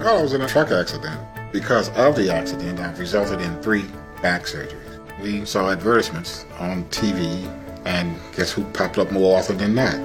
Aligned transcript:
Well, 0.00 0.18
I 0.18 0.22
was 0.22 0.32
in 0.32 0.40
a 0.40 0.48
truck 0.48 0.70
accident. 0.70 1.20
Because 1.52 1.90
of 1.90 2.16
the 2.16 2.32
accident, 2.32 2.80
I've 2.80 2.98
resulted 2.98 3.42
in 3.42 3.60
three 3.60 3.84
back 4.22 4.44
surgeries. 4.44 5.20
We 5.20 5.44
saw 5.44 5.70
advertisements 5.70 6.46
on 6.58 6.84
TV, 6.84 7.46
and 7.84 8.18
guess 8.34 8.50
who 8.50 8.64
popped 8.70 8.96
up 8.96 9.12
more 9.12 9.38
often 9.38 9.58
than 9.58 9.74
that? 9.74 10.00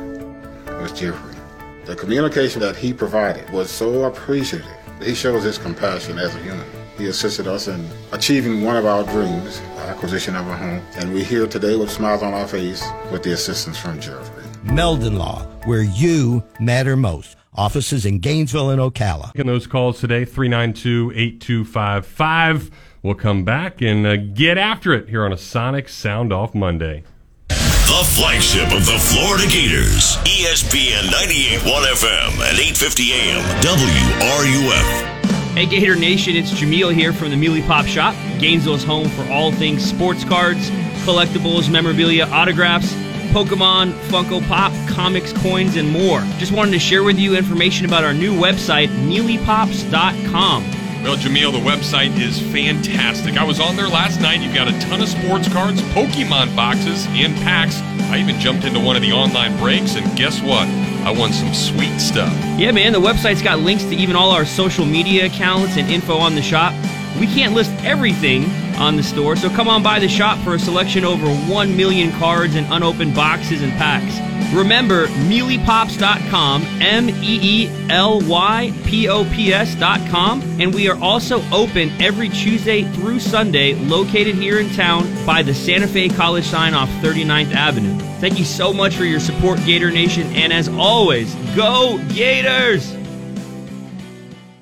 It 0.68 0.81
was 0.81 0.92
Jeffrey. 0.92 1.38
The 1.86 1.96
communication 1.96 2.60
that 2.60 2.76
he 2.76 2.92
provided 2.92 3.50
was 3.52 3.71
so 3.71 4.04
appreciative. 4.04 4.68
He 5.02 5.16
shows 5.16 5.44
his 5.44 5.58
compassion 5.58 6.20
as 6.20 6.36
a 6.36 6.39
human. 6.39 6.68
He 6.98 7.07
assisted 7.07 7.48
us 7.48 7.70
in 7.70 7.88
achieving 8.12 8.66
one 8.66 8.75
of 8.75 8.86
our 8.86 9.05
dreams, 9.05 9.62
acquisition 9.77 10.36
of 10.36 10.46
a 10.46 10.57
home, 10.57 10.86
and 10.98 11.14
we're 11.14 11.23
here 11.23 11.48
today 11.48 11.77
with 11.77 11.89
smiles 11.89 12.21
on 12.21 12.34
our 12.34 12.50
face 12.50 12.84
with 13.14 13.23
the 13.23 13.32
assistance 13.32 13.77
from 13.77 14.02
Jeffrey. 14.02 14.45
Meldon 14.66 15.18
Law, 15.18 15.43
where 15.66 15.84
you 15.84 16.43
matter 16.59 16.95
most. 16.95 17.38
Offices 17.54 18.05
in 18.05 18.20
Gainesville 18.20 18.71
and 18.71 18.81
Ocala. 18.81 19.27
Making 19.27 19.48
those 19.48 19.68
calls 19.68 19.99
today, 19.99 20.25
392 20.25 21.11
8255. 21.16 22.71
We'll 23.02 23.16
come 23.16 23.45
back 23.45 23.81
and 23.81 24.05
uh, 24.05 24.17
get 24.17 24.57
after 24.57 24.91
it 24.93 25.07
here 25.07 25.23
on 25.23 25.31
a 25.31 25.38
Sonic 25.38 25.88
Sound 25.88 26.34
Off 26.34 26.54
Monday. 26.55 27.04
The 27.48 28.04
flagship 28.16 28.73
of 28.73 28.85
the 28.85 28.98
Florida 28.99 29.48
Gators, 29.48 30.17
ESPN 30.26 31.04
98.1 31.09 31.85
FM 31.93 32.49
and 32.49 32.57
8:50 32.57 33.12
AM 33.12 33.43
WRUF. 33.62 35.26
Hey 35.54 35.66
Gator 35.68 35.95
Nation, 35.95 36.35
it's 36.35 36.52
Jameel 36.52 36.93
here 36.93 37.13
from 37.13 37.29
the 37.29 37.38
Meely 37.38 37.62
Pop 37.62 37.85
Shop, 37.85 38.13
Gainesville's 38.40 38.84
home 38.84 39.07
for 39.09 39.23
all 39.32 39.54
things 39.54 39.85
sports 39.85 40.26
cards, 40.26 40.70
collectibles, 41.05 41.71
memorabilia, 41.71 42.26
autographs, 42.26 42.93
Pokemon, 43.35 43.91
Funko 44.07 44.48
Pop, 44.48 44.71
comics, 44.88 45.34
coins, 45.34 45.76
and 45.76 45.91
more. 45.91 46.21
Just 46.38 46.53
wanted 46.53 46.71
to 46.71 46.80
share 46.80 47.03
with 47.03 47.20
you 47.20 47.35
information 47.35 47.85
about 47.85 48.05
our 48.05 48.13
new 48.13 48.31
website, 48.34 48.88
MeelyPops.com. 48.88 50.63
Well, 51.03 51.17
Jameel, 51.17 51.52
the 51.52 51.59
website 51.59 52.17
is 52.17 52.40
fantastic. 52.53 53.35
I 53.35 53.43
was 53.43 53.60
on 53.60 53.76
there 53.76 53.90
last 53.90 54.21
night. 54.21 54.40
You've 54.40 54.55
got 54.55 54.70
a 54.70 54.79
ton 54.79 55.01
of 55.01 55.10
sports 55.10 55.49
cards, 55.51 55.82
Pokemon 55.82 56.55
boxes, 56.55 57.07
and 57.07 57.35
packs. 57.43 57.82
I 58.10 58.20
even 58.20 58.40
jumped 58.40 58.63
into 58.63 58.79
one 58.79 58.95
of 58.95 59.01
the 59.01 59.12
online 59.12 59.57
breaks, 59.57 59.98
and 59.98 60.17
guess 60.17 60.41
what? 60.41 60.65
I 61.05 61.12
won 61.12 61.34
some 61.34 61.54
sweet 61.54 61.99
stuff. 61.99 62.34
Yeah, 62.57 62.71
man, 62.71 62.93
the 62.93 63.01
website's 63.01 63.41
got 63.41 63.60
links 63.60 63.84
to 63.84 63.95
even 63.98 64.16
all 64.16 64.31
our 64.31 64.45
social 64.45 64.85
media 64.85 65.25
accounts 65.25 65.75
and 65.75 65.90
info 65.90 66.16
on 66.16 66.35
the 66.35 66.41
shop. 66.41 66.72
We 67.19 67.28
can't 67.28 67.53
list 67.53 67.72
everything 67.84 68.45
on 68.78 68.95
the 68.95 69.03
store, 69.03 69.35
so 69.35 69.50
come 69.50 69.68
on 69.68 69.84
by 69.84 70.00
the 70.00 70.07
shop 70.07 70.38
for 70.40 70.56
a 70.56 70.59
selection 70.59 71.03
over 71.03 71.28
1 71.28 71.78
million 71.78 72.12
cards 72.13 72.56
and 72.56 72.66
unopened 72.72 73.16
boxes 73.16 73.62
and 73.62 73.72
packs. 73.73 74.19
Remember, 74.53 75.07
meelypops.com, 75.07 76.63
M 76.81 77.09
E 77.09 77.40
E 77.41 77.88
L 77.90 78.22
Y 78.22 78.73
P 78.85 79.07
O 79.09 79.25
P 79.25 79.53
S.com, 79.53 80.41
and 80.59 80.73
we 80.73 80.88
are 80.90 80.97
also 81.01 81.41
open 81.51 81.90
every 82.01 82.29
Tuesday 82.29 82.84
through 82.94 83.19
Sunday, 83.19 83.73
located 83.75 84.35
here 84.35 84.59
in 84.59 84.69
town 84.72 85.03
by 85.25 85.41
the 85.41 85.53
Santa 85.53 85.88
Fe 85.88 86.09
College 86.09 86.45
sign 86.45 86.73
off 86.73 86.89
39th 87.01 87.53
Avenue. 87.53 87.97
Thank 88.19 88.39
you 88.39 88.45
so 88.45 88.72
much 88.72 88.95
for 88.95 89.06
your 89.06 89.19
support, 89.19 89.59
Gator 89.66 89.91
Nation, 89.91 90.28
and 90.34 90.53
as 90.53 90.69
always, 90.69 91.34
go 91.56 92.00
Gators! 92.09 93.04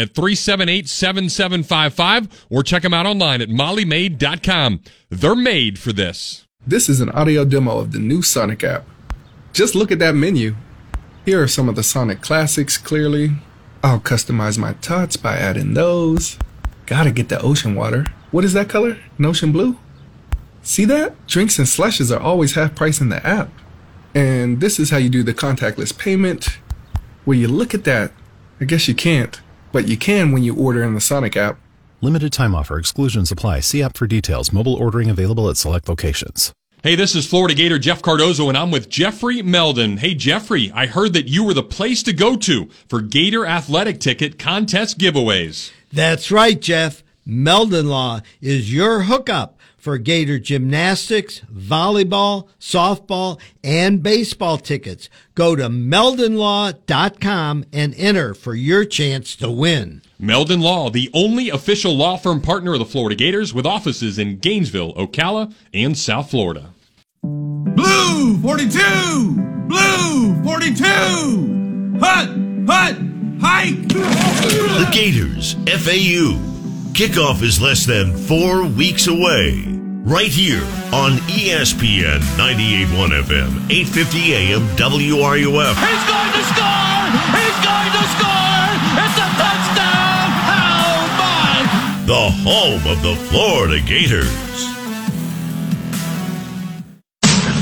at 0.00 0.14
378 0.14 0.88
7755 0.88 2.46
or 2.50 2.62
check 2.62 2.82
them 2.82 2.94
out 2.94 3.06
online 3.06 3.40
at 3.40 3.48
mollymaid.com. 3.48 4.80
They're 5.10 5.36
made 5.36 5.78
for 5.78 5.92
this. 5.92 6.46
This 6.66 6.88
is 6.88 7.00
an 7.00 7.10
audio 7.10 7.44
demo 7.44 7.78
of 7.78 7.92
the 7.92 7.98
new 7.98 8.22
Sonic 8.22 8.64
app. 8.64 8.86
Just 9.52 9.74
look 9.74 9.90
at 9.90 9.98
that 9.98 10.14
menu. 10.14 10.56
Here 11.24 11.42
are 11.42 11.48
some 11.48 11.68
of 11.68 11.76
the 11.76 11.82
Sonic 11.82 12.20
classics 12.20 12.78
clearly. 12.78 13.30
I'll 13.82 14.00
customize 14.00 14.58
my 14.58 14.74
tots 14.74 15.16
by 15.16 15.36
adding 15.36 15.74
those. 15.74 16.38
Gotta 16.86 17.10
get 17.10 17.28
the 17.28 17.40
ocean 17.40 17.74
water. 17.74 18.06
What 18.30 18.44
is 18.44 18.52
that 18.52 18.68
color? 18.68 18.98
An 19.18 19.26
ocean 19.26 19.52
blue? 19.52 19.78
See 20.62 20.84
that? 20.84 21.26
Drinks 21.26 21.58
and 21.58 21.68
slushes 21.68 22.12
are 22.12 22.20
always 22.20 22.54
half 22.54 22.74
price 22.74 23.00
in 23.00 23.08
the 23.08 23.24
app. 23.26 23.50
And 24.14 24.60
this 24.60 24.78
is 24.78 24.90
how 24.90 24.98
you 24.98 25.08
do 25.08 25.22
the 25.22 25.34
contactless 25.34 25.96
payment. 25.96 26.58
Will 27.24 27.36
you 27.36 27.48
look 27.48 27.74
at 27.74 27.84
that? 27.84 28.12
I 28.60 28.64
guess 28.64 28.88
you 28.88 28.94
can't, 28.94 29.40
but 29.72 29.88
you 29.88 29.96
can 29.96 30.32
when 30.32 30.42
you 30.42 30.54
order 30.54 30.82
in 30.82 30.94
the 30.94 31.00
Sonic 31.00 31.36
app. 31.36 31.58
Limited 32.00 32.32
time 32.32 32.54
offer. 32.54 32.78
Exclusions 32.78 33.30
apply. 33.30 33.60
See 33.60 33.82
app 33.82 33.96
for 33.96 34.06
details. 34.06 34.52
Mobile 34.52 34.74
ordering 34.74 35.10
available 35.10 35.50
at 35.50 35.56
select 35.56 35.88
locations. 35.88 36.52
Hey, 36.82 36.94
this 36.94 37.14
is 37.14 37.26
Florida 37.26 37.54
Gator 37.54 37.78
Jeff 37.78 38.00
Cardozo, 38.00 38.48
and 38.48 38.56
I'm 38.56 38.70
with 38.70 38.88
Jeffrey 38.88 39.42
Meldon. 39.42 39.98
Hey, 39.98 40.14
Jeffrey, 40.14 40.72
I 40.74 40.86
heard 40.86 41.12
that 41.12 41.28
you 41.28 41.44
were 41.44 41.52
the 41.52 41.62
place 41.62 42.02
to 42.04 42.14
go 42.14 42.36
to 42.36 42.70
for 42.88 43.02
Gator 43.02 43.44
athletic 43.44 44.00
ticket 44.00 44.38
contest 44.38 44.98
giveaways. 44.98 45.72
That's 45.92 46.30
right, 46.30 46.58
Jeff. 46.58 47.02
Meldon 47.26 47.90
Law 47.90 48.22
is 48.40 48.72
your 48.72 49.02
hookup 49.02 49.59
for 49.80 49.98
Gator 49.98 50.38
gymnastics, 50.38 51.40
volleyball, 51.52 52.48
softball, 52.60 53.40
and 53.64 54.02
baseball 54.02 54.58
tickets. 54.58 55.08
Go 55.34 55.56
to 55.56 55.68
meldonlaw.com 55.68 57.64
and 57.72 57.94
enter 57.96 58.34
for 58.34 58.54
your 58.54 58.84
chance 58.84 59.34
to 59.36 59.50
win. 59.50 60.02
Meldon 60.18 60.60
Law, 60.60 60.90
the 60.90 61.10
only 61.14 61.48
official 61.48 61.96
law 61.96 62.18
firm 62.18 62.42
partner 62.42 62.74
of 62.74 62.78
the 62.78 62.84
Florida 62.84 63.16
Gators 63.16 63.54
with 63.54 63.64
offices 63.64 64.18
in 64.18 64.38
Gainesville, 64.38 64.92
Ocala, 64.94 65.52
and 65.72 65.96
South 65.96 66.30
Florida. 66.30 66.74
Blue 67.22 68.38
42! 68.42 69.34
Blue 69.66 70.42
42! 70.42 70.84
Hut! 72.00 72.28
Hut! 72.66 72.96
Hike! 73.40 73.88
The 73.88 74.88
Gators, 74.92 75.54
FAU. 75.54 76.38
Kickoff 76.92 77.42
is 77.42 77.62
less 77.62 77.86
than 77.86 78.14
four 78.14 78.66
weeks 78.66 79.06
away. 79.06 79.69
Right 80.02 80.32
here 80.32 80.62
on 80.94 81.18
ESPN 81.28 82.20
98.1 82.40 83.20
FM, 83.20 83.70
850 83.70 84.34
AM 84.34 84.62
WRUF. 84.74 85.76
He's 85.76 86.04
going 86.08 86.32
to 86.32 86.44
score! 86.48 87.04
He's 87.36 87.58
going 87.60 87.92
to 87.92 88.04
score! 88.16 88.64
It's 88.96 89.18
a 89.20 89.28
touchdown! 89.36 90.28
Oh 90.48 91.04
my! 91.20 92.02
The 92.06 92.32
home 92.32 92.86
of 92.90 93.02
the 93.02 93.14
Florida 93.28 93.78
Gators. 93.86 94.32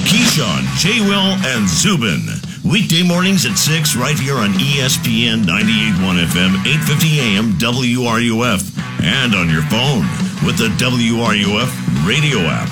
Keyshawn, 0.06 0.62
J. 0.78 1.00
Will, 1.00 1.34
and 1.44 1.69
Zubin. 1.69 2.22
Weekday 2.65 3.03
mornings 3.03 3.47
at 3.47 3.59
6 3.59 3.97
right 3.97 4.16
here 4.16 4.37
on 4.37 4.50
ESPN 4.50 5.43
98.1 5.43 6.25
FM, 6.26 6.55
850 6.65 7.20
AM 7.20 7.53
WRUF. 7.59 8.78
And 9.03 9.34
on 9.34 9.50
your 9.50 9.62
phone 9.62 10.27
with 10.44 10.59
the 10.59 10.69
WRUF 10.78 12.06
radio 12.06 12.38
app. 12.41 12.69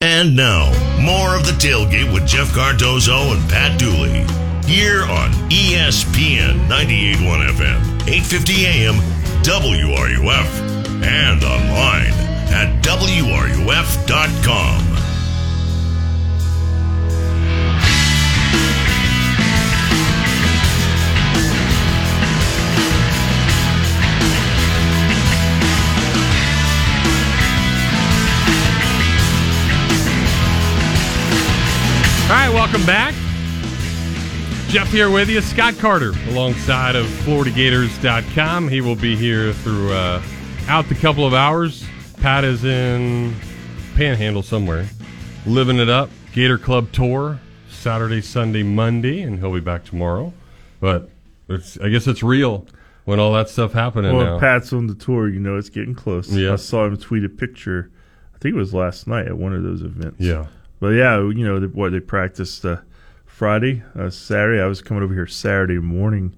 And 0.00 0.36
now, 0.36 0.70
more 1.00 1.34
of 1.34 1.44
the 1.44 1.52
tailgate 1.52 2.12
with 2.12 2.26
Jeff 2.26 2.52
Cardozo 2.52 3.32
and 3.32 3.50
Pat 3.50 3.78
Dooley. 3.78 4.24
Here 4.66 5.02
on 5.04 5.30
ESPN 5.50 6.68
98.1 6.68 7.48
FM, 7.48 7.80
850 8.08 8.66
AM 8.66 8.94
WRUF. 9.42 10.48
And 11.02 11.44
online 11.44 12.12
at 12.52 12.82
WRUF.com. 12.82 13.58
All 32.28 32.34
right, 32.34 32.50
welcome 32.52 32.84
back. 32.84 33.14
Jeff 34.68 34.88
here 34.92 35.10
with 35.10 35.30
you. 35.30 35.40
Scott 35.40 35.78
Carter 35.78 36.12
alongside 36.28 36.94
of 36.94 37.06
FloridaGators.com. 37.06 38.68
He 38.68 38.82
will 38.82 38.94
be 38.96 39.16
here 39.16 39.54
through 39.54 39.92
uh, 39.92 40.22
out 40.66 40.86
the 40.90 40.94
couple 40.94 41.26
of 41.26 41.32
hours. 41.32 41.86
Pat 42.20 42.44
is 42.44 42.64
in 42.66 43.34
Panhandle 43.96 44.42
somewhere, 44.42 44.86
living 45.46 45.78
it 45.78 45.88
up. 45.88 46.10
Gator 46.34 46.58
Club 46.58 46.92
tour 46.92 47.40
Saturday, 47.70 48.20
Sunday, 48.20 48.62
Monday, 48.62 49.22
and 49.22 49.38
he'll 49.38 49.54
be 49.54 49.60
back 49.60 49.84
tomorrow. 49.84 50.34
But 50.80 51.08
it's 51.48 51.78
I 51.78 51.88
guess 51.88 52.06
it's 52.06 52.22
real. 52.22 52.66
when 53.06 53.18
all 53.18 53.32
that 53.32 53.48
stuff 53.48 53.72
happening 53.72 54.14
Well, 54.14 54.34
now. 54.34 54.38
Pat's 54.38 54.70
on 54.74 54.86
the 54.86 54.94
tour, 54.94 55.30
you 55.30 55.40
know 55.40 55.56
it's 55.56 55.70
getting 55.70 55.94
close. 55.94 56.30
Yeah. 56.30 56.52
I 56.52 56.56
saw 56.56 56.84
him 56.84 56.98
tweet 56.98 57.24
a 57.24 57.30
picture. 57.30 57.90
I 58.34 58.38
think 58.38 58.54
it 58.54 58.58
was 58.58 58.74
last 58.74 59.06
night 59.06 59.26
at 59.26 59.38
one 59.38 59.54
of 59.54 59.62
those 59.62 59.80
events. 59.80 60.20
Yeah. 60.20 60.48
But 60.80 60.88
yeah, 60.90 61.18
you 61.20 61.44
know 61.44 61.60
they, 61.60 61.66
what 61.66 61.92
they 61.92 62.00
practiced 62.00 62.64
uh, 62.64 62.78
Friday, 63.26 63.82
uh, 63.98 64.10
Saturday. 64.10 64.60
I 64.60 64.66
was 64.66 64.80
coming 64.82 65.02
over 65.02 65.14
here 65.14 65.26
Saturday 65.26 65.78
morning 65.78 66.36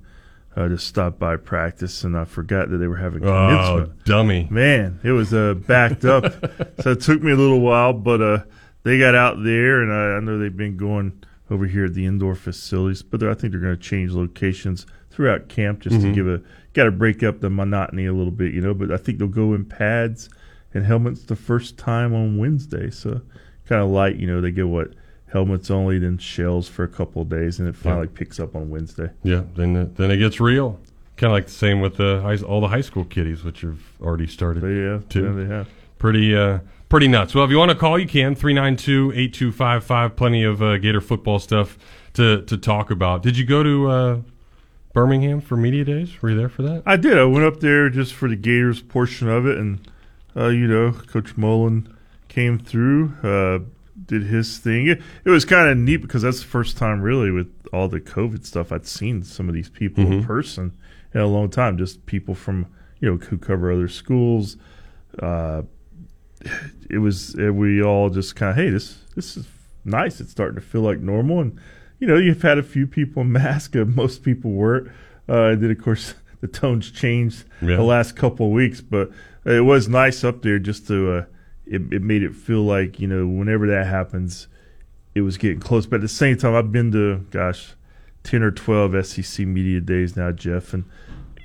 uh, 0.56 0.68
to 0.68 0.78
stop 0.78 1.18
by 1.18 1.36
practice, 1.36 2.04
and 2.04 2.16
I 2.16 2.24
forgot 2.24 2.70
that 2.70 2.78
they 2.78 2.86
were 2.88 2.96
having 2.96 3.20
commencement. 3.22 3.92
Oh, 3.98 4.02
dummy. 4.04 4.48
Man, 4.50 4.98
it 5.02 5.12
was 5.12 5.32
uh, 5.34 5.54
backed 5.54 6.04
up, 6.04 6.24
so 6.80 6.92
it 6.92 7.00
took 7.00 7.22
me 7.22 7.32
a 7.32 7.36
little 7.36 7.60
while, 7.60 7.92
but 7.92 8.20
uh, 8.20 8.38
they 8.82 8.98
got 8.98 9.14
out 9.14 9.42
there, 9.44 9.82
and 9.82 9.92
I, 9.92 10.16
I 10.16 10.20
know 10.20 10.38
they've 10.38 10.56
been 10.56 10.76
going 10.76 11.22
over 11.50 11.66
here 11.66 11.86
at 11.86 11.94
the 11.94 12.06
indoor 12.06 12.34
facilities, 12.34 13.02
but 13.02 13.22
I 13.22 13.34
think 13.34 13.52
they're 13.52 13.60
going 13.60 13.76
to 13.76 13.82
change 13.82 14.12
locations 14.12 14.86
throughout 15.10 15.48
camp 15.48 15.80
just 15.80 15.96
Mhm. 15.96 16.02
to 16.02 16.12
give 16.12 16.28
a 16.28 16.40
got 16.72 16.84
to 16.84 16.92
break 16.92 17.22
up 17.24 17.40
the 17.40 17.50
monotony 17.50 18.06
a 18.06 18.12
little 18.12 18.30
bit, 18.30 18.54
you 18.54 18.60
know. 18.60 18.72
But 18.72 18.92
I 18.92 18.96
think 18.96 19.18
they'll 19.18 19.26
go 19.26 19.54
in 19.54 19.64
pads 19.64 20.30
and 20.72 20.84
helmets 20.86 21.22
the 21.24 21.34
first 21.34 21.76
time 21.76 22.14
on 22.14 22.38
Wednesday, 22.38 22.90
so 22.90 23.20
kind 23.70 23.80
of 23.82 23.88
light, 23.88 24.16
you 24.16 24.26
know. 24.26 24.42
They 24.42 24.50
get 24.50 24.68
what 24.68 24.92
helmets 25.32 25.70
only, 25.70 25.98
then 25.98 26.18
shells 26.18 26.68
for 26.68 26.82
a 26.82 26.88
couple 26.88 27.22
of 27.22 27.28
days, 27.28 27.58
and 27.58 27.68
it 27.68 27.76
finally 27.76 28.08
picks 28.08 28.38
up 28.38 28.54
on 28.54 28.68
Wednesday. 28.68 29.10
Yeah, 29.22 29.44
then 29.54 29.76
it, 29.76 29.96
then 29.96 30.10
it 30.10 30.18
gets 30.18 30.40
real. 30.40 30.78
Kind 31.16 31.30
of 31.30 31.36
like 31.36 31.46
the 31.46 31.52
same 31.52 31.80
with 31.80 31.96
the 31.96 32.20
high, 32.20 32.36
all 32.44 32.60
the 32.60 32.68
high 32.68 32.80
school 32.80 33.04
kiddies, 33.04 33.44
which 33.44 33.60
have 33.62 33.80
already 34.02 34.26
started. 34.26 34.62
Yeah, 34.62 35.00
too. 35.08 35.24
yeah, 35.24 35.32
they 35.32 35.46
have. 35.46 35.68
Pretty 35.98 36.36
uh, 36.36 36.58
pretty 36.88 37.08
nuts. 37.08 37.34
Well, 37.34 37.44
if 37.44 37.50
you 37.50 37.58
want 37.58 37.70
to 37.70 37.76
call, 37.76 37.98
you 37.98 38.08
can 38.08 38.34
392-8255. 38.34 40.16
Plenty 40.16 40.42
of 40.42 40.62
uh, 40.62 40.78
Gator 40.78 41.00
football 41.00 41.38
stuff 41.38 41.78
to 42.14 42.42
to 42.42 42.56
talk 42.56 42.90
about. 42.90 43.22
Did 43.22 43.38
you 43.38 43.44
go 43.44 43.62
to 43.62 43.90
uh, 43.90 44.18
Birmingham 44.92 45.40
for 45.40 45.56
media 45.56 45.84
days? 45.84 46.20
Were 46.20 46.30
you 46.30 46.36
there 46.36 46.48
for 46.48 46.62
that? 46.62 46.82
I 46.86 46.96
did. 46.96 47.18
I 47.18 47.24
went 47.24 47.44
up 47.44 47.60
there 47.60 47.88
just 47.88 48.14
for 48.14 48.28
the 48.28 48.36
Gators 48.36 48.82
portion 48.82 49.28
of 49.28 49.46
it, 49.46 49.58
and 49.58 49.86
uh, 50.36 50.48
you 50.48 50.66
know, 50.66 50.92
Coach 50.92 51.36
Mullen 51.36 51.94
came 52.30 52.58
through, 52.58 53.12
uh, 53.22 53.58
did 54.06 54.22
his 54.22 54.56
thing. 54.56 54.86
It, 54.86 55.02
it 55.26 55.30
was 55.30 55.44
kind 55.44 55.68
of 55.68 55.76
neat 55.76 55.98
because 55.98 56.22
that's 56.22 56.40
the 56.40 56.46
first 56.46 56.78
time, 56.78 57.02
really, 57.02 57.30
with 57.30 57.48
all 57.72 57.86
the 57.88 58.00
COVID 58.00 58.46
stuff, 58.46 58.72
I'd 58.72 58.86
seen 58.86 59.22
some 59.22 59.48
of 59.48 59.54
these 59.54 59.68
people 59.68 60.04
in 60.06 60.22
Mhm. 60.22 60.26
person 60.26 60.72
in 61.12 61.20
a 61.20 61.26
long 61.26 61.50
time. 61.50 61.76
Just 61.76 62.06
people 62.06 62.34
from 62.34 62.66
you 63.00 63.10
know 63.10 63.16
who 63.18 63.36
cover 63.36 63.70
other 63.70 63.88
schools. 63.88 64.56
Uh, 65.18 65.62
it 66.88 66.98
was 66.98 67.34
we 67.36 67.82
all 67.82 68.08
just 68.10 68.34
kind 68.36 68.50
of 68.50 68.56
hey 68.56 68.70
this 68.70 68.98
this 69.14 69.36
is 69.36 69.46
nice 69.84 70.20
it's 70.20 70.30
starting 70.30 70.54
to 70.54 70.60
feel 70.60 70.80
like 70.80 70.98
normal 71.00 71.40
and 71.40 71.58
you 71.98 72.06
know 72.06 72.16
you've 72.16 72.40
had 72.42 72.56
a 72.58 72.62
few 72.62 72.86
people 72.86 73.24
mask 73.38 73.76
uh, 73.76 73.84
most 73.84 74.22
people 74.22 74.50
weren't 74.50 74.88
uh, 75.28 75.48
and 75.50 75.62
then 75.62 75.70
of 75.70 75.78
course 75.82 76.14
the 76.40 76.46
tones 76.48 76.90
changed 76.90 77.44
Yeah. 77.60 77.76
the 77.76 77.82
last 77.82 78.16
couple 78.16 78.46
of 78.46 78.52
weeks 78.52 78.80
but 78.80 79.10
it 79.44 79.64
was 79.64 79.86
nice 79.88 80.24
up 80.24 80.40
there 80.42 80.58
just 80.58 80.86
to 80.86 81.12
uh, 81.12 81.24
it, 81.70 81.92
it 81.92 82.02
made 82.02 82.22
it 82.22 82.34
feel 82.34 82.62
like 82.62 83.00
you 83.00 83.06
know 83.06 83.26
whenever 83.26 83.66
that 83.66 83.86
happens 83.86 84.48
it 85.14 85.22
was 85.22 85.36
getting 85.38 85.60
close 85.60 85.86
but 85.86 85.96
at 85.96 86.02
the 86.02 86.08
same 86.08 86.36
time 86.36 86.54
I've 86.54 86.72
been 86.72 86.92
to 86.92 87.18
gosh 87.30 87.74
10 88.24 88.42
or 88.42 88.50
12 88.50 89.06
SEC 89.06 89.46
media 89.46 89.80
days 89.80 90.16
now 90.16 90.32
Jeff 90.32 90.74
and 90.74 90.84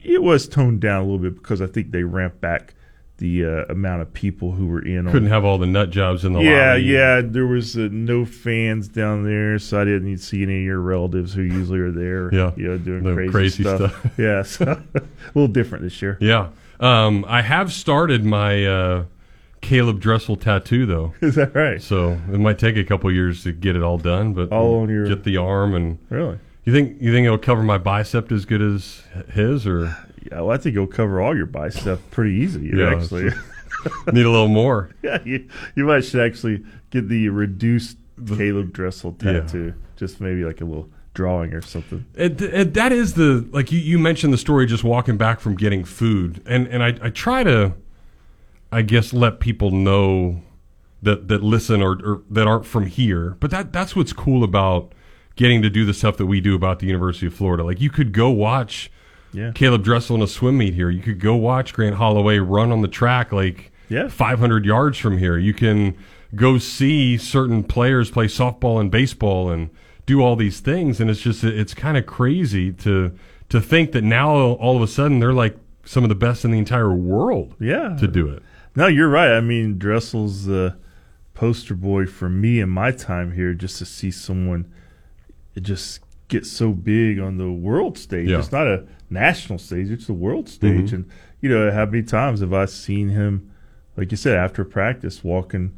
it 0.04 0.22
was 0.22 0.48
toned 0.48 0.82
down 0.82 1.02
a 1.02 1.04
little 1.04 1.18
bit 1.20 1.36
because 1.36 1.62
I 1.62 1.68
think 1.68 1.92
they 1.92 2.04
ramped 2.04 2.40
back 2.42 2.76
the 3.18 3.46
uh, 3.46 3.66
amount 3.70 4.02
of 4.02 4.14
people 4.14 4.52
who 4.52 4.68
were 4.68 4.86
in. 4.86 5.06
Couldn't 5.06 5.24
on, 5.24 5.32
have 5.32 5.46
all 5.46 5.58
the 5.58 5.66
nut 5.66 5.90
jobs 5.90 6.26
in 6.26 6.34
the 6.34 6.42
yeah, 6.42 6.72
lobby. 6.72 6.84
yeah. 6.84 7.22
There 7.24 7.48
was 7.48 7.78
uh, 7.78 7.88
no 7.92 8.26
fans 8.26 8.88
down 8.88 9.24
there, 9.24 9.58
so 9.58 9.80
I 9.82 9.86
didn't 9.86 10.18
see 10.18 10.44
any 10.44 10.58
of 10.58 10.64
your 10.64 10.80
relatives 10.82 11.34
who 11.34 11.42
usually 11.42 11.80
are 11.80 11.92
there. 11.92 12.34
Yeah. 12.34 12.52
you 12.58 12.68
know, 12.68 12.78
doing 12.78 13.04
The 13.04 13.14
crazy, 13.14 13.32
crazy 13.32 13.64
stuff. 13.64 13.92
stuff. 13.92 14.12
yeah, 14.18 14.44
so, 14.44 14.66
a 14.96 15.02
little 15.34 15.48
different 15.48 15.86
this 15.86 16.02
year. 16.02 16.18
Yeah. 16.20 16.50
Um, 16.80 17.24
I 17.28 17.42
have 17.42 17.72
started 17.72 18.26
my 18.26 18.66
uh, 18.66 19.06
Caeleb 19.66 20.00
Dressel 20.00 20.36
tattoo 20.36 20.86
though. 20.86 21.14
Is 21.22 21.36
that 21.36 21.54
right? 21.56 21.82
So 21.82 22.12
it 22.32 22.40
might 22.40 22.60
take 22.60 22.78
a 22.78 22.84
couple 22.84 23.12
years 23.12 23.44
to 23.44 23.52
get 23.52 23.76
it 23.76 23.84
all 23.84 23.98
done, 23.98 24.34
but 24.34 24.52
All 24.52 24.82
on 24.82 24.90
your- 24.90 25.08
get 25.08 25.24
the 25.24 25.38
arm 25.38 25.74
and 25.74 25.98
Really? 26.10 26.40
You 26.64 26.74
think 26.74 27.00
you 27.02 27.12
think 27.12 27.26
it'll 27.26 27.38
cover 27.38 27.62
my 27.62 27.78
bicep 27.78 28.32
as 28.32 28.46
good 28.46 28.62
as 28.62 29.04
his, 29.34 29.68
or 29.68 29.96
Yeah, 30.32 30.42
well, 30.42 30.52
I 30.52 30.58
think 30.58 30.76
it'll 30.76 30.88
cover 30.88 31.22
all 31.22 31.36
your 31.36 31.46
bicep 31.46 32.00
pretty 32.12 32.36
easy. 32.36 32.62
You 32.62 32.80
Yeah, 32.80 32.96
actually. 32.96 33.26
need 34.12 34.26
a 34.26 34.32
little 34.32 34.48
more? 34.48 34.90
yeah, 35.04 35.20
you, 35.24 35.48
you 35.76 35.86
might 35.86 36.02
should 36.06 36.22
actually 36.22 36.64
get 36.90 37.08
the 37.08 37.30
reduced 37.30 37.98
Caeleb 38.20 38.72
Dressel 38.74 39.16
Yeah. 39.22 39.42
tattoo. 39.42 39.74
Just 39.96 40.20
maybe 40.20 40.44
like 40.44 40.60
a 40.62 40.66
little 40.66 40.90
drawing 41.14 41.54
or 41.54 41.62
something. 41.62 42.06
It, 42.16 42.42
it, 42.42 42.74
that 42.74 42.92
is 42.92 43.14
the 43.14 43.48
like 43.52 43.72
you, 43.72 43.80
you 43.80 44.00
mentioned 44.00 44.34
the 44.34 44.38
story 44.38 44.66
just 44.66 44.84
walking 44.84 45.18
back 45.18 45.40
from 45.40 45.56
getting 45.56 45.84
food, 45.86 46.42
and 46.48 46.66
and 46.68 46.82
I, 46.84 46.98
I 47.02 47.10
try 47.12 47.44
to, 47.44 47.74
I 48.72 48.82
guess, 48.82 49.14
let 49.14 49.40
people 49.40 49.72
know 49.72 50.42
that 51.02 51.28
that 51.28 51.44
listen 51.44 51.82
or, 51.82 51.92
or 52.04 52.22
that 52.30 52.48
aren't 52.48 52.66
from 52.66 52.88
here. 52.88 53.38
But 53.40 53.52
that 53.52 53.72
that's 53.72 53.96
what's 53.96 54.14
cool 54.14 54.44
about 54.44 54.92
getting 55.36 55.62
to 55.62 55.70
do 55.70 55.86
the 55.86 55.94
stuff 55.94 56.18
that 56.18 56.26
we 56.26 56.40
do 56.42 56.56
about 56.56 56.80
the 56.80 56.88
University 56.88 57.28
of 57.28 57.34
Florida. 57.34 57.64
Like 57.64 57.80
you 57.82 57.90
could 57.90 58.12
go 58.14 58.30
watch 58.30 58.90
Yeah. 59.34 59.52
Caeleb 59.52 59.84
Dressel 59.84 60.16
in 60.16 60.22
a 60.22 60.28
swim 60.28 60.58
meet 60.58 60.74
here. 60.74 60.90
You 60.90 61.02
could 61.02 61.20
go 61.20 61.36
watch 61.36 61.74
Grant 61.74 61.96
Holloway 61.96 62.38
run 62.40 62.72
on 62.72 62.82
the 62.82 62.88
track 62.88 63.32
like 63.32 63.72
Yeah. 63.90 64.08
500 64.08 64.66
yards 64.66 64.98
from 64.98 65.18
here. 65.18 65.38
You 65.38 65.54
can 65.54 65.96
go 66.34 66.58
see 66.58 67.18
certain 67.18 67.64
players 67.64 68.10
play 68.10 68.26
softball 68.28 68.80
and 68.80 68.90
baseball 68.90 69.50
and 69.50 69.70
do 70.06 70.22
all 70.22 70.36
these 70.36 70.60
things 70.60 71.00
and 71.00 71.10
it's 71.10 71.22
just 71.22 71.44
it's 71.44 71.74
kind 71.74 71.98
of 71.98 72.06
crazy 72.06 72.72
to 72.72 73.12
to 73.50 73.60
think 73.62 73.92
that 73.92 74.04
now 74.04 74.32
all 74.36 74.76
of 74.76 74.82
a 74.82 74.88
sudden 74.88 75.20
they're 75.20 75.34
like 75.34 75.56
some 75.84 76.04
of 76.04 76.10
the 76.10 76.16
best 76.16 76.44
in 76.46 76.52
the 76.52 76.58
entire 76.58 76.94
world 76.94 77.56
Yeah. 77.60 77.96
to 78.00 78.08
do 78.08 78.28
it. 78.30 78.42
No, 78.76 78.88
you're 78.88 79.10
right. 79.10 79.32
I 79.32 79.42
mean, 79.42 79.78
Dressel's 79.78 80.46
the 80.46 80.78
poster 81.34 81.76
boy 81.76 82.06
for 82.06 82.30
me 82.30 82.60
in 82.60 82.70
my 82.70 82.92
time 82.92 83.34
here 83.34 83.54
just 83.54 83.78
to 83.80 83.86
see 83.86 84.12
someone 84.12 84.72
just 85.62 86.00
get 86.28 86.46
so 86.46 86.72
big 86.72 87.20
on 87.20 87.38
the 87.38 87.52
world 87.52 87.98
stage. 87.98 88.30
Yeah. 88.30 88.40
It's 88.40 88.52
not 88.52 88.68
a 88.68 88.86
national 89.10 89.60
stage, 89.60 89.92
it's 89.92 90.08
the 90.08 90.14
world 90.14 90.50
stage. 90.50 90.90
Mhm. 90.92 90.94
And, 90.94 91.06
you 91.42 91.50
know, 91.50 91.72
how 91.72 91.86
many 91.86 92.04
times 92.04 92.40
have 92.40 92.54
I 92.54 92.66
seen 92.66 93.10
him, 93.10 93.52
like 93.96 94.12
you 94.12 94.18
said, 94.18 94.36
after 94.38 94.66
practice 94.66 95.24
walking 95.24 95.72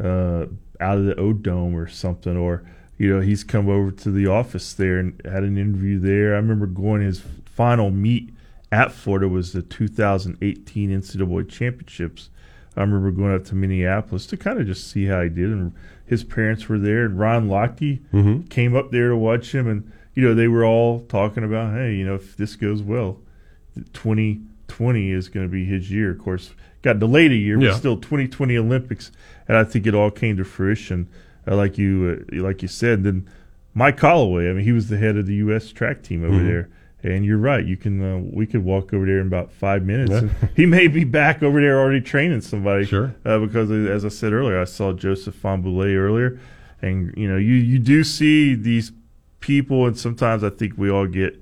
uh, 0.00 0.46
out 0.80 0.98
of 0.98 1.04
the 1.04 1.14
O 1.16 1.32
Dome 1.32 1.76
or 1.76 1.86
something, 1.86 2.36
or, 2.36 2.64
you 2.98 3.08
know, 3.08 3.20
he's 3.20 3.44
come 3.44 3.68
over 3.68 3.90
to 3.92 4.10
the 4.10 4.26
office 4.26 4.72
there 4.74 4.98
and 4.98 5.20
had 5.24 5.44
an 5.44 5.56
interview 5.56 5.98
there. 5.98 6.32
I 6.34 6.38
remember 6.38 6.66
going 6.66 7.02
his 7.02 7.22
final 7.44 7.90
meet 7.90 8.34
at 8.72 8.90
Florida 8.90 9.28
was 9.28 9.52
the 9.52 9.62
2018 9.62 10.90
NCAA 10.90 11.44
championships. 11.48 12.30
I 12.76 12.80
remember 12.80 13.10
going 13.10 13.34
up 13.34 13.44
to 13.46 13.54
Minneapolis 13.54 14.26
to 14.26 14.36
kind 14.36 14.58
of 14.60 14.66
just 14.66 14.90
see 14.90 15.06
how 15.06 15.22
he 15.22 15.28
did, 15.28 15.50
and 15.50 15.72
his 16.06 16.24
parents 16.24 16.68
were 16.68 16.78
there, 16.78 17.04
and 17.04 17.18
Ron 17.18 17.48
Lochte 17.48 18.00
Mhm. 18.12 18.48
came 18.48 18.74
up 18.74 18.90
there 18.90 19.10
to 19.10 19.16
watch 19.16 19.54
him, 19.54 19.66
and 19.68 19.90
you 20.14 20.22
know 20.22 20.34
they 20.34 20.48
were 20.48 20.64
all 20.64 21.00
talking 21.00 21.44
about, 21.44 21.74
hey, 21.74 21.94
you 21.94 22.04
know, 22.04 22.14
if 22.14 22.36
this 22.36 22.56
goes 22.56 22.82
well, 22.82 23.20
2020 23.92 25.10
is 25.10 25.28
going 25.28 25.46
to 25.46 25.50
be 25.52 25.64
his 25.64 25.90
year. 25.90 26.10
Of 26.10 26.18
course, 26.18 26.54
got 26.82 26.98
delayed 26.98 27.32
a 27.32 27.36
year, 27.36 27.60
Yeah. 27.60 27.70
but 27.70 27.76
still 27.78 27.96
2020 27.96 28.56
Olympics, 28.56 29.10
and 29.48 29.56
I 29.56 29.64
think 29.64 29.86
it 29.86 29.94
all 29.94 30.10
came 30.10 30.36
to 30.36 30.44
fruition, 30.44 31.08
uh, 31.46 31.56
like 31.56 31.78
you 31.78 32.24
uh, 32.32 32.42
like 32.42 32.62
you 32.62 32.68
said. 32.68 33.04
Then 33.04 33.26
Mike 33.74 34.00
Holloway, 34.00 34.50
I 34.50 34.52
mean, 34.54 34.64
he 34.64 34.72
was 34.72 34.88
the 34.88 34.98
head 34.98 35.16
of 35.16 35.26
the 35.26 35.34
U.S. 35.36 35.72
track 35.72 36.02
team 36.02 36.24
over 36.24 36.38
Mhm. 36.40 36.46
there. 36.46 36.68
And 37.04 37.24
you're 37.24 37.38
right. 37.38 37.64
You 37.64 37.76
can 37.76 38.02
uh, 38.02 38.18
we 38.32 38.46
could 38.46 38.64
walk 38.64 38.92
over 38.94 39.04
there 39.04 39.18
in 39.18 39.26
about 39.26 39.50
five 39.50 39.84
minutes. 39.84 40.12
Yeah. 40.12 40.48
he 40.56 40.66
may 40.66 40.86
be 40.86 41.04
back 41.04 41.42
over 41.42 41.60
there 41.60 41.80
already 41.80 42.00
training 42.00 42.42
somebody. 42.42 42.84
Sure. 42.84 43.14
Uh, 43.24 43.40
because 43.40 43.70
as 43.70 44.04
I 44.04 44.08
said 44.08 44.32
earlier, 44.32 44.60
I 44.60 44.64
saw 44.64 44.92
Joseph 44.92 45.40
Fahnbulleh 45.40 45.96
earlier, 45.96 46.38
and 46.80 47.12
you 47.16 47.28
know 47.28 47.36
you 47.36 47.54
you 47.54 47.80
do 47.80 48.04
see 48.04 48.54
these 48.54 48.92
people, 49.40 49.86
and 49.86 49.98
sometimes 49.98 50.42
I 50.42 50.50
think 50.50 50.74
we 50.78 50.90
all 50.90 51.06
get, 51.06 51.38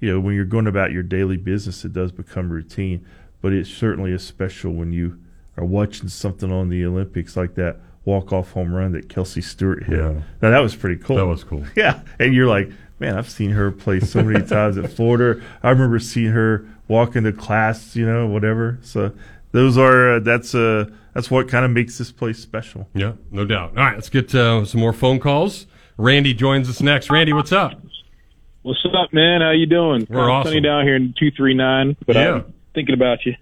you 0.00 0.10
know, 0.10 0.20
when 0.20 0.34
you're 0.34 0.44
going 0.44 0.66
about 0.66 0.92
your 0.92 1.02
daily 1.02 1.36
business, 1.36 1.84
it 1.84 1.92
does 1.92 2.12
become 2.12 2.48
routine. 2.48 3.04
But 3.40 3.52
it 3.52 3.66
certainly 3.66 4.12
is 4.12 4.24
special 4.24 4.72
when 4.72 4.92
you 4.92 5.18
are 5.56 5.64
watching 5.64 6.08
something 6.08 6.50
on 6.50 6.68
the 6.68 6.86
Olympics 6.86 7.36
like 7.36 7.56
that 7.56 7.80
walk 8.04 8.32
off 8.32 8.52
home 8.52 8.72
run 8.72 8.92
that 8.92 9.08
Kelsey 9.08 9.40
Stewart 9.40 9.84
hit. 9.84 9.98
Yeah. 9.98 10.22
Now 10.40 10.50
that 10.50 10.60
was 10.60 10.74
pretty 10.74 11.02
cool. 11.02 11.16
That 11.16 11.26
was 11.26 11.44
cool. 11.44 11.64
Yeah, 11.76 12.00
and 12.18 12.34
you're 12.34 12.48
like, 12.48 12.70
man, 13.02 13.18
I've 13.18 13.28
seen 13.28 13.50
her 13.50 13.70
play 13.70 14.00
so 14.00 14.22
many 14.22 14.44
times 14.46 14.78
at 14.78 14.90
Florida. 14.92 15.42
I 15.62 15.70
remember 15.70 15.98
seeing 15.98 16.30
her 16.32 16.64
walk 16.88 17.16
into 17.16 17.32
class, 17.32 17.94
you 17.96 18.06
know, 18.06 18.26
whatever. 18.26 18.78
So 18.82 19.12
those 19.50 19.76
are 19.76 20.14
uh, 20.14 20.18
that's 20.20 20.54
uh 20.54 20.86
that's 21.12 21.30
what 21.30 21.48
kind 21.48 21.64
of 21.64 21.70
makes 21.72 21.98
this 21.98 22.10
place 22.12 22.38
special. 22.38 22.88
Yeah, 22.94 23.12
no 23.30 23.44
doubt. 23.44 23.70
All 23.76 23.84
right, 23.84 23.94
let's 23.96 24.08
get 24.08 24.34
uh, 24.34 24.64
some 24.64 24.80
more 24.80 24.92
phone 24.94 25.18
calls. 25.18 25.66
Randy 25.98 26.32
joins 26.32 26.70
us 26.70 26.80
next. 26.80 27.10
Randy, 27.10 27.32
what's 27.34 27.52
up? 27.52 27.72
What's 28.62 28.84
up, 28.96 29.12
man? 29.12 29.40
How 29.42 29.50
you 29.50 29.66
doing? 29.66 30.06
We're 30.08 30.20
Kinda 30.20 30.30
awesome. 30.32 30.50
Sunny 30.50 30.60
down 30.62 30.84
here 30.84 30.96
in 30.96 31.12
two 31.18 31.30
three 31.32 31.54
nine, 31.54 31.96
but 32.06 32.16
Yeah. 32.16 32.34
I'm 32.36 32.54
thinking 32.74 32.94
about 32.94 33.26
you. 33.26 33.34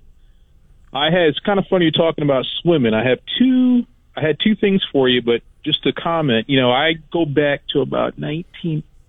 I 0.93 1.11
had. 1.11 1.29
It's 1.29 1.39
kind 1.41 1.59
of 1.59 1.67
funny 1.69 1.85
you're 1.85 1.93
talking 1.93 2.25
about 2.25 2.47
swimming. 2.63 2.95
I 2.95 3.07
have 3.07 3.19
two. 3.39 3.85
I 4.17 4.23
had 4.23 4.39
two 4.43 4.57
things 4.57 4.83
for 4.91 5.09
you, 5.09 5.23
but 5.23 5.43
just 5.65 5.83
to 5.85 5.93
comment, 5.93 6.49
you 6.49 6.59
know, 6.61 6.73
I 6.73 6.95
go 7.13 7.25
back 7.27 7.61
to 7.75 7.81
about 7.81 8.19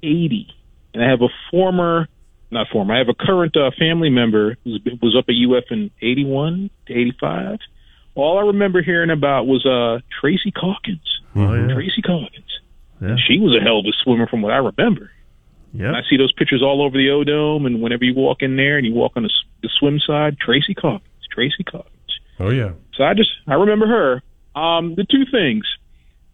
1980, 0.04 0.48
and 0.94 1.04
I 1.04 1.10
have 1.10 1.22
a 1.22 1.30
former 1.50 2.08
not 2.52 2.68
former. 2.68 2.94
I 2.94 2.98
have 2.98 3.08
a 3.08 3.14
current 3.14 3.56
uh, 3.56 3.72
family 3.80 4.10
member 4.10 4.58
who 4.66 4.78
was 5.02 5.16
up 5.18 5.26
at 5.30 5.36
UF 5.36 5.72
in 5.72 5.90
'81 6.02 6.70
to 6.88 6.94
'85. 6.94 7.60
All 8.14 8.40
I 8.40 8.42
remember 8.48 8.82
hearing 8.82 9.10
about 9.10 9.48
was 9.48 9.66
uh, 9.66 10.00
Tracy 10.20 10.52
Caulkins. 10.52 11.00
Oh, 11.34 11.54
yeah. 11.54 11.74
Tracy 11.74 12.02
Caulkins. 12.02 12.52
Yeah. 13.02 13.16
She 13.26 13.40
was 13.40 13.56
a 13.56 13.64
hell 13.64 13.80
of 13.80 13.86
a 13.86 13.94
swimmer 14.04 14.28
from 14.28 14.42
what 14.42 14.52
I 14.52 14.58
remember. 14.58 15.12
Yeah. 15.74 15.94
I 15.94 16.02
see 16.10 16.18
those 16.18 16.34
pictures 16.34 16.62
all 16.62 16.84
over 16.86 16.98
the 16.98 17.10
O 17.12 17.24
Dome, 17.24 17.66
and 17.66 17.82
whenever 17.82 18.04
you 18.04 18.14
walk 18.14 18.42
in 18.42 18.58
there 18.58 18.78
and 18.78 18.86
you 18.86 18.94
walk 18.94 19.14
on 19.16 19.24
the, 19.24 19.32
the 19.64 19.70
swim 19.80 20.00
side, 20.06 20.38
Tracy 20.38 20.76
Caulkins, 20.76 21.24
Tracy 21.32 21.64
Caulkins. 21.64 21.88
Oh 22.40 22.50
yeah. 22.50 22.72
So 22.96 23.04
I 23.06 23.14
just 23.14 23.30
I 23.48 23.54
remember 23.54 23.88
her. 23.88 24.22
Um, 24.60 24.96
the 24.96 25.06
two 25.06 25.24
things. 25.32 25.64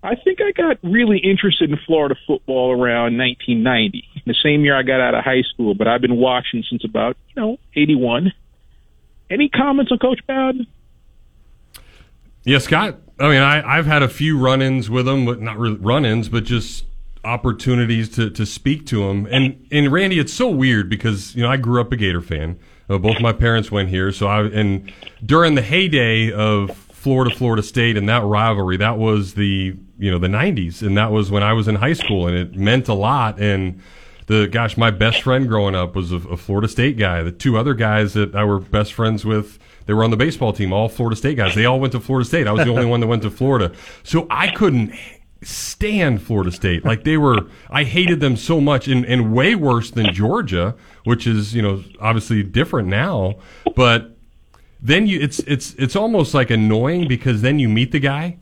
I 0.03 0.15
think 0.15 0.39
I 0.41 0.51
got 0.51 0.77
really 0.83 1.17
interested 1.17 1.71
in 1.71 1.77
Florida 1.85 2.15
football 2.27 2.71
around 2.71 3.17
1990, 3.17 4.07
the 4.25 4.35
same 4.43 4.63
year 4.63 4.77
I 4.77 4.83
got 4.83 5.01
out 5.01 5.15
of 5.15 5.23
high 5.23 5.41
school. 5.41 5.73
But 5.73 5.87
I've 5.87 6.01
been 6.01 6.17
watching 6.17 6.63
since 6.69 6.83
about 6.83 7.17
you 7.35 7.41
know 7.41 7.57
81. 7.75 8.31
Any 9.29 9.49
comments 9.49 9.91
on 9.91 9.97
Coach 9.97 10.21
Bowden? 10.27 10.67
Yeah, 12.43 12.59
Scott. 12.59 12.99
I 13.19 13.29
mean, 13.29 13.41
I, 13.41 13.77
I've 13.77 13.87
had 13.87 14.03
a 14.03 14.07
few 14.07 14.37
run-ins 14.37 14.89
with 14.89 15.07
him, 15.07 15.25
but 15.25 15.41
not 15.41 15.57
really 15.57 15.75
run-ins, 15.75 16.29
but 16.29 16.45
just 16.45 16.85
opportunities 17.23 18.07
to, 18.09 18.29
to 18.29 18.45
speak 18.45 18.85
to 18.87 19.03
him. 19.09 19.27
And 19.29 19.67
and 19.71 19.91
Randy, 19.91 20.19
it's 20.19 20.33
so 20.33 20.49
weird 20.49 20.89
because 20.89 21.35
you 21.35 21.43
know 21.43 21.49
I 21.49 21.57
grew 21.57 21.81
up 21.81 21.91
a 21.91 21.97
Gator 21.97 22.21
fan. 22.21 22.59
Uh, 22.89 22.97
both 22.97 23.19
my 23.19 23.33
parents 23.33 23.69
went 23.69 23.89
here, 23.89 24.11
so 24.11 24.27
I 24.27 24.43
and 24.43 24.91
during 25.25 25.55
the 25.55 25.61
heyday 25.61 26.31
of 26.31 26.77
Florida, 26.77 27.35
Florida 27.35 27.63
State, 27.63 27.97
and 27.97 28.07
that 28.07 28.23
rivalry, 28.23 28.77
that 28.77 28.97
was 28.97 29.33
the 29.33 29.75
you 29.97 30.11
know 30.11 30.19
the 30.19 30.27
'90s, 30.27 30.81
and 30.81 30.97
that 30.97 31.11
was 31.11 31.31
when 31.31 31.43
I 31.43 31.53
was 31.53 31.67
in 31.67 31.75
high 31.75 31.93
school, 31.93 32.27
and 32.27 32.35
it 32.35 32.55
meant 32.55 32.87
a 32.87 32.93
lot. 32.93 33.39
And 33.39 33.81
the 34.27 34.47
gosh, 34.47 34.77
my 34.77 34.91
best 34.91 35.21
friend 35.21 35.47
growing 35.47 35.75
up 35.75 35.95
was 35.95 36.11
a, 36.11 36.17
a 36.17 36.37
Florida 36.37 36.67
State 36.67 36.97
guy. 36.97 37.23
The 37.23 37.31
two 37.31 37.57
other 37.57 37.73
guys 37.73 38.13
that 38.13 38.35
I 38.35 38.43
were 38.43 38.59
best 38.59 38.93
friends 38.93 39.25
with, 39.25 39.57
they 39.85 39.93
were 39.93 40.03
on 40.03 40.11
the 40.11 40.17
baseball 40.17 40.53
team, 40.53 40.71
all 40.71 40.89
Florida 40.89 41.15
State 41.15 41.37
guys. 41.37 41.55
They 41.55 41.65
all 41.65 41.79
went 41.79 41.93
to 41.93 41.99
Florida 41.99 42.27
State. 42.27 42.47
I 42.47 42.51
was 42.51 42.65
the 42.65 42.71
only 42.71 42.85
one 42.85 42.99
that 42.99 43.07
went 43.07 43.23
to 43.23 43.31
Florida. 43.31 43.73
So 44.03 44.27
I 44.29 44.51
couldn't 44.51 44.93
stand 45.41 46.21
Florida 46.21 46.51
State. 46.51 46.83
Like 46.83 47.03
they 47.03 47.17
were, 47.17 47.47
I 47.69 47.83
hated 47.83 48.19
them 48.19 48.35
so 48.35 48.59
much, 48.59 48.87
and, 48.87 49.05
and 49.05 49.33
way 49.33 49.55
worse 49.55 49.91
than 49.91 50.13
Georgia, 50.13 50.75
which 51.05 51.25
is 51.25 51.55
you 51.55 51.61
know 51.61 51.83
obviously 52.01 52.43
different 52.43 52.89
now. 52.89 53.35
But 53.75 54.17
then 54.81 55.07
you, 55.07 55.19
it's 55.19 55.39
it's 55.39 55.73
it's 55.75 55.95
almost 55.95 56.33
like 56.33 56.49
annoying 56.49 57.07
because 57.07 57.41
then 57.41 57.59
you 57.59 57.69
meet 57.69 57.91
the 57.91 57.99
guy 57.99 58.37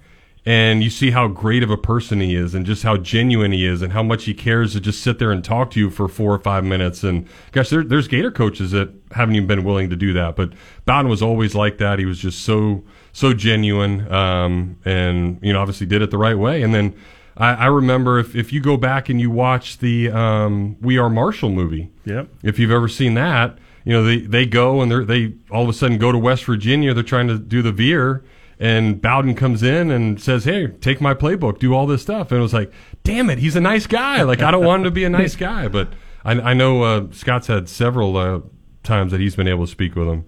and 0.46 0.84
you 0.84 0.90
see 0.90 1.10
how 1.12 1.28
great 1.28 1.64
of 1.64 1.72
a 1.72 1.78
person 1.78 2.20
he 2.20 2.36
is 2.36 2.54
and 2.54 2.66
just 2.66 2.84
how 2.84 2.96
genuine 2.98 3.52
he 3.52 3.66
is 3.66 3.82
and 3.82 3.94
how 3.94 4.04
much 4.04 4.26
he 4.26 4.34
cares 4.34 4.74
to 4.74 4.80
just 4.80 5.02
sit 5.02 5.18
there 5.18 5.32
and 5.32 5.44
talk 5.44 5.72
to 5.72 5.80
you 5.80 5.90
for 5.90 6.08
four 6.08 6.34
or 6.34 6.40
five 6.40 6.64
minutes 6.64 7.04
and 7.04 7.28
gosh 7.52 7.70
there, 7.70 7.84
there's 7.84 8.08
gator 8.08 8.30
coaches 8.32 8.72
that 8.72 8.90
haven't 9.12 9.36
even 9.36 9.48
been 9.48 9.64
willing 9.64 9.90
to 9.90 9.96
do 9.96 10.14
that 10.14 10.36
but 10.36 10.52
bowden 10.86 11.10
was 11.10 11.22
always 11.22 11.56
like 11.56 11.78
that 11.80 11.98
he 12.00 12.06
was 12.06 12.20
just 12.20 12.44
so 12.44 12.84
so 13.12 13.34
genuine 13.34 14.12
um, 14.14 14.78
and 14.86 15.40
you 15.42 15.52
know 15.52 15.60
obviously 15.60 15.88
did 15.88 16.02
it 16.02 16.12
the 16.12 16.18
right 16.18 16.38
way 16.38 16.62
and 16.62 16.74
then 16.76 16.94
I, 17.38 17.54
I 17.54 17.66
remember 17.66 18.18
if, 18.20 18.34
if 18.36 18.54
you 18.54 18.62
go 18.62 18.78
back 18.78 19.10
and 19.10 19.20
you 19.20 19.30
watch 19.32 19.80
the 19.80 20.10
um, 20.12 20.78
we 20.80 20.98
are 20.98 21.10
marshall 21.10 21.50
movie 21.50 21.92
Yep. 22.06 22.30
if 22.44 22.60
you've 22.60 22.72
ever 22.72 22.88
seen 22.88 23.16
that, 23.16 23.58
you 23.84 23.92
know 23.94 24.04
they 24.04 24.20
they 24.20 24.46
go 24.46 24.82
and 24.82 24.92
they 24.92 25.04
they 25.04 25.34
all 25.50 25.64
of 25.64 25.70
a 25.70 25.74
sudden 25.74 25.98
go 25.98 26.12
to 26.12 26.18
West 26.20 26.46
Virginia. 26.46 26.94
They're 26.94 27.04
trying 27.04 27.28
to 27.28 27.38
do 27.40 27.62
the 27.64 27.72
veer, 27.72 28.24
and 28.60 29.02
Bowden 29.02 29.36
comes 29.36 29.64
in 29.64 29.92
and 29.92 30.22
says, 30.22 30.46
"Hey, 30.46 30.68
take 30.68 31.02
my 31.02 31.14
playbook, 31.14 31.60
do 31.60 31.74
all 31.74 31.86
this 31.88 32.02
stuff." 32.02 32.32
And 32.32 32.40
it 32.40 32.42
was 32.42 32.54
like, 32.54 32.72
"Damn 33.04 33.30
it, 33.30 33.38
he's 33.40 33.56
a 33.56 33.62
nice 33.62 33.88
guy. 33.88 34.22
Like 34.24 34.42
I 34.42 34.52
don't 34.52 34.64
want 34.66 34.82
him 34.82 34.84
to 34.86 34.92
be 34.92 35.04
a 35.04 35.10
nice 35.10 35.36
guy." 35.36 35.68
But 35.68 35.90
I, 36.24 36.34
I 36.34 36.54
know 36.54 36.84
uh, 36.84 37.08
Scott's 37.12 37.48
had 37.48 37.68
several 37.70 38.18
uh, 38.18 38.42
times 38.84 39.12
that 39.12 39.20
he's 39.22 39.36
been 39.36 39.48
able 39.48 39.66
to 39.66 39.72
speak 39.72 39.96
with 39.96 40.08
him. 40.08 40.26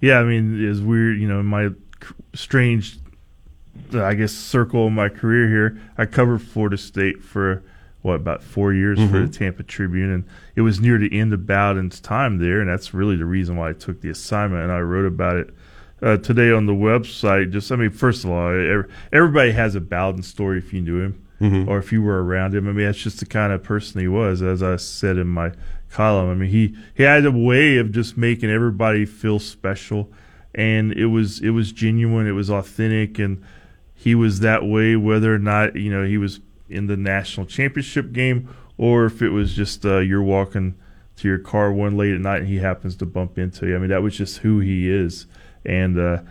Yeah, 0.00 0.18
I 0.18 0.24
mean, 0.24 0.62
it's 0.62 0.80
weird, 0.80 1.18
you 1.18 1.26
know, 1.26 1.42
my 1.42 1.70
strange, 2.34 2.98
I 3.94 4.14
guess, 4.14 4.32
circle 4.32 4.86
of 4.88 4.92
my 4.92 5.08
career 5.08 5.48
here, 5.48 5.80
I 5.96 6.06
covered 6.06 6.42
Florida 6.42 6.76
State 6.76 7.22
for, 7.22 7.62
what, 8.02 8.14
about 8.16 8.42
four 8.42 8.72
years 8.74 8.98
for 8.98 9.20
the 9.20 9.26
Mhm. 9.26 9.32
Tampa 9.32 9.62
Tribune. 9.62 10.10
And 10.10 10.24
it 10.54 10.60
was 10.60 10.80
near 10.80 10.98
the 10.98 11.18
end 11.18 11.32
of 11.32 11.46
Bowden's 11.46 11.98
time 12.00 12.38
there. 12.38 12.60
And 12.60 12.68
that's 12.68 12.92
really 12.92 13.16
the 13.16 13.24
reason 13.24 13.56
why 13.56 13.70
I 13.70 13.72
took 13.72 14.00
the 14.02 14.10
assignment. 14.10 14.62
And 14.64 14.72
I 14.72 14.80
wrote 14.80 15.06
about 15.06 15.36
it 15.36 15.50
uh, 16.02 16.16
today 16.18 16.50
on 16.52 16.66
the 16.66 16.72
website. 16.74 17.50
Just, 17.52 17.72
I 17.72 17.76
mean, 17.76 17.90
first 17.90 18.24
of 18.24 18.30
all, 18.30 18.48
everybody 19.12 19.52
has 19.52 19.74
a 19.74 19.80
Bowden 19.80 20.22
story 20.22 20.58
if 20.58 20.72
you 20.72 20.80
knew 20.82 21.00
him 21.00 21.22
Mhm. 21.40 21.66
or 21.68 21.78
if 21.78 21.92
you 21.92 22.02
were 22.02 22.22
around 22.24 22.54
him. 22.54 22.68
I 22.68 22.72
mean, 22.72 22.86
that's 22.86 23.02
just 23.02 23.20
the 23.20 23.26
kind 23.26 23.52
of 23.52 23.62
person 23.62 24.00
he 24.00 24.08
was, 24.08 24.42
as 24.42 24.62
I 24.62 24.76
said 24.76 25.16
in 25.18 25.26
my 25.26 25.52
column. 25.90 26.30
I 26.30 26.34
mean, 26.34 26.50
he, 26.50 26.74
he 26.94 27.02
had 27.02 27.24
a 27.26 27.30
way 27.30 27.76
of 27.78 27.92
just 27.92 28.16
making 28.16 28.50
everybody 28.50 29.04
feel 29.04 29.38
special, 29.38 30.10
and 30.54 30.92
it 30.92 31.06
was 31.06 31.40
it 31.40 31.50
was 31.50 31.72
genuine, 31.72 32.26
it 32.26 32.32
was 32.32 32.50
authentic, 32.50 33.18
and 33.18 33.42
he 33.94 34.14
was 34.14 34.40
that 34.40 34.64
way 34.66 34.96
whether 34.96 35.34
or 35.34 35.38
not 35.38 35.76
you 35.76 35.90
know 35.90 36.04
he 36.04 36.16
was 36.18 36.40
in 36.68 36.86
the 36.86 36.96
national 36.96 37.46
championship 37.46 38.12
game 38.12 38.48
or 38.76 39.06
if 39.06 39.22
it 39.22 39.28
was 39.30 39.54
just 39.54 39.86
uh, 39.86 39.98
you're 39.98 40.22
walking 40.22 40.74
to 41.16 41.28
your 41.28 41.38
car 41.38 41.72
one 41.72 41.96
late 41.96 42.12
at 42.12 42.20
night 42.20 42.40
and 42.40 42.48
he 42.48 42.56
happens 42.58 42.96
to 42.96 43.06
bump 43.06 43.38
into 43.38 43.66
you. 43.66 43.74
I 43.76 43.78
mean, 43.78 43.88
that 43.90 44.02
was 44.02 44.16
just 44.16 44.38
who 44.38 44.58
he 44.60 44.90
is, 44.90 45.26
and. 45.66 45.98
Uh, 45.98 46.22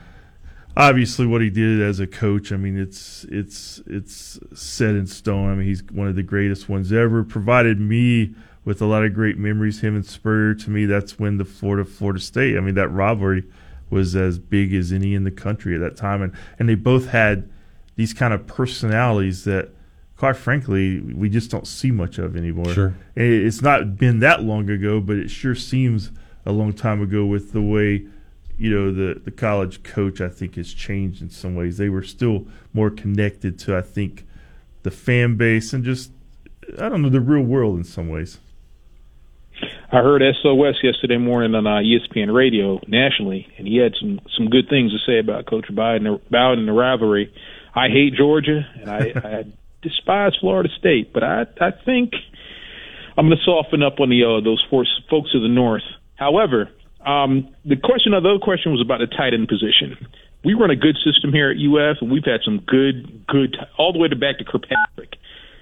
obviously 0.77 1.25
what 1.25 1.41
he 1.41 1.49
did 1.49 1.81
as 1.81 1.99
a 1.99 2.07
coach 2.07 2.51
i 2.51 2.57
mean 2.57 2.77
it's 2.77 3.23
it's 3.29 3.81
it's 3.87 4.37
set 4.53 4.89
in 4.89 5.07
stone 5.07 5.49
i 5.49 5.55
mean 5.55 5.65
he's 5.65 5.81
one 5.91 6.07
of 6.07 6.15
the 6.15 6.23
greatest 6.23 6.67
ones 6.67 6.91
ever 6.91 7.23
provided 7.23 7.79
me 7.79 8.33
with 8.65 8.81
a 8.81 8.85
lot 8.85 9.03
of 9.03 9.13
great 9.13 9.37
memories 9.37 9.79
him 9.79 9.95
and 9.95 10.05
spurrier 10.05 10.53
to 10.53 10.69
me 10.69 10.85
that's 10.85 11.17
when 11.17 11.37
the 11.37 11.45
florida 11.45 11.85
florida 11.85 12.19
state 12.19 12.57
i 12.57 12.59
mean 12.59 12.75
that 12.75 12.89
rivalry 12.89 13.43
was 13.89 14.15
as 14.15 14.37
big 14.37 14.73
as 14.73 14.91
any 14.91 15.13
in 15.13 15.23
the 15.23 15.31
country 15.31 15.75
at 15.75 15.79
that 15.79 15.95
time 15.95 16.21
and 16.21 16.33
and 16.59 16.67
they 16.67 16.75
both 16.75 17.07
had 17.07 17.49
these 17.95 18.13
kind 18.13 18.33
of 18.33 18.45
personalities 18.45 19.45
that 19.45 19.69
quite 20.17 20.35
frankly 20.35 20.99
we 20.99 21.29
just 21.29 21.49
don't 21.49 21.67
see 21.67 21.91
much 21.91 22.17
of 22.17 22.35
anymore 22.35 22.73
Sure. 22.73 22.95
It's 23.15 23.61
not 23.61 23.97
been 23.97 24.19
that 24.19 24.43
long 24.43 24.69
ago 24.69 24.99
but 24.99 25.15
it 25.15 25.29
sure 25.29 25.55
seems 25.55 26.11
a 26.45 26.51
long 26.51 26.73
time 26.73 27.01
ago 27.01 27.25
with 27.25 27.53
the 27.53 27.61
way 27.61 28.07
you 28.57 28.69
know 28.69 28.91
the 28.91 29.19
the 29.19 29.31
college 29.31 29.83
coach 29.83 30.21
I 30.21 30.29
think 30.29 30.55
has 30.55 30.73
changed 30.73 31.21
in 31.21 31.29
some 31.29 31.55
ways. 31.55 31.77
They 31.77 31.89
were 31.89 32.03
still 32.03 32.47
more 32.73 32.89
connected 32.89 33.59
to 33.59 33.77
I 33.77 33.81
think 33.81 34.25
the 34.83 34.91
fan 34.91 35.35
base 35.35 35.73
and 35.73 35.83
just 35.83 36.11
I 36.79 36.89
don't 36.89 37.01
know 37.01 37.09
the 37.09 37.21
real 37.21 37.43
world 37.43 37.77
in 37.77 37.83
some 37.83 38.09
ways. 38.09 38.39
I 39.91 39.97
heard 39.97 40.21
SOS 40.41 40.75
yesterday 40.83 41.17
morning 41.17 41.55
on 41.55 41.65
uh, 41.65 41.79
ESPN 41.79 42.33
radio 42.33 42.79
nationally, 42.87 43.47
and 43.57 43.67
he 43.67 43.77
had 43.77 43.93
some 43.99 44.19
some 44.35 44.49
good 44.49 44.67
things 44.69 44.91
to 44.91 44.97
say 45.05 45.19
about 45.19 45.45
Coach 45.45 45.67
Biden, 45.71 46.19
Bowden 46.29 46.59
and 46.59 46.67
the 46.67 46.73
rivalry. 46.73 47.33
I 47.73 47.87
hate 47.87 48.13
Georgia, 48.15 48.65
and 48.81 48.89
I, 48.89 48.97
I 49.15 49.43
despise 49.81 50.33
Florida 50.39 50.69
State, 50.77 51.13
but 51.13 51.23
I 51.23 51.45
I 51.61 51.71
think 51.85 52.13
I'm 53.17 53.27
going 53.27 53.37
to 53.37 53.43
soften 53.43 53.83
up 53.83 53.99
on 53.99 54.09
the 54.09 54.23
uh, 54.23 54.43
those 54.43 54.63
four 54.69 54.85
folks 55.09 55.33
of 55.33 55.41
the 55.41 55.47
north. 55.47 55.83
However, 56.15 56.69
um, 57.05 57.53
the 57.63 57.75
question, 57.75 58.11
the 58.11 58.17
other 58.17 58.39
question 58.41 58.71
was 58.71 58.81
about 58.81 58.99
the 58.99 59.07
tight 59.07 59.33
end 59.33 59.47
position. 59.47 60.07
We 60.43 60.53
run 60.53 60.69
a 60.69 60.75
good 60.75 60.97
system 61.03 61.33
here 61.33 61.49
at 61.49 61.57
UF, 61.57 62.01
and 62.01 62.11
we've 62.11 62.25
had 62.25 62.41
some 62.43 62.59
good, 62.67 63.25
good, 63.27 63.57
all 63.77 63.93
the 63.93 63.99
way 63.99 64.07
to 64.07 64.15
back 64.15 64.37
to 64.39 64.43
Kirkpatrick. 64.43 65.17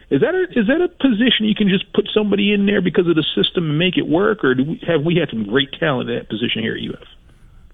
Is 0.09 0.21
that 0.21 0.35
a, 0.35 0.43
is 0.59 0.67
that 0.67 0.81
a 0.81 0.89
position 0.89 1.47
you 1.47 1.55
can 1.55 1.69
just 1.69 1.91
put 1.93 2.07
somebody 2.13 2.53
in 2.53 2.65
there 2.65 2.81
because 2.81 3.07
of 3.07 3.15
the 3.15 3.25
system 3.35 3.69
and 3.69 3.79
make 3.79 3.97
it 3.97 4.07
work, 4.07 4.43
or 4.43 4.55
do 4.55 4.63
we, 4.63 4.81
have 4.87 5.03
we 5.03 5.15
had 5.15 5.29
some 5.29 5.45
great 5.47 5.71
talent 5.79 6.09
at 6.09 6.19
that 6.19 6.29
position 6.29 6.61
here 6.61 6.75
at 6.75 6.83
UF? 6.83 7.07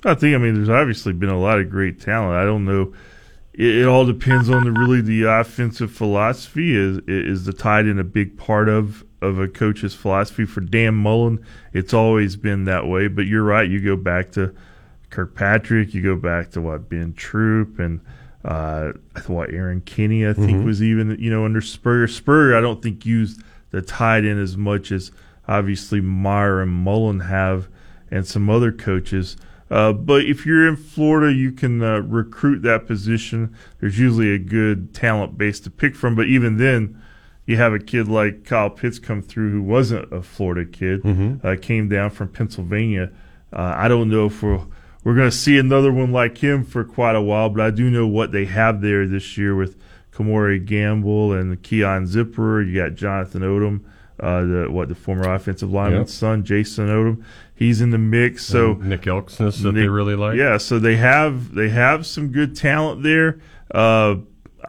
I 0.06 0.14
think 0.14 0.36
I 0.36 0.38
mean 0.38 0.56
there's 0.56 0.70
obviously 0.70 1.14
been 1.14 1.30
a 1.30 1.40
lot 1.40 1.60
of 1.60 1.70
great 1.70 2.00
talent. 2.00 2.36
I 2.36 2.46
don't 2.46 2.64
know. 2.64 2.94
It, 3.54 3.80
it 3.80 3.88
all 3.88 4.06
depends 4.06 4.50
on 4.50 4.64
the 4.64 4.72
really 4.72 5.02
the 5.02 5.24
offensive 5.24 5.92
philosophy. 5.92 6.76
Is 6.76 7.00
is 7.08 7.46
the 7.46 7.54
tight 7.54 7.86
end 7.86 8.00
a 8.00 8.06
big 8.06 8.38
part 8.38 8.70
of 8.70 9.04
of 9.22 9.40
a 9.40 9.48
coach's 9.48 9.94
philosophy? 9.94 10.46
For 10.46 10.62
Dan 10.62 10.96
Mullen, 10.96 11.44
it's 11.74 11.94
always 11.94 12.36
been 12.36 12.66
that 12.66 12.88
way. 12.88 13.08
But 13.08 13.26
you're 13.28 13.44
right. 13.44 13.70
You 13.70 13.80
go 13.82 13.96
back 13.96 14.32
to 14.34 14.54
Kirkpatrick. 15.10 15.94
You 15.94 16.02
go 16.02 16.16
back 16.16 16.52
to 16.52 16.62
what 16.62 16.90
Ben 16.90 17.14
Troupe 17.14 17.80
and 17.80 18.00
uh, 18.46 18.94
I 19.16 19.20
thought 19.20 19.30
what 19.34 19.50
Erron 19.50 19.84
Kinney. 19.84 20.26
I 20.28 20.34
think 20.34 20.60
Mhm. 20.60 20.66
was 20.66 20.82
even 20.82 21.18
you 21.20 21.30
know 21.30 21.46
under 21.46 21.62
Spurrier. 21.62 22.08
Spurrier, 22.08 22.56
I 22.56 22.62
don't 22.62 22.82
think 22.82 23.06
used 23.06 23.42
the 23.72 23.82
tight 23.82 24.24
end 24.26 24.40
as 24.40 24.56
much 24.56 24.92
as 24.92 25.12
obviously 25.48 26.00
Meyer 26.00 26.62
and 26.62 26.72
Mullen 26.72 27.22
have, 27.22 27.68
and 28.10 28.26
some 28.26 28.50
other 28.50 28.72
coaches. 28.72 29.36
Uh, 29.70 29.94
but 29.94 30.24
if 30.26 30.46
you're 30.46 30.68
in 30.68 30.76
Florida, 30.76 31.32
you 31.34 31.52
can 31.52 31.82
uh, 31.84 32.00
recruit 32.00 32.62
that 32.64 32.88
position. 32.88 33.54
There's 33.80 34.00
usually 34.00 34.34
a 34.34 34.40
good 34.40 34.94
talent 34.94 35.38
base 35.38 35.60
to 35.62 35.70
pick 35.70 35.96
from. 35.96 36.16
But 36.16 36.28
even 36.28 36.58
then, 36.58 37.00
you 37.50 37.58
have 37.58 37.74
a 37.74 37.80
kid 37.80 38.08
like 38.08 38.46
Kyle 38.46 38.70
Pitts 38.70 39.00
come 39.00 39.22
through 39.22 39.52
who 39.52 39.62
wasn't 39.62 40.12
a 40.14 40.22
Florida 40.22 40.66
kid, 40.66 41.02
Mhm. 41.04 41.44
uh, 41.44 41.56
came 41.60 41.90
down 41.90 42.12
from 42.12 42.28
Pennsylvania. 42.30 43.10
Uh, 43.52 43.74
I 43.76 43.88
don't 43.88 44.10
know 44.10 44.28
if 44.28 44.44
we're, 44.44 44.60
we're 45.04 45.16
going 45.16 45.30
to 45.30 45.36
see 45.36 45.58
another 45.58 45.92
one 45.92 46.12
like 46.12 46.38
him 46.38 46.64
for 46.64 46.84
quite 46.84 47.16
a 47.16 47.22
while, 47.22 47.50
but 47.50 47.62
I 47.66 47.72
do 47.72 47.90
know 47.90 48.06
what 48.06 48.32
they 48.32 48.46
have 48.46 48.82
there 48.82 49.08
this 49.08 49.38
year 49.38 49.56
with 49.56 49.76
Kemore 50.14 50.64
Gamble 50.64 51.34
and 51.34 51.62
Keon 51.64 52.06
Zipper. 52.06 52.62
You 52.62 52.76
got 52.82 52.96
Jonathan 52.96 53.42
Odom 53.42 53.82
uh, 54.20 54.44
the 54.44 54.68
what 54.70 54.90
the 54.90 54.96
former 54.96 55.34
offensive 55.34 55.72
lineman's 55.72 56.10
Yep. 56.12 56.20
son, 56.20 56.44
Jason 56.44 56.88
Odom. 56.90 57.24
He's 57.56 57.80
in 57.80 57.90
the 57.92 57.98
mix. 57.98 58.46
So 58.46 58.72
And 58.74 58.90
Nick 58.90 59.04
Elksnis 59.04 59.64
that 59.64 59.74
they 59.74 59.88
really 59.88 60.16
like. 60.16 60.36
Yeah, 60.38 60.58
so 60.58 60.78
they 60.78 60.98
have 60.98 61.56
they 61.56 61.70
have 61.70 62.06
some 62.06 62.28
good 62.28 62.54
talent 62.56 63.02
there. 63.02 63.40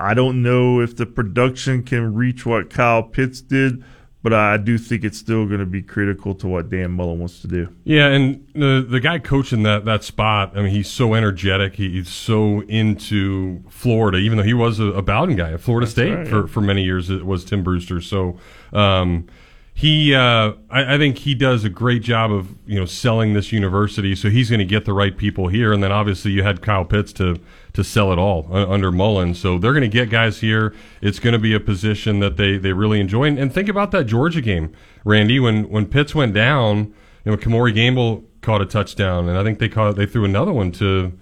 I 0.00 0.14
don't 0.14 0.42
know 0.42 0.80
if 0.80 0.97
the 0.97 1.07
production 1.07 1.83
can 1.83 2.14
reach 2.14 2.47
what 2.47 2.71
Kyle 2.71 3.02
Pitts 3.02 3.40
did, 3.40 3.85
but 4.23 4.35
I 4.35 4.57
do 4.57 4.76
think 4.76 5.04
it's 5.04 5.19
still 5.19 5.47
going 5.47 5.61
to 5.61 5.66
be 5.66 5.83
critical 5.83 6.35
to 6.37 6.49
what 6.49 6.69
Dan 6.69 6.90
Mullen 6.90 7.19
wants 7.19 7.40
to 7.40 7.49
do. 7.49 7.69
Yeah, 7.85 8.09
and 8.09 8.47
the 8.54 8.87
the 8.88 9.00
guy 9.00 9.19
coaching 9.19 9.62
that 9.62 9.85
that 9.87 10.04
spot, 10.04 10.52
I 10.57 10.62
mean, 10.62 10.71
he's 10.71 10.90
so 10.90 11.14
energetic. 11.14 11.76
He, 11.76 11.90
he's 11.90 12.09
so 12.09 12.61
into 12.62 13.62
Florida, 13.71 14.19
even 14.19 14.38
though 14.38 14.45
he 14.45 14.54
was 14.54 14.78
a, 14.78 14.87
a 14.87 15.02
Bowden 15.02 15.37
guy 15.37 15.52
at 15.52 15.61
Florida 15.61 15.87
State 15.87 16.14
right, 16.14 16.28
for, 16.28 16.40
yeah. 16.40 16.47
for 16.47 16.61
many 16.61 16.83
years. 16.83 17.09
It 17.09 17.25
was 17.25 17.45
Tim 17.45 17.62
Brewster. 17.62 18.00
So 18.00 18.38
um, 18.73 19.26
he, 19.73 20.14
uh, 20.14 20.52
I, 20.69 20.95
I 20.95 20.99
think 20.99 21.19
he 21.19 21.35
does 21.35 21.64
a 21.64 21.71
great 21.71 22.02
job 22.02 22.30
of 22.30 22.54
you 22.66 22.78
know 22.78 22.87
selling 22.87 23.33
this 23.33 23.52
university. 23.52 24.14
So 24.14 24.28
he's 24.28 24.50
going 24.50 24.61
to 24.61 24.66
get 24.66 24.85
the 24.85 24.92
right 24.92 25.16
people 25.16 25.49
here, 25.49 25.73
and 25.73 25.83
then 25.83 25.92
obviously 25.92 26.33
you 26.33 26.42
had 26.42 26.61
Kyle 26.61 26.85
Pitts 26.85 27.12
to 27.14 27.40
to 27.73 27.85
sell 27.85 28.12
it 28.12 28.19
all 28.19 28.49
uh, 28.50 28.69
under 28.69 28.91
Mullen. 28.91 29.35
So 29.35 29.59
they're 29.59 29.73
going 29.73 29.83
to 29.83 29.89
get 29.89 30.11
guys 30.11 30.41
here. 30.41 30.75
It's 31.00 31.19
going 31.19 31.33
to 31.33 31.39
be 31.39 31.55
a 31.55 31.61
position 31.61 32.21
that 32.21 32.37
they 32.37 32.57
they 32.57 32.73
really 32.73 33.00
enjoy. 33.00 33.25
And, 33.25 33.39
and 33.39 33.53
think 33.53 33.69
about 33.69 33.91
that 33.93 34.05
Georgia 34.05 34.41
game, 34.41 34.75
Randy, 35.05 35.39
when 35.41 35.69
when 35.69 35.87
Pitts 35.87 36.15
went 36.15 36.35
down. 36.35 36.95
You 37.25 37.33
know, 37.33 37.37
Kemore 37.37 37.75
Gamble 37.75 38.25
caught 38.41 38.62
a 38.62 38.67
touchdown, 38.67 39.29
and 39.29 39.37
I 39.37 39.45
think 39.45 39.59
they 39.59 39.69
caught 39.69 39.97
they 39.97 40.07
threw 40.07 40.25
another 40.25 40.53
one 40.53 40.73
to 40.73 41.12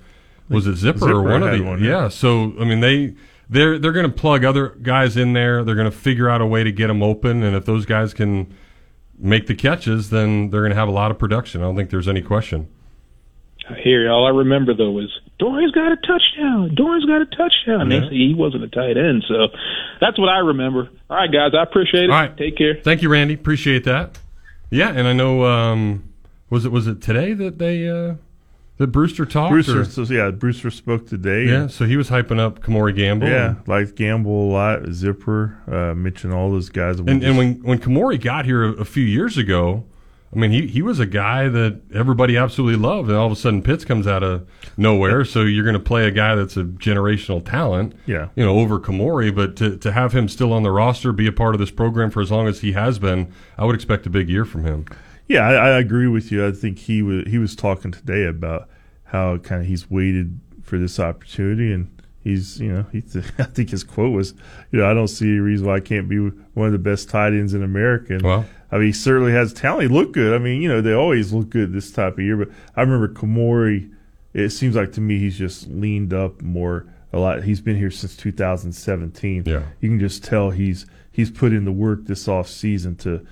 was 0.49 0.67
it 0.67 0.77
Zipper, 0.77 1.11
or 1.11 1.23
one 1.23 1.43
of 1.43 1.51
had 1.51 1.59
the 1.59 1.65
one, 1.65 1.83
yeah. 1.83 2.03
yeah. 2.03 2.09
So 2.09 2.55
I 2.61 2.65
mean 2.65 2.81
they 2.81 3.15
they're 3.51 3.79
they're 3.79 3.93
going 3.93 4.07
to 4.07 4.13
plug 4.13 4.45
other 4.45 4.69
guys 4.83 5.17
in 5.17 5.33
there. 5.33 5.65
They're 5.65 5.75
going 5.75 5.91
to 5.91 5.97
figure 5.97 6.29
out 6.29 6.41
a 6.41 6.47
way 6.47 6.65
to 6.65 6.73
get 6.73 6.87
them 6.87 7.03
open, 7.03 7.43
and 7.43 7.57
if 7.57 7.65
those 7.65 7.87
guys 7.87 8.15
can 8.15 8.55
make 9.19 9.47
the 9.47 9.55
catches, 9.55 10.11
then 10.11 10.51
they're 10.51 10.61
going 10.61 10.71
to 10.71 10.77
have 10.77 10.89
a 10.89 10.93
lot 10.93 11.11
of 11.11 11.19
production. 11.19 11.61
I 11.61 11.65
don't 11.65 11.77
think 11.77 11.91
there's 11.91 12.09
any 12.09 12.23
question. 12.23 12.69
I 13.69 13.75
hear 13.81 14.05
you. 14.05 14.11
All 14.11 14.27
I 14.27 14.31
remember 14.31 14.75
though 14.75 14.91
was 14.91 15.21
Doering's 15.41 15.71
got 15.73 15.93
a 15.93 15.97
touchdown. 15.97 16.75
Doering's 16.77 17.05
got 17.07 17.21
a 17.23 17.27
touchdown. 17.27 17.81
And 17.83 17.93
Yeah. 17.93 18.01
they 18.01 18.09
say 18.09 18.15
he 18.17 18.35
wasn't 18.35 18.65
a 18.65 18.69
tight 18.69 18.97
end, 18.97 19.25
so 19.29 19.49
that's 20.01 20.19
what 20.19 20.29
I 20.29 20.39
remember. 20.39 20.89
All 21.09 21.17
right, 21.17 21.31
guys, 21.31 21.53
I 21.57 21.63
appreciate 21.63 22.05
it. 22.05 22.11
All 22.11 22.17
right. 22.21 22.37
Take 22.37 22.57
care. 22.57 22.75
Thank 22.83 23.03
you, 23.03 23.09
Randy. 23.09 23.35
Appreciate 23.35 23.85
that. 23.85 24.19
Yeah, 24.71 24.91
and 24.91 25.07
I 25.07 25.13
know 25.13 25.45
um, 25.45 26.05
was 26.51 26.65
it 26.65 26.73
was 26.73 26.87
it 26.87 27.01
today 27.01 27.33
that 27.35 27.59
they 27.59 27.89
uh, 27.89 28.15
that 28.77 28.89
Brewster 28.89 29.25
talked? 29.25 29.51
Brewster, 29.53 29.85
so 29.85 30.03
yeah, 30.03 30.31
Brewster 30.31 30.71
spoke 30.71 31.07
today. 31.07 31.45
yeah, 31.47 31.69
so 31.69 31.85
he 31.87 31.97
was 31.97 32.11
hyping 32.11 32.39
up 32.39 32.61
Kemore 32.61 32.95
Gamble. 32.95 33.29
yeah, 33.29 33.55
like 33.67 33.95
Gamble 33.95 34.51
a 34.51 34.53
lot, 34.53 34.87
Zipper, 34.93 35.57
uh, 35.71 35.95
mentioned 35.95 36.35
all 36.35 36.51
those 36.51 36.69
guys. 36.69 36.99
And, 37.01 37.23
and 37.25 37.39
when 37.39 37.55
when 37.63 37.79
Kemore 37.79 38.21
got 38.21 38.45
here 38.45 38.63
a, 38.65 38.73
a 38.73 38.85
few 38.85 39.05
years 39.05 39.39
ago, 39.39 39.85
I 40.35 40.39
mean 40.39 40.51
he 40.51 40.67
he 40.67 40.83
was 40.83 40.99
a 41.01 41.07
guy 41.07 41.49
that 41.49 41.81
everybody 41.95 42.37
absolutely 42.37 42.77
loved, 42.79 43.09
and 43.09 43.17
all 43.17 43.27
of 43.27 43.33
a 43.33 43.37
sudden 43.37 43.63
Pitts 43.63 43.85
comes 43.85 44.07
out 44.07 44.23
of 44.23 44.47
nowhere. 44.77 45.25
So 45.25 45.43
you're 45.43 45.65
going 45.65 45.73
to 45.75 45.81
play 45.81 46.07
a 46.07 46.11
guy 46.11 46.35
that's 46.35 46.57
a 46.57 46.65
generational 46.65 47.45
talent, 47.45 47.95
Yeah. 48.07 48.29
you 48.37 48.45
know, 48.45 48.59
over 48.59 48.79
Kemore. 48.79 49.35
But 49.35 49.57
to 49.57 49.77
to 49.79 49.93
have 49.93 50.13
him 50.13 50.29
still 50.29 50.53
on 50.53 50.63
the 50.65 50.71
roster, 50.71 51.13
be 51.13 51.27
a 51.27 51.33
part 51.33 51.55
of 51.55 51.59
this 51.61 51.71
program 51.71 52.11
for 52.11 52.21
as 52.21 52.31
long 52.31 52.47
as 52.47 52.61
he 52.61 52.73
has 52.73 52.99
been, 52.99 53.33
I 53.57 53.65
would 53.65 53.75
expect 53.75 54.07
a 54.07 54.11
big 54.11 54.29
year 54.29 54.45
from 54.45 54.65
him. 54.65 54.85
Yeah, 55.29 55.47
I, 55.49 55.53
I 55.55 55.79
agree 55.79 56.09
with 56.09 56.31
you. 56.31 56.47
I 56.47 56.53
think 56.53 56.79
he 56.79 57.01
was 57.03 57.25
he 57.27 57.39
was 57.39 57.57
talking 57.57 57.91
today 57.91 58.25
about 58.27 58.69
how 59.05 59.39
kind 59.39 59.63
of 59.63 59.67
he's 59.69 59.91
waited 59.91 60.39
for 60.63 60.79
this 60.79 61.01
opportunity, 61.01 61.73
and 61.73 61.89
he's 62.29 62.61
you 62.61 62.73
know 62.73 62.87
he 62.93 62.99
I 63.39 63.45
think 63.45 63.71
his 63.71 63.85
quote 63.85 64.13
was, 64.13 64.35
you 64.71 64.79
know, 64.79 64.91
I 64.91 64.95
don't 64.95 65.09
see 65.09 65.27
any 65.27 65.39
reason 65.39 65.67
why 65.67 65.77
I 65.77 65.81
can't 65.81 66.09
be 66.09 66.19
one 66.19 66.67
of 66.67 66.73
the 66.73 66.79
best 66.79 67.09
tight 67.09 67.33
ends 67.33 67.55
in 67.55 67.63
America. 67.63 68.15
And, 68.15 68.23
Well. 68.23 68.47
I 68.71 68.77
mean, 68.77 68.89
he 68.89 68.93
certainly 68.93 69.33
has 69.33 69.55
talent. 69.55 69.83
He 69.83 69.89
looked 69.89 70.13
good. 70.13 70.35
I 70.35 70.39
mean, 70.39 70.61
you 70.61 70.69
know, 70.69 70.83
they 70.83 70.93
always 70.93 71.33
look 71.33 71.49
good 71.49 71.73
this 71.73 71.91
type 71.91 72.15
of 72.15 72.21
year. 72.21 72.37
But 72.37 72.51
I 72.77 72.83
remember 72.83 73.09
Kemore. 73.09 73.91
It 74.35 74.51
seems 74.51 74.77
like 74.77 74.93
to 74.93 75.01
me 75.01 75.19
he's 75.19 75.39
just 75.39 75.69
leaned 75.69 76.13
up 76.13 76.43
more 76.43 76.87
a 77.13 77.19
lot. 77.19 77.45
He's 77.45 77.61
been 77.61 77.77
here 77.77 77.91
since 77.91 78.15
2017. 78.17 79.45
Yeah. 79.47 79.63
you 79.81 79.89
can 79.89 79.99
just 79.99 80.23
tell 80.23 80.51
he's 80.51 80.87
he's 81.11 81.31
put 81.31 81.53
in 81.53 81.65
the 81.65 81.73
work 81.73 82.05
this 82.05 82.29
off 82.29 82.49
season 82.49 82.95
to 82.97 83.27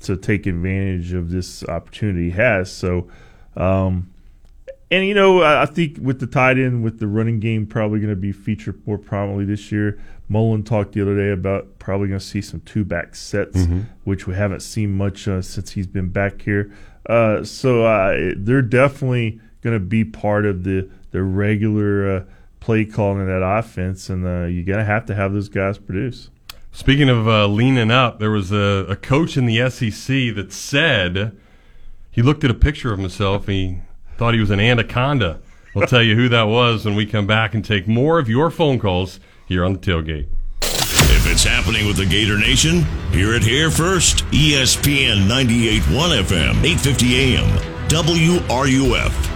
to 0.00 0.16
take 0.16 0.46
advantage 0.46 1.12
of 1.12 1.30
this 1.30 1.64
opportunity 1.64 2.24
he 2.24 2.30
has. 2.32 2.72
So, 2.72 3.08
um, 3.56 4.11
and 4.92 5.06
you 5.06 5.14
know, 5.14 5.40
I, 5.40 5.62
I 5.62 5.66
think 5.66 5.96
with 6.00 6.20
the 6.20 6.26
tight 6.26 6.58
end, 6.58 6.84
with 6.84 6.98
the 6.98 7.06
running 7.06 7.40
game 7.40 7.66
probably 7.66 7.98
going 7.98 8.10
to 8.10 8.16
be 8.16 8.30
featured 8.30 8.86
more 8.86 8.98
prominently 8.98 9.46
this 9.46 9.72
year. 9.72 9.98
Mullen 10.28 10.62
talked 10.62 10.92
the 10.92 11.02
other 11.02 11.16
day 11.16 11.30
about 11.30 11.78
probably 11.78 12.08
going 12.08 12.20
to 12.20 12.24
see 12.24 12.40
some 12.40 12.60
two 12.60 12.84
back 12.84 13.16
sets, 13.16 13.56
which 14.04 14.26
we 14.26 14.34
haven't 14.34 14.60
seen 14.60 14.92
much 14.96 15.26
uh, 15.26 15.42
since 15.42 15.72
he's 15.72 15.86
been 15.86 16.08
back 16.08 16.42
here. 16.42 16.72
Uh, 17.06 17.42
so 17.42 17.84
uh, 17.84 18.32
they're 18.36 18.62
definitely 18.62 19.40
going 19.62 19.74
to 19.74 19.84
be 19.84 20.04
part 20.04 20.44
of 20.46 20.64
the 20.64 20.88
the 21.10 21.22
regular 21.22 22.16
uh, 22.16 22.24
play 22.60 22.84
calling 22.84 23.20
in 23.20 23.26
that 23.26 23.42
offense, 23.42 24.08
and 24.10 24.26
uh, 24.26 24.44
you're 24.44 24.64
going 24.64 24.78
to 24.78 24.84
have 24.84 25.06
to 25.06 25.14
have 25.14 25.32
those 25.32 25.48
guys 25.48 25.78
produce. 25.78 26.30
Speaking 26.70 27.08
of 27.08 27.28
uh, 27.28 27.46
leaning 27.46 27.90
up, 27.90 28.18
there 28.18 28.30
was 28.30 28.52
a, 28.52 28.86
a 28.88 28.96
coach 28.96 29.36
in 29.36 29.46
the 29.46 29.68
SEC 29.68 30.34
that 30.34 30.52
said 30.52 31.36
he 32.10 32.22
looked 32.22 32.44
at 32.44 32.50
a 32.50 32.54
picture 32.54 32.92
of 32.92 32.98
himself 32.98 33.46
he 33.46 33.80
thought 34.16 34.34
he 34.34 34.40
was 34.40 34.50
an 34.50 34.60
anaconda. 34.60 35.40
We'll 35.74 35.86
tell 35.86 36.02
you 36.02 36.14
who 36.14 36.28
that 36.28 36.44
was 36.44 36.84
when 36.84 36.94
we 36.94 37.06
come 37.06 37.26
back 37.26 37.54
and 37.54 37.64
take 37.64 37.88
more 37.88 38.18
of 38.18 38.28
your 38.28 38.50
phone 38.50 38.78
calls 38.78 39.20
here 39.46 39.64
on 39.64 39.72
the 39.72 39.78
tailgate. 39.78 40.28
If 40.60 41.30
it's 41.30 41.44
happening 41.44 41.86
with 41.86 41.96
the 41.96 42.06
Gator 42.06 42.38
Nation, 42.38 42.82
hear 43.10 43.34
it 43.34 43.42
here 43.42 43.70
first. 43.70 44.24
ESPN 44.32 45.28
98.1 45.28 46.22
FM, 46.24 46.62
8:50 46.62 47.14
AM, 47.14 47.48
WRUF. 47.88 49.31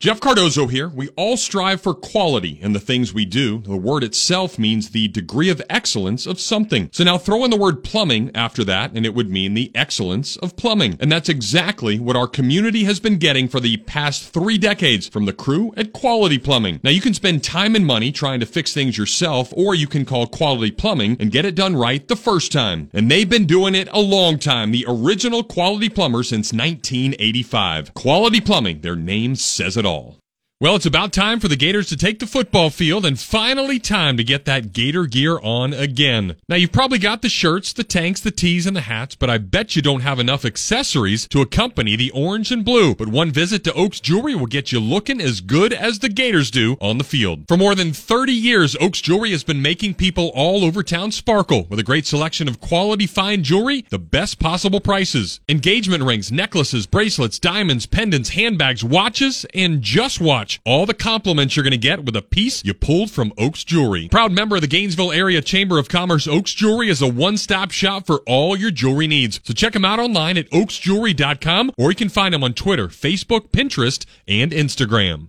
Jeff 0.00 0.20
Cardozo 0.20 0.68
here. 0.68 0.88
We 0.88 1.08
all 1.16 1.36
strive 1.36 1.80
for 1.80 1.92
quality 1.92 2.60
in 2.62 2.72
the 2.72 2.78
things 2.78 3.12
we 3.12 3.24
do. 3.24 3.58
The 3.58 3.76
word 3.76 4.04
itself 4.04 4.56
means 4.56 4.90
the 4.90 5.08
degree 5.08 5.50
of 5.50 5.60
excellence 5.68 6.24
of 6.24 6.38
something. 6.38 6.88
So 6.92 7.02
now 7.02 7.18
throw 7.18 7.44
in 7.44 7.50
the 7.50 7.56
word 7.56 7.82
plumbing 7.82 8.30
after 8.32 8.62
that, 8.62 8.92
and 8.92 9.04
it 9.04 9.12
would 9.12 9.28
mean 9.28 9.54
the 9.54 9.72
excellence 9.74 10.36
of 10.36 10.54
plumbing. 10.54 10.96
And 11.00 11.10
that's 11.10 11.28
exactly 11.28 11.98
what 11.98 12.14
our 12.14 12.28
community 12.28 12.84
has 12.84 13.00
been 13.00 13.18
getting 13.18 13.48
for 13.48 13.58
the 13.58 13.78
past 13.78 14.32
three 14.32 14.56
decades 14.56 15.08
from 15.08 15.24
the 15.24 15.32
crew 15.32 15.74
at 15.76 15.92
Quality 15.92 16.38
Plumbing. 16.38 16.78
Now 16.84 16.90
you 16.90 17.00
can 17.00 17.14
spend 17.14 17.42
time 17.42 17.74
and 17.74 17.84
money 17.84 18.12
trying 18.12 18.38
to 18.38 18.46
fix 18.46 18.72
things 18.72 18.96
yourself, 18.96 19.52
or 19.56 19.74
you 19.74 19.88
can 19.88 20.04
call 20.04 20.28
Quality 20.28 20.70
Plumbing 20.70 21.16
and 21.18 21.32
get 21.32 21.44
it 21.44 21.56
done 21.56 21.74
right 21.74 22.06
the 22.06 22.14
first 22.14 22.52
time. 22.52 22.88
And 22.92 23.10
they've 23.10 23.28
been 23.28 23.46
doing 23.46 23.74
it 23.74 23.88
a 23.90 23.98
long 23.98 24.38
time. 24.38 24.70
The 24.70 24.86
original 24.86 25.42
Quality 25.42 25.88
Plumber 25.88 26.22
since 26.22 26.52
1985. 26.52 27.94
Quality 27.94 28.40
Plumbing, 28.40 28.82
their 28.82 28.94
name 28.94 29.34
says 29.34 29.76
it 29.76 29.86
all 29.86 29.87
all. 29.88 30.27
Well, 30.60 30.74
it's 30.74 30.86
about 30.86 31.12
time 31.12 31.38
for 31.38 31.46
the 31.46 31.54
Gators 31.54 31.88
to 31.90 31.96
take 31.96 32.18
the 32.18 32.26
football 32.26 32.68
field 32.68 33.06
and 33.06 33.16
finally 33.16 33.78
time 33.78 34.16
to 34.16 34.24
get 34.24 34.44
that 34.46 34.72
Gator 34.72 35.06
gear 35.06 35.38
on 35.40 35.72
again. 35.72 36.34
Now, 36.48 36.56
you've 36.56 36.72
probably 36.72 36.98
got 36.98 37.22
the 37.22 37.28
shirts, 37.28 37.72
the 37.72 37.84
tanks, 37.84 38.20
the 38.20 38.32
tees, 38.32 38.66
and 38.66 38.74
the 38.74 38.80
hats, 38.80 39.14
but 39.14 39.30
I 39.30 39.38
bet 39.38 39.76
you 39.76 39.82
don't 39.82 40.00
have 40.00 40.18
enough 40.18 40.44
accessories 40.44 41.28
to 41.28 41.42
accompany 41.42 41.94
the 41.94 42.10
orange 42.10 42.50
and 42.50 42.64
blue. 42.64 42.96
But 42.96 43.06
one 43.06 43.30
visit 43.30 43.62
to 43.64 43.72
Oaks 43.74 44.00
Jewelry 44.00 44.34
will 44.34 44.46
get 44.46 44.72
you 44.72 44.80
looking 44.80 45.20
as 45.20 45.40
good 45.40 45.72
as 45.72 46.00
the 46.00 46.08
Gators 46.08 46.50
do 46.50 46.76
on 46.80 46.98
the 46.98 47.04
field. 47.04 47.44
For 47.46 47.56
more 47.56 47.76
than 47.76 47.92
30 47.92 48.32
years, 48.32 48.74
Oaks 48.80 49.00
Jewelry 49.00 49.30
has 49.30 49.44
been 49.44 49.62
making 49.62 49.94
people 49.94 50.32
all 50.34 50.64
over 50.64 50.82
town 50.82 51.12
sparkle 51.12 51.68
with 51.70 51.78
a 51.78 51.84
great 51.84 52.04
selection 52.04 52.48
of 52.48 52.60
quality 52.60 53.06
fine 53.06 53.44
jewelry, 53.44 53.84
the 53.90 53.98
best 54.00 54.40
possible 54.40 54.80
prices. 54.80 55.38
Engagement 55.48 56.02
rings, 56.02 56.32
necklaces, 56.32 56.88
bracelets, 56.88 57.38
diamonds, 57.38 57.86
pendants, 57.86 58.30
handbags, 58.30 58.82
watches, 58.82 59.46
and 59.54 59.82
just 59.82 60.20
watch 60.20 60.47
all 60.64 60.86
the 60.86 60.94
compliments 60.94 61.56
you're 61.56 61.62
going 61.62 61.70
to 61.72 61.76
get 61.76 62.04
with 62.04 62.16
a 62.16 62.22
piece 62.22 62.64
you 62.64 62.74
pulled 62.74 63.10
from 63.10 63.32
Oaks 63.36 63.64
Jewelry. 63.64 64.08
Proud 64.08 64.32
member 64.32 64.56
of 64.56 64.62
the 64.62 64.68
Gainesville 64.68 65.12
Area 65.12 65.40
Chamber 65.42 65.78
of 65.78 65.88
Commerce, 65.88 66.26
Oaks 66.26 66.52
Jewelry 66.52 66.88
is 66.88 67.02
a 67.02 67.08
one-stop 67.08 67.70
shop 67.70 68.06
for 68.06 68.20
all 68.26 68.56
your 68.56 68.70
jewelry 68.70 69.06
needs. 69.06 69.40
So 69.44 69.52
check 69.52 69.72
them 69.72 69.84
out 69.84 69.98
online 69.98 70.36
at 70.38 70.50
oaksjewelry.com 70.50 71.72
or 71.76 71.90
you 71.90 71.96
can 71.96 72.08
find 72.08 72.34
them 72.34 72.44
on 72.44 72.54
Twitter, 72.54 72.88
Facebook, 72.88 73.50
Pinterest, 73.50 74.04
and 74.26 74.52
Instagram. 74.52 75.28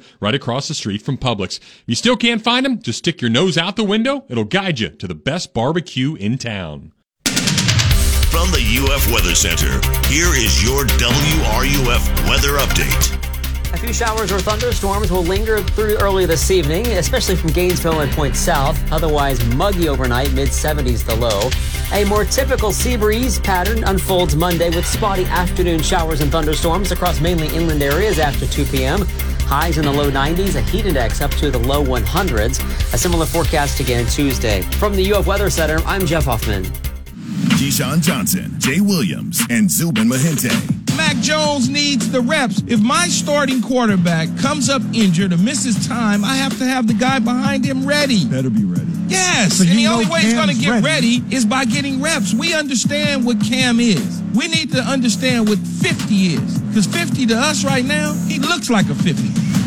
right 0.19 0.35
across 0.35 0.67
the 0.67 0.73
street 0.73 1.01
from 1.01 1.17
Publix. 1.17 1.57
If 1.59 1.83
you 1.87 1.95
still 1.95 2.17
can't 2.17 2.43
find 2.43 2.65
them, 2.65 2.81
just 2.81 2.99
stick 2.99 3.21
your 3.21 3.29
nose 3.29 3.57
out 3.57 3.75
the 3.75 3.83
window. 3.83 4.25
It'll 4.29 4.43
guide 4.43 4.79
you 4.79 4.89
to 4.89 5.07
the 5.07 5.15
best 5.15 5.53
barbecue 5.53 6.15
in 6.15 6.37
town. 6.37 6.93
From 7.25 8.49
the 8.51 8.63
UF 8.63 9.11
Weather 9.11 9.35
Center, 9.35 9.71
here 10.07 10.33
is 10.33 10.63
your 10.63 10.85
WRUF 10.85 12.29
weather 12.29 12.57
update. 12.57 13.20
A 13.73 13.77
few 13.77 13.93
showers 13.93 14.33
or 14.33 14.39
thunderstorms 14.39 15.11
will 15.11 15.23
linger 15.23 15.61
through 15.61 15.97
early 15.99 16.25
this 16.25 16.51
evening, 16.51 16.85
especially 16.87 17.37
from 17.37 17.51
Gainesville 17.51 18.01
and 18.01 18.11
Point 18.11 18.35
South. 18.35 18.77
Otherwise, 18.91 19.43
muggy 19.55 19.87
overnight, 19.87 20.33
mid 20.33 20.49
70s 20.49 21.05
the 21.05 21.15
low. 21.15 21.49
A 21.93 22.03
more 22.03 22.25
typical 22.25 22.73
sea 22.73 22.97
breeze 22.97 23.39
pattern 23.39 23.85
unfolds 23.85 24.35
Monday 24.35 24.69
with 24.69 24.85
spotty 24.85 25.23
afternoon 25.25 25.81
showers 25.81 26.19
and 26.19 26.29
thunderstorms 26.29 26.91
across 26.91 27.21
mainly 27.21 27.47
inland 27.55 27.81
areas 27.81 28.19
after 28.19 28.45
2 28.45 28.65
p.m. 28.65 29.05
Highs 29.47 29.77
in 29.77 29.85
the 29.85 29.91
low 29.91 30.11
90s, 30.11 30.55
a 30.55 30.61
heat 30.61 30.85
index 30.85 31.21
up 31.21 31.31
to 31.31 31.49
the 31.49 31.59
low 31.59 31.83
100s. 31.83 32.59
A 32.93 32.97
similar 32.97 33.25
forecast 33.25 33.79
again 33.79 34.05
Tuesday. 34.07 34.63
From 34.63 34.95
the 34.95 35.13
UF 35.13 35.27
Weather 35.27 35.49
Center, 35.49 35.79
I'm 35.85 36.05
Jeff 36.05 36.25
Hoffman. 36.25 36.90
Keyshawn 37.31 38.01
Johnson, 38.01 38.55
Jay 38.59 38.81
Williams, 38.81 39.41
and 39.49 39.69
Zubin 39.69 40.07
Mehenti. 40.09 40.51
Mac 40.97 41.15
Jones 41.17 41.69
needs 41.69 42.11
the 42.11 42.21
reps. 42.21 42.61
If 42.67 42.81
my 42.81 43.07
starting 43.07 43.61
quarterback 43.61 44.27
comes 44.37 44.69
up 44.69 44.81
injured 44.93 45.31
or 45.33 45.37
misses 45.37 45.87
time, 45.87 46.23
I 46.25 46.35
have 46.35 46.57
to 46.59 46.65
have 46.65 46.87
the 46.87 46.93
guy 46.93 47.19
behind 47.19 47.65
him 47.65 47.85
ready. 47.85 48.25
Better 48.25 48.49
be 48.49 48.65
ready. 48.65 48.87
Yes, 49.07 49.55
So 49.57 49.63
and 49.63 49.77
the 49.77 49.87
only 49.87 50.05
way 50.05 50.21
he's 50.21 50.33
going 50.33 50.49
to 50.49 50.55
get 50.55 50.83
ready. 50.83 51.19
ready. 51.19 51.35
is 51.35 51.45
by 51.45 51.65
getting 51.65 52.01
reps. 52.01 52.33
We 52.33 52.53
understand 52.53 53.25
what 53.25 53.41
Cam 53.41 53.79
is. 53.79 54.21
We 54.35 54.47
need 54.47 54.71
to 54.73 54.79
understand 54.79 55.47
what 55.49 55.57
50 55.59 56.15
is. 56.15 56.59
Because 56.59 56.87
50 56.87 57.25
to 57.27 57.35
us 57.37 57.63
right 57.65 57.83
now, 57.85 58.13
he 58.27 58.39
looks 58.39 58.69
like 58.69 58.89
a 58.89 58.95
50. 58.95 59.21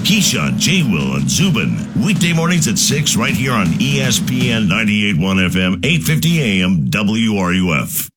Keyshawn, 0.04 0.58
J. 0.58 0.82
Will, 0.82 1.16
and 1.16 1.30
Zubin. 1.30 1.76
Weekday 2.04 2.34
mornings 2.34 2.68
at 2.68 2.76
6 2.78 3.16
right 3.16 3.32
here 3.34 3.52
on 3.52 3.66
ESPN 3.66 4.68
98.1 4.68 5.48
FM, 5.50 5.76
8.50 5.80 6.36
AM, 6.40 6.90
WRUF. 7.54 8.10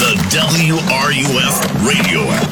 The 0.00 0.16
WRUF 0.32 1.54
radio 1.84 2.24
app. 2.32 2.48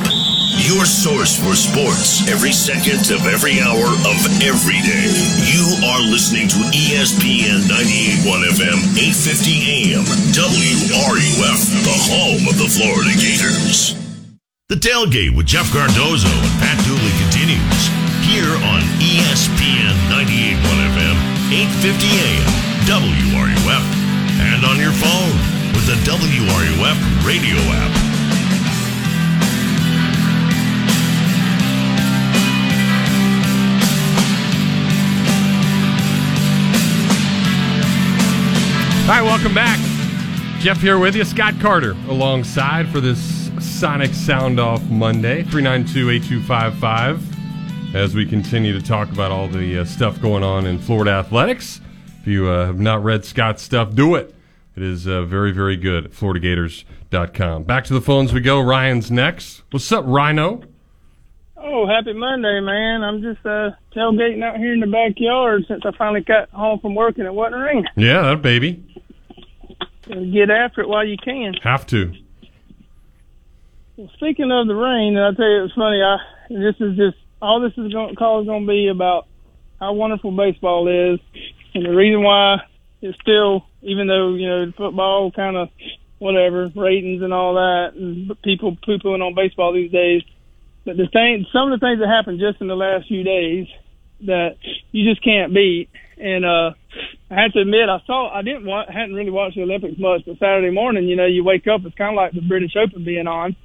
Your 0.60 0.84
source 0.84 1.40
for 1.40 1.56
sports 1.56 2.28
every 2.28 2.52
second 2.52 3.08
of 3.08 3.24
every 3.24 3.64
hour 3.64 3.88
of 4.04 4.20
every 4.44 4.76
day. 4.84 5.08
You 5.48 5.64
are 5.88 6.04
listening 6.04 6.52
to 6.52 6.60
ESPN 6.68 7.64
98.1 7.64 8.44
FM, 8.44 8.78
8.50 8.92 9.56
AM, 9.64 10.04
WRUF, 10.36 11.60
the 11.80 11.96
home 12.12 12.44
of 12.44 12.60
the 12.60 12.68
Florida 12.68 13.16
Gators. 13.16 13.96
The 14.68 14.76
tailgate 14.76 15.34
with 15.34 15.46
Jeff 15.46 15.72
Cardozo 15.72 16.28
and 16.28 16.60
Pat 16.60 16.76
Dooley 16.84 17.12
continues 17.24 17.88
here 18.28 18.52
on 18.68 18.84
ESPN 19.00 19.96
98.1 20.12 20.60
FM, 20.92 21.16
8:50 21.56 22.04
AM, 22.20 22.52
WRUF, 22.84 23.84
and 24.44 24.64
on 24.66 24.78
your 24.78 24.92
phone 24.92 25.61
with 25.72 25.86
the 25.86 25.96
WRUF 26.10 27.26
radio 27.26 27.56
app. 27.56 28.12
Right, 39.08 39.22
welcome 39.22 39.52
back. 39.52 39.78
Jeff 40.60 40.80
here 40.80 40.98
with 40.98 41.16
you. 41.16 41.24
Scott 41.24 41.54
Carter 41.60 41.92
alongside 42.08 42.88
for 42.88 43.00
this 43.00 43.50
Sonic 43.58 44.14
Sound 44.14 44.60
Off 44.60 44.82
Monday, 44.88 45.42
392 45.42 46.10
8255. 46.10 47.96
As 47.96 48.14
we 48.14 48.24
continue 48.24 48.72
to 48.72 48.80
talk 48.80 49.10
about 49.10 49.30
all 49.32 49.48
the 49.48 49.80
uh, 49.80 49.84
stuff 49.84 50.20
going 50.22 50.42
on 50.42 50.66
in 50.66 50.78
Florida 50.78 51.10
athletics. 51.10 51.80
If 52.20 52.28
you 52.28 52.48
uh, 52.48 52.66
have 52.66 52.78
not 52.78 53.02
read 53.02 53.24
Scott's 53.24 53.62
stuff, 53.62 53.94
do 53.94 54.14
it. 54.14 54.34
It 54.74 54.82
is 54.82 55.06
uh, 55.06 55.22
very, 55.24 55.52
very 55.52 55.76
good 55.76 56.06
at 56.06 56.12
FloridaGators.com. 56.12 57.64
Back 57.64 57.84
to 57.84 57.92
the 57.92 58.00
phones 58.00 58.32
we 58.32 58.40
go. 58.40 58.60
Ryan's 58.60 59.10
next. 59.10 59.62
What's 59.70 59.92
up, 59.92 60.04
Rhino? 60.06 60.62
Oh, 61.56 61.86
happy 61.86 62.12
Monday, 62.14 62.60
man. 62.60 63.04
I'm 63.04 63.22
just 63.22 63.44
uh, 63.44 63.70
tailgating 63.94 64.42
out 64.42 64.56
here 64.56 64.72
in 64.72 64.80
the 64.80 64.86
backyard 64.86 65.64
since 65.68 65.82
I 65.84 65.90
finally 65.96 66.22
got 66.22 66.50
home 66.50 66.80
from 66.80 66.94
work 66.94 67.18
and 67.18 67.26
it 67.26 67.34
wasn't 67.34 67.62
raining. 67.62 67.86
Yeah, 67.96 68.22
that 68.22 68.42
baby. 68.42 68.84
Get 70.06 70.50
after 70.50 70.80
it 70.80 70.88
while 70.88 71.06
you 71.06 71.16
can. 71.22 71.54
Have 71.62 71.86
to. 71.88 72.12
Well, 73.96 74.10
speaking 74.14 74.50
of 74.50 74.66
the 74.66 74.74
rain, 74.74 75.16
and 75.16 75.24
I 75.24 75.36
tell 75.36 75.48
you, 75.48 75.64
it's 75.64 75.74
funny. 75.74 76.02
I 76.02 76.16
this 76.48 76.74
is 76.80 76.96
just 76.96 77.16
all 77.40 77.60
this 77.60 77.72
is 77.76 77.92
going 77.92 78.14
call 78.16 78.40
is 78.40 78.46
going 78.46 78.66
to 78.66 78.68
be 78.68 78.88
about 78.88 79.28
how 79.78 79.92
wonderful 79.92 80.32
baseball 80.32 80.88
is, 80.88 81.20
and 81.74 81.84
the 81.84 81.90
reason 81.90 82.22
why 82.22 82.62
it's 83.02 83.18
still, 83.20 83.66
even 83.82 84.06
though 84.06 84.34
you 84.34 84.48
know 84.48 84.72
football 84.76 85.30
kind 85.32 85.56
of 85.56 85.68
whatever 86.18 86.70
ratings 86.76 87.20
and 87.22 87.32
all 87.34 87.54
that, 87.54 87.94
and 87.94 88.30
people 88.42 88.76
poo 88.84 88.98
pooing 88.98 89.20
on 89.26 89.34
baseball 89.34 89.72
these 89.72 89.90
days. 89.90 90.22
But 90.84 90.96
the 90.96 91.08
thing, 91.12 91.46
some 91.52 91.70
of 91.72 91.78
the 91.78 91.84
things 91.84 92.00
that 92.00 92.08
happened 92.08 92.40
just 92.40 92.60
in 92.60 92.68
the 92.68 92.76
last 92.76 93.08
few 93.08 93.22
days 93.22 93.66
that 94.26 94.56
you 94.92 95.08
just 95.08 95.22
can't 95.22 95.52
beat. 95.52 95.88
And 96.18 96.44
uh 96.44 96.72
I 97.30 97.34
have 97.42 97.52
to 97.54 97.60
admit, 97.60 97.88
I 97.88 97.98
saw, 98.06 98.30
I 98.32 98.42
didn't 98.42 98.66
wa 98.66 98.84
hadn't 98.86 99.14
really 99.14 99.30
watched 99.30 99.56
the 99.56 99.62
Olympics 99.62 99.98
much, 99.98 100.22
but 100.26 100.38
Saturday 100.38 100.70
morning, 100.70 101.08
you 101.08 101.16
know, 101.16 101.26
you 101.26 101.42
wake 101.42 101.66
up, 101.66 101.80
it's 101.84 101.96
kind 101.96 102.10
of 102.12 102.16
like 102.16 102.32
the 102.32 102.42
British 102.42 102.76
Open 102.76 103.04
being 103.04 103.26
on, 103.26 103.56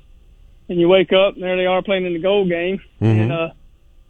and 0.69 0.79
you 0.79 0.87
wake 0.87 1.11
up, 1.13 1.35
and 1.35 1.43
there 1.43 1.57
they 1.57 1.65
are 1.65 1.83
playing 1.83 2.05
in 2.05 2.13
the 2.13 2.19
gold 2.19 2.49
game, 2.49 2.79
Mhm. 3.01 3.21
and 3.21 3.31
uh 3.31 3.49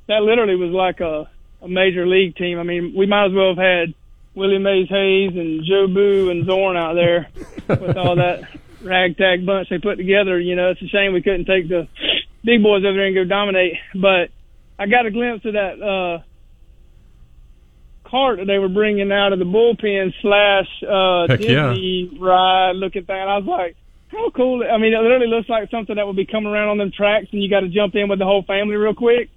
that 0.07 0.21
literally 0.23 0.55
was 0.55 0.71
like 0.71 1.01
a 1.01 1.27
a 1.61 1.67
major 1.67 2.05
league 2.07 2.35
team. 2.37 2.59
I 2.59 2.63
mean, 2.63 2.93
we 2.95 3.07
might 3.07 3.25
as 3.25 3.33
well 3.33 3.55
have 3.55 3.57
had 3.57 3.93
Willie 4.37 4.59
Mays 4.59 4.87
Hayes 4.87 5.31
and 5.35 5.65
Jobu 5.65 6.29
and 6.29 6.45
Zorn 6.45 6.77
out 6.77 6.93
there 6.93 7.27
with 7.67 7.97
all 7.97 8.15
that 8.17 8.41
ragtag 8.83 9.47
bunch 9.47 9.69
they 9.69 9.79
put 9.79 9.95
together. 9.95 10.39
You 10.39 10.55
know, 10.55 10.69
it's 10.69 10.81
a 10.81 10.87
shame 10.87 11.13
we 11.13 11.23
couldn't 11.23 11.45
take 11.45 11.67
the 11.67 11.87
big 12.43 12.61
boys 12.61 12.85
over 12.85 12.95
there 12.95 13.07
and 13.07 13.15
go 13.15 13.23
dominate. 13.23 13.73
But 13.95 14.29
I 14.77 14.85
got 14.85 15.07
a 15.07 15.11
glimpse 15.11 15.43
of 15.45 15.53
that 15.53 15.81
uh 15.81 16.23
cart 18.07 18.37
that 18.37 18.45
they 18.45 18.59
were 18.59 18.69
bringing 18.69 19.11
out 19.11 19.33
of 19.33 19.39
the 19.39 19.45
bullpen 19.45 20.13
slash 20.21 20.67
uh 20.83 21.27
Heck 21.27 21.41
yeah. 21.41 21.73
Disney 21.73 22.17
ride 22.21 22.75
looking 22.75 23.05
thing. 23.05 23.15
I 23.15 23.37
was 23.37 23.45
like, 23.47 23.75
how 24.09 24.29
cool! 24.29 24.63
I 24.63 24.77
mean, 24.77 24.93
it 24.93 25.01
literally 25.01 25.27
looks 25.27 25.49
like 25.49 25.71
something 25.71 25.95
that 25.95 26.05
would 26.05 26.15
be 26.15 26.27
coming 26.27 26.53
around 26.53 26.69
on 26.69 26.77
them 26.77 26.91
tracks, 26.95 27.27
and 27.31 27.41
you 27.41 27.49
got 27.49 27.61
to 27.61 27.69
jump 27.69 27.95
in 27.95 28.07
with 28.07 28.19
the 28.19 28.25
whole 28.25 28.43
family 28.43 28.75
real 28.75 28.93
quick. 28.93 29.29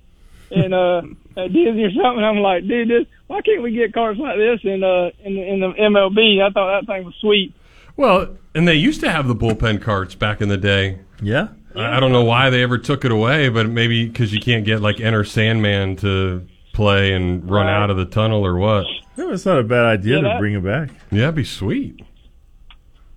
And 0.51 0.75
uh, 0.75 1.03
at 1.37 1.53
Disney 1.53 1.85
or 1.85 1.91
something, 1.93 2.25
I'm 2.25 2.39
like, 2.39 2.67
dude, 2.67 2.89
this 2.89 3.07
why 3.29 3.41
can't 3.43 3.63
we 3.63 3.71
get 3.73 3.93
cars 3.95 4.19
like 4.19 4.37
this 4.37 4.61
in 4.65 4.83
uh 4.83 5.11
in 5.25 5.35
the, 5.37 5.53
in 5.53 5.61
the 5.61 5.69
MLB? 5.79 6.43
I 6.43 6.51
thought 6.51 6.81
that 6.81 6.87
thing 6.93 7.05
was 7.05 7.15
sweet. 7.21 7.55
Well, 7.97 8.37
and 8.55 8.67
they 8.67 8.75
used 8.75 9.01
to 9.03 9.11
have 9.11 9.29
the 9.29 9.35
bullpen 9.37 9.81
carts 9.81 10.15
back 10.15 10.41
in 10.41 10.49
the 10.49 10.57
day. 10.57 10.99
Yeah. 11.23 11.49
I 11.77 11.97
I 11.97 12.01
don't 12.01 12.11
know 12.13 12.25
why 12.25 12.51
they 12.51 12.63
ever 12.65 12.79
took 12.79 13.05
it 13.05 13.13
away, 13.13 13.49
but 13.49 13.69
maybe 13.69 14.07
because 14.09 14.33
you 14.35 14.41
can't 14.41 14.65
get 14.65 14.81
like 14.81 15.01
Enter 15.01 15.23
Sandman 15.25 15.95
to 15.97 16.45
play 16.73 17.13
and 17.13 17.49
run 17.49 17.67
Right. 17.67 17.73
out 17.83 17.91
of 17.91 17.97
the 17.97 18.07
tunnel 18.07 18.45
or 18.45 18.57
what. 18.57 18.87
No, 19.17 19.31
it's 19.31 19.47
not 19.47 19.59
a 19.59 19.63
bad 19.63 19.85
idea 19.85 20.17
Yeah, 20.17 20.23
to 20.23 20.29
that- 20.31 20.39
bring 20.41 20.55
it 20.55 20.65
back. 20.65 20.91
Yeah, 21.13 21.25
it'd 21.25 21.35
be 21.37 21.45
sweet. 21.45 22.01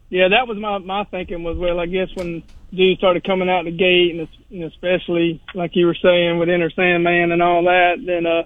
Yeah, 0.10 0.28
that 0.28 0.48
was 0.48 0.58
my 0.60 0.78
my 0.78 1.04
thinking 1.06 1.44
was 1.44 1.58
well, 1.58 1.80
I 1.80 1.88
guess 1.88 2.10
when 2.14 2.44
dudes 2.76 3.00
started 3.00 3.24
coming 3.24 3.50
out 3.50 3.66
the 3.66 3.72
gate, 3.72 4.16
and 4.16 4.64
especially 4.64 5.42
like 5.54 5.72
you 5.76 5.86
were 5.86 5.98
saying 6.02 6.40
with 6.40 6.50
Enter 6.50 6.72
Sandman 6.72 7.32
and 7.32 7.42
all 7.42 7.64
that, 7.64 8.04
then 8.06 8.26
uh, 8.26 8.44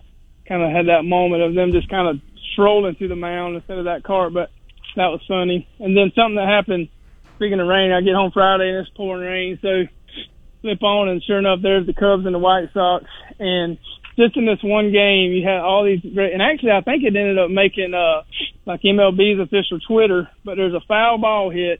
kind 0.48 0.64
of 0.64 0.72
had 0.72 0.88
that 0.88 1.04
moment 1.04 1.44
of 1.44 1.56
them 1.56 1.72
just 1.72 1.90
kind 1.90 2.08
of 2.08 2.22
strolling 2.54 2.96
through 2.96 3.10
the 3.10 3.16
mound 3.16 3.56
instead 3.56 3.78
of 3.78 3.86
that 3.86 4.04
cart. 4.04 4.34
But 4.34 4.50
that 4.96 5.08
was 5.08 5.22
funny. 5.28 5.68
And 5.80 5.96
then 5.96 6.12
something 6.16 6.36
that 6.36 6.48
happened. 6.48 6.90
Speaking 7.36 7.60
of 7.60 7.68
rain, 7.68 7.92
I 7.92 8.02
get 8.02 8.16
home 8.16 8.32
Friday 8.34 8.70
and 8.70 8.80
it's 8.80 8.90
pouring 8.98 9.22
rain, 9.22 9.60
so 9.62 9.86
flip 10.62 10.82
on 10.82 11.08
and 11.08 11.24
sure 11.24 11.38
enough, 11.38 11.60
there's 11.62 11.86
the 11.86 11.94
Cubs 11.94 12.26
and 12.26 12.34
the 12.34 12.40
White 12.40 12.74
Sox. 12.74 13.06
And 13.40 13.78
just 14.18 14.36
in 14.36 14.46
this 14.46 14.64
one 14.64 14.92
game, 14.92 15.32
you 15.32 15.46
had 15.46 15.62
all 15.62 15.86
these 15.86 16.02
great. 16.02 16.34
And 16.34 16.42
actually, 16.42 16.72
I 16.72 16.82
think 16.82 17.04
it 17.04 17.16
ended 17.16 17.38
up 17.38 17.52
making 17.52 17.94
uh 17.94 18.24
like 18.66 18.82
MLB's 18.82 19.40
official 19.40 19.80
Twitter. 19.80 20.30
But 20.44 20.56
there's 20.56 20.74
a 20.74 20.82
foul 20.88 21.20
ball 21.20 21.52
hit, 21.52 21.80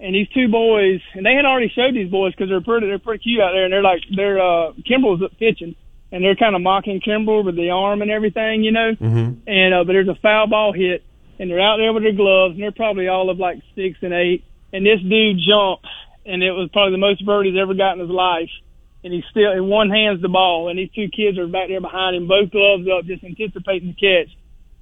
and 0.00 0.14
these 0.14 0.28
two 0.28 0.48
boys, 0.48 1.00
and 1.14 1.24
they 1.24 1.34
had 1.34 1.44
already 1.44 1.68
showed 1.68 1.94
these 1.94 2.10
boys 2.10 2.32
because 2.32 2.48
they're 2.48 2.64
pretty 2.64 2.86
they're 2.86 2.98
pretty 2.98 3.22
cute 3.22 3.40
out 3.40 3.52
there, 3.52 3.64
and 3.64 3.72
they're 3.72 3.82
like 3.82 4.00
they're 4.14 4.40
uh 4.40 4.72
Kimbrel's 4.88 5.22
up 5.22 5.36
pitching, 5.38 5.76
and 6.10 6.24
they're 6.24 6.36
kind 6.36 6.56
of 6.56 6.62
mocking 6.62 7.00
Kimbrel 7.00 7.44
with 7.44 7.56
the 7.56 7.70
arm 7.70 8.02
and 8.02 8.10
everything, 8.10 8.64
you 8.64 8.72
know. 8.72 8.92
Mm-hmm. 8.96 9.46
And 9.46 9.74
uh, 9.74 9.84
but 9.84 9.92
there's 9.92 10.08
a 10.08 10.18
foul 10.20 10.48
ball 10.48 10.72
hit, 10.72 11.04
and 11.38 11.50
they're 11.50 11.60
out 11.60 11.76
there 11.76 11.92
with 11.92 12.02
their 12.02 12.16
gloves, 12.16 12.54
and 12.54 12.62
they're 12.62 12.72
probably 12.72 13.08
all 13.08 13.28
of 13.30 13.38
like 13.38 13.60
six 13.76 13.98
and 14.02 14.14
eight. 14.14 14.44
And 14.72 14.86
this 14.86 15.00
dude 15.00 15.38
jumps, 15.46 15.88
and 16.24 16.42
it 16.42 16.52
was 16.52 16.70
probably 16.72 16.92
the 16.92 17.04
most 17.04 17.24
vert 17.24 17.46
he's 17.46 17.60
ever 17.60 17.74
got 17.74 17.94
in 17.94 18.00
his 18.00 18.10
life. 18.10 18.50
And 19.02 19.14
he's 19.14 19.24
still 19.30 19.52
in 19.52 19.66
one 19.66 19.88
hand's 19.88 20.20
the 20.20 20.28
ball, 20.28 20.68
and 20.68 20.78
these 20.78 20.92
two 20.92 21.08
kids 21.08 21.38
are 21.38 21.48
back 21.48 21.68
there 21.68 21.80
behind 21.80 22.16
him, 22.16 22.28
both 22.28 22.50
gloves 22.50 22.84
up, 22.86 23.06
just 23.06 23.24
anticipating 23.24 23.96
the 23.96 23.96
catch. 23.96 24.28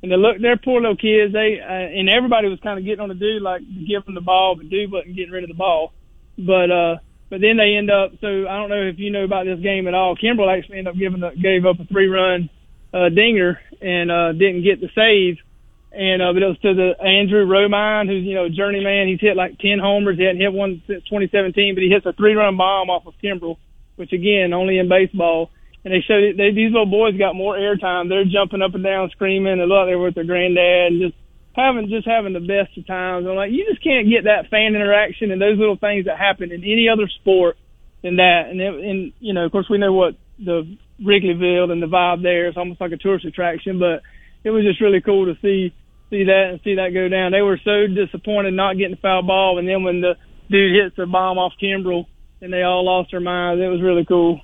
And 0.02 0.12
they 0.12 0.16
look, 0.16 0.36
they're 0.40 0.56
poor 0.56 0.80
little 0.80 0.96
kids. 0.96 1.32
They 1.32 1.58
uh, 1.60 1.98
and 1.98 2.08
everybody 2.08 2.48
was 2.48 2.60
kind 2.62 2.78
of 2.78 2.84
getting 2.84 3.00
on 3.00 3.08
the 3.08 3.14
dude 3.14 3.42
like 3.42 3.60
to 3.60 3.84
give 3.86 4.06
him 4.06 4.14
the 4.14 4.20
ball, 4.20 4.54
but 4.54 4.70
dude 4.70 4.92
wasn't 4.92 5.16
getting 5.16 5.32
rid 5.32 5.44
of 5.44 5.48
the 5.48 5.58
ball. 5.58 5.92
But 6.38 6.70
uh, 6.70 6.96
but 7.30 7.40
then 7.40 7.56
they 7.56 7.74
end 7.76 7.90
up. 7.90 8.12
So 8.20 8.46
I 8.46 8.56
don't 8.56 8.70
know 8.70 8.82
if 8.82 8.98
you 8.98 9.10
know 9.10 9.24
about 9.24 9.46
this 9.46 9.60
game 9.60 9.88
at 9.88 9.94
all. 9.94 10.16
Kimbrel 10.16 10.56
actually 10.56 10.78
ended 10.78 10.94
up 10.94 10.98
giving 10.98 11.20
the, 11.20 11.30
gave 11.30 11.66
up 11.66 11.80
a 11.80 11.84
three 11.84 12.06
run 12.06 12.48
uh, 12.94 13.08
dinger 13.10 13.60
and 13.80 14.10
uh, 14.10 14.32
didn't 14.32 14.62
get 14.62 14.80
the 14.80 14.88
save. 14.94 15.42
And 15.90 16.22
uh, 16.22 16.32
but 16.32 16.42
it 16.42 16.46
was 16.46 16.58
to 16.62 16.74
the 16.74 16.94
Andrew 17.02 17.44
Romine, 17.46 18.06
who's 18.06 18.24
you 18.24 18.34
know 18.34 18.48
journeyman. 18.48 19.08
He's 19.08 19.20
hit 19.20 19.36
like 19.36 19.58
ten 19.58 19.78
homers. 19.80 20.16
He 20.16 20.24
hadn't 20.24 20.40
hit 20.40 20.52
one 20.52 20.82
since 20.86 21.02
2017, 21.04 21.74
but 21.74 21.82
he 21.82 21.90
hits 21.90 22.06
a 22.06 22.12
three 22.12 22.34
run 22.34 22.56
bomb 22.56 22.90
off 22.90 23.06
of 23.06 23.14
Kimbrel, 23.22 23.56
which 23.96 24.12
again 24.12 24.52
only 24.52 24.78
in 24.78 24.88
baseball. 24.88 25.50
And 25.84 25.94
they 25.94 26.02
showed 26.06 26.24
it, 26.24 26.36
they, 26.36 26.50
these 26.50 26.72
little 26.72 26.90
boys 26.90 27.16
got 27.16 27.38
more 27.38 27.56
airtime. 27.56 28.08
They're 28.08 28.26
jumping 28.26 28.62
up 28.62 28.74
and 28.74 28.84
down, 28.84 29.10
screaming, 29.10 29.60
and 29.60 29.68
look, 29.68 29.86
they 29.86 29.94
were 29.94 30.10
with 30.10 30.16
their 30.16 30.24
granddad, 30.24 30.92
and 30.92 31.00
just 31.00 31.16
having 31.54 31.88
just 31.88 32.06
having 32.06 32.32
the 32.32 32.44
best 32.44 32.76
of 32.76 32.86
times. 32.86 33.26
I'm 33.26 33.36
like, 33.36 33.52
you 33.52 33.66
just 33.68 33.82
can't 33.82 34.10
get 34.10 34.24
that 34.24 34.50
fan 34.50 34.74
interaction 34.74 35.30
and 35.30 35.40
those 35.40 35.58
little 35.58 35.78
things 35.78 36.06
that 36.06 36.18
happen 36.18 36.52
in 36.52 36.62
any 36.62 36.88
other 36.90 37.08
sport 37.20 37.56
than 38.02 38.16
that. 38.16 38.50
And 38.50 38.60
it, 38.60 38.74
and 38.74 39.12
you 39.20 39.34
know, 39.34 39.44
of 39.44 39.52
course, 39.52 39.66
we 39.70 39.78
know 39.78 39.92
what 39.92 40.14
the 40.38 40.66
Wrigleyville 41.02 41.70
and 41.70 41.82
the 41.82 41.86
vibe 41.86 42.22
there. 42.22 42.48
It's 42.48 42.58
almost 42.58 42.80
like 42.80 42.92
a 42.92 42.96
tourist 42.96 43.24
attraction, 43.24 43.78
but 43.78 44.02
it 44.44 44.50
was 44.50 44.64
just 44.64 44.80
really 44.80 45.00
cool 45.00 45.26
to 45.26 45.34
see 45.40 45.74
see 46.10 46.24
that 46.24 46.50
and 46.50 46.60
see 46.64 46.76
that 46.76 46.94
go 46.94 47.08
down. 47.08 47.32
They 47.32 47.42
were 47.42 47.60
so 47.62 47.86
disappointed 47.86 48.54
not 48.54 48.78
getting 48.78 48.94
the 48.94 49.02
foul 49.02 49.22
ball, 49.22 49.58
and 49.58 49.68
then 49.68 49.82
when 49.82 50.00
the 50.00 50.14
dude 50.50 50.74
hits 50.74 50.96
the 50.96 51.06
bomb 51.06 51.38
off 51.38 51.52
Kimbrel, 51.60 52.06
and 52.40 52.52
they 52.52 52.62
all 52.62 52.84
lost 52.84 53.10
their 53.10 53.20
minds. 53.20 53.60
It 53.62 53.66
was 53.66 53.82
really 53.82 54.04
cool. 54.04 54.40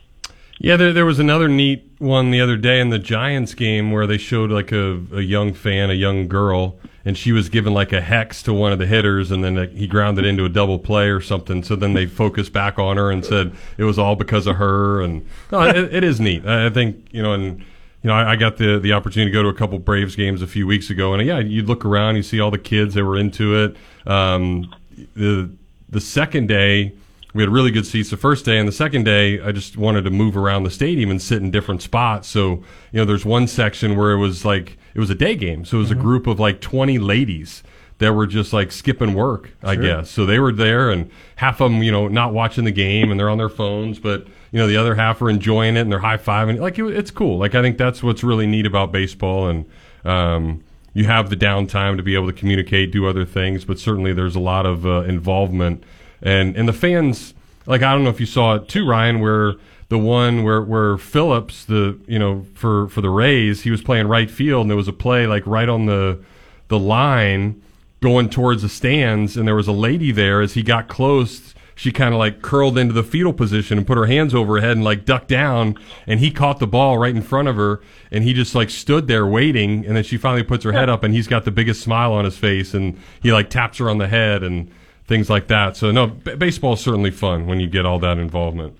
Yeah, 0.58 0.76
there, 0.76 0.92
there 0.92 1.06
was 1.06 1.18
another 1.18 1.48
neat 1.48 1.90
one 1.98 2.30
the 2.30 2.40
other 2.40 2.56
day 2.56 2.80
in 2.80 2.90
the 2.90 2.98
Giants 2.98 3.54
game 3.54 3.90
where 3.90 4.06
they 4.06 4.18
showed 4.18 4.50
like 4.50 4.72
a, 4.72 5.00
a 5.12 5.20
young 5.20 5.52
fan, 5.52 5.90
a 5.90 5.94
young 5.94 6.28
girl, 6.28 6.78
and 7.04 7.18
she 7.18 7.32
was 7.32 7.48
given 7.48 7.74
like 7.74 7.92
a 7.92 8.00
hex 8.00 8.42
to 8.44 8.52
one 8.52 8.72
of 8.72 8.78
the 8.78 8.86
hitters, 8.86 9.30
and 9.30 9.42
then 9.44 9.68
he 9.76 9.86
grounded 9.86 10.24
into 10.24 10.44
a 10.44 10.48
double 10.48 10.78
play 10.78 11.08
or 11.08 11.20
something. 11.20 11.62
So 11.62 11.76
then 11.76 11.92
they 11.92 12.06
focused 12.06 12.52
back 12.52 12.78
on 12.78 12.96
her 12.96 13.10
and 13.10 13.24
said 13.24 13.52
it 13.76 13.84
was 13.84 13.98
all 13.98 14.16
because 14.16 14.46
of 14.46 14.56
her. 14.56 15.02
And 15.02 15.26
no, 15.50 15.62
it, 15.62 15.76
it 15.92 16.04
is 16.04 16.20
neat. 16.20 16.46
I 16.46 16.70
think 16.70 17.08
you 17.10 17.22
know, 17.22 17.32
and 17.32 17.58
you 17.58 18.08
know, 18.08 18.14
I, 18.14 18.32
I 18.32 18.36
got 18.36 18.56
the 18.56 18.78
the 18.78 18.92
opportunity 18.92 19.30
to 19.30 19.34
go 19.34 19.42
to 19.42 19.48
a 19.48 19.54
couple 19.54 19.78
Braves 19.80 20.14
games 20.14 20.40
a 20.40 20.46
few 20.46 20.66
weeks 20.66 20.88
ago, 20.88 21.12
and 21.14 21.26
yeah, 21.26 21.40
you 21.40 21.62
look 21.62 21.84
around, 21.84 22.16
you 22.16 22.22
see 22.22 22.40
all 22.40 22.50
the 22.50 22.58
kids 22.58 22.94
that 22.94 23.04
were 23.04 23.18
into 23.18 23.56
it. 23.56 23.76
Um, 24.06 24.74
the 25.14 25.50
the 25.88 26.00
second 26.00 26.46
day 26.46 26.92
we 27.34 27.42
had 27.42 27.50
really 27.50 27.70
good 27.72 27.84
seats 27.86 28.10
the 28.10 28.16
first 28.16 28.44
day 28.44 28.58
and 28.58 28.66
the 28.68 28.72
second 28.72 29.04
day 29.04 29.40
i 29.42 29.50
just 29.52 29.76
wanted 29.76 30.04
to 30.04 30.10
move 30.10 30.36
around 30.36 30.62
the 30.62 30.70
stadium 30.70 31.10
and 31.10 31.20
sit 31.20 31.42
in 31.42 31.50
different 31.50 31.82
spots. 31.82 32.28
So 32.28 32.62
you 32.92 32.98
know 33.00 33.04
there's 33.04 33.24
one 33.24 33.46
section 33.48 33.96
where 33.96 34.12
it 34.12 34.18
was 34.18 34.44
like 34.44 34.78
it 34.94 35.00
was 35.00 35.10
a 35.10 35.14
day 35.14 35.34
game. 35.34 35.64
So 35.64 35.78
it 35.78 35.80
was 35.80 35.90
a 35.90 35.96
group 35.96 36.26
of 36.28 36.38
like 36.38 36.60
20 36.60 36.98
ladies 36.98 37.64
that 37.98 38.12
were 38.12 38.26
just 38.26 38.52
like 38.52 38.70
skipping 38.72 39.14
work 39.14 39.50
i 39.62 39.74
Sure. 39.74 39.82
guess. 39.82 40.10
So 40.10 40.24
they 40.26 40.38
were 40.38 40.52
there 40.52 40.90
and 40.90 41.10
half 41.36 41.60
of 41.60 41.70
them 41.72 41.82
you 41.82 41.90
know 41.92 42.08
not 42.08 42.32
watching 42.32 42.64
the 42.64 42.70
game 42.72 43.10
and 43.10 43.18
they're 43.18 43.30
on 43.30 43.38
their 43.38 43.48
phones 43.48 43.98
but 43.98 44.26
you 44.52 44.58
know 44.60 44.66
the 44.68 44.76
other 44.76 44.94
half 44.94 45.20
are 45.20 45.28
enjoying 45.30 45.76
it 45.76 45.80
and 45.80 45.90
they're 45.92 45.98
high-fiving. 46.00 46.60
Like 46.60 46.78
it, 46.78 46.84
it's 46.96 47.10
cool. 47.10 47.38
Like 47.38 47.54
i 47.56 47.62
think 47.62 47.78
that's 47.78 48.02
what's 48.02 48.22
really 48.22 48.46
neat 48.46 48.66
about 48.66 48.92
baseball 48.92 49.48
and 49.48 49.64
um, 50.04 50.62
you 50.92 51.06
have 51.06 51.30
the 51.30 51.36
downtime 51.36 51.96
to 51.96 52.02
be 52.04 52.14
able 52.14 52.26
to 52.26 52.32
communicate 52.32 52.92
do 52.92 53.06
other 53.06 53.24
things 53.24 53.64
but 53.64 53.78
certainly 53.78 54.12
there's 54.12 54.36
a 54.36 54.40
lot 54.40 54.66
of 54.66 54.86
uh, 54.86 55.00
involvement 55.02 55.82
and 56.24 56.56
and 56.56 56.66
the 56.66 56.72
fans 56.72 57.34
like 57.66 57.82
I 57.82 57.92
don't 57.92 58.02
know 58.02 58.10
if 58.10 58.20
you 58.20 58.26
saw 58.26 58.56
it 58.56 58.68
too, 58.68 58.86
Ryan, 58.86 59.20
where 59.20 59.54
the 59.88 59.98
one 59.98 60.42
where 60.42 60.62
where 60.62 60.96
Phillips 60.96 61.64
the 61.64 61.98
you 62.08 62.18
know 62.18 62.46
for 62.54 62.88
for 62.88 63.00
the 63.00 63.10
Rays 63.10 63.62
he 63.62 63.70
was 63.70 63.82
playing 63.82 64.08
right 64.08 64.30
field 64.30 64.62
and 64.62 64.70
there 64.70 64.76
was 64.76 64.88
a 64.88 64.92
play 64.92 65.26
like 65.26 65.46
right 65.46 65.68
on 65.68 65.86
the 65.86 66.20
the 66.68 66.78
line 66.78 67.62
going 68.00 68.28
towards 68.28 68.62
the 68.62 68.68
stands 68.68 69.36
and 69.36 69.46
there 69.46 69.54
was 69.54 69.68
a 69.68 69.72
lady 69.72 70.10
there. 70.10 70.40
As 70.40 70.54
he 70.54 70.62
got 70.62 70.88
close 70.88 71.54
she 71.76 71.90
kind 71.90 72.14
of 72.14 72.18
like 72.18 72.40
curled 72.40 72.78
into 72.78 72.92
the 72.92 73.02
fetal 73.02 73.32
position 73.32 73.78
and 73.78 73.86
put 73.86 73.98
her 73.98 74.06
hands 74.06 74.34
over 74.34 74.54
her 74.54 74.60
head 74.60 74.76
and 74.76 74.84
like 74.84 75.04
ducked 75.04 75.28
down. 75.28 75.76
And 76.06 76.20
he 76.20 76.30
caught 76.30 76.60
the 76.60 76.66
ball 76.66 76.98
right 76.98 77.14
in 77.14 77.22
front 77.22 77.48
of 77.48 77.56
her 77.56 77.80
and 78.10 78.22
he 78.22 78.32
just 78.32 78.54
like 78.54 78.70
stood 78.70 79.08
there 79.08 79.26
waiting. 79.26 79.84
And 79.84 79.96
then 79.96 80.04
she 80.04 80.16
finally 80.16 80.44
puts 80.44 80.64
her 80.64 80.72
head 80.72 80.88
up 80.88 81.02
and 81.02 81.12
he's 81.12 81.26
got 81.26 81.44
the 81.44 81.50
biggest 81.50 81.82
smile 81.82 82.12
on 82.12 82.24
his 82.24 82.38
face 82.38 82.74
and 82.74 82.98
he 83.20 83.32
like 83.32 83.50
taps 83.50 83.78
her 83.78 83.90
on 83.90 83.98
the 83.98 84.08
head 84.08 84.42
and 84.42 84.70
things 85.06 85.28
like 85.28 85.48
that 85.48 85.76
so 85.76 85.90
no 85.90 86.06
b- 86.06 86.34
baseball 86.36 86.74
is 86.74 86.80
certainly 86.80 87.10
fun 87.10 87.46
when 87.46 87.60
you 87.60 87.68
get 87.68 87.84
all 87.84 87.98
that 87.98 88.18
involvement 88.18 88.76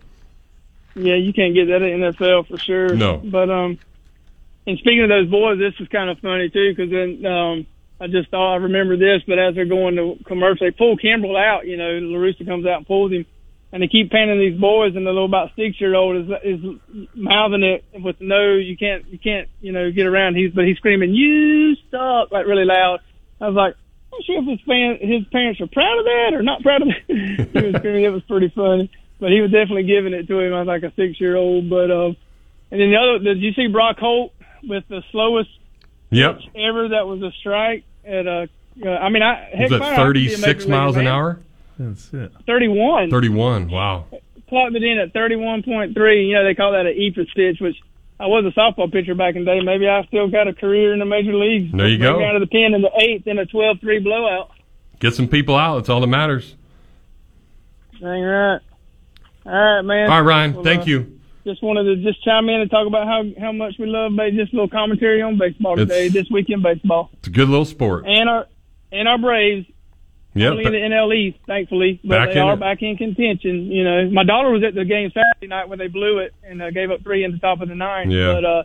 Yeah, 0.95 1.17
you 1.17 1.33
can't 1.33 1.55
get 1.55 1.67
that 1.67 1.83
in 1.83 2.01
NFL 2.01 2.47
for 2.47 2.57
sure. 2.59 2.95
No. 2.95 3.17
But 3.19 3.51
um, 3.51 3.79
and 4.67 4.79
speaking 4.79 5.03
of 5.03 5.09
those 5.09 5.29
boys, 5.29 5.59
this 5.59 5.75
is 5.81 5.89
kind 5.89 6.09
of 6.09 6.19
funny 6.21 6.49
too 6.51 6.73
because 6.73 6.91
then 6.91 7.27
um, 7.27 7.67
I 8.01 8.07
just 8.07 8.31
thought 8.31 8.55
I 8.55 8.57
remember 8.57 8.97
this, 8.97 9.23
but 9.27 9.39
as 9.39 9.55
they're 9.57 9.65
going 9.67 9.97
to 9.97 10.17
commercial, 10.25 10.67
they 10.67 10.71
pull 10.71 10.97
Kimbrel 10.97 11.37
out. 11.37 11.67
You 11.67 11.77
know, 11.77 11.99
La 11.99 12.19
Russa 12.19 12.47
comes 12.47 12.65
out 12.65 12.79
and 12.79 12.87
pulls 12.87 13.11
him, 13.11 13.27
and 13.73 13.83
they 13.83 13.89
keep 13.89 14.13
panning 14.13 14.39
these 14.39 14.59
boys, 14.59 14.95
and 14.95 15.05
the 15.05 15.11
little 15.11 15.27
about 15.27 15.51
six 15.57 15.81
year 15.81 15.95
old 15.97 16.15
is 16.17 16.31
is 16.45 16.61
mouthing 17.15 17.65
it 17.65 17.85
with 18.01 18.21
no, 18.21 18.55
you 18.55 18.77
can't, 18.77 19.05
you 19.09 19.19
can't, 19.19 19.49
you 19.61 19.73
know, 19.73 19.91
get 19.91 20.07
around. 20.07 20.37
He's 20.37 20.53
but 20.53 20.65
he's 20.65 20.77
screaming, 20.77 21.13
"You 21.13 21.75
stop!" 21.89 22.31
like 22.31 22.47
really 22.47 22.65
loud. 22.65 23.01
I 23.41 23.49
was 23.49 23.57
like. 23.57 23.75
I'm 24.15 24.19
not 24.19 24.25
sure 24.25 24.39
if 24.39 24.59
his 24.59 24.67
fan, 24.67 24.99
his 25.01 25.25
parents 25.33 25.61
are 25.61 25.67
proud 25.67 25.99
of 25.99 26.05
that 26.05 26.31
or 26.35 26.43
not 26.43 26.63
proud 26.63 26.83
of 26.83 26.89
that. 26.89 27.05
he 27.53 27.67
was 27.67 27.77
screaming. 27.77 28.05
It 28.05 28.13
was 28.13 28.23
pretty 28.23 28.49
funny, 28.55 28.91
but 29.19 29.31
he 29.31 29.41
was 29.41 29.51
definitely 29.51 29.85
giving 29.85 30.13
it 30.13 30.29
to 30.29 30.39
him. 30.39 30.55
I 30.55 30.61
was 30.61 30.67
like 30.67 30.83
a 30.83 30.93
six 30.95 31.21
year 31.21 31.37
old. 31.37 31.69
But 31.69 31.91
um, 31.91 32.17
and 32.71 32.81
then 32.81 32.91
the 32.91 32.97
other, 32.97 33.19
did 33.19 33.41
you 33.41 33.53
see 33.53 33.67
Brock 33.67 33.99
Holt 33.99 34.33
with 34.63 34.85
the 34.89 35.03
slowest 35.11 35.51
yep 36.11 36.41
ever? 36.55 36.89
That 36.89 37.07
was 37.07 37.23
a 37.23 37.33
strike 37.41 37.85
at 38.05 38.27
a. 38.27 38.49
Uh, 38.85 38.89
I 38.89 39.09
mean, 39.09 39.23
I 39.23 39.51
heck, 39.53 39.71
was 39.71 39.81
fine, 39.81 39.95
that 39.95 40.01
I 40.01 40.05
could 40.07 40.15
be 40.15 40.35
a 40.35 40.37
36 40.37 40.67
miles 40.67 40.97
an 40.97 41.07
hour 41.07 41.39
That's 41.79 42.13
it. 42.13 42.33
31. 42.47 43.09
31 43.11 43.71
wow 43.71 44.07
Clocked 44.49 44.75
it 44.75 44.83
in 44.83 44.99
at 44.99 45.13
31.3. 45.13 46.27
You 46.27 46.35
know, 46.35 46.45
they 46.45 46.55
call 46.55 46.73
that 46.73 46.87
an 46.87 46.95
eephus 46.95 47.33
pitch, 47.35 47.61
which 47.61 47.77
I 48.21 48.27
was 48.27 48.45
a 48.45 48.59
softball 48.59 48.91
pitcher 48.93 49.15
back 49.15 49.35
in 49.35 49.45
the 49.45 49.51
day. 49.53 49.61
Maybe 49.61 49.89
I 49.89 50.05
still 50.07 50.29
got 50.31 50.47
a 50.47 50.53
career 50.55 50.93
in 50.93 51.01
the 51.01 51.05
major 51.05 51.35
leagues. 51.35 51.73
There 51.73 51.89
you 51.89 51.99
go. 51.99 52.21
Down 52.21 52.35
to 52.35 52.41
the 52.41 52.47
pen 52.47 52.73
in 52.75 52.81
the 52.83 52.91
eighth 52.97 53.27
in 53.27 53.39
a 53.39 53.45
12-3 53.47 54.05
blowout. 54.05 54.51
get 55.01 55.15
some 55.15 55.27
people 55.29 55.57
out 55.57 55.77
that's 55.77 55.89
all 55.89 56.01
that 56.01 56.07
matters 56.07 56.55
Dang 58.01 58.23
right. 58.23 58.61
All 59.47 59.53
right, 59.53 59.83
man. 59.83 60.11
all 60.11 60.23
right 60.23 60.27
ryan 60.27 60.55
Well, 60.55 60.65
thank 60.65 60.83
uh, 60.83 60.87
you 60.87 61.21
Just 61.45 61.63
wanted 61.63 61.85
to 61.85 61.97
just 62.03 62.23
chime 62.25 62.49
in 62.49 62.61
and 62.61 62.71
talk 62.71 62.87
about 62.87 63.07
how 63.07 63.23
how 63.39 63.53
much 63.53 63.75
we 63.79 63.87
love 63.87 64.13
just 64.33 64.53
a 64.53 64.57
little 64.57 64.69
commentary 64.69 65.21
on 65.21 65.37
baseball 65.39 65.73
It's- 65.79 65.89
today, 65.89 66.09
this 66.09 66.31
weekend 66.31 66.63
baseball, 66.63 67.11
it's 67.15 67.29
a 67.29 67.31
good 67.31 67.49
little 67.49 67.65
sport 67.65 68.05
and 68.07 68.29
our 68.29 68.47
and 68.93 69.09
our 69.09 69.19
Braves. 69.19 69.67
Yep. 70.35 70.51
Only 70.51 70.67
in 70.67 70.73
the 70.73 70.79
NL 70.79 71.15
East, 71.15 71.39
thankfully, 71.47 72.01
but 72.03 72.11
Back 72.27 72.35
they 72.35 72.41
are 72.41 72.55
it. 72.55 72.61
back 72.61 72.83
in 72.83 72.97
contention. 72.97 73.67
You 73.71 73.85
know, 73.85 74.11
my 74.11 74.25
daughter 74.25 74.51
was 74.51 74.65
at 74.65 74.75
the 74.75 74.85
game 74.85 75.11
Saturday 75.15 75.47
night 75.47 75.69
when 75.69 75.79
they 75.79 75.87
blew 75.87 76.19
it 76.19 76.35
and 76.43 76.61
uh, 76.61 76.71
gave 76.73 76.91
up 76.91 77.03
three 77.05 77.23
in 77.25 77.31
the 77.33 77.39
top 77.39 77.61
of 77.61 77.69
the 77.69 77.75
ninth. 77.77 78.11
Yeah. 78.11 78.33
But 78.33 78.45
uh, 78.45 78.63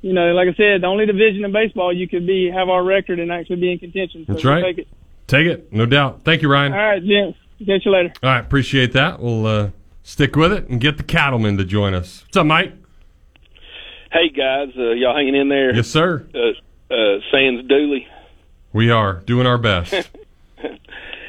you 0.00 0.12
know, 0.12 0.32
like 0.32 0.46
I 0.48 0.54
said, 0.54 0.82
the 0.82 0.86
only 0.86 1.06
division 1.06 1.44
in 1.44 1.52
baseball 1.52 1.92
you 1.92 2.06
could 2.08 2.24
be 2.26 2.48
have 2.54 2.68
our 2.68 2.84
record 2.84 3.18
and 3.18 3.32
actually 3.32 3.56
be 3.56 3.72
in 3.72 3.78
contention. 3.80 4.24
So 4.26 4.34
That's 4.34 4.44
right. 4.44 4.62
Take 4.62 4.78
it. 4.78 4.88
take 5.26 5.46
it 5.46 5.72
no 5.72 5.84
doubt 5.86 6.20
thank 6.24 6.40
you 6.40 6.48
ryan 6.48 6.72
All 6.72 6.78
right, 6.78 7.04
gents. 7.04 7.36
Catch 7.66 7.84
you 7.84 7.90
later. 7.92 8.12
All 8.22 8.30
right, 8.30 8.38
appreciate 8.44 8.92
that. 8.92 9.18
We'll 9.20 9.44
uh, 9.44 9.70
stick 10.04 10.36
with 10.36 10.52
it 10.52 10.68
and 10.68 10.80
get 10.80 10.96
the 10.98 11.02
cattlemen 11.02 11.56
to 11.58 11.64
join 11.64 11.94
us. 11.94 12.22
What's 12.26 12.36
up, 12.36 12.46
Mike? 12.46 12.72
Hey 14.12 14.28
guys, 14.30 14.68
uh, 14.78 14.90
y'all 14.92 15.16
hanging 15.16 15.34
in 15.34 15.48
there? 15.48 15.74
Yes, 15.74 15.88
sir. 15.88 16.26
Uh, 16.32 16.94
uh, 16.94 17.18
Sands 17.32 17.66
Dooley. 17.68 18.06
We 18.72 18.90
are 18.90 19.14
doing 19.26 19.46
our 19.48 19.58
best. 19.58 20.08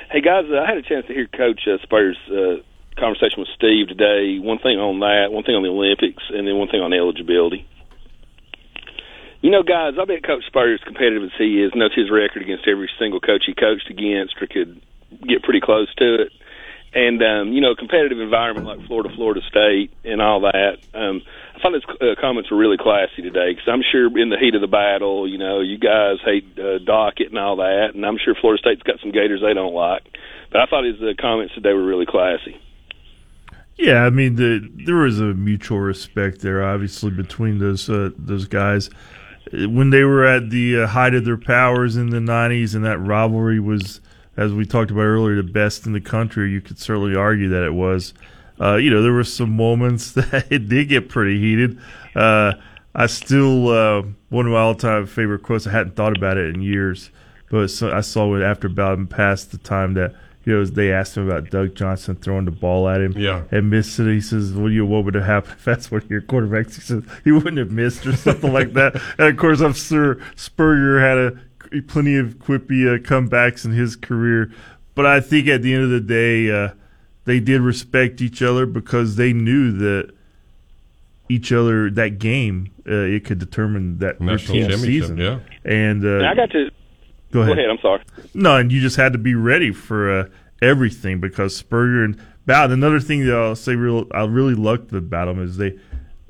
Hey 0.10 0.22
guys, 0.22 0.50
uh, 0.50 0.58
I 0.58 0.66
had 0.66 0.78
a 0.78 0.82
chance 0.82 1.06
to 1.06 1.14
hear 1.14 1.30
Coach 1.30 1.70
uh, 1.70 1.78
Spurs' 1.86 2.18
uh, 2.34 2.66
conversation 2.98 3.46
with 3.46 3.54
Steve 3.54 3.94
today. 3.94 4.42
One 4.42 4.58
thing 4.58 4.82
on 4.82 4.98
that, 5.06 5.30
one 5.30 5.46
thing 5.46 5.54
on 5.54 5.62
the 5.62 5.70
Olympics, 5.70 6.26
and 6.34 6.50
then 6.50 6.58
one 6.58 6.66
thing 6.66 6.82
on 6.82 6.98
eligibility. 6.98 7.62
You 9.46 9.54
know, 9.54 9.62
guys, 9.62 10.02
I 10.02 10.06
bet 10.10 10.26
Coach 10.26 10.50
Spurs, 10.50 10.82
competitive 10.82 11.30
as 11.30 11.38
he 11.38 11.62
is, 11.62 11.78
knows 11.78 11.94
his 11.94 12.10
record 12.10 12.42
against 12.42 12.66
every 12.66 12.90
single 12.98 13.22
coach 13.22 13.46
he 13.46 13.54
coached 13.54 13.86
against, 13.86 14.34
or 14.42 14.50
could 14.50 14.82
get 15.30 15.46
pretty 15.46 15.62
close 15.62 15.94
to 16.02 16.26
it. 16.26 16.34
And 16.94 17.22
um, 17.22 17.54
you 17.54 17.62
know, 17.62 17.76
competitive 17.76 18.20
environment 18.20 18.66
like 18.66 18.86
Florida, 18.88 19.10
Florida 19.16 19.42
State, 19.48 19.92
and 20.04 20.22
all 20.22 20.42
that. 20.42 20.78
Um, 20.94 21.22
I 21.56 21.62
thought 21.62 21.74
his 21.74 21.84
uh, 22.02 22.20
comments 22.20 22.50
were 22.50 22.58
really 22.58 22.78
classy 22.78 23.22
today 23.22 23.54
because 23.54 23.68
I'm 23.68 23.84
sure 23.92 24.08
in 24.18 24.30
the 24.30 24.38
heat 24.40 24.56
of 24.56 24.62
the 24.62 24.68
battle, 24.68 25.28
you 25.28 25.38
know, 25.38 25.60
you 25.60 25.78
guys 25.78 26.18
hate 26.24 26.58
uh, 26.58 26.80
docket 26.80 27.30
and 27.30 27.38
all 27.38 27.58
that, 27.58 27.92
and 27.94 28.06
I'm 28.06 28.18
sure 28.18 28.34
Florida 28.34 28.62
State's 28.62 28.82
got 28.82 29.00
some 29.02 29.12
Gators 29.12 29.42
they 29.42 29.54
don't 29.54 29.74
like. 29.74 30.04
But 30.52 30.62
I 30.62 30.66
thought 30.66 30.84
his 30.84 31.02
uh, 31.02 31.14
comments 31.20 31.54
today 31.54 31.74
were 31.74 31.86
really 31.86 32.06
classy. 32.08 32.60
Yeah, 33.80 34.04
I 34.04 34.10
mean, 34.10 34.36
the, 34.36 34.70
there 34.86 34.98
was 34.98 35.22
a 35.22 35.34
mutual 35.34 35.80
respect 35.80 36.42
there, 36.42 36.62
obviously, 36.64 37.12
between 37.12 37.60
those 37.60 37.90
uh, 37.90 38.10
those 38.18 38.46
guys. 38.46 38.90
When 39.54 39.90
they 39.90 40.04
were 40.04 40.26
at 40.26 40.50
the 40.50 40.82
uh, 40.82 40.88
height 40.88 41.14
of 41.14 41.24
their 41.24 41.38
powers 41.38 41.96
in 41.96 42.10
the 42.10 42.18
'90s, 42.18 42.76
and 42.76 42.84
that 42.84 43.00
rivalry 43.00 43.60
was, 43.60 44.02
as 44.40 44.54
we 44.54 44.66
talked 44.66 44.90
about 44.90 45.02
earlier, 45.02 45.36
the 45.36 45.44
best 45.44 45.86
in 45.86 45.92
the 45.94 46.02
country. 46.02 46.50
You 46.52 46.62
could 46.62 46.80
certainly 46.80 47.16
argue 47.16 47.50
that 47.50 47.64
it 47.64 47.74
was. 47.74 48.14
Uh, 48.60 48.76
you 48.76 48.90
know, 48.90 49.02
there 49.02 49.14
were 49.14 49.24
some 49.24 49.52
moments 49.56 50.12
that 50.14 50.48
it 50.50 50.70
did 50.70 50.90
get 50.90 51.10
pretty 51.10 51.40
heated. 51.40 51.78
Uh, 52.16 52.54
I 52.96 53.06
still 53.08 53.68
uh, 53.70 54.04
one 54.30 54.46
of 54.46 54.52
my 54.52 54.60
all-time 54.60 55.06
favorite 55.06 55.44
quotes. 55.44 55.68
I 55.68 55.72
hadn't 55.72 55.96
thought 55.96 56.18
about 56.18 56.38
it 56.38 56.54
in 56.56 56.62
years, 56.62 57.12
but 57.50 57.68
so 57.70 57.92
I 57.92 58.02
saw 58.02 58.34
it 58.36 58.42
after 58.42 58.68
Bowden 58.70 59.08
passed 59.08 59.52
the 59.52 59.58
time 59.60 59.94
that 59.94 60.16
you 60.46 60.54
know 60.58 60.66
they 60.66 60.92
asked 60.92 61.16
him 61.18 61.30
about 61.30 61.50
Doug 61.52 61.76
Johnson 61.76 62.16
throwing 62.16 62.46
the 62.46 62.52
ball 62.52 62.90
at 62.90 63.00
him, 63.02 63.14
Yeah. 63.16 63.44
and 63.52 63.70
missed 63.70 64.00
it. 64.00 64.12
He 64.12 64.22
says, 64.22 64.54
"What 64.54 64.70
do 64.70 64.74
you 64.74 64.86
what 64.86 65.06
would 65.06 65.14
have 65.16 65.26
happened 65.26 65.54
if 65.60 65.66
that's 65.66 65.92
one 65.92 66.02
of 66.02 66.10
your 66.10 66.22
quarterbacks?" 66.22 66.76
He 66.76 66.82
says 66.82 67.04
he 67.24 67.32
wouldn't 67.32 67.58
have 67.58 67.72
missed 67.72 68.06
or 68.08 68.16
something 68.16 68.52
like 68.52 68.74
that. 68.74 68.96
And 69.18 69.28
of 69.28 69.38
course, 69.38 69.62
I'm 69.62 69.74
sure 69.74 70.18
Spurrier 70.36 71.00
had 71.00 71.18
a 71.18 71.40
plenty 71.88 72.18
of 72.18 72.40
quippy 72.40 72.88
uh, 72.88 73.00
comebacks 73.00 73.66
in 73.66 73.72
his 73.72 73.96
career, 73.96 74.52
but 74.96 75.06
I 75.06 75.20
think 75.20 75.48
at 75.48 75.62
the 75.62 75.74
end 75.74 75.84
of 75.84 75.90
the 75.90 76.02
day, 76.02 76.52
uh, 76.52 76.70
they 77.26 77.40
did 77.40 77.62
respect 77.62 78.22
each 78.22 78.42
other 78.42 78.66
because 78.66 79.16
they 79.16 79.34
knew 79.34 79.72
that 79.72 80.12
each 81.30 81.52
other 81.52 81.92
that 81.92 82.18
game 82.18 82.72
uh, 82.88 82.94
it 82.94 83.24
could 83.24 83.38
determine 83.38 84.00
that 84.00 84.18
their 84.18 84.28
National 84.28 84.78
season. 84.78 85.18
yeah. 85.18 85.40
and 85.64 86.04
uh, 86.04 86.08
And 86.08 86.26
I 86.26 86.34
got 86.34 86.50
to 86.52 86.72
Go 87.32 87.42
ahead. 87.42 87.60
I'm 87.60 87.78
sorry. 87.80 88.02
No, 88.34 88.58
and 88.58 88.72
you 88.72 88.82
just 88.82 88.96
had 88.96 89.14
to 89.14 89.20
be 89.20 89.36
ready 89.36 89.72
for 89.72 90.12
uh, 90.12 90.30
everything 90.62 91.20
because 91.20 91.56
Spurrier 91.56 92.04
and 92.04 92.20
Bowden. 92.46 92.72
Another 92.72 93.00
thing 93.00 93.26
that 93.26 93.36
I'll 93.36 93.56
say, 93.56 93.76
real, 93.76 94.08
I 94.12 94.26
really 94.26 94.56
liked 94.56 94.92
about 94.94 95.26
them 95.26 95.42
is 95.42 95.58
they, 95.58 95.78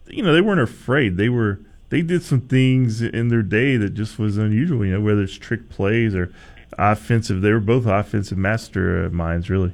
you 0.08 0.24
know, 0.24 0.34
they 0.34 0.42
weren't 0.42 0.60
afraid. 0.60 1.18
They 1.18 1.30
were 1.30 1.60
they 1.90 2.02
did 2.02 2.24
some 2.24 2.42
things 2.42 3.02
in 3.02 3.30
their 3.30 3.42
day 3.42 3.78
that 3.78 3.94
just 3.94 4.18
was 4.20 4.38
unusual. 4.38 4.86
You 4.86 4.94
know, 4.94 5.02
whether 5.02 5.24
it's 5.24 5.38
trick 5.38 5.70
plays 5.70 6.16
or 6.16 6.32
offensive, 6.78 7.42
they 7.42 7.52
were 7.52 7.60
both 7.60 7.86
offensive 7.86 8.38
master 8.38 9.06
uh, 9.06 9.10
minds, 9.10 9.50
really. 9.50 9.74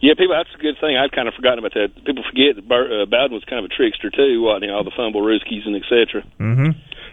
Yeah, 0.00 0.14
people. 0.18 0.34
That's 0.34 0.54
a 0.54 0.62
good 0.62 0.74
thing. 0.80 0.96
I'd 0.96 1.12
kind 1.12 1.28
of 1.28 1.34
forgotten 1.34 1.60
about 1.60 1.74
that. 1.74 1.94
People 2.04 2.24
forget 2.28 2.56
that 2.56 2.66
Bur- 2.66 3.02
uh, 3.02 3.06
Bowden 3.06 3.34
was 3.34 3.44
kind 3.44 3.64
of 3.64 3.70
a 3.70 3.74
trickster 3.74 4.10
too, 4.10 4.42
wasn't 4.42 4.64
he? 4.64 4.70
All 4.70 4.82
the 4.82 4.90
fumble 4.96 5.22
rooskies 5.22 5.64
and 5.64 5.76
et 5.76 5.86
cetera. 5.86 6.26
Mm-hmm. 6.40 6.70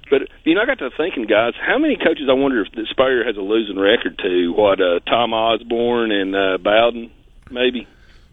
But 0.09 0.21
you 0.43 0.55
know, 0.55 0.61
I 0.61 0.65
got 0.65 0.79
to 0.79 0.89
thinking, 0.97 1.25
guys. 1.25 1.53
How 1.61 1.77
many 1.77 1.97
coaches? 1.97 2.25
I 2.29 2.33
wonder 2.33 2.65
if 2.65 2.89
Spurrier 2.89 3.23
has 3.23 3.37
a 3.37 3.41
losing 3.41 3.77
record 3.77 4.17
to 4.23 4.53
what? 4.57 4.81
Uh, 4.81 4.99
Tom 5.05 5.33
Osborne 5.33 6.11
and 6.11 6.35
uh, 6.35 6.57
Bowden, 6.57 7.11
maybe. 7.51 7.87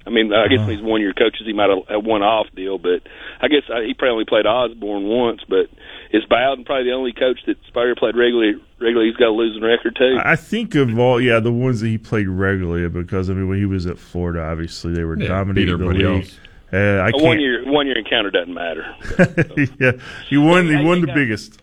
I 0.07 0.11
mean, 0.11 0.33
I 0.33 0.47
guess 0.47 0.61
when 0.61 0.71
he's 0.71 0.83
one 0.83 1.01
year 1.01 1.13
coaches, 1.13 1.43
he 1.45 1.53
might 1.53 1.69
have 1.69 1.83
a 1.91 1.99
one 1.99 2.23
off 2.23 2.47
deal, 2.55 2.79
but 2.79 3.03
I 3.43 3.49
guess 3.49 3.69
uh, 3.69 3.81
he 3.81 3.93
probably 3.93 4.25
played 4.25 4.47
Osborne 4.47 5.05
once. 5.05 5.43
But 5.47 5.67
is 6.13 6.25
Bowden 6.27 6.65
probably 6.65 6.85
the 6.85 6.93
only 6.93 7.13
coach 7.13 7.39
that 7.47 7.57
Spurrier 7.69 7.95
played 7.95 8.17
regularly? 8.17 8.55
Regularly, 8.81 9.09
he's 9.11 9.17
got 9.17 9.29
a 9.29 9.31
losing 9.37 9.63
record 9.63 9.97
too. 9.97 10.19
I 10.23 10.37
think 10.37 10.75
of 10.75 10.99
all, 10.99 11.21
yeah, 11.21 11.41
the 11.41 11.53
ones 11.53 11.81
that 11.81 11.89
he 11.89 11.99
played 11.99 12.29
regularly 12.29 12.89
because 12.89 13.31
I 13.31 13.35
mean, 13.35 13.49
when 13.49 13.59
he 13.59 13.65
was 13.67 13.87
at 13.87 13.99
Florida, 13.99 14.43
obviously 14.43 14.93
they 14.95 15.05
were 15.05 15.19
Yeah, 15.19 15.29
dominating 15.29 15.77
beat 15.77 15.79
the 15.79 15.89
everybody 15.91 16.05
league. 16.07 16.25
else. 16.25 16.39
Uh, 16.73 16.77
I 16.77 17.09
a 17.09 17.13
can't. 17.13 17.23
one 17.23 17.41
year 17.41 17.63
one 17.71 17.87
year 17.87 17.97
encounter 17.99 18.31
doesn't 18.31 18.53
matter. 18.53 18.85
yeah, 19.81 19.93
he 20.29 20.37
won. 20.37 20.67
He 20.69 20.77
won 20.85 21.01
the 21.01 21.07
guys. 21.07 21.15
biggest. 21.15 21.63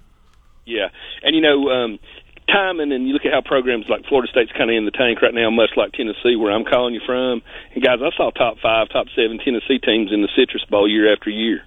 Yeah, 0.66 0.88
and 1.24 1.36
you 1.36 1.42
know, 1.42 1.70
um, 1.70 2.00
timing, 2.48 2.92
and 2.94 3.06
you 3.06 3.14
look 3.14 3.26
at 3.26 3.34
how 3.34 3.42
programs 3.42 3.86
like 3.90 4.06
Florida 4.08 4.32
State's 4.32 4.52
kind 4.58 4.70
of 4.72 4.76
in 4.78 4.86
the 4.86 4.92
tank 4.92 5.22
right 5.22 5.34
now, 5.34 5.50
much 5.50 5.72
like 5.76 5.92
Tennessee, 5.92 6.36
where 6.38 6.52
I'm 6.54 6.64
calling 6.64 6.94
you 6.94 7.02
from. 7.06 7.42
And 7.76 7.84
guys, 7.84 8.00
I 8.02 8.16
saw 8.16 8.32
top 8.32 8.58
five, 8.64 8.88
top 8.90 9.08
seven 9.16 9.40
Tennessee 9.44 9.78
teams 9.80 10.12
in 10.14 10.22
the 10.22 10.30
Citrus 10.38 10.64
Bowl 10.70 10.88
year 10.90 11.12
after 11.12 11.30
year. 11.30 11.64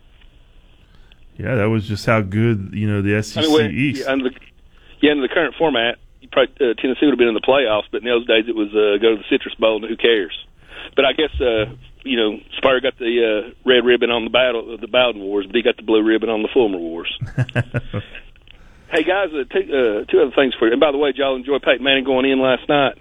Yeah, 1.39 1.57
that 1.57 1.69
was 1.69 1.87
just 1.87 2.07
how 2.07 2.21
good 2.21 2.71
you 2.73 2.89
know 2.89 3.03
the 3.03 3.23
SEC 3.23 3.45
I 3.45 3.47
mean, 3.47 3.71
East. 3.73 4.03
yeah, 4.03 4.13
under 4.13 4.31
the, 4.31 4.37
yeah, 5.01 5.11
under 5.13 5.27
the 5.27 5.33
current 5.33 5.55
format, 5.59 5.99
you 6.21 6.29
probably, 6.29 6.55
uh, 6.57 6.75
Tennessee 6.75 7.07
would 7.07 7.13
have 7.13 7.19
been 7.19 7.29
in 7.29 7.35
the 7.35 7.41
playoffs, 7.41 7.85
but 7.91 8.03
in 8.03 8.09
those 8.09 8.27
days 8.27 8.45
it 8.49 8.55
was 8.55 8.69
uh, 8.71 9.01
go 9.01 9.17
to 9.17 9.17
the 9.17 9.29
Citrus 9.29 9.55
Bowl, 9.55 9.77
and 9.77 9.85
who 9.85 9.97
cares? 9.97 10.37
But 10.95 11.05
I 11.05 11.13
guess 11.13 11.41
uh, 11.41 11.75
you 12.05 12.17
know, 12.17 12.39
Spurrier 12.57 12.81
got 12.81 12.99
the 12.99 13.53
uh, 13.53 13.55
red 13.65 13.85
ribbon 13.85 14.11
on 14.11 14.25
the 14.25 14.31
battle, 14.31 14.73
of 14.75 14.81
the 14.81 14.89
Bowden 14.89 15.21
Wars, 15.21 15.47
but 15.47 15.57
he 15.57 15.63
got 15.63 15.77
the 15.77 15.83
blue 15.83 16.03
ribbon 16.03 16.29
on 16.31 16.43
the 16.43 16.49
Fulmer 16.53 16.79
Wars. 16.79 17.13
Hey 18.89 19.03
guys, 19.03 19.31
uh, 19.35 19.43
two, 19.53 19.67
uh, 19.67 20.05
two 20.11 20.23
other 20.23 20.31
things 20.37 20.55
for 20.55 20.67
you. 20.67 20.73
And 20.73 20.81
by 20.81 20.93
the 20.93 20.99
way, 20.99 21.11
did 21.11 21.19
y'all 21.19 21.35
enjoy 21.35 21.59
Peyton 21.59 21.83
Manning 21.83 22.05
going 22.05 22.25
in 22.25 22.41
last 22.41 22.69
night? 22.69 22.97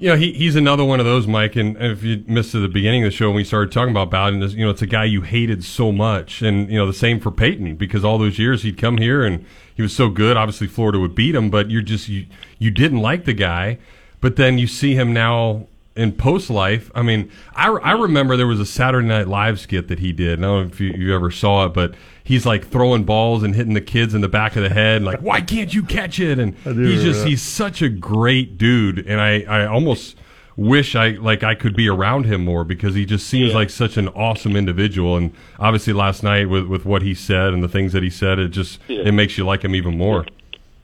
Yeah, 0.00 0.16
he, 0.16 0.32
he's 0.32 0.56
another 0.56 0.82
one 0.82 0.98
of 0.98 1.04
those, 1.04 1.26
Mike. 1.26 1.56
And 1.56 1.76
if 1.76 2.02
you 2.02 2.24
missed 2.26 2.52
the 2.52 2.66
beginning 2.68 3.04
of 3.04 3.08
the 3.08 3.16
show 3.16 3.26
when 3.26 3.36
we 3.36 3.44
started 3.44 3.70
talking 3.70 3.90
about 3.90 4.10
Bowden, 4.10 4.40
you 4.50 4.64
know, 4.64 4.70
it's 4.70 4.80
a 4.80 4.86
guy 4.86 5.04
you 5.04 5.20
hated 5.20 5.62
so 5.62 5.92
much. 5.92 6.40
And, 6.40 6.70
you 6.70 6.78
know, 6.78 6.86
the 6.86 6.94
same 6.94 7.20
for 7.20 7.30
Peyton 7.30 7.76
because 7.76 8.02
all 8.02 8.16
those 8.16 8.38
years 8.38 8.62
he'd 8.62 8.78
come 8.78 8.96
here 8.96 9.22
and 9.22 9.44
he 9.74 9.82
was 9.82 9.94
so 9.94 10.08
good. 10.08 10.38
Obviously, 10.38 10.68
Florida 10.68 10.98
would 10.98 11.14
beat 11.14 11.34
him, 11.34 11.50
but 11.50 11.70
you're 11.70 11.82
just, 11.82 12.08
you, 12.08 12.24
you 12.58 12.70
didn't 12.70 13.00
like 13.00 13.26
the 13.26 13.34
guy. 13.34 13.78
But 14.22 14.36
then 14.36 14.56
you 14.56 14.66
see 14.66 14.94
him 14.94 15.12
now 15.12 15.66
in 15.94 16.12
post 16.12 16.48
life. 16.48 16.90
I 16.94 17.02
mean, 17.02 17.30
I, 17.54 17.68
I 17.68 17.92
remember 17.92 18.38
there 18.38 18.46
was 18.46 18.60
a 18.60 18.66
Saturday 18.66 19.06
Night 19.06 19.28
Live 19.28 19.60
skit 19.60 19.88
that 19.88 19.98
he 19.98 20.12
did. 20.12 20.38
I 20.38 20.42
don't 20.42 20.62
know 20.62 20.72
if 20.72 20.80
you, 20.80 20.92
you 20.92 21.14
ever 21.14 21.30
saw 21.30 21.66
it, 21.66 21.74
but 21.74 21.94
he's 22.30 22.46
like 22.46 22.68
throwing 22.68 23.02
balls 23.02 23.42
and 23.42 23.56
hitting 23.56 23.74
the 23.74 23.80
kids 23.80 24.14
in 24.14 24.20
the 24.20 24.28
back 24.28 24.54
of 24.54 24.62
the 24.62 24.68
head, 24.68 24.98
and 24.98 25.04
like, 25.04 25.20
why 25.20 25.40
can't 25.40 25.74
you 25.74 25.82
catch 25.82 26.20
it? 26.20 26.38
And 26.38 26.54
he's 26.64 27.02
just, 27.02 27.20
that. 27.22 27.28
he's 27.28 27.42
such 27.42 27.82
a 27.82 27.88
great 27.88 28.56
dude. 28.56 29.00
And 29.06 29.20
I, 29.20 29.42
I 29.42 29.66
almost 29.66 30.16
wish 30.56 30.94
I, 30.94 31.10
like, 31.10 31.42
I 31.42 31.54
could 31.56 31.74
be 31.74 31.88
around 31.88 32.26
him 32.26 32.44
more 32.44 32.64
because 32.64 32.94
he 32.94 33.04
just 33.04 33.26
seems 33.26 33.52
like 33.52 33.68
such 33.68 33.96
an 33.96 34.08
awesome 34.08 34.54
individual. 34.56 35.16
And 35.16 35.32
obviously 35.58 35.92
last 35.92 36.22
night 36.22 36.48
with, 36.48 36.66
with 36.66 36.84
what 36.84 37.02
he 37.02 37.14
said 37.14 37.52
and 37.52 37.62
the 37.64 37.68
things 37.68 37.92
that 37.94 38.02
he 38.04 38.10
said, 38.10 38.38
it 38.38 38.48
just, 38.50 38.78
Yeah. 38.86 39.02
it 39.06 39.12
makes 39.12 39.36
you 39.36 39.44
like 39.44 39.62
him 39.64 39.74
even 39.74 39.98
more. 39.98 40.24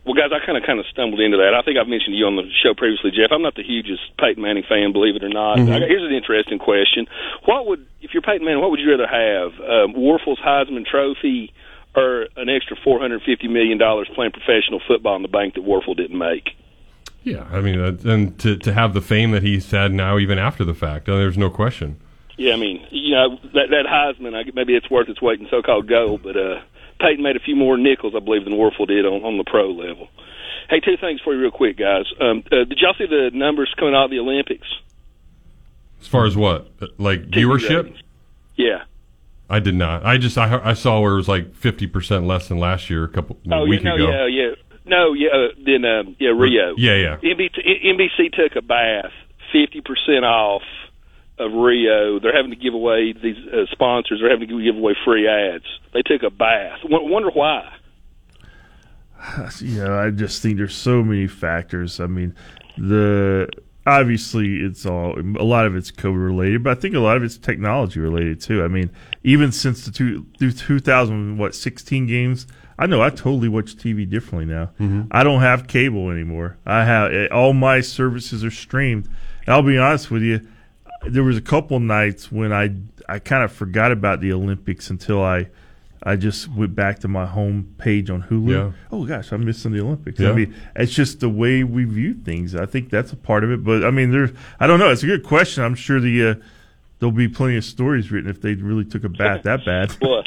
Well, 0.07 0.14
guys, 0.14 0.31
I 0.31 0.38
kind 0.47 0.57
of 0.57 0.62
kind 0.64 0.79
of 0.79 0.87
stumbled 0.87 1.19
into 1.19 1.37
that. 1.38 1.53
I 1.53 1.62
think 1.62 1.79
I've 1.79 1.88
mentioned 1.88 2.14
to 2.14 2.16
you 2.16 2.27
on 2.27 2.37
the 2.37 2.47
show 2.62 2.75
previously, 2.75 3.11
Jeff. 3.11 3.33
I'm 3.33 3.42
not 3.42 3.57
the 3.57 3.64
hugest 3.66 4.03
Peyton 4.19 4.40
Manning 4.40 4.62
fan, 4.62 4.92
believe 4.92 5.16
it 5.16 5.25
or 5.25 5.29
not. 5.29 5.59
Mhm. 5.59 5.66
Here's 5.83 6.05
an 6.07 6.14
interesting 6.14 6.61
question: 6.61 7.09
What 7.45 7.66
would, 7.66 7.85
if 8.03 8.14
you're 8.14 8.23
Peyton 8.23 8.45
Manning, 8.47 8.61
what 8.62 8.71
would 8.71 8.79
you 8.79 8.88
rather 8.88 9.09
have? 9.09 9.53
Um, 9.61 9.95
Wuerffel's 9.95 10.38
Heisman 10.38 10.87
Trophy 10.87 11.53
or 11.97 12.29
an 12.37 12.49
extra 12.49 12.77
450 12.85 13.49
million 13.49 13.79
dollars 13.79 14.07
playing 14.14 14.31
professional 14.31 14.81
football 14.87 15.16
in 15.16 15.23
the 15.23 15.29
bank 15.29 15.55
that 15.55 15.64
Wuerffel 15.64 15.97
didn't 15.97 16.16
make? 16.16 16.51
Yeah, 17.25 17.45
I 17.51 17.61
mean, 17.61 17.81
uh, 17.81 17.97
and 18.05 18.38
to 18.38 18.57
to 18.59 18.73
have 18.73 18.95
the 18.95 19.01
fame 19.03 19.33
that 19.33 19.42
he's 19.42 19.69
had 19.73 19.92
now, 19.92 20.19
even 20.19 20.38
after 20.38 20.64
the 20.64 20.75
fact, 20.75 21.09
uh, 21.09 21.16
there's 21.16 21.37
no 21.37 21.51
question. 21.51 21.97
Yeah, 22.37 22.53
I 22.53 22.57
mean, 22.57 22.87
you 22.90 23.12
know 23.12 23.38
that 23.55 23.71
that 23.71 23.87
Heisman, 23.87 24.37
I, 24.37 24.49
maybe 24.55 24.77
it's 24.77 24.88
worth 24.88 25.09
its 25.09 25.21
weight 25.21 25.40
in 25.40 25.49
so-called 25.51 25.88
gold, 25.88 26.23
but 26.23 26.37
uh, 26.37 26.61
Peyton 27.01 27.23
made 27.23 27.37
a 27.37 27.41
few 27.41 27.57
more 27.57 27.77
nickels, 27.77 28.15
I 28.17 28.21
believe, 28.21 28.45
than 28.45 28.55
Wuerffel 28.55 28.87
did 28.87 29.05
on, 29.07 29.23
on 29.25 29.39
the 29.39 29.45
pro 29.45 29.71
level. 29.71 30.09
Hey, 30.69 30.81
two 30.81 30.97
things 31.01 31.21
for 31.23 31.35
you, 31.35 31.41
real 31.41 31.51
quick, 31.51 31.79
guys. 31.79 32.05
Um, 32.21 32.43
uh, 32.51 32.65
did 32.65 32.79
y'all 32.81 32.95
see 32.99 33.07
the 33.07 33.31
numbers 33.33 33.73
coming 33.79 33.95
out 33.95 34.07
of 34.07 34.11
the 34.11 34.19
Olympics? 34.19 34.67
As 36.01 36.07
far 36.09 36.27
as 36.27 36.37
what, 36.37 36.69
like 36.99 37.29
viewership. 37.31 37.95
Yeah. 38.57 38.85
I 39.49 39.61
did 39.61 39.75
not. 39.75 40.05
I 40.05 40.19
just 40.19 40.37
I, 40.39 40.61
I 40.63 40.73
saw 40.73 41.01
where 41.01 41.13
it 41.13 41.17
was 41.17 41.29
like 41.29 41.55
fifty 41.55 41.87
percent 41.87 42.27
less 42.27 42.49
than 42.49 42.59
last 42.59 42.91
year, 42.91 43.05
a 43.05 43.09
couple 43.09 43.39
a 43.49 43.55
Oh, 43.55 43.65
week 43.65 43.83
yeah, 43.85 43.91
no, 43.91 43.95
ago. 43.95 44.11
yeah, 44.11 44.27
yeah. 44.27 44.55
No, 44.85 45.13
yeah, 45.13 45.29
uh, 45.29 45.49
then 45.65 45.85
um, 45.85 46.17
yeah, 46.19 46.31
Rio. 46.31 46.75
Yeah, 46.77 46.95
yeah. 46.97 47.17
NBC, 47.23 47.85
NBC 47.87 48.33
took 48.33 48.57
a 48.57 48.63
bath, 48.63 49.13
fifty 49.53 49.81
percent 49.83 50.25
off 50.25 50.63
of 51.38 51.53
Rio. 51.53 52.18
They're 52.20 52.35
having 52.37 52.51
to 52.51 52.57
give 52.57 52.75
away 52.75 53.12
these 53.12 53.37
uh, 53.53 53.66
sponsors. 53.72 54.20
They're 54.20 54.31
having 54.31 54.49
to 54.49 54.64
give 54.64 54.77
away 54.77 54.94
free 55.05 55.29
ads. 55.29 55.64
They 55.92 56.03
took 56.03 56.22
a 56.22 56.31
bath. 56.31 56.81
W- 56.83 57.11
wonder 57.11 57.31
why. 57.31 57.72
you 59.61 59.83
know, 59.85 59.99
I 59.99 60.11
just 60.11 60.42
think 60.42 60.57
there's 60.57 60.75
so 60.77 61.03
many 61.03 61.27
factors. 61.27 62.01
I 62.01 62.07
mean, 62.07 62.35
the 62.79 63.49
obviously 63.87 64.57
it's 64.57 64.85
all 64.85 65.16
a 65.18 65.44
lot 65.44 65.66
of 65.66 65.77
it's 65.77 65.90
COVID 65.90 66.25
related, 66.25 66.64
but 66.64 66.77
I 66.77 66.81
think 66.81 66.94
a 66.94 67.01
lot 67.01 67.16
of 67.16 67.22
it's 67.22 67.38
technology 67.38 68.01
related 68.01 68.40
too. 68.40 68.62
I 68.64 68.68
mean, 68.68 68.90
even 69.25 69.53
since 69.53 69.85
the 69.85 69.90
two 69.92 70.27
through 70.38 70.53
2000 70.53 71.38
what 71.38 71.55
16 71.55 72.07
games, 72.07 72.46
I 72.79 72.87
know 72.87 73.03
I 73.03 73.11
totally 73.11 73.49
watch 73.49 73.77
TV 73.77 74.09
differently 74.09 74.53
now. 74.53 74.70
Mhm. 74.81 75.09
I 75.11 75.22
don't 75.22 75.40
have 75.40 75.66
cable 75.66 76.11
anymore. 76.11 76.57
I 76.66 76.85
have 76.85 77.12
eh, 77.12 77.29
all 77.29 77.53
my 77.53 77.81
services 77.81 78.44
are 78.44 78.51
streamed. 78.51 79.07
And 79.46 79.55
I'll 79.55 79.62
be 79.62 79.79
honest 79.79 80.11
with 80.11 80.22
you, 80.22 80.40
there 81.09 81.23
was 81.23 81.37
a 81.37 81.42
couple 81.42 81.81
nights 81.81 82.31
when 82.31 82.53
I 82.53 82.70
I 83.09 83.18
kind 83.18 83.45
of 83.45 83.53
forgot 83.53 83.93
about 83.93 84.20
the 84.20 84.33
Olympics 84.33 84.91
until 84.91 85.22
I 85.22 85.49
I 86.03 86.16
just 86.16 86.49
went 86.49 86.74
back 86.74 87.01
to 87.01 87.09
my 87.09 87.26
home 87.26 87.74
page 87.78 88.11
on 88.11 88.22
Hulu. 88.22 88.51
Yeah. 88.51 88.72
Oh 88.93 89.05
gosh, 89.05 89.33
I'm 89.33 89.45
missing 89.45 89.72
the 89.72 89.81
Olympics. 89.81 90.20
Yeah. 90.20 90.31
I 90.31 90.33
mean, 90.33 90.55
it's 90.76 90.93
just 90.95 91.20
the 91.20 91.28
way 91.28 91.64
we 91.64 91.85
view 91.85 92.14
things. 92.14 92.55
I 92.55 92.66
think 92.66 92.91
that's 92.91 93.12
a 93.12 93.16
part 93.16 93.45
of 93.45 93.51
it. 93.51 93.64
But 93.64 93.85
I 93.85 93.91
mean, 93.91 94.12
there's 94.12 94.31
I 94.61 94.66
don't 94.66 94.78
know. 94.78 94.91
It's 94.91 95.03
a 95.03 95.07
good 95.07 95.24
question. 95.24 95.64
I'm 95.64 95.74
sure 95.74 96.01
the 96.01 96.28
uh, 96.28 96.35
there'll 96.99 97.12
be 97.12 97.28
plenty 97.28 97.57
of 97.57 97.64
stories 97.64 98.11
written 98.12 98.31
if 98.31 98.41
they 98.41 98.55
really 98.55 98.85
took 98.85 99.05
a 99.05 99.09
bath 99.09 99.43
that 99.45 99.64
bad. 99.64 99.97
Well, 100.01 100.22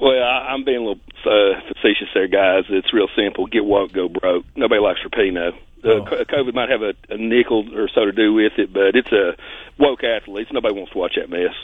well, 0.00 0.22
I, 0.22 0.50
I'm 0.52 0.64
being 0.64 0.76
a 0.76 0.80
little 0.80 1.00
uh, 1.26 1.60
facetious 1.66 2.08
there, 2.14 2.28
guys. 2.28 2.64
It's 2.68 2.94
real 2.94 3.08
simple. 3.16 3.46
Get 3.46 3.64
woke, 3.64 3.92
go 3.92 4.08
broke. 4.08 4.44
Nobody 4.54 4.80
likes 4.80 5.00
Rapinoe. 5.04 5.58
Uh, 5.84 6.04
co- 6.04 6.24
COVID 6.24 6.54
might 6.54 6.68
have 6.70 6.82
a, 6.82 6.94
a 7.08 7.16
nickel 7.16 7.74
or 7.76 7.88
so 7.88 8.04
to 8.04 8.12
do 8.12 8.32
with 8.32 8.52
it, 8.58 8.72
but 8.72 8.96
it's 8.96 9.12
a 9.12 9.36
woke 9.78 10.02
athletes. 10.04 10.50
Nobody 10.52 10.74
wants 10.74 10.92
to 10.92 10.98
watch 10.98 11.14
that 11.16 11.30
mess. 11.30 11.54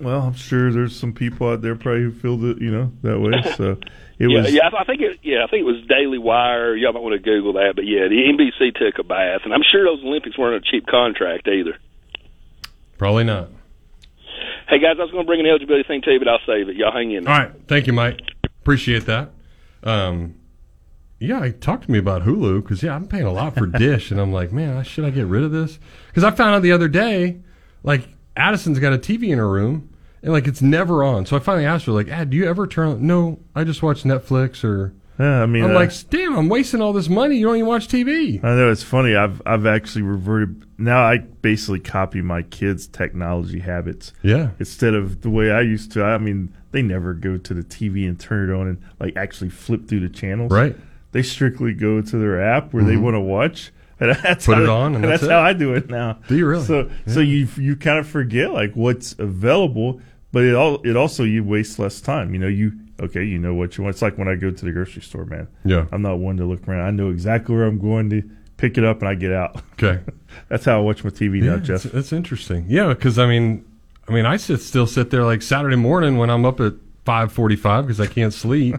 Well, 0.00 0.22
I'm 0.22 0.34
sure 0.34 0.72
there's 0.72 0.94
some 0.94 1.12
people 1.12 1.50
out 1.50 1.60
there 1.60 1.74
probably 1.74 2.02
who 2.02 2.12
feel 2.12 2.36
that 2.38 2.60
you 2.60 2.70
know 2.70 2.92
that 3.02 3.18
way. 3.18 3.42
So 3.56 3.72
it 4.18 4.30
yeah, 4.30 4.42
was. 4.42 4.52
yeah. 4.52 4.70
I 4.78 4.84
think 4.84 5.00
it. 5.00 5.18
Yeah, 5.22 5.44
I 5.44 5.48
think 5.48 5.62
it 5.62 5.66
was 5.66 5.84
Daily 5.88 6.18
Wire. 6.18 6.76
Y'all 6.76 6.92
might 6.92 7.02
want 7.02 7.14
to 7.14 7.18
Google 7.18 7.54
that. 7.54 7.72
But 7.74 7.84
yeah, 7.84 8.06
the 8.06 8.22
NBC 8.32 8.74
took 8.76 8.98
a 9.00 9.02
bath, 9.02 9.40
and 9.44 9.52
I'm 9.52 9.62
sure 9.68 9.84
those 9.84 10.04
Olympics 10.04 10.38
weren't 10.38 10.64
a 10.64 10.70
cheap 10.70 10.86
contract 10.86 11.48
either. 11.48 11.76
Probably 12.96 13.24
not. 13.24 13.50
Hey 14.68 14.78
guys, 14.78 14.96
I 14.98 15.02
was 15.02 15.10
going 15.10 15.24
to 15.24 15.26
bring 15.26 15.40
an 15.40 15.46
eligibility 15.46 15.84
thing 15.88 16.02
to 16.02 16.12
you, 16.12 16.18
but 16.18 16.28
I'll 16.28 16.40
save 16.46 16.68
it. 16.68 16.76
Y'all 16.76 16.92
hang 16.92 17.10
in. 17.10 17.26
All 17.26 17.36
right. 17.36 17.50
Thank 17.66 17.86
you, 17.86 17.92
Mike. 17.92 18.20
Appreciate 18.44 19.06
that. 19.06 19.30
Um, 19.82 20.34
yeah, 21.20 21.48
talk 21.60 21.82
to 21.82 21.90
me 21.90 21.98
about 21.98 22.22
Hulu 22.22 22.62
because 22.62 22.82
yeah, 22.82 22.94
I'm 22.94 23.06
paying 23.06 23.24
a 23.24 23.32
lot 23.32 23.54
for 23.54 23.66
Dish, 23.78 24.10
and 24.10 24.20
I'm 24.20 24.32
like, 24.32 24.52
man, 24.52 24.82
should 24.84 25.04
I 25.04 25.10
get 25.10 25.26
rid 25.26 25.42
of 25.42 25.50
this? 25.50 25.78
Because 26.08 26.24
I 26.24 26.30
found 26.30 26.54
out 26.54 26.62
the 26.62 26.72
other 26.72 26.88
day, 26.88 27.40
like 27.82 28.08
Addison's 28.36 28.78
got 28.78 28.92
a 28.92 28.98
TV 28.98 29.30
in 29.30 29.38
her 29.38 29.48
room, 29.48 29.92
and 30.22 30.32
like 30.32 30.46
it's 30.46 30.62
never 30.62 31.02
on. 31.02 31.26
So 31.26 31.36
I 31.36 31.40
finally 31.40 31.66
asked 31.66 31.86
her, 31.86 31.92
like, 31.92 32.08
Ad, 32.08 32.30
do 32.30 32.36
you 32.36 32.48
ever 32.48 32.66
turn 32.66 32.88
on? 32.88 33.06
No, 33.06 33.40
I 33.54 33.64
just 33.64 33.82
watch 33.82 34.04
Netflix 34.04 34.62
or. 34.62 34.94
Yeah, 35.18 35.42
I 35.42 35.46
mean, 35.46 35.64
I'm 35.64 35.72
uh, 35.72 35.74
like, 35.74 35.90
damn, 36.10 36.38
I'm 36.38 36.48
wasting 36.48 36.80
all 36.80 36.92
this 36.92 37.08
money. 37.08 37.38
You 37.38 37.46
don't 37.46 37.56
even 37.56 37.66
watch 37.66 37.88
TV. 37.88 38.42
I 38.44 38.54
know 38.54 38.70
it's 38.70 38.84
funny. 38.84 39.16
I've 39.16 39.42
I've 39.44 39.66
actually 39.66 40.02
reverted. 40.02 40.64
Now 40.78 41.04
I 41.04 41.18
basically 41.18 41.80
copy 41.80 42.22
my 42.22 42.42
kids' 42.42 42.86
technology 42.86 43.58
habits. 43.58 44.12
Yeah. 44.22 44.50
Instead 44.60 44.94
of 44.94 45.22
the 45.22 45.30
way 45.30 45.50
I 45.50 45.62
used 45.62 45.90
to. 45.92 46.04
I 46.04 46.18
mean, 46.18 46.54
they 46.70 46.82
never 46.82 47.14
go 47.14 47.36
to 47.36 47.52
the 47.52 47.64
TV 47.64 48.06
and 48.06 48.20
turn 48.20 48.48
it 48.48 48.54
on 48.54 48.68
and 48.68 48.78
like 49.00 49.16
actually 49.16 49.50
flip 49.50 49.88
through 49.88 50.00
the 50.00 50.08
channels. 50.08 50.52
Right. 50.52 50.76
They 51.12 51.22
strictly 51.22 51.72
go 51.74 52.00
to 52.00 52.18
their 52.18 52.40
app 52.42 52.72
where 52.72 52.84
they 52.84 52.94
Mhm. 52.94 53.02
want 53.02 53.14
to 53.14 53.20
watch. 53.20 53.72
And 54.00 54.14
that's 54.22 54.46
Put 54.46 54.58
how, 54.58 54.62
it 54.62 54.68
on 54.68 54.94
and 54.96 55.02
that's, 55.02 55.22
that's 55.22 55.32
how 55.32 55.40
I 55.40 55.52
do 55.52 55.74
it 55.74 55.90
now. 55.90 56.18
Do 56.28 56.36
you 56.36 56.46
really? 56.46 56.64
So 56.64 56.88
so 57.08 57.18
you 57.18 57.48
you 57.56 57.74
kind 57.74 57.98
of 57.98 58.06
forget 58.06 58.52
like 58.52 58.74
what's 58.74 59.16
available, 59.18 60.00
but 60.30 60.44
it 60.44 60.54
all 60.54 60.80
it 60.84 60.96
also 60.96 61.24
you 61.24 61.42
waste 61.42 61.80
less 61.80 62.00
time. 62.00 62.32
You 62.32 62.38
know 62.38 62.46
you 62.46 62.74
okay 63.00 63.24
you 63.24 63.40
know 63.40 63.54
what 63.54 63.76
you 63.76 63.82
want. 63.82 63.96
It's 63.96 64.02
like 64.02 64.16
when 64.16 64.28
I 64.28 64.36
go 64.36 64.52
to 64.52 64.64
the 64.64 64.70
grocery 64.70 65.02
store, 65.02 65.24
man. 65.24 65.48
Yeah. 65.64 65.86
I'm 65.90 66.02
not 66.02 66.20
one 66.20 66.36
to 66.36 66.44
look 66.44 66.68
around. 66.68 66.86
I 66.86 66.92
know 66.92 67.10
exactly 67.10 67.56
where 67.56 67.64
I'm 67.64 67.80
going 67.80 68.08
to 68.10 68.22
pick 68.56 68.78
it 68.78 68.84
up 68.84 69.00
and 69.00 69.08
I 69.08 69.14
get 69.16 69.32
out. 69.32 69.60
Okay. 69.72 70.00
That's 70.48 70.64
how 70.64 70.76
I 70.78 70.80
watch 70.80 71.02
my 71.02 71.10
TV 71.10 71.42
now, 71.42 71.56
Jeff. 71.56 71.82
That's, 71.82 71.92
that's 71.94 72.12
interesting. 72.12 72.66
Yeah, 72.68 72.88
because 72.90 73.18
I 73.18 73.26
mean, 73.26 73.64
I 74.06 74.12
mean, 74.12 74.26
I 74.26 74.36
sit 74.36 74.60
still 74.60 74.86
sit 74.86 75.10
there 75.10 75.24
like 75.24 75.42
Saturday 75.42 75.74
morning 75.76 76.18
when 76.18 76.30
I'm 76.30 76.44
up 76.44 76.60
at 76.60 76.74
five 77.04 77.32
forty 77.32 77.56
five 77.56 77.84
because 77.86 77.98
I 78.00 78.06
can't 78.06 78.32
sleep, 78.32 78.76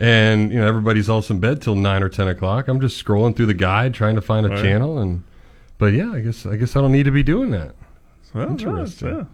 and 0.00 0.50
you 0.52 0.58
know 0.58 0.66
everybody's 0.66 1.08
else 1.08 1.30
in 1.30 1.38
bed 1.38 1.62
till 1.62 1.74
nine 1.76 2.02
or 2.02 2.08
ten 2.08 2.26
o'clock. 2.26 2.66
I'm 2.68 2.80
just 2.80 3.02
scrolling 3.04 3.36
through 3.36 3.46
the 3.46 3.54
guide 3.54 3.94
trying 3.94 4.14
to 4.16 4.20
find 4.22 4.46
a 4.46 4.48
Right. 4.48 4.62
channel, 4.62 4.98
and 4.98 5.22
but 5.78 5.92
yeah, 5.92 6.10
I 6.12 6.20
guess 6.20 6.44
I 6.46 6.56
guess 6.56 6.74
I 6.76 6.80
don't 6.80 6.92
need 6.92 7.04
to 7.04 7.10
be 7.12 7.22
doing 7.22 7.50
that. 7.52 7.74
Well, 8.34 8.46
no, 8.46 8.52
Interesting. 8.52 9.08
yeah. 9.08 9.24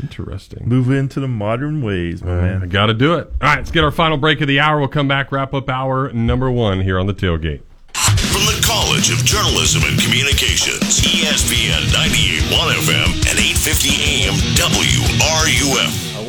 Interesting. 0.00 0.68
Move 0.68 0.90
into 0.92 1.18
the 1.18 1.26
modern 1.26 1.82
ways, 1.82 2.22
my 2.22 2.30
uh, 2.30 2.34
I 2.36 2.40
man. 2.60 2.68
got 2.68 2.86
to 2.86 2.94
do 2.94 3.14
it. 3.14 3.26
All 3.40 3.48
right, 3.48 3.58
let's 3.58 3.70
get 3.72 3.82
our 3.82 3.90
final 3.90 4.16
break 4.16 4.40
of 4.40 4.46
the 4.48 4.60
hour. 4.60 4.78
We'll 4.78 4.86
come 4.88 5.08
back, 5.08 5.32
wrap 5.32 5.52
up 5.54 5.68
hour 5.68 6.12
number 6.12 6.50
one 6.50 6.80
here 6.82 7.00
on 7.00 7.06
the 7.06 7.14
tailgate. 7.14 7.62
From 7.94 8.46
the 8.46 8.62
College 8.64 9.10
of 9.10 9.18
Journalism 9.26 9.82
and 9.84 10.00
Communications, 10.00 11.00
ESPN 11.02 11.82
98.1 11.90 12.72
FM 12.86 13.10
and 13.28 13.38
850 13.42 14.22
AM 14.22 14.34
WRUF. 14.54 15.81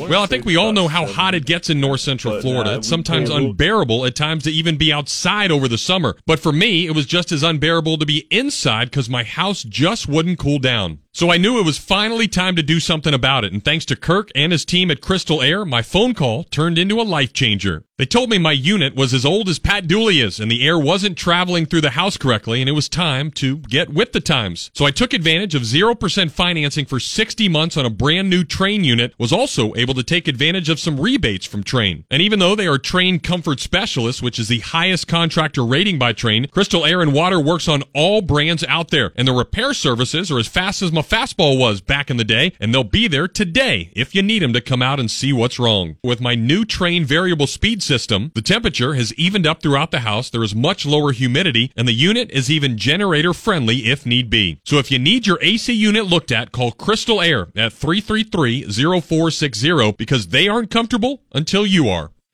Well, 0.10 0.24
I 0.24 0.26
think 0.26 0.46
we 0.46 0.56
all 0.56 0.74
know 0.74 0.88
how 0.88 1.06
hot 1.06 1.36
it 1.36 1.46
gets 1.46 1.70
in 1.70 1.80
north 1.80 2.02
central 2.02 2.42
Florida. 2.42 2.76
It's 2.76 2.88
sometimes 2.88 3.30
unbearable 3.30 4.06
at 4.06 4.16
times 4.16 4.44
to 4.44 4.52
even 4.52 4.78
be 4.78 4.92
outside 4.92 5.52
over 5.52 5.68
the 5.68 5.78
summer. 5.78 6.16
But 6.26 6.40
for 6.40 6.52
me, 6.52 6.88
it 6.88 6.92
was 6.92 7.06
just 7.06 7.32
as 7.32 7.44
unbearable 7.44 7.98
to 7.98 8.06
be 8.06 8.28
inside 8.32 8.86
because 8.86 9.10
my 9.10 9.24
house 9.24 9.64
just 9.64 10.08
wouldn't 10.08 10.40
cool 10.40 10.60
down. 10.60 11.00
So 11.16 11.30
I 11.32 11.38
knew 11.38 11.60
it 11.60 11.66
was 11.66 11.78
finally 11.78 12.28
time 12.28 12.56
to 12.56 12.64
do 12.64 12.80
something 12.80 13.14
about 13.14 13.46
it. 13.46 13.54
And 13.54 13.64
thanks 13.64 13.86
to 13.86 13.96
Kirk 13.96 14.32
and 14.34 14.52
his 14.52 14.66
team 14.66 14.90
at 14.90 15.00
Crystal 15.00 15.44
Air, 15.44 15.64
my 15.64 15.84
phone 15.84 16.16
call 16.16 16.44
turned 16.46 16.80
into 16.80 17.00
a 17.00 17.04
life 17.04 17.34
changer. 17.34 17.84
They 18.00 18.08
told 18.08 18.32
me 18.32 18.40
my 18.40 18.54
unit 18.54 18.96
was 18.96 19.14
as 19.14 19.24
old 19.24 19.48
as 19.48 19.60
Pat 19.60 19.86
Dooley 19.86 20.20
is 20.20 20.40
and 20.40 20.50
the 20.50 20.66
air 20.66 20.80
wasn't 20.80 21.16
traveling 21.16 21.68
through 21.68 21.82
the 21.82 21.92
house 21.92 22.18
correctly 22.18 22.60
and 22.60 22.68
it 22.68 22.74
was 22.74 22.90
time 22.90 23.30
to 23.34 23.58
get 23.58 23.94
with 23.94 24.14
the 24.14 24.20
times. 24.20 24.72
So 24.74 24.86
I 24.86 24.90
took 24.90 25.14
advantage 25.14 25.54
of 25.54 25.62
0% 25.62 26.32
financing 26.32 26.86
for 26.86 27.00
60 27.00 27.48
months 27.48 27.78
on 27.78 27.86
a 27.86 27.92
brand 27.92 28.32
new 28.32 28.44
Trane 28.44 28.84
unit, 28.84 29.14
was 29.20 29.32
also 29.32 29.76
able 29.76 29.94
to 29.94 30.04
take 30.04 30.28
advantage 30.28 30.70
of 30.70 30.80
some 30.80 31.00
rebates 31.00 31.46
from 31.46 31.64
Trane. 31.64 32.06
And 32.10 32.20
even 32.20 32.40
though 32.40 32.56
they 32.56 32.66
are 32.66 32.80
Trane 32.80 33.22
Comfort 33.22 33.60
Specialists, 33.60 34.24
which 34.24 34.40
is 34.40 34.48
the 34.48 34.62
highest 34.62 35.08
contractor 35.08 35.64
rating 35.64 36.00
by 36.00 36.14
Trane, 36.14 36.50
Crystal 36.50 36.86
Air 36.86 37.04
and 37.04 37.14
Water 37.14 37.40
works 37.40 37.68
on 37.68 37.84
all 37.94 38.24
brands 38.24 38.64
out 38.64 38.90
there 38.90 39.14
and 39.16 39.28
the 39.28 39.34
repair 39.34 39.76
services 39.76 40.32
are 40.32 40.40
as 40.40 40.48
fast 40.48 40.82
as 40.82 40.92
my 40.92 41.03
fastball 41.04 41.60
was 41.60 41.82
back 41.82 42.10
in 42.10 42.18
the 42.18 42.24
day 42.24 42.54
and 42.60 42.74
they'll 42.74 42.84
be 42.84 43.08
there 43.08 43.28
today 43.28 43.92
if 43.96 44.16
you 44.16 44.24
need 44.24 44.42
them 44.42 44.54
to 44.54 44.62
come 44.62 44.82
out 44.82 45.00
and 45.00 45.12
see 45.12 45.32
what's 45.32 45.60
wrong. 45.60 45.98
With 46.04 46.22
my 46.22 46.34
new 46.36 46.66
Trane 46.66 47.06
variable 47.06 47.48
speed 47.48 47.84
system, 47.84 48.32
the 48.36 48.42
temperature 48.42 48.96
has 48.96 49.14
evened 49.16 49.46
up 49.46 49.62
throughout 49.62 49.92
the 49.92 50.00
house. 50.00 50.30
There 50.30 50.44
is 50.44 50.56
much 50.56 50.86
lower 50.86 51.12
humidity 51.12 51.74
and 51.76 51.86
the 51.88 51.94
unit 51.94 52.32
is 52.32 52.50
even 52.50 52.78
generator 52.78 53.34
friendly 53.34 53.90
if 53.90 54.06
need 54.06 54.30
be. 54.30 54.60
So 54.66 54.78
if 54.78 54.92
you 54.92 55.00
need 55.00 55.28
your 55.28 55.40
AC 55.42 55.74
unit 55.74 56.06
looked 56.06 56.32
at, 56.32 56.52
call 56.52 56.72
Crystal 56.72 57.22
Air 57.22 57.48
at 57.56 57.74
333-0460 57.74 59.98
because 59.98 60.28
they 60.28 60.48
aren't 60.48 60.72
comfortable 60.72 61.22
until 61.32 61.66
you 61.66 61.90
are. 61.90 62.12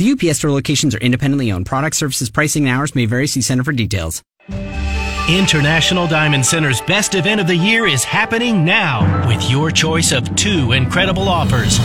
The 0.00 0.12
UPS 0.12 0.38
store 0.38 0.50
locations 0.50 0.94
are 0.94 0.98
independently 0.98 1.52
owned. 1.52 1.66
Product 1.66 1.94
services, 1.94 2.30
pricing, 2.30 2.66
and 2.66 2.74
hours 2.74 2.94
may 2.94 3.04
vary. 3.04 3.26
See 3.26 3.42
Center 3.42 3.62
for 3.62 3.72
details. 3.72 4.22
International 5.28 6.06
Diamond 6.06 6.46
Center's 6.46 6.80
best 6.80 7.14
event 7.14 7.38
of 7.38 7.46
the 7.46 7.54
year 7.54 7.86
is 7.86 8.02
happening 8.02 8.64
now 8.64 9.28
with 9.28 9.50
your 9.50 9.70
choice 9.70 10.12
of 10.12 10.34
two 10.36 10.72
incredible 10.72 11.28
offers. 11.28 11.78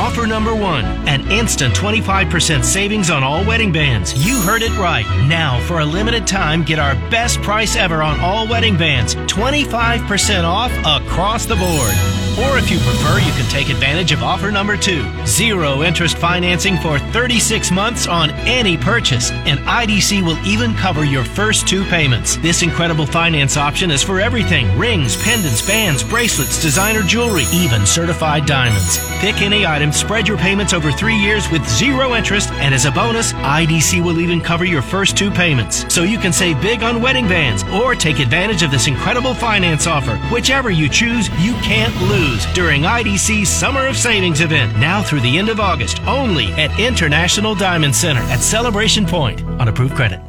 Offer 0.00 0.26
number 0.26 0.54
one, 0.54 0.86
an 1.06 1.30
instant 1.30 1.74
25% 1.74 2.64
savings 2.64 3.10
on 3.10 3.22
all 3.22 3.44
wedding 3.44 3.70
bands. 3.70 4.26
You 4.26 4.40
heard 4.40 4.62
it 4.62 4.74
right. 4.78 5.04
Now, 5.28 5.60
for 5.66 5.80
a 5.80 5.84
limited 5.84 6.26
time, 6.26 6.62
get 6.64 6.78
our 6.78 6.94
best 7.10 7.42
price 7.42 7.76
ever 7.76 8.02
on 8.02 8.18
all 8.18 8.48
wedding 8.48 8.78
bands 8.78 9.14
25% 9.14 10.44
off 10.44 10.72
across 10.86 11.44
the 11.44 11.56
board. 11.56 12.20
Or 12.38 12.56
if 12.56 12.70
you 12.70 12.78
prefer, 12.78 13.18
you 13.18 13.32
can 13.32 13.44
take 13.50 13.68
advantage 13.68 14.12
of 14.12 14.22
offer 14.22 14.50
number 14.50 14.76
two 14.76 15.04
zero 15.26 15.82
interest 15.82 16.16
financing 16.16 16.78
for 16.78 16.98
36 16.98 17.70
months 17.70 18.06
on 18.06 18.30
any 18.30 18.76
purchase, 18.78 19.30
and 19.30 19.58
IDC 19.60 20.24
will 20.24 20.38
even 20.46 20.74
cover 20.74 21.04
your 21.04 21.24
first 21.24 21.68
two 21.68 21.84
payments. 21.84 22.36
This 22.36 22.62
incredible 22.62 23.04
finance 23.04 23.56
option 23.56 23.90
is 23.90 24.02
for 24.02 24.20
everything 24.20 24.78
rings, 24.78 25.22
pendants, 25.22 25.66
bands, 25.66 26.02
bracelets, 26.02 26.62
designer 26.62 27.02
jewelry, 27.02 27.44
even 27.52 27.84
certified 27.84 28.46
diamonds. 28.46 28.98
Pick 29.18 29.42
any 29.42 29.66
item, 29.66 29.89
spread 29.94 30.28
your 30.28 30.36
payments 30.36 30.72
over 30.72 30.92
three 30.92 31.16
years 31.16 31.50
with 31.50 31.68
zero 31.68 32.14
interest, 32.14 32.50
and 32.52 32.74
as 32.74 32.84
a 32.84 32.90
bonus, 32.90 33.32
IDC 33.32 34.02
will 34.04 34.20
even 34.20 34.40
cover 34.40 34.64
your 34.64 34.82
first 34.82 35.16
two 35.16 35.30
payments. 35.30 35.92
So 35.92 36.02
you 36.02 36.18
can 36.18 36.32
save 36.32 36.60
big 36.60 36.82
on 36.82 37.02
wedding 37.02 37.28
bands 37.28 37.64
or 37.64 37.94
take 37.94 38.18
advantage 38.18 38.62
of 38.62 38.70
this 38.70 38.86
incredible 38.86 39.34
finance 39.34 39.86
offer. 39.86 40.16
Whichever 40.32 40.70
you 40.70 40.88
choose, 40.88 41.28
you 41.40 41.54
can't 41.62 41.94
lose 42.02 42.46
during 42.54 42.82
IDC's 42.82 43.48
Summer 43.48 43.86
of 43.86 43.96
Savings 43.96 44.40
event 44.40 44.76
now 44.78 45.02
through 45.02 45.20
the 45.20 45.38
end 45.38 45.48
of 45.48 45.60
August 45.60 46.00
only 46.06 46.46
at 46.52 46.78
International 46.78 47.54
Diamond 47.54 47.94
Center 47.94 48.22
at 48.22 48.40
Celebration 48.40 49.06
Point 49.06 49.42
on 49.42 49.68
approved 49.68 49.94
credit. 49.94 50.20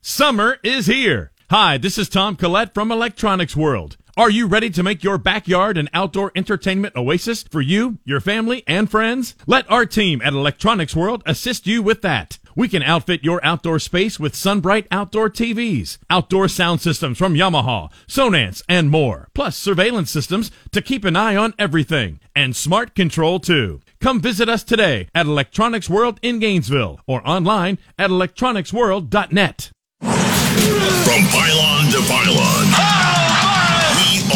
Summer 0.00 0.58
is 0.62 0.86
here. 0.86 1.32
Hi, 1.50 1.78
this 1.78 1.96
is 1.96 2.08
Tom 2.08 2.36
Collette 2.36 2.74
from 2.74 2.92
Electronics 2.92 3.56
World. 3.56 3.96
Are 4.16 4.30
you 4.30 4.46
ready 4.46 4.70
to 4.70 4.84
make 4.84 5.02
your 5.02 5.18
backyard 5.18 5.76
an 5.76 5.90
outdoor 5.92 6.30
entertainment 6.36 6.94
oasis 6.94 7.42
for 7.42 7.60
you, 7.60 7.98
your 8.04 8.20
family, 8.20 8.62
and 8.64 8.88
friends? 8.88 9.34
Let 9.44 9.68
our 9.68 9.84
team 9.86 10.22
at 10.22 10.32
Electronics 10.32 10.94
World 10.94 11.24
assist 11.26 11.66
you 11.66 11.82
with 11.82 12.00
that. 12.02 12.38
We 12.54 12.68
can 12.68 12.84
outfit 12.84 13.24
your 13.24 13.44
outdoor 13.44 13.80
space 13.80 14.20
with 14.20 14.34
SunBrite 14.34 14.86
outdoor 14.92 15.30
TVs, 15.30 15.98
outdoor 16.08 16.46
sound 16.46 16.80
systems 16.80 17.18
from 17.18 17.34
Yamaha, 17.34 17.90
Sonance, 18.06 18.62
and 18.68 18.88
more, 18.88 19.30
plus 19.34 19.56
surveillance 19.56 20.12
systems 20.12 20.52
to 20.70 20.80
keep 20.80 21.04
an 21.04 21.16
eye 21.16 21.34
on 21.34 21.52
everything, 21.58 22.20
and 22.36 22.54
smart 22.54 22.94
control 22.94 23.40
too. 23.40 23.80
Come 24.00 24.20
visit 24.20 24.48
us 24.48 24.62
today 24.62 25.08
at 25.12 25.26
Electronics 25.26 25.90
World 25.90 26.20
in 26.22 26.38
Gainesville 26.38 27.00
or 27.08 27.26
online 27.28 27.78
at 27.98 28.10
electronicsworld.net. 28.10 29.70
From 30.00 31.24
pylon 31.32 31.90
to 31.90 32.00
pylon. 32.06 33.14
We 33.18 33.23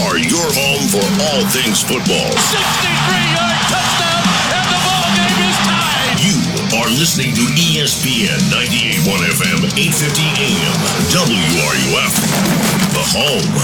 are 0.07 0.19
your 0.19 0.47
home 0.55 0.87
for 0.93 1.03
all 1.27 1.43
things 1.51 1.83
football. 1.83 2.31
63-yard 2.31 3.59
touchdown, 3.67 4.23
and 4.55 4.67
the 4.71 4.81
ball 4.87 5.09
game 5.19 5.39
is 5.43 5.59
tied. 5.67 6.19
You 6.23 6.39
are 6.79 6.91
listening 6.95 7.35
to 7.35 7.45
ESPN 7.59 8.39
98.1 8.53 9.27
FM, 9.27 9.59
850 9.75 10.23
AM, 10.39 10.79
WRUF, 11.11 12.15
the 12.95 13.05
home 13.11 13.55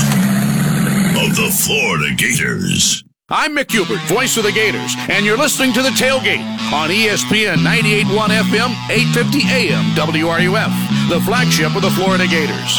of 1.23 1.37
the 1.37 1.51
Florida 1.55 2.11
Gators. 2.17 3.05
I'm 3.31 3.57
Mick 3.57 3.71
Hubert, 3.71 4.01
voice 4.03 4.37
of 4.37 4.45
the 4.45 4.53
Gators, 4.53 4.95
and 5.09 5.25
you're 5.25 5.39
listening 5.39 5.73
to 5.75 5.83
The 5.83 5.91
Tailgate 5.91 6.45
on 6.73 6.91
ESPN 6.91 7.57
98.1 7.65 8.29
FM, 8.29 8.71
850 8.91 9.39
AM, 9.49 9.85
WRUF, 9.95 11.09
the 11.09 11.21
flagship 11.21 11.75
of 11.75 11.83
the 11.83 11.91
Florida 11.91 12.27
Gators. 12.27 12.79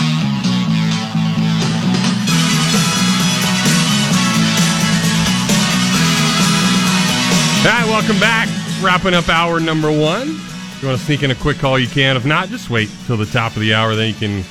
All 7.66 7.72
right, 7.72 7.88
welcome 7.88 8.20
back. 8.20 8.47
Wrapping 8.80 9.16
up 9.16 9.28
hour 9.28 9.59
number 9.59 9.89
one. 9.89 10.30
If 10.30 10.84
you 10.84 10.88
want 10.88 10.99
to 10.99 11.05
sneak 11.05 11.24
in 11.24 11.32
a 11.32 11.36
quick 11.36 11.57
call, 11.57 11.80
you 11.80 11.88
can. 11.88 12.16
If 12.16 12.24
not, 12.24 12.49
just 12.49 12.70
wait 12.70 12.91
till 13.07 13.18
the 13.18 13.26
top 13.26 13.55
of 13.55 13.59
the 13.59 13.74
hour. 13.74 13.95
Then 13.95 14.07
you 14.09 14.13
can 14.13 14.43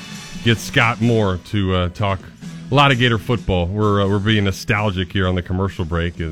get 0.42 0.58
Scott 0.58 1.00
Moore 1.00 1.38
to 1.50 1.74
uh, 1.76 1.88
talk 1.90 2.18
a 2.72 2.74
lot 2.74 2.90
of 2.90 2.98
Gator 2.98 3.18
football. 3.18 3.66
We're 3.66 4.02
uh, 4.02 4.08
we're 4.08 4.18
being 4.18 4.42
nostalgic 4.42 5.12
here 5.12 5.28
on 5.28 5.36
the 5.36 5.42
commercial 5.42 5.84
break. 5.84 6.20
Uh, 6.20 6.30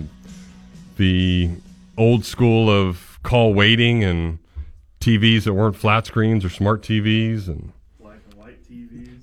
the 0.97 1.51
old 1.97 2.25
school 2.25 2.69
of 2.69 3.21
call 3.23 3.55
waiting 3.55 4.03
and 4.03 4.41
TVs 4.99 5.45
that 5.45 5.55
weren't 5.55 5.77
flat 5.77 6.05
screens 6.07 6.45
or 6.45 6.49
smart 6.49 6.83
TVs 6.83 7.47
and 7.47 7.73
black 8.01 8.19
and 8.29 8.35
white 8.41 8.61
TVs, 8.69 9.21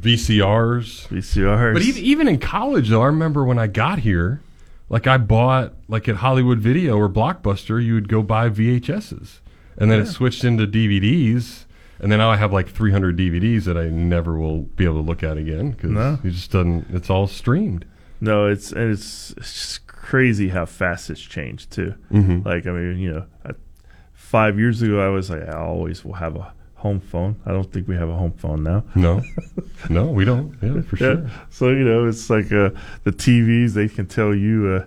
VCRs. 0.00 1.08
VCRs. 1.08 1.74
But 1.74 1.82
even, 1.82 2.02
even 2.02 2.26
in 2.26 2.38
college, 2.38 2.88
though, 2.88 3.02
I 3.02 3.06
remember 3.08 3.44
when 3.44 3.58
I 3.58 3.66
got 3.66 3.98
here, 3.98 4.40
like 4.94 5.08
I 5.08 5.18
bought, 5.18 5.74
like 5.88 6.08
at 6.08 6.16
Hollywood 6.16 6.60
Video 6.60 6.96
or 6.96 7.08
Blockbuster, 7.08 7.84
you 7.84 7.94
would 7.94 8.08
go 8.08 8.22
buy 8.22 8.48
VHSs. 8.48 9.40
And 9.76 9.90
then 9.90 9.98
it 10.00 10.06
switched 10.06 10.44
into 10.44 10.68
DVDs. 10.68 11.64
And 11.98 12.12
then 12.12 12.20
now 12.20 12.30
I 12.30 12.36
have 12.36 12.52
like 12.52 12.68
300 12.68 13.16
DVDs 13.18 13.64
that 13.64 13.76
I 13.76 13.88
never 13.88 14.38
will 14.38 14.62
be 14.62 14.84
able 14.84 15.02
to 15.02 15.08
look 15.10 15.24
at 15.24 15.36
again 15.36 15.72
because 15.72 15.90
No. 15.90 16.18
it 16.22 16.30
just 16.30 16.52
doesn't, 16.52 16.86
it's 16.90 17.10
all 17.10 17.26
streamed. 17.26 17.84
No, 18.20 18.46
it's 18.46 18.70
and 18.70 18.92
it's, 18.92 19.32
it's 19.36 19.52
just 19.52 19.86
crazy 19.88 20.48
how 20.50 20.64
fast 20.64 21.10
it's 21.10 21.20
changed 21.20 21.72
too. 21.72 21.94
Mhm. 22.12 22.44
Like 22.44 22.66
I 22.68 22.70
mean, 22.70 22.98
you 23.00 23.12
know, 23.14 23.24
I, 23.44 23.50
five 24.12 24.58
years 24.60 24.80
ago 24.80 25.04
I 25.04 25.08
was 25.08 25.28
like, 25.28 25.42
I 25.48 25.56
always 25.56 26.04
will 26.04 26.14
have 26.14 26.36
a 26.36 26.53
home 26.84 27.00
phone. 27.00 27.34
I 27.46 27.50
don't 27.52 27.70
think 27.72 27.88
we 27.88 27.96
have 27.96 28.10
a 28.10 28.14
home 28.22 28.32
phone 28.32 28.62
now. 28.62 28.84
No, 28.94 29.22
no, 29.88 30.04
we 30.18 30.24
don't. 30.26 30.54
Yeah, 30.62 30.82
for 30.88 30.96
sure. 30.98 31.30
So 31.48 31.70
you 31.70 31.84
know, 31.90 32.06
it's 32.06 32.28
like 32.28 32.52
uh, 32.52 32.70
the 33.04 33.10
TVs 33.12 33.72
they 33.72 33.88
can 33.88 34.06
tell 34.06 34.34
you 34.34 34.56
uh, 34.68 34.84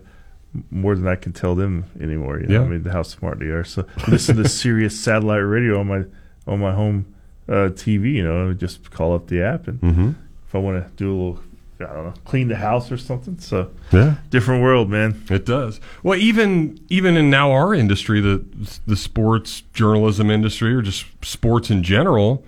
more 0.69 0.93
than 0.95 1.07
I 1.07 1.15
can 1.15 1.33
tell 1.33 1.55
them 1.55 1.85
anymore. 1.99 2.39
You 2.39 2.47
know? 2.47 2.59
Yeah. 2.61 2.65
I 2.65 2.69
mean, 2.69 2.85
how 2.85 3.01
smart 3.01 3.39
they 3.39 3.47
are. 3.47 3.63
So 3.63 3.85
listen 4.07 4.37
to 4.37 4.47
Sirius 4.47 4.97
satellite 4.99 5.41
radio 5.43 5.79
on 5.79 5.87
my 5.87 6.03
on 6.45 6.59
my 6.59 6.71
home 6.73 7.05
uh, 7.49 7.69
TV. 7.81 8.13
You 8.13 8.23
know, 8.23 8.53
just 8.53 8.91
call 8.91 9.15
up 9.15 9.25
the 9.27 9.41
app, 9.41 9.67
and 9.67 9.81
Mhm. 9.81 10.15
if 10.47 10.53
I 10.53 10.59
want 10.59 10.75
to 10.85 10.89
do 11.03 11.09
a 11.11 11.15
little, 11.17 11.39
I 11.79 11.83
don't 11.85 12.05
know, 12.05 12.13
clean 12.25 12.47
the 12.47 12.55
house 12.55 12.91
or 12.91 12.97
something. 12.97 13.37
So 13.39 13.69
Yeah. 13.91 14.15
different 14.31 14.63
world, 14.63 14.89
man. 14.89 15.21
It 15.29 15.45
does. 15.45 15.79
Well, 16.03 16.17
even 16.17 16.79
even 16.89 17.15
in 17.17 17.29
now 17.29 17.51
our 17.51 17.73
industry, 17.73 18.19
the 18.21 18.43
the 18.87 18.95
sports 18.95 19.61
journalism 19.73 20.31
industry, 20.31 20.73
or 20.73 20.81
just 20.81 21.05
sports 21.23 21.69
in 21.69 21.83
general. 21.83 22.43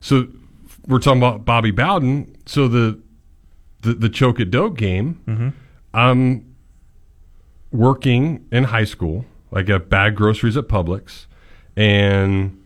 So 0.00 0.28
we're 0.86 1.00
talking 1.00 1.20
about 1.20 1.44
Bobby 1.44 1.72
Bowden. 1.72 2.36
So 2.46 2.68
the 2.68 2.98
the, 3.82 3.94
the 3.94 4.08
choke 4.08 4.38
at 4.40 4.50
Doak 4.50 4.76
game. 4.76 5.18
Mhm. 5.26 5.52
I'm 5.92 6.44
working 7.72 8.44
in 8.52 8.64
high 8.64 8.84
school. 8.84 9.24
I 9.52 9.62
get 9.62 9.88
bag 9.88 10.14
groceries 10.16 10.56
at 10.56 10.68
Publix, 10.68 11.26
and 11.76 12.64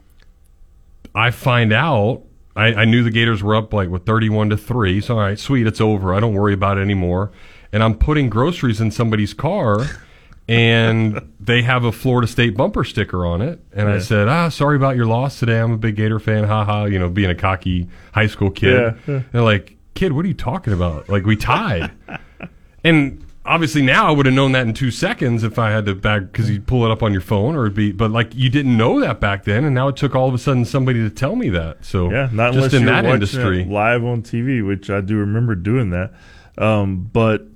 I 1.14 1.30
find 1.30 1.72
out. 1.72 2.22
I, 2.56 2.66
I 2.74 2.84
knew 2.84 3.02
the 3.02 3.10
Gators 3.10 3.42
were 3.42 3.54
up 3.54 3.72
like 3.72 3.88
with 3.88 4.04
31 4.06 4.50
to 4.50 4.56
3. 4.56 5.00
So, 5.00 5.14
all 5.14 5.20
right, 5.20 5.38
sweet, 5.38 5.66
it's 5.66 5.80
over. 5.80 6.14
I 6.14 6.20
don't 6.20 6.34
worry 6.34 6.54
about 6.54 6.78
it 6.78 6.82
anymore. 6.82 7.30
And 7.72 7.82
I'm 7.82 7.94
putting 7.94 8.28
groceries 8.28 8.80
in 8.80 8.90
somebody's 8.90 9.32
car, 9.32 9.86
and 10.48 11.32
they 11.38 11.62
have 11.62 11.84
a 11.84 11.92
Florida 11.92 12.26
State 12.26 12.56
bumper 12.56 12.82
sticker 12.82 13.24
on 13.24 13.40
it. 13.40 13.60
And 13.72 13.88
I 13.88 14.00
said, 14.00 14.28
ah, 14.28 14.48
sorry 14.48 14.76
about 14.76 14.96
your 14.96 15.06
loss 15.06 15.38
today. 15.38 15.60
I'm 15.60 15.72
a 15.72 15.78
big 15.78 15.94
Gator 15.94 16.18
fan. 16.18 16.44
Ha 16.44 16.64
ha. 16.64 16.84
You 16.84 16.98
know, 16.98 17.08
being 17.08 17.30
a 17.30 17.34
cocky 17.34 17.88
high 18.12 18.26
school 18.26 18.50
kid. 18.50 18.72
Yeah, 18.72 18.94
yeah. 19.06 19.22
They're 19.30 19.42
like, 19.42 19.76
kid, 19.94 20.12
what 20.12 20.24
are 20.24 20.28
you 20.28 20.34
talking 20.34 20.72
about? 20.72 21.08
Like, 21.08 21.24
we 21.24 21.36
tied. 21.36 21.92
and 22.84 23.24
obviously 23.50 23.82
now 23.82 24.06
I 24.06 24.10
would 24.12 24.26
have 24.26 24.34
known 24.34 24.52
that 24.52 24.66
in 24.66 24.72
two 24.74 24.90
seconds 24.90 25.42
if 25.42 25.58
I 25.58 25.70
had 25.70 25.84
to 25.86 25.94
back 25.94 26.22
because 26.22 26.48
you 26.50 26.60
pull 26.60 26.84
it 26.84 26.90
up 26.90 27.02
on 27.02 27.12
your 27.12 27.20
phone 27.20 27.56
or 27.56 27.62
it'd 27.66 27.74
be, 27.74 27.92
but 27.92 28.10
like 28.10 28.34
you 28.34 28.48
didn't 28.48 28.76
know 28.76 29.00
that 29.00 29.20
back 29.20 29.44
then, 29.44 29.64
and 29.64 29.74
now 29.74 29.88
it 29.88 29.96
took 29.96 30.14
all 30.14 30.28
of 30.28 30.34
a 30.34 30.38
sudden 30.38 30.64
somebody 30.64 31.00
to 31.00 31.10
tell 31.10 31.36
me 31.36 31.48
that. 31.50 31.84
So 31.84 32.10
Yeah, 32.10 32.28
not 32.32 32.54
just 32.54 32.72
in 32.74 32.84
that 32.86 33.04
industry. 33.04 33.64
live 33.64 34.04
on 34.04 34.22
TV, 34.22 34.66
which 34.66 34.88
I 34.88 35.00
do 35.00 35.16
remember 35.16 35.54
doing 35.54 35.90
that. 35.90 36.12
Um, 36.58 37.10
but 37.12 37.46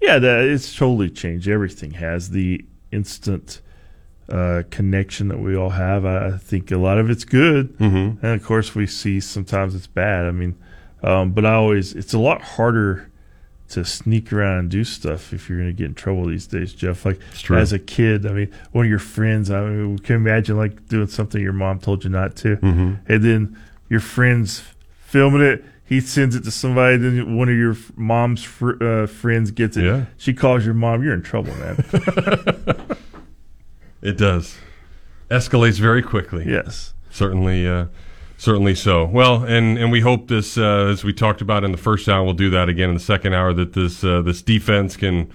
yeah, 0.00 0.18
that 0.18 0.44
it's 0.44 0.74
totally 0.76 1.10
changed. 1.10 1.48
Everything 1.48 1.92
has 1.92 2.30
the 2.30 2.64
instant 2.92 3.60
uh, 4.28 4.62
connection 4.70 5.28
that 5.28 5.38
we 5.38 5.54
all 5.56 5.70
have. 5.70 6.04
I, 6.06 6.28
I 6.28 6.30
think 6.38 6.70
a 6.70 6.76
lot 6.78 6.96
of 6.98 7.10
it's 7.10 7.24
good, 7.24 7.76
Mhm. 7.78 8.22
and 8.22 8.40
of 8.40 8.42
course 8.44 8.74
we 8.74 8.86
see 8.86 9.20
sometimes 9.20 9.74
it's 9.74 9.86
bad. 9.86 10.26
I 10.26 10.30
mean, 10.30 10.54
um, 11.02 11.32
but 11.32 11.44
I 11.44 11.54
always 11.54 11.92
it's 11.94 12.14
a 12.14 12.18
lot 12.18 12.40
harder 12.40 13.10
to 13.70 13.84
sneak 13.84 14.32
around 14.32 14.58
and 14.58 14.70
do 14.70 14.84
stuff 14.84 15.32
if 15.32 15.48
you're 15.48 15.58
going 15.58 15.70
to 15.70 15.76
get 15.76 15.86
in 15.86 15.94
trouble 15.94 16.26
these 16.26 16.46
days, 16.46 16.72
Jeff. 16.74 17.04
Like 17.04 17.18
as 17.50 17.72
a 17.72 17.78
kid, 17.78 18.26
I 18.26 18.32
mean, 18.32 18.52
one 18.72 18.84
of 18.84 18.90
your 18.90 18.98
friends, 18.98 19.50
I 19.50 19.64
mean, 19.64 19.92
we 19.92 19.98
can 19.98 20.16
imagine 20.16 20.56
like 20.56 20.88
doing 20.88 21.06
something 21.08 21.40
your 21.42 21.52
mom 21.54 21.78
told 21.80 22.04
you 22.04 22.10
not 22.10 22.36
to, 22.36 22.56
Mhm. 22.58 22.98
and 23.08 23.22
then 23.24 23.58
your 23.88 24.00
friends 24.00 24.62
filming 25.06 25.40
it. 25.42 25.64
He 25.86 26.00
sends 26.00 26.34
it 26.34 26.44
to 26.44 26.50
somebody. 26.50 26.96
Then 26.96 27.36
one 27.36 27.48
of 27.48 27.56
your 27.56 27.76
mom's 27.96 28.42
fr- 28.42 28.82
uh, 28.82 29.06
friends 29.06 29.50
gets 29.50 29.76
it. 29.76 29.84
Yeah. 29.84 30.04
She 30.16 30.32
calls 30.32 30.64
your 30.64 30.74
mom. 30.74 31.02
You're 31.02 31.12
in 31.14 31.22
trouble, 31.22 31.54
man. 31.56 31.84
It 34.02 34.18
does. 34.18 34.58
Escalates 35.30 35.78
very 35.80 36.02
quickly. 36.02 36.44
Yes. 36.46 36.92
Certainly, 37.10 37.66
uh, 37.66 37.86
certainly 38.44 38.74
so. 38.74 39.06
Well, 39.06 39.42
and, 39.42 39.78
and 39.78 39.90
we 39.90 40.02
hope 40.02 40.28
this, 40.28 40.58
uh, 40.58 40.88
as 40.90 41.02
we 41.02 41.14
talked 41.14 41.40
about 41.40 41.64
in 41.64 41.72
the 41.72 41.78
first 41.78 42.08
hour, 42.10 42.22
we'll 42.22 42.34
do 42.34 42.50
that 42.50 42.68
again 42.68 42.90
in 42.90 42.94
the 42.94 43.00
second 43.00 43.32
hour, 43.32 43.54
that 43.54 43.72
this, 43.72 44.04
uh, 44.04 44.20
this 44.20 44.42
defense 44.42 44.98
can 44.98 45.32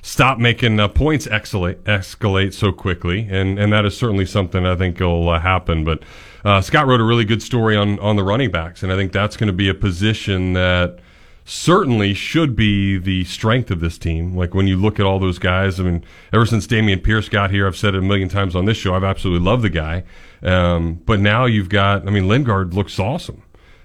stop 0.00 0.38
making 0.38 0.78
uh, 0.78 0.86
points 0.86 1.26
escalate, 1.26 1.74
escalate 1.82 2.54
so 2.54 2.70
quickly. 2.70 3.26
And, 3.28 3.58
and 3.58 3.72
that 3.72 3.84
is 3.84 3.96
certainly 3.96 4.26
something 4.26 4.64
I 4.64 4.76
think 4.76 5.00
will 5.00 5.28
uh, 5.28 5.40
happen. 5.40 5.82
But 5.82 6.04
uh, 6.44 6.60
Scott 6.60 6.86
wrote 6.86 7.00
a 7.00 7.04
really 7.04 7.24
good 7.24 7.42
story 7.42 7.76
on, 7.76 7.98
on 7.98 8.14
the 8.14 8.22
running 8.22 8.52
backs. 8.52 8.84
And 8.84 8.92
I 8.92 8.96
think 8.96 9.10
that's 9.10 9.36
going 9.36 9.48
to 9.48 9.52
be 9.52 9.68
a 9.68 9.74
position 9.74 10.52
that 10.52 11.00
certainly 11.44 12.14
should 12.14 12.54
be 12.54 12.96
the 12.96 13.24
strength 13.24 13.72
of 13.72 13.80
this 13.80 13.98
team. 13.98 14.36
Like 14.36 14.54
when 14.54 14.68
you 14.68 14.76
look 14.76 15.00
at 15.00 15.06
all 15.06 15.18
those 15.18 15.40
guys, 15.40 15.80
I 15.80 15.82
mean, 15.82 16.04
ever 16.32 16.46
since 16.46 16.68
Dameon 16.68 17.02
Pierce 17.02 17.28
got 17.28 17.50
here, 17.50 17.66
I've 17.66 17.76
said 17.76 17.96
it 17.96 17.98
a 17.98 18.02
million 18.02 18.28
times 18.28 18.54
on 18.54 18.66
this 18.66 18.76
show, 18.76 18.94
I've 18.94 19.02
absolutely 19.02 19.44
loved 19.44 19.62
the 19.62 19.70
guy. 19.70 20.04
Um, 20.42 20.94
but 21.06 21.20
now 21.20 21.44
you've 21.44 21.68
got, 21.68 22.06
I 22.06 22.10
mean, 22.10 22.28
Lingard 22.28 22.74
looks 22.74 22.98
awesome 22.98 23.42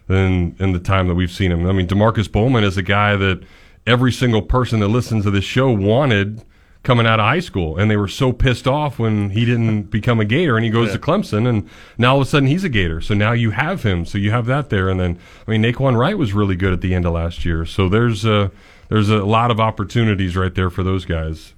in, 0.10 0.56
in 0.60 0.72
the 0.72 0.80
time 0.80 1.08
that 1.08 1.16
we've 1.16 1.32
seen 1.32 1.52
him. 1.52 1.68
I 1.68 1.72
mean, 1.72 1.88
Demarkcus 1.88 2.32
Bowman 2.32 2.64
is 2.64 2.78
a 2.78 2.82
guy 2.82 3.16
that 3.16 3.44
every 3.86 4.12
single 4.12 4.42
person 4.42 4.80
that 4.80 4.88
listens 4.88 5.24
to 5.26 5.32
this 5.32 5.44
show 5.44 5.72
wanted 5.72 6.44
coming 6.84 7.06
out 7.06 7.20
of 7.20 7.26
high 7.26 7.40
school. 7.40 7.78
And 7.78 7.92
they 7.92 7.98
were 7.98 8.08
so 8.08 8.32
pissed 8.32 8.68
off 8.68 8.98
when 8.98 9.32
he 9.32 9.46
didn't 9.46 9.84
become 9.84 10.20
a 10.20 10.26
Gator 10.26 10.56
and 10.56 10.64
he 10.64 10.72
goes 10.72 10.94
to 10.94 11.00
Clemson 11.00 11.48
and 11.48 11.70
now 11.98 12.14
all 12.14 12.22
of 12.22 12.28
a 12.28 12.30
sudden 12.30 12.48
he's 12.48 12.64
a 12.64 12.70
Gator. 12.70 13.02
So 13.02 13.14
now 13.14 13.34
you 13.34 13.52
have 13.52 13.84
him. 13.84 14.06
So 14.06 14.18
you 14.18 14.32
have 14.32 14.46
that 14.46 14.70
there. 14.70 14.88
And 14.90 15.00
then, 15.00 15.20
I 15.46 15.52
mean, 15.52 15.62
Nay'Quan 15.62 15.98
Wright 15.98 16.18
was 16.18 16.34
really 16.34 16.56
good 16.56 16.72
at 16.74 16.82
the 16.82 16.96
end 16.96 17.06
of 17.06 17.14
last 17.14 17.44
year. 17.44 17.66
So 17.66 17.90
there's 17.90 18.24
a, 18.24 18.52
there's 18.90 19.10
a 19.10 19.18
lot 19.26 19.52
of 19.52 19.60
opportunities 19.60 20.38
right 20.38 20.56
there 20.56 20.70
for 20.70 20.84
those 20.84 21.04
guys. 21.04 21.54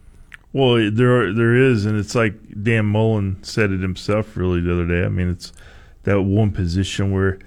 Well, 0.52 0.89
there 0.91 1.22
are, 1.22 1.34
there 1.34 1.54
is, 1.56 1.86
and 1.86 1.97
it's 1.97 2.16
like 2.16 2.34
Dan 2.64 2.86
Mullen 2.88 3.38
said 3.43 3.72
it 3.72 3.82
himself 3.82 4.36
really 4.36 4.62
the 4.62 4.74
other 4.74 4.88
day. 4.88 5.06
I 5.06 5.10
mean, 5.10 5.30
it's 5.30 5.54
that 6.04 6.22
one 6.22 6.52
position 6.52 7.12
where 7.12 7.38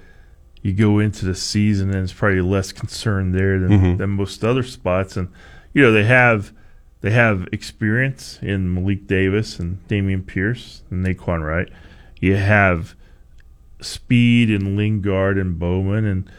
you 0.61 0.71
go 0.71 0.99
into 0.99 1.25
the 1.25 1.35
season 1.35 1.89
and 1.89 1.99
it's 2.03 2.13
probably 2.13 2.39
less 2.41 2.71
concern 2.71 3.33
there 3.33 3.59
than, 3.59 3.71
Mhm. 3.71 3.97
than 3.97 4.11
most 4.11 4.43
other 4.45 4.63
spots. 4.63 5.17
And 5.17 5.27
you 5.73 5.81
know 5.81 5.91
they 5.91 6.05
have 6.05 6.53
they 7.01 7.11
have 7.11 7.49
experience 7.51 8.39
in 8.41 8.73
Malik 8.73 9.05
Davis 9.07 9.59
and 9.59 9.85
Dameon 9.89 10.25
Pierce 10.25 10.83
and 10.89 11.05
Nay'Quan 11.05 11.45
Wright. 11.45 11.67
You 12.21 12.35
have 12.37 12.95
speed 13.81 14.49
in 14.49 14.77
Lingard 14.77 15.37
and 15.37 15.59
Bowman, 15.59 16.05
and 16.05 16.29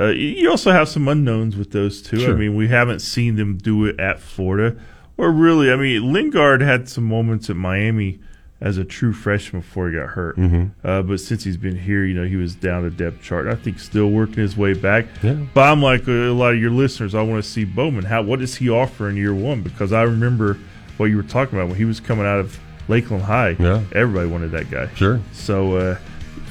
uh, 0.00 0.06
you 0.06 0.50
also 0.50 0.72
have 0.72 0.88
some 0.88 1.06
unknowns 1.08 1.56
with 1.56 1.72
those 1.72 2.00
two. 2.00 2.20
Sure. 2.20 2.32
I 2.34 2.36
mean, 2.38 2.54
we 2.56 2.68
haven't 2.68 3.00
seen 3.00 3.36
them 3.36 3.58
do 3.58 3.84
it 3.84 4.00
at 4.00 4.18
Florida, 4.20 4.76
or 5.16 5.30
really. 5.30 5.70
I 5.72 5.76
mean, 5.76 6.12
Lingard 6.12 6.60
had 6.62 6.88
some 6.88 7.04
moments 7.04 7.48
at 7.50 7.56
Miami 7.56 8.18
as 8.60 8.78
a 8.78 8.84
true 8.84 9.12
freshman 9.12 9.60
before 9.60 9.90
he 9.90 9.96
got 9.96 10.08
hurt. 10.10 10.36
Mhm. 10.38 10.70
Uh, 10.82 11.02
but 11.02 11.20
since 11.20 11.44
he's 11.44 11.56
been 11.58 11.76
here, 11.78 12.04
you 12.04 12.14
know, 12.14 12.24
he 12.24 12.36
was 12.36 12.54
down 12.54 12.82
the 12.84 12.90
depth 12.90 13.22
chart. 13.22 13.46
I 13.46 13.54
think 13.56 13.78
still 13.78 14.10
working 14.10 14.36
his 14.36 14.56
way 14.56 14.72
back. 14.72 15.06
Yeah. 15.22 15.34
But 15.52 15.70
I'm 15.70 15.82
like 15.82 16.06
a 16.08 16.30
lot 16.32 16.54
of 16.54 16.60
your 16.60 16.70
listeners. 16.70 17.14
I 17.14 17.22
want 17.22 17.42
to 17.44 17.48
see 17.50 17.64
Bowman. 17.64 18.04
How 18.04 18.22
what 18.22 18.38
does 18.38 18.54
he 18.56 18.70
offer 18.70 19.08
in 19.08 19.16
year 19.16 19.34
one? 19.34 19.60
Because 19.62 19.92
I 19.92 20.02
remember 20.02 20.56
what 20.96 21.06
you 21.06 21.16
were 21.16 21.22
talking 21.24 21.58
about 21.58 21.68
when 21.68 21.76
he 21.76 21.84
was 21.84 22.00
coming 22.00 22.24
out 22.24 22.38
of 22.38 22.58
Lakeland 22.88 23.24
High. 23.24 23.56
Yeah. 23.58 23.82
everybody 23.92 24.28
wanted 24.28 24.52
that 24.52 24.70
guy. 24.70 24.88
Sure. 24.94 25.20
So 25.32 25.76
uh, 25.76 25.96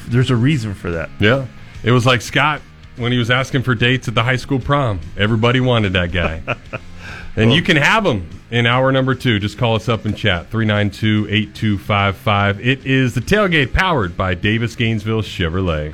there's 0.10 0.30
a 0.30 0.36
reason 0.36 0.74
for 0.74 0.92
that. 0.92 1.10
Yeah. 1.20 1.46
It 1.84 1.92
was 1.92 2.06
like 2.06 2.22
Scott 2.22 2.62
when 2.98 3.12
he 3.12 3.18
was 3.18 3.32
asking 3.32 3.64
for 3.64 3.74
dates 3.74 4.08
at 4.08 4.14
the 4.14 4.24
high 4.24 4.36
school 4.36 4.60
prom. 4.60 5.00
Everybody 5.18 5.62
wanted 5.62 5.94
that 5.94 6.12
guy. 6.12 6.42
and 7.36 7.52
you 7.52 7.62
can 7.62 7.78
have 7.78 8.04
them 8.04 8.28
in 8.52 8.66
hour 8.66 8.92
number 8.92 9.16
two. 9.16 9.40
Just 9.40 9.58
call 9.58 9.76
us 9.76 9.90
up 9.90 10.06
and 10.06 10.16
chat 10.16 10.50
392 10.50 11.28
8255. 11.30 12.66
It 12.66 12.86
is 12.86 13.14
the 13.14 13.22
tailgate 13.22 13.74
powered 13.74 14.16
by 14.16 14.36
Davis 14.36 14.76
Gainesville 14.76 15.22
Chevrolet. 15.22 15.94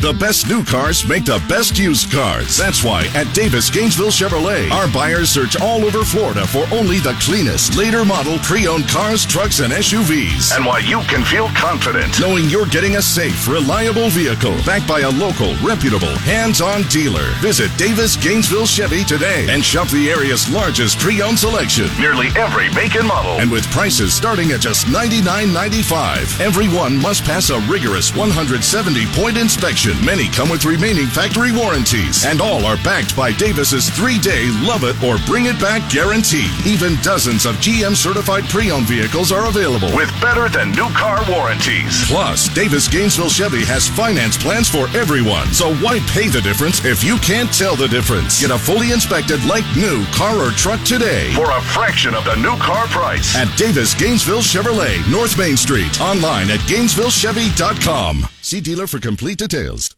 The 0.00 0.12
best 0.12 0.46
new 0.46 0.62
cars 0.62 1.04
make 1.08 1.24
the 1.24 1.42
best 1.48 1.76
used 1.76 2.12
cars. 2.12 2.56
That's 2.56 2.84
why 2.84 3.10
at 3.16 3.34
Davis 3.34 3.68
Gainesville 3.68 4.14
Chevrolet, 4.14 4.70
our 4.70 4.86
buyers 4.92 5.28
search 5.28 5.60
all 5.60 5.84
over 5.84 6.04
Florida 6.04 6.46
for 6.46 6.62
only 6.72 7.00
the 7.00 7.18
cleanest, 7.18 7.74
later 7.76 8.04
model 8.04 8.38
pre-owned 8.46 8.86
cars, 8.86 9.26
trucks, 9.26 9.58
and 9.58 9.72
SUVs. 9.72 10.54
And 10.54 10.64
why 10.64 10.78
you 10.78 11.00
can 11.10 11.24
feel 11.24 11.48
confident 11.48 12.14
knowing 12.20 12.48
you're 12.48 12.70
getting 12.70 12.94
a 12.94 13.02
safe, 13.02 13.48
reliable 13.48 14.08
vehicle 14.10 14.54
backed 14.64 14.86
by 14.86 15.00
a 15.00 15.10
local, 15.10 15.56
reputable, 15.66 16.14
hands-on 16.22 16.82
dealer. 16.82 17.34
Visit 17.42 17.76
Davis 17.76 18.14
Gainesville 18.14 18.66
Chevy 18.66 19.02
today 19.02 19.48
and 19.50 19.64
shop 19.64 19.88
the 19.88 20.10
area's 20.10 20.48
largest 20.48 21.00
pre-owned 21.00 21.40
selection. 21.40 21.90
Nearly 21.98 22.28
every 22.38 22.70
make 22.72 22.94
and 22.94 23.08
model. 23.08 23.40
And 23.40 23.50
with 23.50 23.68
prices 23.72 24.14
starting 24.14 24.52
at 24.52 24.60
just 24.60 24.86
$99.95. 24.86 26.38
Everyone 26.38 26.96
must 26.96 27.24
pass 27.24 27.50
a 27.50 27.58
rigorous 27.66 28.12
170-point 28.12 29.36
inspection. 29.36 29.87
Many 30.04 30.28
come 30.28 30.50
with 30.50 30.64
remaining 30.64 31.06
factory 31.06 31.52
warranties. 31.52 32.24
And 32.24 32.40
all 32.40 32.64
are 32.64 32.76
backed 32.84 33.16
by 33.16 33.32
Davis's 33.32 33.88
three-day 33.90 34.50
love 34.66 34.84
it 34.84 35.00
or 35.02 35.16
bring 35.26 35.46
it 35.46 35.60
back 35.60 35.88
guarantee. 35.90 36.50
Even 36.66 36.96
dozens 37.02 37.46
of 37.46 37.56
GM 37.56 37.94
certified 37.96 38.44
pre-owned 38.48 38.86
vehicles 38.86 39.32
are 39.32 39.48
available 39.48 39.94
with 39.94 40.10
better 40.20 40.48
than 40.48 40.72
new 40.72 40.88
car 40.90 41.20
warranties. 41.28 42.06
Plus, 42.06 42.48
Davis 42.54 42.88
Gainesville 42.88 43.30
Chevy 43.30 43.64
has 43.64 43.88
finance 43.88 44.36
plans 44.36 44.68
for 44.68 44.88
everyone. 44.96 45.46
So 45.52 45.74
why 45.76 46.00
pay 46.10 46.28
the 46.28 46.40
difference 46.40 46.84
if 46.84 47.02
you 47.04 47.16
can't 47.18 47.52
tell 47.52 47.76
the 47.76 47.88
difference? 47.88 48.40
Get 48.40 48.50
a 48.50 48.58
fully 48.58 48.92
inspected 48.92 49.44
like 49.46 49.64
new 49.76 50.04
car 50.12 50.36
or 50.36 50.50
truck 50.52 50.82
today 50.84 51.32
for 51.34 51.50
a 51.50 51.60
fraction 51.62 52.14
of 52.14 52.24
the 52.24 52.36
new 52.36 52.56
car 52.58 52.86
price 52.88 53.36
at 53.36 53.48
Davis 53.56 53.94
Gainesville 53.94 54.42
Chevrolet, 54.42 55.00
North 55.10 55.38
Main 55.38 55.56
Street. 55.56 56.00
Online 56.00 56.50
at 56.50 56.60
GainesvilleChevy.com. 56.60 58.37
See 58.48 58.62
dealer 58.62 58.86
for 58.86 58.98
complete 58.98 59.36
details. 59.36 59.94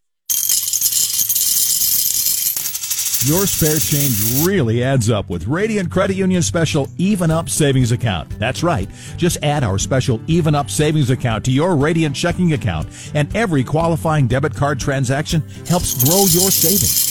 Your 3.30 3.46
spare 3.46 3.78
change 3.78 4.44
really 4.44 4.82
adds 4.82 5.08
up 5.08 5.30
with 5.30 5.46
Radiant 5.46 5.88
Credit 5.88 6.16
Union 6.16 6.42
special 6.42 6.88
Even 6.98 7.30
Up 7.30 7.48
Savings 7.48 7.92
Account. 7.92 8.28
That's 8.40 8.64
right. 8.64 8.88
Just 9.16 9.38
add 9.44 9.62
our 9.62 9.78
special 9.78 10.20
Even 10.26 10.56
Up 10.56 10.68
Savings 10.68 11.10
Account 11.10 11.44
to 11.44 11.52
your 11.52 11.76
Radiant 11.76 12.16
checking 12.16 12.54
account, 12.54 12.88
and 13.14 13.32
every 13.36 13.62
qualifying 13.62 14.26
debit 14.26 14.56
card 14.56 14.80
transaction 14.80 15.42
helps 15.68 16.02
grow 16.02 16.22
your 16.22 16.50
savings. 16.50 17.06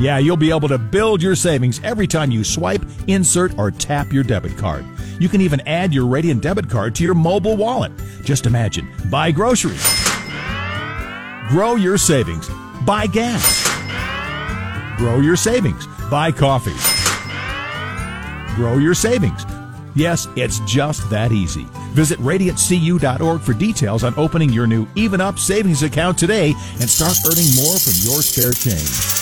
Yeah, 0.00 0.18
you'll 0.18 0.36
be 0.36 0.50
able 0.50 0.68
to 0.68 0.78
build 0.78 1.20
your 1.20 1.34
savings 1.34 1.80
every 1.82 2.06
time 2.06 2.30
you 2.30 2.44
swipe, 2.44 2.84
insert, 3.08 3.58
or 3.58 3.72
tap 3.72 4.12
your 4.12 4.22
debit 4.22 4.56
card. 4.56 4.84
You 5.18 5.28
can 5.28 5.40
even 5.40 5.60
add 5.66 5.92
your 5.92 6.06
Radiant 6.06 6.42
debit 6.42 6.68
card 6.68 6.94
to 6.96 7.04
your 7.04 7.14
mobile 7.14 7.56
wallet. 7.56 7.92
Just 8.22 8.46
imagine 8.46 8.88
buy 9.10 9.30
groceries, 9.30 9.84
grow 11.48 11.76
your 11.76 11.98
savings, 11.98 12.48
buy 12.84 13.06
gas. 13.06 13.68
Grow 14.98 15.20
your 15.20 15.36
savings. 15.36 15.86
Buy 16.10 16.32
coffee. 16.32 16.74
Grow 18.56 18.78
your 18.78 18.94
savings. 18.94 19.46
Yes, 19.94 20.26
it's 20.34 20.58
just 20.60 21.08
that 21.08 21.30
easy. 21.30 21.66
Visit 21.92 22.18
radiantcu.org 22.18 23.40
for 23.40 23.52
details 23.52 24.02
on 24.02 24.12
opening 24.16 24.50
your 24.50 24.66
new 24.66 24.88
Even 24.96 25.20
Up 25.20 25.38
savings 25.38 25.84
account 25.84 26.18
today 26.18 26.52
and 26.80 26.90
start 26.90 27.16
earning 27.26 27.54
more 27.54 27.78
from 27.78 27.94
your 28.10 28.22
spare 28.22 28.52
change. 28.52 29.17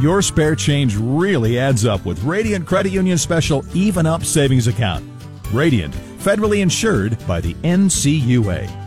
Your 0.00 0.22
spare 0.22 0.56
change 0.56 0.96
really 0.96 1.56
adds 1.56 1.86
up 1.86 2.04
with 2.04 2.22
Radiant 2.24 2.66
Credit 2.66 2.90
Union 2.90 3.16
special 3.16 3.64
Even 3.74 4.06
Up 4.06 4.24
savings 4.24 4.66
account. 4.66 5.04
Radiant, 5.52 5.94
federally 6.18 6.62
insured 6.62 7.16
by 7.28 7.40
the 7.40 7.54
NCUA. 7.62 8.83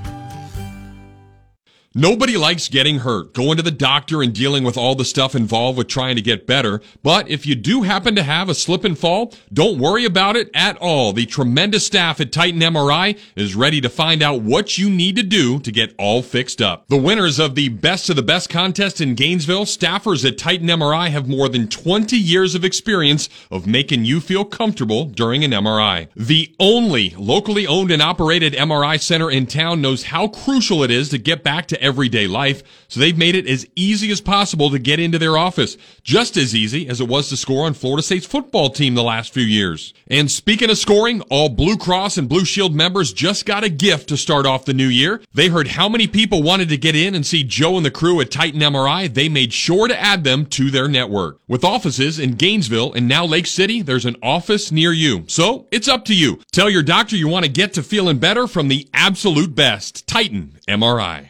Nobody 2.00 2.38
likes 2.38 2.68
getting 2.68 3.00
hurt, 3.00 3.34
going 3.34 3.58
to 3.58 3.64
the 3.64 3.72
doctor 3.72 4.22
and 4.22 4.32
dealing 4.32 4.64
with 4.64 4.78
all 4.78 4.94
the 4.94 5.04
stuff 5.04 5.34
involved 5.34 5.80
with 5.80 5.88
trying 5.88 6.16
to 6.16 6.22
get 6.22 6.46
better. 6.46 6.80
But 7.02 7.28
if 7.28 7.48
you 7.48 7.56
do 7.56 7.82
happen 7.82 8.14
to 8.14 8.22
have 8.22 8.50
a 8.50 8.54
slip 8.54 8.84
and 8.84 8.96
fall, 8.96 9.34
don't 9.52 9.80
worry 9.80 10.06
about 10.06 10.36
it 10.36 10.52
at 10.54 10.78
all. 10.78 11.12
The 11.12 11.26
tremendous 11.26 11.88
staff 11.88 12.22
at 12.22 12.32
Titan 12.32 12.60
MRI 12.60 13.18
is 13.36 13.56
ready 13.56 13.82
to 13.82 13.90
find 13.90 14.22
out 14.22 14.44
what 14.44 14.78
you 14.78 14.92
need 14.92 15.16
to 15.16 15.24
do 15.24 15.58
to 15.58 15.72
get 15.72 15.96
all 15.98 16.22
fixed 16.22 16.62
up. 16.62 16.88
The 16.88 16.98
winners 16.98 17.40
of 17.40 17.56
the 17.56 17.70
Best 17.70 18.12
of 18.12 18.16
the 18.16 18.22
Best 18.22 18.48
contest 18.48 19.02
in 19.02 19.16
Gainesville, 19.16 19.66
staffers 19.66 20.24
at 20.24 20.38
Titan 20.38 20.68
MRI 20.68 21.10
have 21.10 21.28
more 21.28 21.50
than 21.50 21.68
20 21.68 22.16
years 22.16 22.54
of 22.54 22.64
experience 22.64 23.28
of 23.50 23.66
making 23.66 24.06
you 24.06 24.22
feel 24.22 24.46
comfortable 24.46 25.06
during 25.06 25.44
an 25.44 25.50
MRI. 25.50 26.10
The 26.16 26.54
only 26.60 27.16
locally 27.18 27.66
owned 27.66 27.90
and 27.90 28.04
operated 28.04 28.54
MRI 28.54 29.02
center 29.02 29.32
in 29.32 29.48
town 29.48 29.82
knows 29.82 30.04
how 30.04 30.28
crucial 30.28 30.84
it 30.84 30.92
is 30.92 31.10
to 31.10 31.18
get 31.18 31.44
back 31.44 31.66
to 31.70 31.87
everyday 31.88 32.28
life, 32.28 32.62
so 32.88 33.00
they've 33.00 33.18
made 33.18 33.36
it 33.36 33.48
as 33.48 33.66
easy 33.76 34.12
as 34.12 34.22
possible 34.22 34.70
to 34.70 34.78
get 34.78 35.00
into 35.00 35.18
their 35.18 35.38
office. 35.38 35.78
Just 36.04 36.38
as 36.38 36.54
easy 36.54 36.88
as 36.88 37.02
it 37.02 37.08
was 37.08 37.30
to 37.30 37.38
score 37.38 37.66
on 37.66 37.74
Florida 37.74 38.04
State's 38.04 38.26
football 38.26 38.70
team 38.70 38.94
the 38.94 39.04
last 39.04 39.34
few 39.34 39.44
years. 39.44 39.94
And 40.08 40.30
speaking 40.30 40.70
of 40.70 40.78
scoring, 40.78 41.22
all 41.30 41.50
Blue 41.50 41.78
Cross 41.78 42.18
and 42.18 42.30
Blue 42.30 42.46
Shield 42.46 42.76
members 42.76 43.14
just 43.14 43.46
got 43.46 43.64
a 43.64 43.70
gift 43.70 44.10
to 44.10 44.18
start 44.18 44.46
off 44.46 44.66
the 44.66 44.74
new 44.74 44.88
year. 44.88 45.22
They 45.34 45.48
heard 45.48 45.70
how 45.70 45.90
many 45.90 46.08
people 46.08 46.44
wanted 46.44 46.70
to 46.70 46.78
get 46.78 46.96
in 46.96 47.16
and 47.16 47.26
see 47.26 47.44
Joe 47.44 47.78
and 47.78 47.86
the 47.86 47.92
crew 47.92 48.22
at 48.22 48.32
Titan 48.32 48.60
MRI. 48.60 49.14
They 49.14 49.30
made 49.30 49.54
sure 49.54 49.88
to 49.88 50.00
add 50.00 50.24
them 50.24 50.46
to 50.48 50.70
their 50.70 50.88
network. 50.88 51.40
With 51.48 51.64
offices 51.64 52.20
in 52.20 52.36
Gainesville 52.36 52.94
and 52.94 53.08
now 53.08 53.26
Lake 53.26 53.48
City, 53.48 53.82
there's 53.82 54.06
an 54.06 54.18
office 54.22 54.72
near 54.72 54.92
you. 54.92 55.24
So 55.28 55.68
it's 55.72 55.88
up 55.88 56.06
to 56.06 56.16
you. 56.16 56.42
Tell 56.52 56.70
your 56.70 56.84
doctor 56.84 57.16
you 57.16 57.28
want 57.28 57.46
to 57.46 57.52
get 57.52 57.74
to 57.74 57.84
feeling 57.84 58.20
better 58.20 58.48
from 58.48 58.68
the 58.68 58.88
absolute 58.94 59.56
best. 59.56 60.08
Titan 60.08 60.58
MRI. 60.68 61.30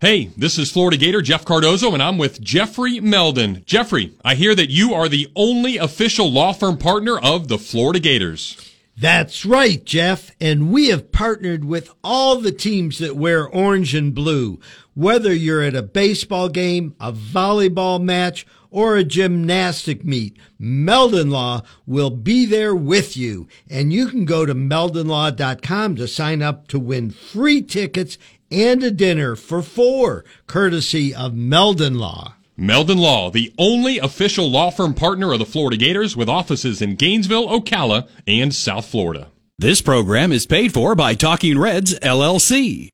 Hey, 0.00 0.30
this 0.34 0.58
is 0.58 0.72
Florida 0.72 0.96
Gator 0.96 1.20
Jeff 1.20 1.44
Cardozo, 1.44 1.92
and 1.92 2.02
I'm 2.02 2.16
with 2.16 2.40
Jeffrey 2.40 3.00
Meldon. 3.00 3.62
Jeffrey, 3.66 4.14
I 4.24 4.34
hear 4.34 4.54
that 4.54 4.70
you 4.70 4.94
are 4.94 5.10
the 5.10 5.30
only 5.36 5.76
official 5.76 6.32
law 6.32 6.54
firm 6.54 6.78
partner 6.78 7.18
of 7.18 7.48
the 7.48 7.58
Florida 7.58 8.00
Gators. 8.00 8.56
That's 8.96 9.44
right, 9.44 9.84
Jeff. 9.84 10.30
And 10.40 10.72
we 10.72 10.88
have 10.88 11.12
partnered 11.12 11.66
with 11.66 11.90
all 12.02 12.36
the 12.36 12.50
teams 12.50 12.96
that 12.96 13.14
wear 13.14 13.46
orange 13.46 13.94
and 13.94 14.14
blue. 14.14 14.58
Whether 14.94 15.34
you're 15.34 15.62
at 15.62 15.76
a 15.76 15.82
baseball 15.82 16.48
game, 16.48 16.94
a 16.98 17.12
volleyball 17.12 18.02
match, 18.02 18.46
or 18.70 18.96
a 18.96 19.04
gymnastic 19.04 20.02
meet, 20.02 20.36
Meldon 20.58 21.28
Law 21.28 21.62
will 21.86 22.10
be 22.10 22.46
there 22.46 22.74
with 22.74 23.18
you. 23.18 23.48
And 23.68 23.92
you 23.92 24.08
can 24.08 24.24
go 24.24 24.46
to 24.46 24.54
meldonlaw.com 24.54 25.96
to 25.96 26.08
sign 26.08 26.40
up 26.40 26.68
to 26.68 26.78
win 26.78 27.10
free 27.10 27.60
tickets 27.60 28.16
and 28.50 28.82
a 28.82 28.90
dinner 28.90 29.36
for 29.36 29.62
four, 29.62 30.24
courtesy 30.46 31.14
of 31.14 31.34
Meldon 31.34 31.98
Law. 31.98 32.34
Meldon 32.56 32.98
Law, 32.98 33.30
the 33.30 33.52
only 33.58 33.98
official 33.98 34.50
law 34.50 34.70
firm 34.70 34.92
partner 34.92 35.32
of 35.32 35.38
the 35.38 35.46
Florida 35.46 35.76
Gators 35.76 36.16
with 36.16 36.28
offices 36.28 36.82
in 36.82 36.96
Gainesville, 36.96 37.48
Ocala, 37.48 38.08
and 38.26 38.54
South 38.54 38.86
Florida. 38.86 39.28
This 39.58 39.80
program 39.80 40.32
is 40.32 40.46
paid 40.46 40.72
for 40.72 40.94
by 40.94 41.14
Talking 41.14 41.58
Reds, 41.58 41.98
LLC. 42.00 42.88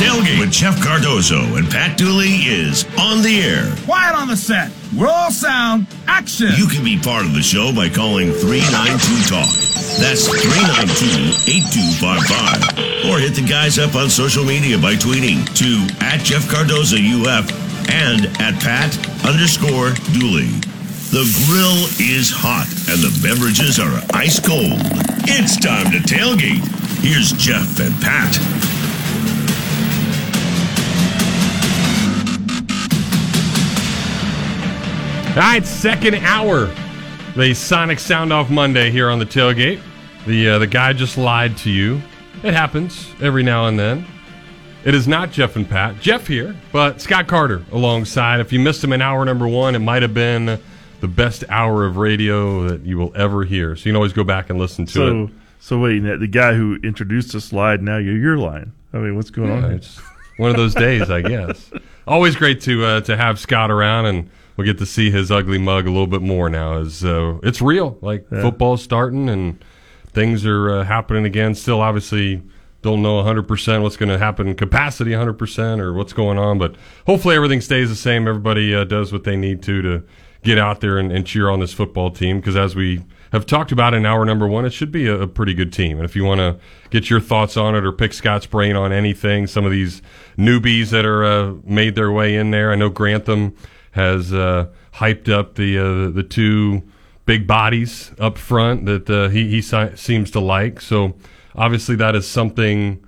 Tailgate 0.00 0.40
with 0.40 0.50
Jeff 0.50 0.80
Cardozo 0.80 1.56
and 1.60 1.70
Pat 1.70 1.98
Dooley 1.98 2.40
is 2.48 2.86
on 2.96 3.20
the 3.20 3.42
air. 3.44 3.68
Quiet 3.84 4.16
on 4.16 4.28
the 4.28 4.36
set. 4.36 4.72
Roll 4.96 5.30
sound. 5.30 5.86
Action. 6.06 6.48
You 6.56 6.68
can 6.68 6.82
be 6.82 6.96
part 6.98 7.26
of 7.26 7.34
the 7.34 7.42
show 7.42 7.70
by 7.76 7.90
calling 7.90 8.32
392 8.32 8.96
Talk. 9.28 9.52
That's 10.00 10.24
392 10.24 11.52
8255. 12.00 13.12
Or 13.12 13.20
hit 13.20 13.36
the 13.36 13.44
guys 13.44 13.78
up 13.78 13.94
on 13.94 14.08
social 14.08 14.42
media 14.42 14.78
by 14.80 14.94
tweeting 14.96 15.44
to 15.60 15.68
at 16.00 16.24
Jeff 16.24 16.48
Cardozo 16.48 16.96
UF 16.96 17.52
and 17.92 18.24
at 18.40 18.56
Pat 18.56 18.96
underscore 19.28 19.92
Dooley. 20.16 20.48
The 21.12 21.28
grill 21.44 21.76
is 22.00 22.32
hot 22.32 22.72
and 22.88 23.04
the 23.04 23.12
beverages 23.20 23.76
are 23.76 24.00
ice 24.16 24.40
cold. 24.40 24.80
It's 25.28 25.60
time 25.60 25.92
to 25.92 26.00
tailgate. 26.08 26.64
Here's 27.04 27.32
Jeff 27.36 27.78
and 27.84 27.92
Pat. 28.00 28.79
All 35.30 35.36
right, 35.36 35.64
second 35.64 36.16
hour. 36.16 36.68
The 37.36 37.54
Sonic 37.54 38.00
Sound 38.00 38.32
Off 38.32 38.50
Monday 38.50 38.90
here 38.90 39.08
on 39.08 39.20
the 39.20 39.24
tailgate. 39.24 39.80
The 40.26 40.48
uh, 40.50 40.58
the 40.58 40.66
guy 40.66 40.92
just 40.92 41.16
lied 41.16 41.56
to 41.58 41.70
you. 41.70 42.02
It 42.42 42.52
happens 42.52 43.06
every 43.20 43.44
now 43.44 43.68
and 43.68 43.78
then. 43.78 44.04
It 44.84 44.92
is 44.92 45.06
not 45.06 45.30
Jeff 45.30 45.54
and 45.54 45.68
Pat. 45.68 46.00
Jeff 46.00 46.26
here, 46.26 46.56
but 46.72 47.00
Scott 47.00 47.28
Carter 47.28 47.64
alongside. 47.70 48.40
If 48.40 48.52
you 48.52 48.58
missed 48.58 48.82
him 48.82 48.92
in 48.92 49.00
hour 49.00 49.24
number 49.24 49.46
one, 49.46 49.76
it 49.76 49.78
might 49.78 50.02
have 50.02 50.12
been 50.12 50.58
the 50.98 51.08
best 51.08 51.44
hour 51.48 51.86
of 51.86 51.96
radio 51.96 52.68
that 52.68 52.84
you 52.84 52.98
will 52.98 53.12
ever 53.14 53.44
hear. 53.44 53.76
So 53.76 53.82
you 53.82 53.92
can 53.92 53.96
always 53.96 54.12
go 54.12 54.24
back 54.24 54.50
and 54.50 54.58
listen 54.58 54.84
to 54.86 54.92
so, 54.92 55.22
it. 55.22 55.30
so 55.60 55.78
wait, 55.78 56.00
the 56.00 56.26
guy 56.26 56.54
who 56.54 56.76
introduced 56.82 57.36
us 57.36 57.52
lied. 57.52 57.82
Now 57.82 57.98
you're 57.98 58.18
you're 58.18 58.36
lying. 58.36 58.72
I 58.92 58.98
mean, 58.98 59.14
what's 59.14 59.30
going 59.30 59.52
on? 59.52 59.62
Yeah, 59.62 59.68
here? 59.68 59.76
it's 59.76 60.00
one 60.38 60.50
of 60.50 60.56
those 60.56 60.74
days, 60.74 61.08
I 61.08 61.22
guess. 61.22 61.70
Always 62.08 62.34
great 62.34 62.60
to 62.62 62.84
uh, 62.84 63.00
to 63.02 63.16
have 63.16 63.38
Scott 63.38 63.70
around, 63.70 64.06
and 64.06 64.30
we'll 64.56 64.66
get 64.66 64.78
to 64.78 64.86
see 64.86 65.10
his 65.10 65.30
ugly 65.30 65.58
mug 65.58 65.86
a 65.86 65.90
little 65.90 66.06
bit 66.06 66.22
more 66.22 66.48
now. 66.48 66.78
As 66.78 67.04
uh, 67.04 67.38
it's 67.42 67.60
real, 67.62 67.98
like 68.00 68.26
Yeah. 68.30 68.42
football's 68.42 68.82
starting 68.82 69.28
and 69.28 69.62
things 70.12 70.44
are 70.46 70.70
uh, 70.70 70.84
happening 70.84 71.24
again. 71.24 71.54
Still, 71.54 71.80
obviously, 71.80 72.42
don't 72.82 73.02
know 73.02 73.22
100% 73.22 73.82
what's 73.82 73.96
going 73.96 74.08
to 74.08 74.18
happen, 74.18 74.54
capacity 74.54 75.10
100% 75.12 75.80
or 75.80 75.92
what's 75.92 76.12
going 76.12 76.38
on, 76.38 76.58
but 76.58 76.74
hopefully 77.06 77.36
everything 77.36 77.60
stays 77.60 77.88
the 77.90 77.94
same. 77.96 78.26
Everybody 78.26 78.74
uh, 78.74 78.84
does 78.84 79.12
what 79.12 79.24
they 79.24 79.36
need 79.36 79.62
to 79.64 79.82
to 79.82 80.02
get 80.42 80.56
out 80.56 80.80
there 80.80 80.96
and, 80.96 81.12
and 81.12 81.26
cheer 81.26 81.50
on 81.50 81.60
this 81.60 81.74
football 81.74 82.10
team 82.10 82.38
because 82.40 82.56
as 82.56 82.74
we 82.74 83.04
have 83.30 83.44
talked 83.44 83.70
about 83.72 83.92
in 83.92 84.06
hour 84.06 84.24
number 84.24 84.48
one, 84.48 84.64
it 84.64 84.72
should 84.72 84.90
be 84.90 85.06
a, 85.06 85.20
a 85.20 85.26
pretty 85.26 85.52
good 85.52 85.70
team. 85.72 85.98
And 85.98 86.04
if 86.06 86.16
you 86.16 86.24
want 86.24 86.38
to 86.40 86.58
get 86.88 87.10
your 87.10 87.20
thoughts 87.20 87.58
on 87.58 87.74
it 87.76 87.84
or 87.84 87.92
pick 87.92 88.14
Scott's 88.14 88.46
brain 88.46 88.74
on 88.74 88.90
anything, 88.90 89.46
some 89.46 89.66
of 89.66 89.70
these 89.70 90.00
newbies 90.38 90.88
that 90.90 91.04
are 91.04 91.22
uh, 91.24 91.54
made 91.64 91.94
their 91.94 92.10
way 92.10 92.34
in 92.34 92.50
there, 92.50 92.72
I 92.72 92.74
know 92.74 92.88
Grantham 92.88 93.54
has 93.92 94.32
uh, 94.32 94.68
hyped 94.94 95.28
up 95.28 95.54
the 95.54 95.78
uh, 95.78 96.10
the 96.10 96.22
two 96.22 96.82
big 97.26 97.46
bodies 97.46 98.12
up 98.18 98.38
front 98.38 98.86
that 98.86 99.08
uh, 99.08 99.28
he 99.28 99.48
he 99.48 99.62
si- 99.62 99.96
seems 99.96 100.30
to 100.32 100.40
like. 100.40 100.80
So 100.80 101.14
obviously 101.54 101.96
that 101.96 102.14
is 102.14 102.26
something 102.26 103.04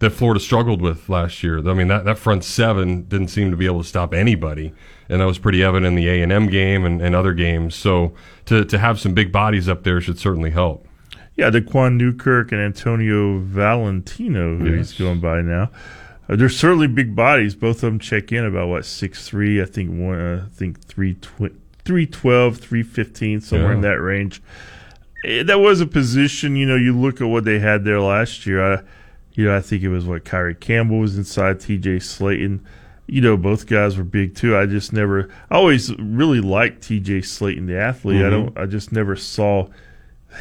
that 0.00 0.10
Florida 0.10 0.40
struggled 0.40 0.80
with 0.80 1.08
last 1.08 1.42
year. 1.42 1.58
I 1.58 1.74
mean 1.74 1.88
that 1.88 2.04
that 2.04 2.18
front 2.18 2.44
seven 2.44 3.02
didn't 3.02 3.28
seem 3.28 3.50
to 3.50 3.56
be 3.56 3.66
able 3.66 3.82
to 3.82 3.88
stop 3.88 4.14
anybody, 4.14 4.72
and 5.08 5.20
that 5.20 5.26
was 5.26 5.38
pretty 5.38 5.62
evident 5.62 5.86
in 5.86 5.94
the 5.94 6.08
A 6.08 6.22
and 6.22 6.32
M 6.32 6.46
game 6.48 6.84
and, 6.84 7.00
and 7.02 7.14
other 7.14 7.34
games. 7.34 7.74
So 7.74 8.14
to 8.46 8.64
to 8.64 8.78
have 8.78 9.00
some 9.00 9.14
big 9.14 9.32
bodies 9.32 9.68
up 9.68 9.82
there 9.82 10.00
should 10.00 10.18
certainly 10.18 10.50
help. 10.50 10.86
Yeah, 11.36 11.50
Daquan 11.50 11.96
Newkirk 11.96 12.50
and 12.50 12.60
Antonio 12.60 13.38
Valentino, 13.38 14.58
who 14.58 14.72
he's 14.72 14.92
going 14.92 15.20
by 15.20 15.40
now. 15.40 15.70
Uh, 16.28 16.36
they're 16.36 16.48
certainly 16.48 16.86
big 16.86 17.14
bodies. 17.16 17.54
Both 17.54 17.76
of 17.76 17.90
them 17.90 17.98
check 17.98 18.32
in 18.32 18.44
about 18.44 18.68
what 18.68 18.84
six 18.84 19.26
three. 19.28 19.60
I 19.62 19.64
think 19.64 19.90
one. 19.90 20.18
Uh, 20.20 20.44
I 20.46 20.54
think 20.54 20.80
three 20.84 21.14
tw- 21.14 21.52
312, 21.84 22.58
315, 22.58 23.40
somewhere 23.40 23.72
in 23.72 23.80
that 23.80 23.98
range. 24.00 24.42
Eh, 25.24 25.42
That 25.42 25.60
was 25.60 25.80
a 25.80 25.86
position. 25.86 26.54
You 26.54 26.66
know, 26.66 26.76
you 26.76 26.94
look 26.94 27.20
at 27.22 27.26
what 27.28 27.44
they 27.44 27.58
had 27.60 27.84
there 27.84 27.98
last 28.00 28.44
year. 28.46 28.74
I, 28.74 28.82
you 29.32 29.46
know, 29.46 29.56
I 29.56 29.60
think 29.62 29.82
it 29.82 29.88
was 29.88 30.04
what 30.04 30.24
Kyree 30.24 30.58
Campbell 30.60 30.98
was 30.98 31.16
inside, 31.16 31.60
T.J. 31.60 31.96
Slaton. 32.00 32.60
You 33.06 33.22
know, 33.22 33.38
both 33.38 33.66
guys 33.66 33.96
were 33.96 34.04
big 34.04 34.34
too. 34.34 34.54
I 34.54 34.66
just 34.66 34.92
never. 34.92 35.30
I 35.50 35.54
always 35.54 35.94
really 35.98 36.40
liked 36.42 36.82
T.J. 36.82 37.20
Slaton, 37.20 37.66
the 37.66 37.78
athlete. 37.78 38.20
I 38.20 38.24
Mhm. 38.28 38.30
don't. 38.30 38.58
I 38.58 38.66
just 38.66 38.92
never 38.92 39.16
saw 39.16 39.68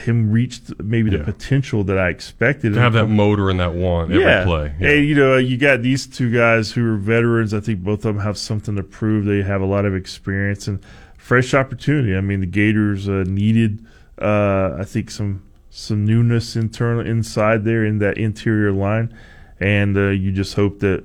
him 0.03 0.31
reach 0.31 0.61
maybe 0.83 1.09
the 1.09 1.19
potential 1.19 1.83
that 1.85 1.97
I 1.97 2.09
expected. 2.09 2.73
To 2.73 2.79
have 2.79 2.93
that 2.93 3.07
motor 3.07 3.49
and 3.49 3.59
that 3.59 3.73
want 3.73 4.11
every 4.11 4.23
yeah. 4.23 4.43
play. 4.43 4.75
Yeah. 4.79 4.89
And, 4.89 5.07
you 5.07 5.15
know, 5.15 5.38
you 5.38 5.57
got 5.57 5.81
these 5.81 6.05
two 6.05 6.29
guys 6.31 6.71
who 6.71 6.93
are 6.93 6.97
veterans. 6.97 7.53
I 7.53 7.61
think 7.61 7.83
both 7.83 7.99
of 7.99 8.15
them 8.15 8.19
have 8.19 8.38
something 8.38 8.75
to 8.75 8.83
prove. 8.83 9.25
They 9.25 9.41
have 9.43 9.61
a 9.61 9.65
lot 9.65 9.85
of 9.85 9.95
experience 9.95 10.67
and 10.67 10.83
fresh 11.17 11.53
opportunity. 11.53 12.15
I 12.15 12.21
mean, 12.21 12.41
the 12.41 12.47
Gators 12.47 13.07
uh, 13.07 13.23
needed, 13.27 13.85
uh, 14.21 14.75
I 14.77 14.83
think, 14.83 15.09
some 15.09 15.43
some 15.69 16.05
newness 16.05 16.55
internal 16.55 17.05
inside 17.05 17.63
there 17.63 17.85
in 17.85 17.99
that 17.99 18.17
interior 18.17 18.71
line, 18.71 19.15
and 19.59 19.95
uh, 19.95 20.09
you 20.09 20.31
just 20.31 20.55
hope 20.55 20.79
that 20.79 21.03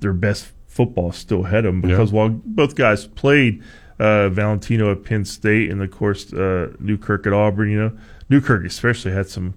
their 0.00 0.12
best 0.12 0.52
football 0.66 1.10
still 1.10 1.46
ahead 1.46 1.64
of 1.64 1.72
them 1.72 1.80
because 1.80 2.12
while 2.12 2.28
both 2.28 2.74
guys 2.76 3.06
played. 3.06 3.62
Uh, 3.98 4.28
Valentino 4.28 4.92
at 4.92 5.02
Penn 5.02 5.24
State, 5.24 5.70
and 5.70 5.82
of 5.82 5.90
course 5.90 6.32
uh, 6.32 6.72
Newkirk 6.78 7.26
at 7.26 7.32
Auburn. 7.32 7.70
You 7.70 7.80
know, 7.80 7.98
Newkirk 8.28 8.64
especially 8.64 9.10
had 9.12 9.28
some 9.28 9.54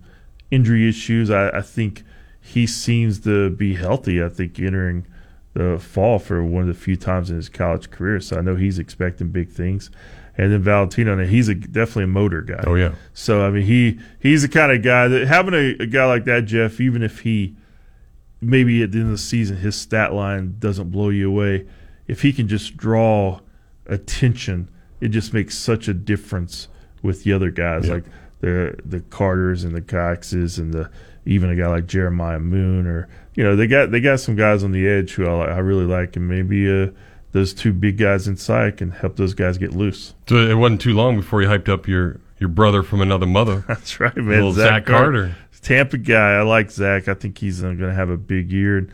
injury 0.49 0.89
issues. 0.89 1.29
I, 1.29 1.49
I 1.49 1.61
think 1.61 2.03
he 2.41 2.65
seems 2.65 3.19
to 3.21 3.51
be 3.51 3.75
healthy. 3.75 4.23
I 4.23 4.29
think 4.29 4.59
entering 4.59 5.05
the 5.53 5.77
fall 5.79 6.17
for 6.17 6.43
one 6.43 6.63
of 6.63 6.67
the 6.67 6.73
few 6.73 6.95
times 6.95 7.29
in 7.29 7.35
his 7.35 7.49
college 7.49 7.91
career. 7.91 8.19
So 8.19 8.37
I 8.37 8.41
know 8.41 8.55
he's 8.55 8.79
expecting 8.79 9.29
big 9.29 9.49
things. 9.49 9.91
And 10.37 10.51
then 10.51 10.61
Valentino, 10.63 11.17
and 11.17 11.29
he's 11.29 11.49
a, 11.49 11.55
definitely 11.55 12.05
a 12.05 12.07
motor 12.07 12.41
guy. 12.41 12.63
Oh, 12.65 12.75
yeah. 12.75 12.93
So 13.13 13.45
I 13.45 13.51
mean, 13.51 13.63
he 13.63 13.99
he's 14.19 14.41
the 14.43 14.47
kind 14.47 14.71
of 14.71 14.81
guy 14.81 15.07
that 15.07 15.27
having 15.27 15.53
a, 15.53 15.83
a 15.83 15.85
guy 15.85 16.05
like 16.05 16.25
that, 16.25 16.45
Jeff, 16.45 16.79
even 16.79 17.03
if 17.03 17.19
he 17.19 17.55
maybe 18.39 18.81
at 18.81 18.91
the 18.91 18.99
end 18.99 19.07
of 19.07 19.11
the 19.11 19.17
season 19.19 19.57
his 19.57 19.75
stat 19.75 20.13
line 20.13 20.55
doesn't 20.57 20.89
blow 20.89 21.09
you 21.09 21.29
away, 21.29 21.67
if 22.07 22.21
he 22.21 22.33
can 22.33 22.47
just 22.47 22.75
draw 22.75 23.39
attention, 23.91 24.69
it 24.99 25.09
just 25.09 25.33
makes 25.33 25.57
such 25.57 25.87
a 25.87 25.93
difference 25.93 26.67
with 27.03 27.23
the 27.23 27.33
other 27.33 27.51
guys 27.51 27.89
like 27.89 28.05
the 28.39 28.75
the 28.85 29.01
Carters 29.01 29.63
and 29.63 29.75
the 29.75 29.81
Coxes 29.81 30.57
and 30.57 30.73
the 30.73 30.89
even 31.25 31.49
a 31.49 31.55
guy 31.55 31.67
like 31.67 31.85
Jeremiah 31.85 32.39
Moon 32.39 32.87
or 32.87 33.07
you 33.35 33.43
know 33.43 33.55
they 33.55 33.67
got 33.67 33.91
they 33.91 33.99
got 33.99 34.19
some 34.19 34.35
guys 34.35 34.63
on 34.63 34.71
the 34.71 34.87
edge 34.87 35.13
who 35.13 35.27
I, 35.27 35.45
I 35.45 35.57
really 35.59 35.85
like 35.85 36.15
and 36.15 36.27
maybe 36.27 36.69
uh, 36.71 36.87
those 37.31 37.53
two 37.53 37.73
big 37.73 37.97
guys 37.97 38.27
inside 38.27 38.77
can 38.77 38.91
help 38.91 39.15
those 39.15 39.33
guys 39.33 39.57
get 39.57 39.73
loose. 39.73 40.13
So 40.27 40.37
it 40.37 40.55
wasn't 40.55 40.81
too 40.81 40.93
long 40.93 41.15
before 41.17 41.41
you 41.41 41.47
hyped 41.47 41.69
up 41.69 41.87
your 41.87 42.19
your 42.39 42.49
brother 42.49 42.81
from 42.83 43.01
another 43.01 43.27
mother. 43.27 43.63
That's 43.67 43.99
right, 43.99 44.15
man. 44.15 44.27
Little 44.27 44.53
Zach, 44.53 44.85
Carter. 44.85 45.35
Tampa 45.61 45.97
guy. 45.97 46.33
I 46.33 46.41
like 46.41 46.71
Zach. 46.71 47.07
I 47.07 47.13
think 47.13 47.37
he's 47.37 47.61
going 47.61 47.77
to 47.77 47.93
have 47.93 48.09
a 48.09 48.17
big 48.17 48.51
year. 48.51 48.87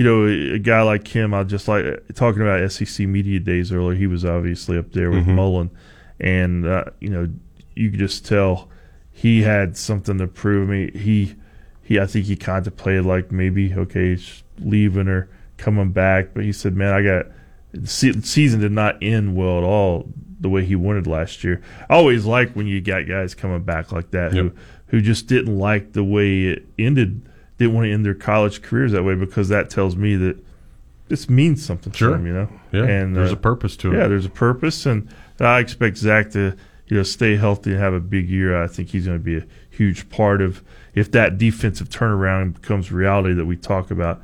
You 0.00 0.06
know, 0.06 0.54
a, 0.54 0.58
guy 0.58 0.80
like 0.80 1.06
him, 1.08 1.34
I 1.34 1.44
just 1.44 1.68
like 1.68 1.84
talking 2.14 2.40
about 2.40 2.72
SEC 2.72 3.06
media 3.06 3.38
days 3.38 3.70
earlier. 3.70 3.94
He 3.98 4.06
was 4.06 4.24
obviously 4.24 4.78
up 4.78 4.92
there 4.92 5.10
with 5.10 5.26
Mhm. 5.26 5.34
Mullen, 5.34 5.70
and 6.18 6.64
uh, 6.66 6.84
you 7.00 7.10
know, 7.10 7.28
you 7.76 7.90
could 7.90 7.98
just 7.98 8.24
tell 8.24 8.70
he 9.12 9.42
had 9.42 9.76
something 9.76 10.16
to 10.16 10.26
prove. 10.26 10.70
I 10.70 10.72
mean, 10.72 10.94
he 10.96 11.34
he. 11.82 12.00
I 12.00 12.06
think 12.06 12.24
he 12.24 12.34
contemplated 12.34 13.04
like 13.04 13.30
maybe 13.30 13.74
okay, 13.74 14.16
leaving 14.58 15.06
or 15.06 15.28
coming 15.58 15.90
back, 15.92 16.28
but 16.32 16.44
he 16.44 16.52
said, 16.52 16.74
"Man, 16.74 16.94
I 16.94 17.02
got." 17.02 17.26
The 17.72 17.86
season 18.22 18.60
did 18.60 18.72
not 18.72 18.96
end 19.02 19.36
well 19.36 19.58
at 19.58 19.64
all 19.64 20.08
the 20.40 20.48
way 20.48 20.64
he 20.64 20.76
wanted 20.76 21.06
last 21.08 21.44
year. 21.44 21.60
I 21.90 21.94
always 21.96 22.24
like 22.24 22.54
when 22.54 22.66
you 22.66 22.80
got 22.80 23.06
guys 23.06 23.34
coming 23.34 23.64
back 23.64 23.92
like 23.92 24.12
that 24.12 24.32
who 24.32 24.52
who 24.86 25.02
just 25.02 25.26
didn't 25.26 25.58
like 25.58 25.92
the 25.92 26.02
way 26.04 26.44
it 26.46 26.64
ended, 26.78 27.20
didn't 27.60 27.74
want 27.74 27.84
to 27.84 27.92
end 27.92 28.04
their 28.06 28.14
college 28.14 28.62
careers 28.62 28.92
that 28.92 29.02
way 29.04 29.14
because 29.14 29.48
that 29.50 29.68
tells 29.70 29.94
me 29.94 30.16
that 30.16 30.36
this 31.08 31.28
means 31.28 31.64
something 31.64 31.92
Sure. 31.92 32.08
to 32.10 32.14
them, 32.16 32.26
you 32.26 32.32
know. 32.32 32.48
Yeah, 32.72 32.84
and 32.84 33.14
there's 33.14 33.30
uh, 33.32 33.34
a 33.34 33.38
purpose 33.38 33.76
to 33.78 33.92
it. 33.92 33.98
Yeah, 33.98 34.08
there's 34.08 34.24
a 34.24 34.30
purpose, 34.30 34.86
and 34.86 35.08
I 35.38 35.58
expect 35.60 35.98
Zach 35.98 36.30
to 36.30 36.56
you 36.86 36.96
know 36.96 37.02
stay 37.02 37.36
healthy 37.36 37.72
and 37.72 37.80
have 37.80 37.92
a 37.92 38.00
big 38.00 38.30
year. 38.30 38.60
I 38.60 38.66
think 38.66 38.88
he's 38.88 39.06
going 39.06 39.18
to 39.18 39.22
be 39.24 39.36
a 39.36 39.44
huge 39.70 40.08
part 40.08 40.40
of 40.40 40.62
if 40.94 41.10
that 41.12 41.36
defensive 41.38 41.90
turnaround 41.90 42.54
becomes 42.54 42.90
reality 42.90 43.34
that 43.34 43.44
we 43.44 43.56
talk 43.56 43.90
about. 43.90 44.22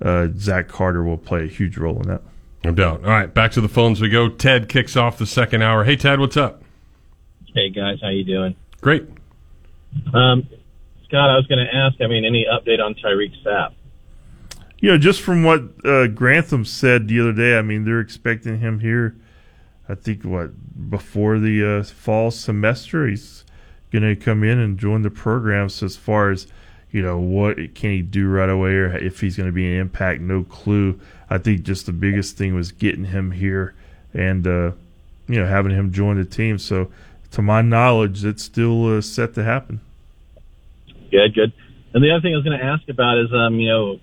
Uh, 0.00 0.28
Zach 0.36 0.68
Carter 0.68 1.02
will 1.04 1.18
play 1.18 1.44
a 1.44 1.48
huge 1.48 1.76
role 1.76 1.96
in 2.00 2.08
that. 2.08 2.22
No 2.64 2.72
doubt. 2.72 3.02
All 3.04 3.10
right, 3.10 3.32
back 3.32 3.50
to 3.52 3.60
the 3.60 3.68
phones 3.68 4.00
we 4.00 4.08
go. 4.08 4.28
Ted 4.30 4.68
kicks 4.68 4.96
off 4.96 5.18
the 5.18 5.26
second 5.26 5.62
hour. 5.62 5.84
Hey, 5.84 5.96
Ted, 5.96 6.20
what's 6.20 6.36
up? 6.36 6.62
Hey 7.54 7.68
guys, 7.68 7.98
how 8.00 8.08
you 8.08 8.24
doing? 8.24 8.54
Great. 8.80 9.06
Um, 10.14 10.46
Scott, 11.08 11.30
I 11.30 11.36
was 11.36 11.46
going 11.46 11.64
to 11.64 11.74
ask. 11.74 12.00
I 12.00 12.06
mean, 12.06 12.24
any 12.24 12.44
update 12.44 12.80
on 12.80 12.94
Tyreak 12.94 13.32
Sapp? 13.42 13.72
You 14.78 14.92
know, 14.92 14.98
just 14.98 15.22
from 15.22 15.42
what 15.42 15.62
uh, 15.84 16.06
Grantham 16.06 16.64
said 16.64 17.08
the 17.08 17.18
other 17.20 17.32
day, 17.32 17.58
I 17.58 17.62
mean, 17.62 17.84
they're 17.84 18.00
expecting 18.00 18.60
him 18.60 18.80
here. 18.80 19.16
I 19.88 19.94
think 19.94 20.22
what 20.22 20.90
before 20.90 21.38
the 21.38 21.78
uh, 21.78 21.82
fall 21.82 22.30
semester, 22.30 23.06
he's 23.06 23.44
going 23.90 24.02
to 24.02 24.14
come 24.14 24.44
in 24.44 24.58
and 24.58 24.78
join 24.78 25.00
the 25.02 25.10
program. 25.10 25.70
So 25.70 25.86
as 25.86 25.96
far 25.96 26.30
as 26.30 26.46
you 26.90 27.02
know, 27.02 27.18
what 27.18 27.56
can 27.74 27.90
he 27.90 28.02
do 28.02 28.28
right 28.28 28.48
away, 28.48 28.70
or 28.72 28.96
if 28.96 29.20
he's 29.20 29.36
going 29.36 29.48
to 29.48 29.52
be 29.52 29.66
an 29.66 29.80
impact, 29.80 30.20
no 30.20 30.44
clue. 30.44 30.98
I 31.28 31.38
think 31.38 31.62
just 31.62 31.86
the 31.86 31.92
biggest 31.92 32.36
thing 32.36 32.54
was 32.54 32.72
getting 32.72 33.04
him 33.04 33.32
here 33.32 33.74
and 34.14 34.46
uh, 34.46 34.72
you 35.26 35.40
know 35.40 35.46
having 35.46 35.72
him 35.72 35.92
join 35.92 36.16
the 36.16 36.24
team. 36.24 36.58
So 36.58 36.90
to 37.32 37.42
my 37.42 37.62
knowledge, 37.62 38.24
it's 38.24 38.42
still 38.42 38.98
uh, 38.98 39.00
set 39.00 39.34
to 39.34 39.44
happen. 39.44 39.80
Good, 41.10 41.34
good. 41.34 41.52
And 41.94 42.04
the 42.04 42.10
other 42.10 42.20
thing 42.20 42.34
I 42.34 42.36
was 42.36 42.44
going 42.44 42.58
to 42.58 42.64
ask 42.64 42.88
about 42.88 43.18
is, 43.18 43.32
um, 43.32 43.58
you 43.58 43.68
know, 43.68 44.00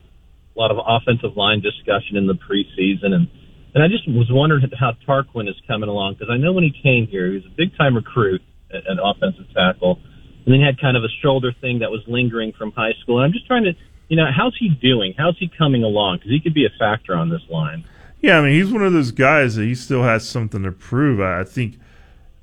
a 0.55 0.59
lot 0.59 0.71
of 0.71 0.77
offensive 0.79 1.37
line 1.37 1.61
discussion 1.61 2.17
in 2.17 2.27
the 2.27 2.33
preseason, 2.33 3.13
and 3.13 3.27
and 3.75 3.83
I 3.83 3.89
just 3.89 4.07
was 4.07 4.27
wondering 4.31 4.63
how 4.79 4.93
Tarquin 5.05 5.49
is 5.49 5.55
coming 5.67 5.89
along 5.89 6.13
because 6.13 6.29
I 6.31 6.37
know 6.37 6.53
when 6.53 6.63
he 6.63 6.71
came 6.81 7.07
here, 7.07 7.27
he 7.27 7.35
was 7.35 7.45
a 7.45 7.55
big 7.57 7.75
time 7.77 7.93
recruit 7.93 8.41
at, 8.71 8.87
at 8.87 8.97
offensive 9.03 9.45
tackle, 9.53 9.99
and 10.45 10.53
then 10.53 10.61
he 10.61 10.65
had 10.65 10.79
kind 10.79 10.95
of 10.95 11.03
a 11.03 11.11
shoulder 11.21 11.51
thing 11.59 11.79
that 11.79 11.91
was 11.91 12.01
lingering 12.07 12.53
from 12.57 12.71
high 12.71 12.93
school. 13.01 13.17
And 13.17 13.25
I'm 13.25 13.33
just 13.33 13.45
trying 13.45 13.65
to, 13.65 13.73
you 14.07 14.15
know, 14.15 14.27
how's 14.33 14.55
he 14.57 14.69
doing? 14.69 15.13
How's 15.17 15.37
he 15.37 15.51
coming 15.57 15.83
along? 15.83 16.17
Because 16.17 16.31
he 16.31 16.39
could 16.39 16.53
be 16.53 16.65
a 16.65 16.71
factor 16.79 17.15
on 17.15 17.29
this 17.29 17.41
line. 17.49 17.83
Yeah, 18.21 18.39
I 18.39 18.43
mean, 18.43 18.53
he's 18.53 18.71
one 18.71 18.81
of 18.81 18.93
those 18.93 19.11
guys 19.11 19.55
that 19.55 19.65
he 19.65 19.75
still 19.75 20.03
has 20.03 20.27
something 20.27 20.63
to 20.63 20.71
prove. 20.71 21.19
I 21.19 21.43
think, 21.43 21.77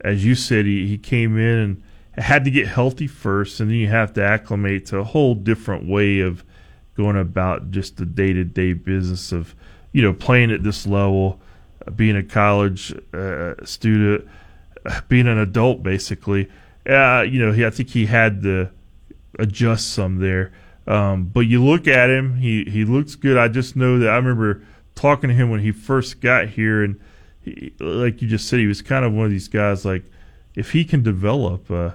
as 0.05 0.25
you 0.25 0.35
said, 0.35 0.67
he, 0.67 0.87
he 0.87 0.99
came 0.99 1.39
in 1.39 1.59
and 1.59 1.83
had 2.21 2.45
to 2.45 2.51
get 2.51 2.69
healthy 2.69 3.07
first, 3.07 3.61
and 3.61 3.71
then 3.71 3.77
you 3.77 3.89
have 3.89 4.13
to 4.15 4.23
acclimate 4.23 4.87
to 4.87 4.99
a 4.99 5.05
whole 5.05 5.35
different 5.35 5.89
way 5.89 6.21
of 6.21 6.45
going 6.95 7.17
about 7.17 7.71
just 7.71 7.97
the 7.97 8.05
day 8.05 8.33
to 8.33 8.45
day 8.45 8.75
business 8.75 9.33
of, 9.33 9.55
you 9.93 10.03
know, 10.03 10.13
playing 10.13 10.51
at 10.51 10.63
this 10.63 10.87
level, 10.87 11.41
being 11.97 12.17
a 12.17 12.23
college 12.23 12.95
uh, 13.15 13.55
student, 13.65 14.29
being 15.09 15.27
an 15.27 15.39
adult, 15.39 15.83
basically. 15.83 16.51
Uh, 16.87 17.23
you 17.23 17.41
know, 17.45 17.53
he, 17.53 17.65
I 17.65 17.71
think 17.71 17.91
he 17.91 18.07
had 18.07 18.43
to 18.43 18.69
adjust 19.39 19.93
some 19.93 20.19
there. 20.19 20.53
Um, 20.87 21.25
but 21.25 21.41
you 21.41 21.65
look 21.65 21.87
at 21.87 22.11
him, 22.11 22.37
he, 22.37 22.65
he 22.65 22.85
looks 22.85 23.15
good. 23.15 23.39
I 23.39 23.49
just 23.49 23.77
know 23.77 23.99
that 24.01 24.11
I 24.11 24.17
remember 24.17 24.63
talking 24.95 25.29
to 25.29 25.35
him 25.35 25.49
when 25.49 25.61
he 25.61 25.73
first 25.73 26.21
got 26.21 26.49
here, 26.49 26.83
and 26.83 27.01
he, 27.41 27.73
like 27.81 28.21
you 28.21 28.29
just 28.29 28.49
said, 28.49 28.59
he 28.59 28.67
was 28.67 28.83
kind 28.83 29.05
of 29.05 29.13
one 29.13 29.25
of 29.25 29.31
these 29.31 29.49
guys. 29.49 29.85
Like, 29.85 30.05
if 30.55 30.73
he 30.73 30.85
can 30.85 31.03
develop, 31.03 31.71
uh, 31.71 31.93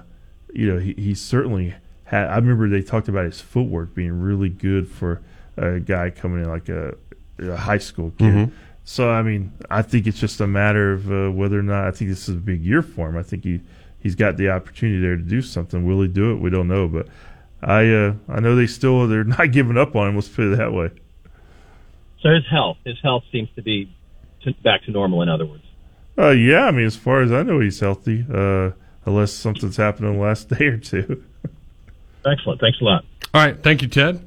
you 0.54 0.72
know, 0.72 0.78
he, 0.78 0.94
he 0.94 1.14
certainly 1.14 1.74
had. 2.04 2.28
I 2.28 2.36
remember 2.36 2.68
they 2.68 2.82
talked 2.82 3.08
about 3.08 3.24
his 3.24 3.40
footwork 3.40 3.94
being 3.94 4.20
really 4.20 4.48
good 4.48 4.88
for 4.88 5.20
a 5.56 5.80
guy 5.80 6.10
coming 6.10 6.42
in 6.42 6.48
like 6.48 6.68
a, 6.68 6.94
a 7.38 7.56
high 7.56 7.78
school 7.78 8.12
kid. 8.18 8.34
Mhm. 8.34 8.50
So 8.84 9.10
I 9.10 9.22
mean, 9.22 9.52
I 9.70 9.82
think 9.82 10.06
it's 10.06 10.18
just 10.18 10.40
a 10.40 10.46
matter 10.46 10.92
of 10.92 11.12
uh, 11.12 11.30
whether 11.30 11.58
or 11.58 11.62
not. 11.62 11.86
I 11.86 11.90
think 11.90 12.10
this 12.10 12.28
is 12.28 12.34
a 12.36 12.38
big 12.38 12.64
year 12.64 12.80
for 12.82 13.08
him. 13.08 13.16
I 13.18 13.22
think 13.22 13.44
he 13.44 13.60
he's 14.00 14.14
got 14.14 14.36
the 14.38 14.48
opportunity 14.50 15.00
there 15.00 15.16
to 15.16 15.22
do 15.22 15.42
something. 15.42 15.84
Will 15.84 16.00
he 16.00 16.08
do 16.08 16.32
it? 16.32 16.36
We 16.36 16.48
don't 16.50 16.68
know, 16.68 16.88
but 16.88 17.06
I 17.62 17.86
uh, 17.92 18.14
I 18.28 18.40
know 18.40 18.56
they 18.56 18.66
still 18.66 19.06
they're 19.06 19.24
not 19.38 19.52
giving 19.52 19.76
up 19.76 19.94
on 19.94 20.08
him. 20.08 20.14
Let's 20.14 20.28
put 20.28 20.52
it 20.52 20.56
that 20.56 20.72
way. 20.72 20.90
So 22.22 22.30
his 22.30 22.46
health, 22.50 22.78
his 22.84 22.96
health 23.02 23.24
seems 23.30 23.48
to 23.56 23.62
be 23.62 23.94
to, 24.42 24.52
back 24.64 24.84
to 24.84 24.90
normal. 24.90 25.22
In 25.22 25.28
other 25.28 25.46
words, 25.46 25.62
Uh, 26.16 26.30
yeah, 26.30 26.64
I 26.64 26.70
mean, 26.72 26.86
as 26.86 26.96
far 26.96 27.20
as 27.22 27.30
I 27.30 27.42
know, 27.44 27.60
he's 27.60 27.78
healthy, 27.78 28.24
uh, 28.32 28.70
unless 29.04 29.32
something's 29.32 29.76
happened 29.76 30.08
in 30.08 30.14
the 30.16 30.20
last 30.22 30.48
day 30.58 30.66
or 30.66 30.76
two. 30.76 31.24
excellent. 32.26 32.60
Thanks 32.60 32.80
a 32.80 32.84
lot. 32.84 33.04
All 33.34 33.44
right, 33.44 33.62
thank 33.62 33.82
you, 33.82 33.88
Ted. 33.88 34.24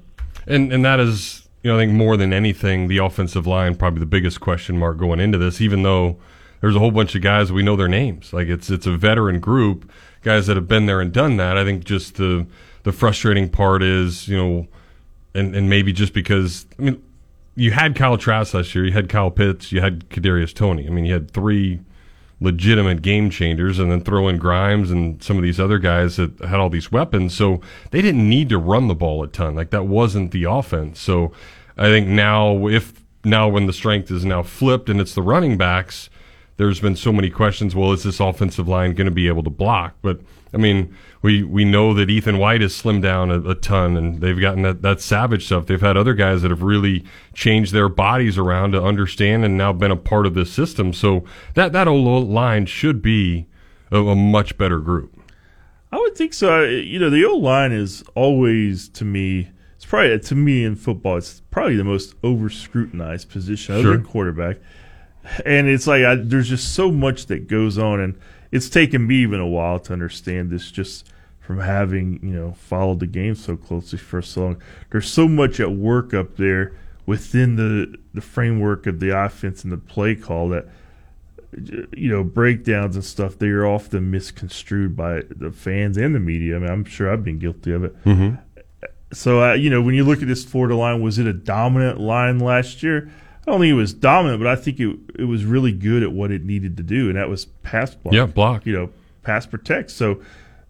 And 0.48 0.72
and 0.74 0.84
that 0.86 1.00
is, 1.00 1.48
you 1.64 1.72
know, 1.72 1.78
I 1.78 1.82
think 1.82 1.94
more 1.94 2.18
than 2.18 2.34
anything, 2.34 2.88
the 2.88 2.98
offensive 2.98 3.48
line 3.48 3.76
probably 3.76 4.00
the 4.00 4.06
biggest 4.06 4.40
question 4.40 4.78
mark 4.78 4.98
going 4.98 5.20
into 5.20 5.38
this. 5.38 5.62
Even 5.62 5.84
though 5.84 6.18
there's 6.62 6.76
a 6.76 6.80
whole 6.80 6.92
bunch 6.92 7.16
of 7.16 7.22
guys 7.22 7.52
we 7.52 7.64
know 7.64 7.76
their 7.76 7.88
names, 7.88 8.34
like 8.34 8.48
it's 8.48 8.70
it's 8.70 8.86
a 8.86 8.96
veteran 8.96 9.40
group, 9.40 9.90
guys 10.24 10.48
that 10.48 10.56
have 10.56 10.68
been 10.68 10.86
there 10.86 11.02
and 11.02 11.12
done 11.12 11.38
that. 11.38 11.58
I 11.58 11.64
think 11.64 11.84
just 11.84 12.16
the 12.16 12.46
the 12.84 12.92
frustrating 12.92 13.50
part 13.50 13.84
is, 13.84 14.28
you 14.28 14.38
know, 14.38 14.68
and 15.34 15.56
and 15.56 15.70
maybe 15.70 15.94
just 15.94 16.14
because 16.14 16.66
I 16.80 16.84
mean, 16.84 17.04
you 17.56 17.72
had 17.72 17.96
Kyle 17.96 18.18
Trask 18.18 18.54
last 18.54 18.74
year, 18.74 18.86
you 18.86 18.94
had 18.94 19.10
Kyle 19.10 19.32
Pitts, 19.32 19.72
you 19.72 19.82
had 19.82 20.10
Kadarius 20.10 20.54
Toney. 20.54 20.88
I 20.88 20.90
mean, 20.90 21.06
you 21.06 21.14
had 21.14 21.32
three 21.32 21.80
legitimate 22.42 23.04
game 23.04 23.30
changers 23.30 23.78
and 23.80 23.92
then 23.92 24.02
throw 24.02 24.28
in 24.28 24.38
Grimes 24.38 24.89
and 24.89 25.24
some 25.24 25.38
of 25.38 25.44
these 25.44 25.60
other 25.60 25.78
guys 25.78 26.18
that 26.18 26.38
had 26.39 26.60
all 26.60 26.70
these 26.70 26.92
weapons. 26.92 27.36
So 27.36 27.62
they 27.92 28.02
didn't 28.02 28.28
need 28.28 28.50
to 28.50 28.58
run 28.58 28.88
the 28.88 28.96
ball 28.96 29.24
a 29.24 29.28
ton. 29.28 29.56
Like 29.56 29.70
that 29.70 29.86
wasn't 29.86 30.32
the 30.32 30.46
offense. 30.46 31.00
So 31.00 31.32
I 31.78 31.86
think 31.86 32.08
now 32.08 32.68
if 32.68 33.02
now 33.24 33.48
when 33.48 33.68
the 33.68 33.74
strength 33.74 34.10
is 34.10 34.26
now 34.26 34.42
flipped 34.42 34.89
and 34.89 35.00
it's 35.00 35.14
the 35.14 35.22
running 35.22 35.56
backs, 35.56 36.10
there's 36.58 36.80
been 36.80 36.96
so 36.96 37.14
many 37.14 37.30
questions. 37.30 37.76
Well, 37.76 37.92
is 37.92 38.04
this 38.04 38.20
offensive 38.20 38.68
line 38.68 38.96
going 38.96 39.06
to 39.06 39.12
be 39.12 39.28
able 39.28 39.44
to 39.44 39.52
block? 39.52 39.96
But 40.02 40.20
I 40.54 40.58
mean, 40.58 40.93
we 41.22 41.43
we 41.43 41.64
know 41.64 41.93
that 41.93 42.10
Ethan 42.10 42.38
White 42.38 42.62
has 42.62 42.74
slimmed 42.74 43.04
down 43.04 43.32
a, 43.32 43.52
a 43.52 43.56
ton, 43.56 43.95
and 43.95 44.20
they've 44.20 44.39
gotten 44.39 44.64
that 44.64 44.82
that 44.82 44.99
savage 44.99 45.45
stuff. 45.45 45.66
They've 45.66 45.80
had 45.80 45.95
other 45.95 46.14
guys 46.14 46.41
that 46.41 46.52
have 46.52 46.62
really 46.62 47.06
changed 47.34 47.74
their 47.74 47.88
bodies 47.88 48.38
around 48.38 48.74
to 48.74 48.84
understand 48.84 49.45
and 49.45 49.58
now 49.58 49.72
been 49.72 49.91
a 49.91 49.95
part 49.95 50.26
of 50.26 50.34
this 50.34 50.52
system. 50.52 50.91
So 50.93 51.24
that 51.54 51.72
that 51.72 51.88
old 51.88 52.28
line 52.28 52.66
should 52.66 53.02
be 53.02 53.47
a, 53.91 53.99
a 53.99 54.16
much 54.16 54.58
better 54.58 54.80
group. 54.80 55.18
I 55.91 55.97
would 55.99 56.16
think 56.16 56.34
so. 56.34 56.64
You 56.64 56.99
know, 56.99 57.10
the 57.10 57.26
O 57.26 57.36
line 57.36 57.72
is 57.72 58.04
always 58.16 58.89
to 58.89 59.06
me. 59.06 59.49
It's 59.76 59.86
probably 59.86 60.20
to 60.20 60.36
me 60.36 60.64
in 60.64 60.76
football. 60.76 61.18
It's 61.18 61.41
probably 61.52 61.76
the 61.76 61.84
most 61.84 62.14
over 62.24 62.49
scrutinized 62.49 63.30
position 63.30 63.76
other 63.76 63.91
than 63.91 64.04
quarterback. 64.04 64.58
And 65.45 65.68
it's 65.68 65.88
like 65.88 66.04
I, 66.04 66.16
there's 66.16 66.49
just 66.49 66.74
so 66.74 66.91
much 66.91 67.28
that 67.28 67.47
goes 67.47 67.78
on, 67.78 67.99
and 67.99 68.20
it's 68.52 68.70
taken 68.70 69.08
me 69.08 69.16
even 69.18 69.39
a 69.39 69.47
while 69.47 69.80
to 69.80 69.93
understand 69.93 70.49
this. 70.49 70.72
Just 70.72 71.10
from 71.39 71.60
having 71.60 72.20
you 72.24 72.34
know 72.34 72.52
followed 72.54 72.99
the 72.99 73.08
game 73.08 73.36
so 73.36 73.58
closely 73.58 73.97
for 73.99 74.22
so 74.22 74.41
long, 74.41 74.62
there's 74.91 75.10
so 75.12 75.28
much 75.28 75.60
at 75.60 75.72
work 75.72 76.14
up 76.14 76.38
there 76.38 76.74
within 77.06 77.56
the 77.56 77.97
the 78.14 78.22
framework 78.22 78.86
of 78.88 78.99
the 78.99 79.10
offense 79.18 79.64
and 79.64 79.72
the 79.74 79.78
play 79.78 80.16
call 80.16 80.49
that 80.49 80.68
you 81.97 82.10
know 82.10 82.24
breakdowns 82.24 82.95
and 82.95 83.04
stuff 83.04 83.38
they 83.38 83.47
are 83.49 83.66
often 83.66 84.10
misconstrued 84.10 84.95
by 84.95 85.22
the 85.30 85.52
fans 85.52 85.97
and 85.97 86.16
the 86.16 86.20
media. 86.20 86.56
I 86.56 86.60
mean, 86.60 86.70
I'm 86.70 86.86
sure 86.86 87.12
I've 87.12 87.24
been 87.24 87.39
guilty 87.39 87.72
of 87.74 87.84
it. 87.84 88.04
Mhm. 88.06 88.39
So 89.14 89.43
uh, 89.43 89.54
you 89.54 89.70
know, 89.70 89.82
when 89.82 89.93
you 89.95 90.06
look 90.06 90.22
at 90.22 90.28
this 90.30 90.45
Florida 90.45 90.76
line, 90.76 91.02
was 91.02 91.20
it 91.20 91.28
a 91.28 91.34
dominant 91.34 91.99
line 91.99 92.39
last 92.39 92.82
year? 92.84 93.10
I 93.48 93.52
don't 93.52 93.60
think 93.60 93.72
it 93.72 93.76
was 93.76 93.94
dominant, 93.94 94.42
but 94.42 94.48
I 94.48 94.56
think 94.56 94.80
it 94.80 94.98
it 95.18 95.26
was 95.26 95.46
really 95.46 95.72
good 95.72 96.04
at 96.04 96.12
what 96.12 96.32
it 96.32 96.44
needed 96.44 96.78
to 96.78 96.84
do, 96.84 97.10
and 97.10 97.18
that 97.18 97.30
was 97.30 97.46
pass 97.46 97.96
block. 97.96 98.14
Yeah, 98.14 98.26
block. 98.26 98.66
You 98.66 98.74
know, 98.74 98.89
pass 99.24 99.46
protect. 99.46 99.92
So 99.92 100.22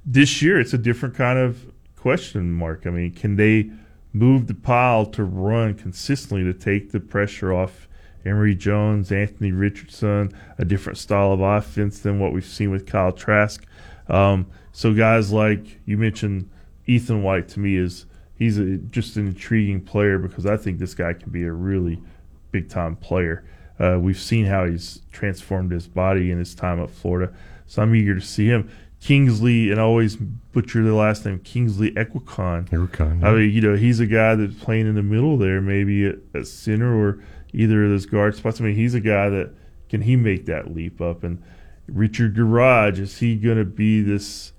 this 0.05 0.41
year, 0.41 0.59
it's 0.59 0.74
a 0.74 0.78
different 0.78 1.15
kind 1.15 1.38
of 1.38 1.65
question 1.97 2.51
mark. 2.51 2.88
I 2.88 2.89
mean, 2.89 3.13
can 3.13 3.36
they 3.36 3.72
move 4.13 4.47
the 4.47 4.53
pile 4.53 5.05
to 5.05 5.24
run 5.24 5.74
consistently 5.74 6.43
to 6.43 6.53
take 6.53 6.91
the 6.91 6.99
pressure 6.99 7.53
off 7.53 7.88
Emory 8.26 8.55
Jones, 8.55 9.11
Anthony 9.11 9.51
Richardson, 9.51 10.32
a 10.57 10.65
different 10.65 10.97
style 10.97 11.32
of 11.32 11.41
offense 11.41 11.99
than 11.99 12.19
what 12.19 12.34
we've 12.34 12.45
seen 12.45 12.72
with 12.72 12.86
Kyle 12.86 13.11
Trask. 13.11 13.65
Um, 14.07 14.47
so 14.72 14.93
guys 14.93 15.32
like 15.32 15.80
you 15.86 15.97
mentioned, 15.97 16.49
Ethan 16.86 17.24
White 17.24 17.47
to 17.49 17.59
me 17.59 17.78
is 17.78 18.05
he's 18.36 18.57
a, 18.57 18.78
just 18.78 19.15
an 19.17 19.28
intriguing 19.28 19.82
player 19.82 20.17
because 20.17 20.45
I 20.45 20.57
think 20.57 20.80
this 20.80 20.93
guy 20.93 21.13
can 21.13 21.32
be 21.32 21.43
a 21.43 21.51
really 21.51 22.01
big 22.52 22.70
time 22.70 22.95
player. 22.95 23.43
Uh, 23.80 23.97
we've 23.99 24.20
seen 24.20 24.45
how 24.45 24.66
he's 24.66 25.02
transformed 25.12 25.72
his 25.72 25.88
body 25.88 26.32
in 26.32 26.38
his 26.38 26.54
time 26.54 26.82
at 26.82 26.89
Florida, 26.89 27.34
so 27.66 27.82
I'm 27.82 27.95
eager 27.95 28.16
to 28.16 28.22
see 28.22 28.47
him. 28.47 28.70
Kingsley, 28.99 29.72
and 29.72 29.80
I 29.80 29.84
always 29.84 30.16
butcher 30.16 30.84
the 30.84 30.93
last 30.93 31.26
name, 31.26 31.39
Kingsley 31.39 31.91
Eguakun. 31.91 32.70
Eguakun, 32.70 33.24
I 33.24 33.34
mean, 33.34 33.49
you 33.49 33.60
know, 33.60 33.76
he's 33.76 33.99
a 33.99 34.06
guy 34.06 34.36
that's 34.36 34.54
playing 34.54 34.86
in 34.86 34.93
the 34.93 35.02
middle 35.02 35.38
there, 35.38 35.60
maybe 35.60 36.06
at, 36.06 36.18
at 36.36 36.45
center 36.45 36.95
or 36.95 37.24
either 37.52 37.84
of 37.84 37.89
those 37.89 38.06
guard 38.06 38.36
spots. 38.36 38.62
I 38.62 38.66
mean, 38.66 38.76
he's 38.76 38.93
a 38.93 38.99
guy 38.99 39.30
that 39.30 39.54
can 39.89 40.02
he 40.02 40.16
make 40.16 40.45
that 40.45 40.74
leap 40.74 41.02
up? 41.02 41.24
And 41.24 41.41
Richard 41.88 42.36
Gouraige, 42.36 42.99
is 42.99 43.18
he 43.18 43.36
going 43.36 43.58
to 43.58 43.66
be 43.66 44.02
this 44.02 44.54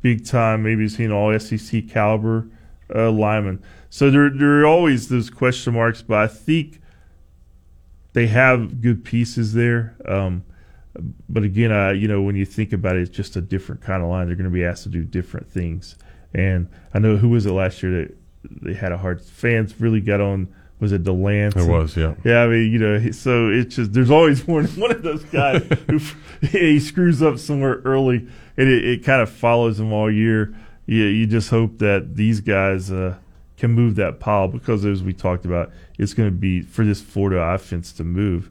big 0.00 0.24
time? 0.24 0.62
Maybe 0.62 0.82
he's 0.82 0.98
an 0.98 1.12
all 1.12 1.38
SEC 1.38 1.88
caliber 1.88 2.48
uh, 2.94 3.10
lineman. 3.10 3.62
So 3.90 4.10
there, 4.10 4.30
there 4.30 4.60
are 4.60 4.66
always 4.66 5.08
those 5.08 5.28
question 5.28 5.74
marks, 5.74 6.02
but 6.02 6.18
I 6.18 6.26
think 6.26 6.80
they 8.12 8.26
have 8.28 8.80
good 8.80 9.04
pieces 9.04 9.52
there. 9.52 9.96
Um, 10.06 10.44
but 11.28 11.42
again, 11.42 11.72
uh, 11.72 11.90
you 11.90 12.08
know, 12.08 12.22
when 12.22 12.36
you 12.36 12.44
think 12.44 12.72
about 12.72 12.96
it, 12.96 13.02
it's 13.02 13.16
just 13.16 13.36
a 13.36 13.40
different 13.40 13.80
kind 13.80 14.02
of 14.02 14.08
line. 14.08 14.26
They're 14.26 14.36
going 14.36 14.50
to 14.50 14.50
be 14.50 14.64
asked 14.64 14.82
to 14.84 14.88
do 14.88 15.04
different 15.04 15.50
things. 15.50 15.96
And 16.34 16.68
I 16.92 16.98
know 16.98 17.16
who 17.16 17.30
was 17.30 17.46
it 17.46 17.52
last 17.52 17.82
year 17.82 18.02
that 18.02 18.16
they 18.62 18.74
had 18.74 18.92
a 18.92 18.98
hard 18.98 19.22
fans 19.22 19.80
really 19.80 20.00
got 20.00 20.20
on 20.20 20.52
was 20.82 20.90
it 20.90 21.04
Delance? 21.04 21.56
It 21.56 21.70
was, 21.70 21.96
yeah. 21.96 22.16
Yeah, 22.24 22.42
I 22.42 22.48
mean, 22.48 22.72
you 22.72 22.78
know, 22.80 23.12
so 23.12 23.48
it's 23.50 23.76
just 23.76 23.92
there's 23.92 24.10
always 24.10 24.44
one 24.48 24.66
one 24.66 24.90
of 24.90 25.02
those 25.02 25.24
guys 25.26 25.62
who 25.86 26.00
he 26.40 26.80
screws 26.80 27.22
up 27.22 27.38
somewhere 27.38 27.80
early, 27.84 28.28
and 28.56 28.68
it, 28.68 28.84
it 28.84 29.04
kind 29.04 29.22
of 29.22 29.30
follows 29.30 29.78
him 29.78 29.92
all 29.92 30.10
year. 30.10 30.54
You, 30.86 31.04
you 31.04 31.28
just 31.28 31.50
hope 31.50 31.78
that 31.78 32.16
these 32.16 32.40
guys 32.40 32.90
uh, 32.90 33.16
can 33.62 33.70
move 33.70 33.94
that 33.94 34.18
pile 34.18 34.48
because, 34.48 34.84
as 34.84 35.04
we 35.04 35.12
talked 35.12 35.44
about, 35.44 35.70
it's 35.96 36.14
going 36.14 36.28
to 36.28 36.34
be 36.34 36.62
for 36.62 36.84
this 36.84 37.00
Florida 37.00 37.40
offense 37.40 37.92
to 37.92 38.02
move. 38.02 38.50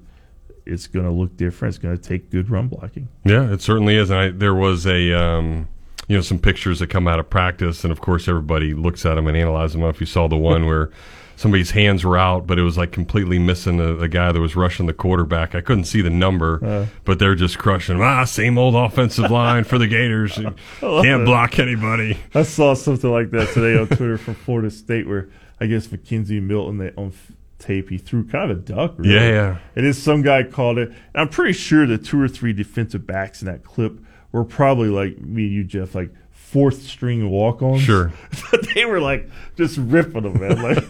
It's 0.65 0.87
going 0.87 1.03
to 1.03 1.11
look 1.11 1.35
different. 1.35 1.75
It's 1.75 1.83
going 1.83 1.97
to 1.97 2.01
take 2.01 2.29
good 2.29 2.49
run 2.49 2.69
blocking. 2.69 3.09
Yeah, 3.25 3.51
it 3.51 3.61
certainly 3.61 3.97
is. 3.97 4.09
And 4.09 4.19
I, 4.19 4.29
there 4.29 4.55
was 4.55 4.87
a, 4.87 5.11
um, 5.11 5.67
you 6.07 6.15
know, 6.15 6.21
some 6.21 6.39
pictures 6.39 6.79
that 6.79 6.87
come 6.87 7.09
out 7.09 7.19
of 7.19 7.29
practice, 7.29 7.83
and 7.83 7.91
of 7.91 7.99
course, 7.99 8.29
everybody 8.29 8.73
looks 8.73 9.05
at 9.05 9.15
them 9.15 9.27
and 9.27 9.35
analyzes 9.35 9.73
them. 9.73 9.81
I 9.81 9.83
don't 9.83 9.87
know 9.87 9.95
If 9.95 9.99
you 9.99 10.07
saw 10.07 10.29
the 10.29 10.37
one 10.37 10.65
where 10.67 10.91
somebody's 11.35 11.71
hands 11.71 12.03
were 12.03 12.17
out, 12.17 12.45
but 12.47 12.59
it 12.59 12.63
was 12.63 12.77
like 12.77 12.91
completely 12.91 13.39
missing 13.39 13.77
the, 13.77 13.93
the 13.95 14.07
guy 14.07 14.31
that 14.31 14.39
was 14.39 14.55
rushing 14.55 14.85
the 14.85 14.93
quarterback. 14.93 15.55
I 15.55 15.61
couldn't 15.61 15.85
see 15.85 16.01
the 16.01 16.09
number, 16.09 16.59
Uh. 16.63 16.85
but 17.05 17.19
they're 17.19 17.35
just 17.35 17.57
crushing. 17.57 17.95
'em. 17.95 18.01
Ah, 18.01 18.23
same 18.25 18.57
old 18.57 18.75
offensive 18.75 19.29
line 19.31 19.63
for 19.63 19.77
the 19.77 19.87
Gators. 19.87 20.33
Can't 20.79 21.21
it. 21.21 21.25
block 21.25 21.59
anybody. 21.59 22.17
I 22.35 22.43
saw 22.43 22.73
something 22.73 23.09
like 23.11 23.31
that 23.31 23.49
today 23.49 23.79
on 23.79 23.87
Twitter 23.87 24.17
from 24.17 24.35
Florida 24.35 24.69
State, 24.71 25.07
where 25.07 25.29
I 25.59 25.65
guess 25.67 25.87
McKenzie 25.87 26.41
Milton 26.41 26.77
they 26.77 26.91
on 26.97 27.13
tape 27.59 27.89
he 27.89 27.97
threw 27.99 28.23
kind 28.27 28.49
of 28.49 28.57
a 28.57 28.61
duck. 28.61 28.95
Really. 28.97 29.13
Yeah, 29.13 29.29
yeah. 29.29 29.57
And 29.75 29.85
then 29.85 29.93
some 29.93 30.23
guy 30.23 30.41
called 30.43 30.79
it. 30.79 30.89
And 30.89 30.97
I'm 31.13 31.29
pretty 31.29 31.53
sure 31.53 31.85
the 31.85 31.99
two 31.99 32.19
or 32.19 32.27
three 32.27 32.53
defensive 32.53 33.05
backs 33.05 33.41
in 33.43 33.45
that 33.47 33.63
clip 33.63 33.99
were 34.31 34.43
probably 34.43 34.87
like 34.89 35.19
me 35.19 35.43
and 35.43 35.53
you, 35.53 35.63
Jeff, 35.63 35.93
like 35.93 36.09
fourth 36.51 36.81
string 36.81 37.29
walk-ons. 37.29 37.81
Sure. 37.81 38.11
but 38.51 38.67
they 38.73 38.85
were 38.85 38.99
like 38.99 39.29
just 39.55 39.77
ripping 39.77 40.23
them, 40.23 40.39
man. 40.39 40.61
Like 40.61 40.83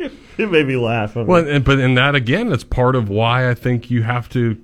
it 0.38 0.50
made 0.50 0.66
me 0.66 0.76
laugh. 0.76 1.16
I'm 1.16 1.26
Well, 1.26 1.46
and, 1.46 1.64
but 1.64 1.78
and 1.78 1.96
that 1.98 2.14
again, 2.14 2.48
that's 2.50 2.64
part 2.64 2.94
of 2.96 3.08
why 3.08 3.50
I 3.50 3.54
think 3.54 3.90
you 3.90 4.02
have 4.02 4.28
to 4.30 4.60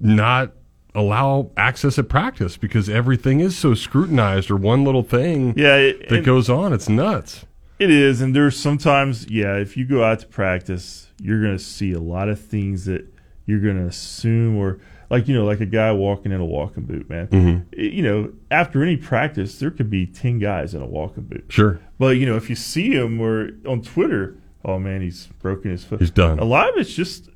not 0.00 0.52
allow 0.94 1.50
access 1.56 1.98
at 1.98 2.08
practice 2.08 2.56
because 2.56 2.88
everything 2.88 3.40
is 3.40 3.56
so 3.56 3.74
scrutinized 3.74 4.50
or 4.50 4.56
one 4.56 4.84
little 4.84 5.02
thing 5.02 5.54
Yeah, 5.56 5.76
it- 5.76 6.08
that 6.08 6.24
goes 6.24 6.48
on. 6.50 6.72
It's 6.72 6.88
nuts. 6.88 7.44
It 7.80 7.90
is, 7.90 8.20
and 8.20 8.36
there's 8.36 8.56
sometimes, 8.56 9.28
yeah, 9.28 9.56
if 9.56 9.76
you 9.76 9.84
go 9.84 10.04
out 10.04 10.20
to 10.20 10.26
practice, 10.28 11.08
you're 11.20 11.42
going 11.42 11.56
to 11.58 11.62
see 11.62 11.90
a 11.92 11.98
lot 11.98 12.28
of 12.28 12.40
things 12.40 12.84
that 12.84 13.04
you're 13.46 13.58
going 13.60 13.76
to 13.76 13.86
assume, 13.88 14.56
or 14.56 14.78
like 15.10 15.28
you 15.28 15.34
know, 15.34 15.44
like 15.44 15.60
a 15.60 15.66
guy 15.66 15.92
walking 15.92 16.32
in 16.32 16.40
a 16.40 16.44
walking 16.44 16.84
boot, 16.84 17.08
man. 17.10 17.26
Mhm. 17.28 17.64
You 17.76 18.02
know, 18.02 18.32
after 18.50 18.82
any 18.82 18.96
practice, 18.96 19.58
there 19.58 19.70
could 19.70 19.90
be 19.90 20.06
ten 20.06 20.38
guys 20.38 20.74
in 20.74 20.82
a 20.82 20.86
walking 20.86 21.24
boot. 21.24 21.44
Sure. 21.48 21.80
But 21.98 22.16
you 22.16 22.26
know, 22.26 22.36
if 22.36 22.48
you 22.50 22.56
see 22.56 22.92
him 22.92 23.20
or 23.20 23.50
on 23.66 23.82
Twitter, 23.82 24.36
oh 24.64 24.78
man, 24.78 25.00
he's 25.02 25.26
broken 25.40 25.70
his 25.70 25.84
foot. 25.84 26.00
He's 26.00 26.10
done. 26.10 26.38
A 26.38 26.44
lot 26.44 26.68
of 26.70 26.76
it's 26.76 26.92
just 26.94 27.28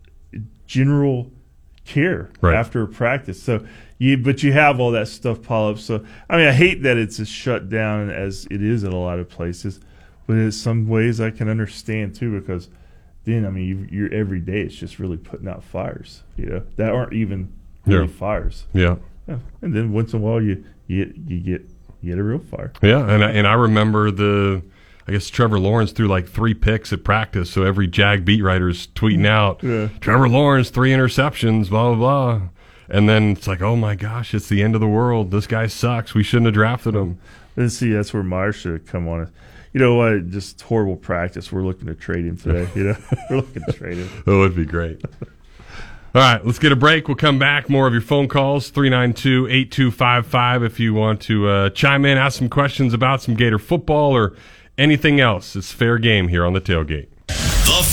general 0.66 1.30
care 1.84 2.28
Right. 2.40 2.54
after 2.54 2.82
a 2.82 2.86
practice. 2.88 3.42
So 3.42 3.64
you, 3.98 4.18
but 4.18 4.42
you 4.42 4.52
have 4.52 4.78
all 4.78 4.90
that 4.92 5.08
stuff 5.08 5.42
pile 5.42 5.68
up. 5.68 5.78
So 5.78 6.04
I 6.28 6.36
mean, 6.36 6.46
I 6.48 6.52
hate 6.52 6.82
that 6.82 6.96
it's 6.96 7.18
as 7.18 7.28
shut 7.28 7.68
down 7.68 8.10
as 8.10 8.46
it 8.50 8.62
is 8.62 8.84
in 8.84 8.92
a 8.92 8.98
lot 8.98 9.18
of 9.18 9.28
places, 9.28 9.80
but 10.26 10.34
in 10.34 10.52
some 10.52 10.86
ways 10.88 11.20
I 11.20 11.30
can 11.30 11.48
understand 11.48 12.14
too 12.14 12.38
because 12.38 12.68
then 13.24 13.44
I 13.46 13.50
mean 13.50 13.66
you, 13.66 13.88
you're 13.90 14.12
every 14.12 14.40
day 14.40 14.60
it's 14.62 14.74
just 14.74 14.98
really 14.98 15.16
putting 15.16 15.48
out 15.48 15.64
fires, 15.64 16.22
you 16.36 16.46
know, 16.46 16.62
that 16.76 16.92
aren't 16.92 17.14
even 17.14 17.52
really 17.88 18.06
Yeah. 18.06 18.12
fires. 18.12 18.64
Yeah. 18.72 18.96
Yeah. 19.26 19.38
And 19.62 19.74
then 19.74 19.92
once 19.92 20.12
in 20.12 20.20
a 20.20 20.22
while 20.22 20.40
you 20.40 20.64
you 20.86 21.04
get, 21.04 21.16
you 21.16 21.40
get 21.40 21.70
you 22.02 22.10
get 22.12 22.18
a 22.18 22.22
real 22.22 22.38
fire. 22.38 22.72
Yeah, 22.82 23.08
and 23.08 23.24
I, 23.24 23.30
and 23.30 23.46
I 23.46 23.54
remember 23.54 24.10
the, 24.10 24.62
I 25.06 25.12
guess 25.12 25.28
Trevor 25.28 25.58
Lawrence 25.58 25.90
threw 25.92 26.06
like 26.06 26.28
three 26.28 26.54
picks 26.54 26.92
at 26.92 27.02
practice, 27.04 27.50
so 27.50 27.62
every 27.62 27.88
Jag 27.88 28.24
beat 28.24 28.42
writer's 28.42 28.86
tweeting 28.88 29.20
mm. 29.20 29.26
out, 29.26 29.62
Yeah. 29.62 29.88
Trevor 30.00 30.28
Lawrence 30.28 30.70
three 30.70 30.92
interceptions, 30.92 31.68
blah 31.70 31.94
blah 31.94 31.96
blah, 31.96 32.48
and 32.88 33.08
then 33.08 33.32
it's 33.32 33.46
like, 33.46 33.60
oh 33.60 33.76
my 33.76 33.94
gosh, 33.96 34.32
it's 34.32 34.48
the 34.48 34.62
end 34.62 34.74
of 34.74 34.80
the 34.80 34.88
world. 34.88 35.30
This 35.30 35.46
guy 35.46 35.66
sucks. 35.66 36.14
We 36.14 36.22
shouldn't 36.22 36.46
have 36.46 36.54
drafted 36.54 36.94
him. 36.94 37.14
Mm. 37.14 37.18
Let's 37.56 37.74
see, 37.74 37.92
that's 37.92 38.14
where 38.14 38.22
Myers 38.22 38.54
should 38.56 38.72
have 38.72 38.86
come 38.86 39.08
on. 39.08 39.30
You 39.72 39.80
know 39.80 39.96
what? 39.96 40.30
Just 40.30 40.60
horrible 40.62 40.96
practice. 40.96 41.52
We're 41.52 41.62
looking 41.62 41.86
to 41.88 41.94
trade 41.94 42.24
him 42.24 42.36
today. 42.36 42.68
You 42.74 42.84
know, 42.84 42.96
we're 43.30 43.36
looking 43.36 43.62
to 43.64 43.72
trade 43.72 43.98
him. 43.98 44.08
That 44.24 44.36
would 44.36 44.54
be 44.56 44.64
great. 44.64 45.02
All 46.14 46.22
right, 46.22 46.44
let's 46.44 46.58
get 46.58 46.72
a 46.72 46.76
break. 46.76 47.06
We'll 47.06 47.18
come 47.18 47.38
back. 47.38 47.68
More 47.68 47.86
of 47.86 47.92
your 47.92 48.00
phone 48.00 48.28
calls, 48.28 48.70
392 48.70 49.46
8255, 49.46 50.62
if 50.62 50.80
you 50.80 50.94
want 50.94 51.20
to 51.22 51.46
uh, 51.48 51.70
chime 51.70 52.06
in, 52.06 52.16
ask 52.16 52.38
some 52.38 52.48
questions 52.48 52.94
about 52.94 53.20
some 53.20 53.34
Gator 53.34 53.58
football 53.58 54.16
or 54.16 54.34
anything 54.78 55.20
else. 55.20 55.54
It's 55.54 55.70
fair 55.70 55.98
game 55.98 56.28
here 56.28 56.46
on 56.46 56.54
the 56.54 56.62
tailgate. 56.62 57.08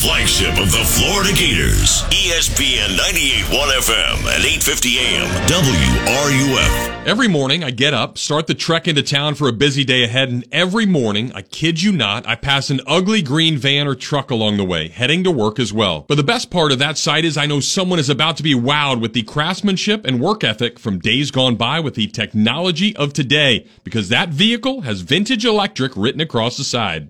Flagship 0.06 0.60
of 0.60 0.72
the 0.72 0.86
Florida 0.86 1.34
Gators. 1.34 2.04
ESPN 2.12 2.96
98.1 2.96 3.72
FM 3.74 4.18
at 4.28 4.42
8:50 4.42 4.98
a.m. 5.00 5.28
WRUF. 5.48 7.08
Every 7.08 7.28
morning 7.28 7.64
I 7.64 7.72
get 7.72 7.96
up, 7.96 8.20
start 8.20 8.46
the 8.46 8.54
trek 8.54 8.88
into 8.88 9.02
town 9.02 9.34
for 9.34 9.48
a 9.48 9.52
busy 9.52 9.84
day 9.84 10.04
ahead, 10.04 10.30
and 10.30 10.46
every 10.52 10.86
morning, 10.86 11.32
I 11.34 11.42
kid 11.42 11.82
you 11.82 11.92
not, 11.92 12.28
I 12.28 12.36
pass 12.36 12.70
an 12.70 12.82
ugly 12.86 13.24
green 13.24 13.58
van 13.58 13.88
or 13.88 13.96
truck 13.96 14.30
along 14.30 14.58
the 14.58 14.64
way, 14.64 14.90
heading 14.90 15.24
to 15.24 15.32
work 15.32 15.58
as 15.58 15.74
well. 15.74 16.06
But 16.08 16.18
the 16.18 16.24
best 16.24 16.52
part 16.52 16.72
of 16.72 16.78
that 16.78 17.00
sight 17.00 17.26
is 17.26 17.36
I 17.36 17.48
know 17.48 17.60
someone 17.60 17.98
is 17.98 18.10
about 18.10 18.38
to 18.38 18.44
be 18.44 18.54
wowed 18.54 19.02
with 19.02 19.14
the 19.14 19.24
craftsmanship 19.24 20.06
and 20.06 20.22
work 20.22 20.44
ethic 20.44 20.78
from 20.78 21.00
days 21.00 21.32
gone 21.32 21.56
by 21.56 21.80
with 21.80 21.96
the 21.96 22.06
technology 22.06 22.96
of 22.96 23.12
today, 23.12 23.66
because 23.84 24.10
that 24.10 24.30
vehicle 24.30 24.82
has 24.82 25.02
vintage 25.02 25.46
electric 25.46 25.94
written 25.96 26.22
across 26.22 26.58
the 26.58 26.64
side. 26.64 27.10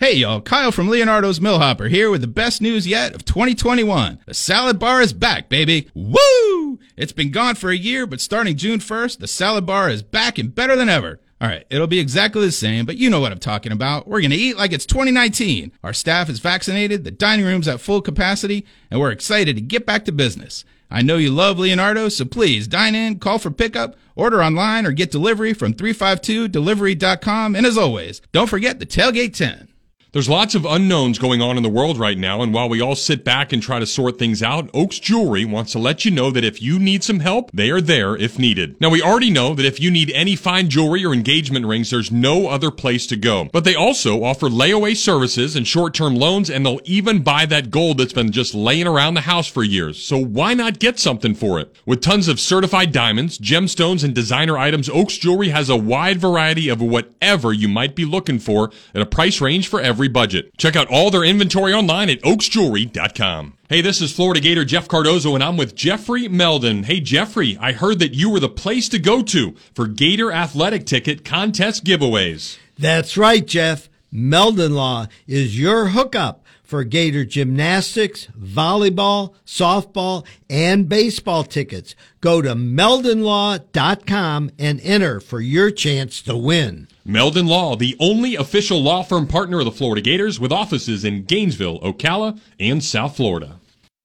Hey 0.00 0.14
y'all, 0.14 0.40
Kyle 0.40 0.72
from 0.72 0.88
Leonardo's 0.88 1.42
Millhopper 1.42 1.88
here 1.88 2.10
with 2.10 2.22
the 2.22 2.26
best 2.26 2.62
news 2.62 2.86
yet 2.86 3.14
of 3.14 3.26
2021. 3.26 4.20
The 4.24 4.32
salad 4.32 4.78
bar 4.78 5.02
is 5.02 5.12
back, 5.12 5.50
baby. 5.50 5.90
Woo! 5.92 6.78
It's 6.96 7.12
been 7.12 7.30
gone 7.30 7.54
for 7.54 7.68
a 7.68 7.76
year, 7.76 8.06
but 8.06 8.22
starting 8.22 8.56
June 8.56 8.78
1st, 8.78 9.18
the 9.18 9.26
salad 9.26 9.66
bar 9.66 9.90
is 9.90 10.02
back 10.02 10.38
and 10.38 10.54
better 10.54 10.74
than 10.74 10.88
ever. 10.88 11.20
Alright, 11.38 11.66
it'll 11.68 11.86
be 11.86 11.98
exactly 11.98 12.40
the 12.46 12.50
same, 12.50 12.86
but 12.86 12.96
you 12.96 13.10
know 13.10 13.20
what 13.20 13.30
I'm 13.30 13.38
talking 13.38 13.72
about. 13.72 14.08
We're 14.08 14.22
gonna 14.22 14.36
eat 14.36 14.56
like 14.56 14.72
it's 14.72 14.86
2019. 14.86 15.70
Our 15.84 15.92
staff 15.92 16.30
is 16.30 16.38
vaccinated, 16.38 17.04
the 17.04 17.10
dining 17.10 17.44
room's 17.44 17.68
at 17.68 17.82
full 17.82 18.00
capacity, 18.00 18.64
and 18.90 19.00
we're 19.00 19.10
excited 19.10 19.54
to 19.56 19.60
get 19.60 19.84
back 19.84 20.06
to 20.06 20.12
business. 20.12 20.64
I 20.90 21.02
know 21.02 21.18
you 21.18 21.30
love 21.30 21.58
Leonardo, 21.58 22.08
so 22.08 22.24
please 22.24 22.66
dine 22.66 22.94
in, 22.94 23.18
call 23.18 23.38
for 23.38 23.50
pickup, 23.50 23.96
order 24.16 24.42
online, 24.42 24.86
or 24.86 24.92
get 24.92 25.10
delivery 25.10 25.52
from 25.52 25.74
352delivery.com. 25.74 27.54
And 27.54 27.66
as 27.66 27.76
always, 27.76 28.22
don't 28.32 28.48
forget 28.48 28.78
the 28.78 28.86
Tailgate 28.86 29.34
10. 29.34 29.68
There's 30.12 30.28
lots 30.28 30.56
of 30.56 30.64
unknowns 30.64 31.20
going 31.20 31.40
on 31.40 31.56
in 31.56 31.62
the 31.62 31.68
world 31.68 31.96
right 31.96 32.18
now, 32.18 32.42
and 32.42 32.52
while 32.52 32.68
we 32.68 32.80
all 32.80 32.96
sit 32.96 33.24
back 33.24 33.52
and 33.52 33.62
try 33.62 33.78
to 33.78 33.86
sort 33.86 34.18
things 34.18 34.42
out, 34.42 34.68
Oaks 34.74 34.98
Jewelry 34.98 35.44
wants 35.44 35.70
to 35.70 35.78
let 35.78 36.04
you 36.04 36.10
know 36.10 36.32
that 36.32 36.42
if 36.42 36.60
you 36.60 36.80
need 36.80 37.04
some 37.04 37.20
help, 37.20 37.48
they 37.52 37.70
are 37.70 37.80
there 37.80 38.16
if 38.16 38.36
needed. 38.36 38.74
Now, 38.80 38.90
we 38.90 39.00
already 39.00 39.30
know 39.30 39.54
that 39.54 39.64
if 39.64 39.78
you 39.78 39.88
need 39.88 40.10
any 40.10 40.34
fine 40.34 40.68
jewelry 40.68 41.04
or 41.04 41.12
engagement 41.12 41.64
rings, 41.64 41.90
there's 41.90 42.10
no 42.10 42.48
other 42.48 42.72
place 42.72 43.06
to 43.06 43.16
go. 43.16 43.50
But 43.52 43.62
they 43.62 43.76
also 43.76 44.24
offer 44.24 44.48
layaway 44.48 44.96
services 44.96 45.54
and 45.54 45.64
short-term 45.64 46.16
loans, 46.16 46.50
and 46.50 46.66
they'll 46.66 46.80
even 46.84 47.22
buy 47.22 47.46
that 47.46 47.70
gold 47.70 47.98
that's 47.98 48.12
been 48.12 48.32
just 48.32 48.52
laying 48.52 48.88
around 48.88 49.14
the 49.14 49.20
house 49.20 49.46
for 49.46 49.62
years. 49.62 50.02
So 50.02 50.18
why 50.18 50.54
not 50.54 50.80
get 50.80 50.98
something 50.98 51.36
for 51.36 51.60
it? 51.60 51.72
With 51.86 52.00
tons 52.00 52.26
of 52.26 52.40
certified 52.40 52.90
diamonds, 52.90 53.38
gemstones, 53.38 54.02
and 54.02 54.12
designer 54.12 54.58
items, 54.58 54.88
Oaks 54.88 55.18
Jewelry 55.18 55.50
has 55.50 55.70
a 55.70 55.76
wide 55.76 56.18
variety 56.18 56.68
of 56.68 56.82
whatever 56.82 57.52
you 57.52 57.68
might 57.68 57.94
be 57.94 58.04
looking 58.04 58.40
for 58.40 58.72
at 58.92 59.02
a 59.02 59.06
price 59.06 59.40
range 59.40 59.68
for 59.68 59.80
every 60.00 60.08
budget. 60.08 60.56
Check 60.56 60.76
out 60.76 60.88
all 60.88 61.10
their 61.10 61.24
inventory 61.24 61.74
online 61.74 62.08
at 62.08 62.22
oaksjewelry.com. 62.22 63.58
Hey, 63.68 63.82
this 63.82 64.00
is 64.00 64.10
Florida 64.10 64.40
Gator 64.40 64.64
Jeff 64.64 64.88
Cardozo, 64.88 65.34
and 65.34 65.44
I'm 65.44 65.58
with 65.58 65.74
Jeffrey 65.74 66.26
Meldon. 66.26 66.84
Hey, 66.84 67.00
Jeffrey, 67.00 67.58
I 67.60 67.72
heard 67.72 67.98
that 67.98 68.14
you 68.14 68.30
were 68.30 68.40
the 68.40 68.48
place 68.48 68.88
to 68.88 68.98
go 68.98 69.22
to 69.24 69.54
for 69.74 69.86
Gator 69.86 70.32
athletic 70.32 70.86
ticket 70.86 71.22
contest 71.22 71.84
giveaways. 71.84 72.56
That's 72.78 73.18
right, 73.18 73.46
Jeff. 73.46 73.90
Meldon 74.10 74.74
Law 74.74 75.06
is 75.26 75.60
your 75.60 75.88
hookup 75.88 76.46
for 76.70 76.84
Gator 76.84 77.24
gymnastics, 77.24 78.28
volleyball, 78.38 79.34
softball, 79.44 80.24
and 80.48 80.88
baseball 80.88 81.42
tickets. 81.42 81.96
Go 82.20 82.40
to 82.40 82.54
meldonlaw.com 82.54 84.50
and 84.56 84.80
enter 84.82 85.18
for 85.18 85.40
your 85.40 85.72
chance 85.72 86.22
to 86.22 86.36
win. 86.36 86.86
Meldon 87.04 87.48
Law, 87.48 87.74
the 87.74 87.96
only 87.98 88.36
official 88.36 88.80
law 88.80 89.02
firm 89.02 89.26
partner 89.26 89.58
of 89.58 89.64
the 89.64 89.72
Florida 89.72 90.00
Gators 90.00 90.38
with 90.38 90.52
offices 90.52 91.04
in 91.04 91.24
Gainesville, 91.24 91.80
Ocala, 91.80 92.38
and 92.60 92.84
South 92.84 93.16
Florida. 93.16 93.59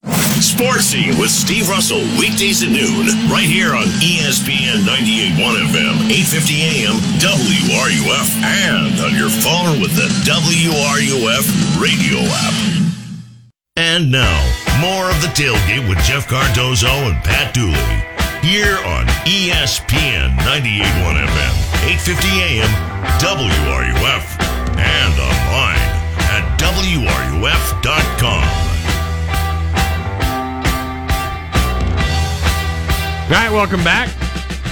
Sports 0.05 0.85
Scene 0.85 1.17
with 1.17 1.31
Steve 1.31 1.67
Russell, 1.69 2.01
weekdays 2.19 2.61
at 2.61 2.69
noon, 2.69 3.07
right 3.29 3.47
here 3.47 3.73
on 3.73 3.87
ESPN 4.03 4.85
98.1 4.85 5.57
FM, 5.73 6.09
8:50 6.11 6.61
AM, 6.61 6.95
WRUF, 7.17 8.29
and 8.43 8.99
on 9.01 9.15
your 9.15 9.29
phone 9.29 9.81
with 9.81 9.95
the 9.95 10.07
WRUF 10.23 11.47
radio 11.81 12.19
app. 12.21 12.53
And 13.75 14.11
now, 14.11 14.39
more 14.79 15.09
of 15.09 15.21
the 15.21 15.27
tailgate 15.33 15.87
with 15.89 15.97
Jeff 16.05 16.27
Cardozo 16.27 16.87
and 16.87 17.23
Pat 17.23 17.53
Dooley, 17.53 18.03
here 18.41 18.77
on 18.85 19.07
ESPN 19.25 20.37
98.1 20.45 21.17
FM, 21.17 21.55
8:50 21.89 22.41
AM, 22.41 22.69
WRUF, 23.19 24.25
and 24.77 25.19
online 25.19 25.81
at 26.29 26.43
WRUF.com. 26.59 27.15
All 33.25 33.31
right, 33.31 33.51
welcome 33.51 33.83
back. 33.83 34.09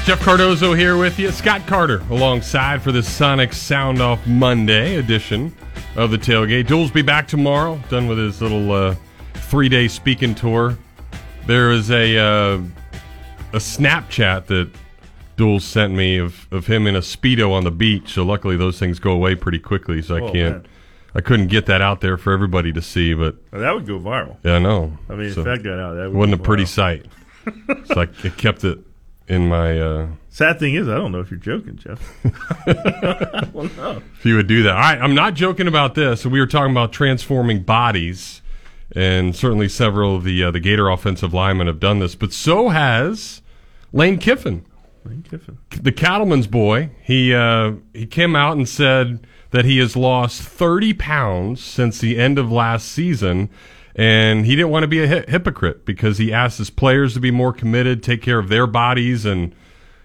Jeff 0.06 0.20
Cardozo 0.22 0.74
here 0.74 0.96
with 0.98 1.18
you. 1.18 1.32
Scott 1.32 1.66
Carter 1.66 2.04
alongside 2.12 2.82
for 2.82 2.92
the 2.92 3.02
Sonic 3.02 3.52
Sound 3.54 4.00
Off 4.02 4.26
Monday 4.28 4.96
edition 4.98 5.56
of 5.96 6.12
the 6.12 6.18
tailgate. 6.18 6.68
Jules 6.68 6.92
be 6.92 7.02
back 7.02 7.28
tomorrow, 7.28 7.80
done 7.90 8.08
with 8.08 8.18
his 8.18 8.42
little 8.42 8.72
uh, 8.72 8.96
three 9.34 9.70
day 9.70 9.88
speaking 9.88 10.36
tour. 10.36 10.78
There 11.48 11.72
is 11.72 11.90
a 11.90 12.18
uh, 12.18 12.58
a 13.54 13.58
Snapchat 13.58 14.46
that 14.48 14.70
Jules 15.38 15.64
sent 15.64 15.94
me 15.94 16.18
of, 16.18 16.48
of 16.52 16.68
him 16.68 16.86
in 16.86 16.96
a 16.96 17.00
speedo 17.02 17.52
on 17.52 17.64
the 17.64 17.72
beach. 17.72 18.14
So 18.14 18.24
luckily 18.24 18.56
those 18.56 18.78
things 18.78 19.00
go 19.00 19.12
away 19.12 19.34
pretty 19.36 19.60
quickly. 19.60 20.02
So 20.04 20.16
I 20.16 20.20
Oh, 20.22 20.32
can't. 20.32 20.56
man. 20.64 20.68
I 21.16 21.22
couldn't 21.22 21.48
get 21.48 21.66
that 21.68 21.82
out 21.82 22.02
there 22.02 22.18
for 22.18 22.34
everybody 22.34 22.72
to 22.74 22.82
see, 22.82 23.14
but 23.14 23.36
Well, 23.52 23.62
that 23.62 23.74
would 23.74 23.86
go 23.88 24.00
viral. 24.00 24.38
yeah, 24.44 24.56
I 24.56 24.60
know. 24.60 24.98
I 25.10 25.16
mean, 25.16 25.32
So 25.34 25.42
if 25.42 25.46
that 25.46 25.64
got 25.64 25.80
out, 25.80 25.94
that 25.96 26.10
would 26.10 26.14
wasn't 26.18 26.40
a 26.40 26.44
pretty 26.44 26.66
sight. 26.66 27.06
So 27.86 28.02
I, 28.02 28.08
it 28.24 28.38
kept 28.38 28.64
it 28.64 28.80
in 29.28 29.48
my. 29.48 29.80
Uh, 29.80 30.08
Sad 30.30 30.60
thing 30.60 30.74
is, 30.74 30.88
I 30.88 30.96
don't 30.96 31.12
know 31.12 31.20
if 31.20 31.30
you're 31.30 31.40
joking, 31.40 31.78
Jeff. 31.78 32.02
well, 33.54 33.70
no. 33.78 34.02
if 34.16 34.26
you 34.26 34.36
would 34.36 34.48
do 34.48 34.64
that. 34.64 34.72
All 34.74 34.80
right, 34.80 35.00
I'm 35.00 35.14
not 35.14 35.36
joking 35.36 35.68
about 35.68 35.94
this. 35.96 36.26
We 36.26 36.40
were 36.40 36.48
talking 36.48 36.72
about 36.72 36.92
transforming 36.92 37.62
bodies, 37.64 38.42
and 38.96 39.36
certainly 39.36 39.70
several 39.70 40.16
of 40.16 40.24
the 40.24 40.44
uh, 40.44 40.52
the 40.52 40.60
Gator 40.60 40.90
offensive 40.90 41.34
linemen 41.34 41.68
have 41.68 41.80
done 41.80 42.00
this, 42.00 42.16
but 42.16 42.34
so 42.34 42.70
has 42.70 43.42
Lane 43.92 44.18
Kiffin. 44.18 44.66
Lane 45.06 45.24
Kiffin. 45.24 45.58
the 45.82 45.92
cattleman's 45.92 46.48
boy. 46.48 46.90
He 47.02 47.34
uh, 47.34 47.74
he 47.94 48.06
came 48.06 48.36
out 48.36 48.58
and 48.58 48.68
said 48.68 49.26
that 49.52 49.66
he 49.66 49.78
has 49.78 49.96
lost 49.96 50.42
30 50.42 50.94
pounds 50.96 51.64
since 51.64 52.00
the 52.00 52.18
end 52.18 52.40
of 52.40 52.52
last 52.52 52.88
season, 52.88 53.50
and 53.96 54.46
he 54.46 54.56
didn't 54.56 54.72
want 54.72 54.84
to 54.84 54.88
be 54.88 55.04
a 55.04 55.08
hypocrite 55.08 55.86
because 55.86 56.18
he 56.18 56.34
asked 56.34 56.58
his 56.58 56.70
players 56.70 57.14
to 57.14 57.20
be 57.20 57.32
more 57.32 57.54
committed, 57.54 58.02
take 58.02 58.22
care 58.22 58.40
of 58.40 58.50
their 58.50 58.68
bodies, 58.68 59.26
and 59.26 59.56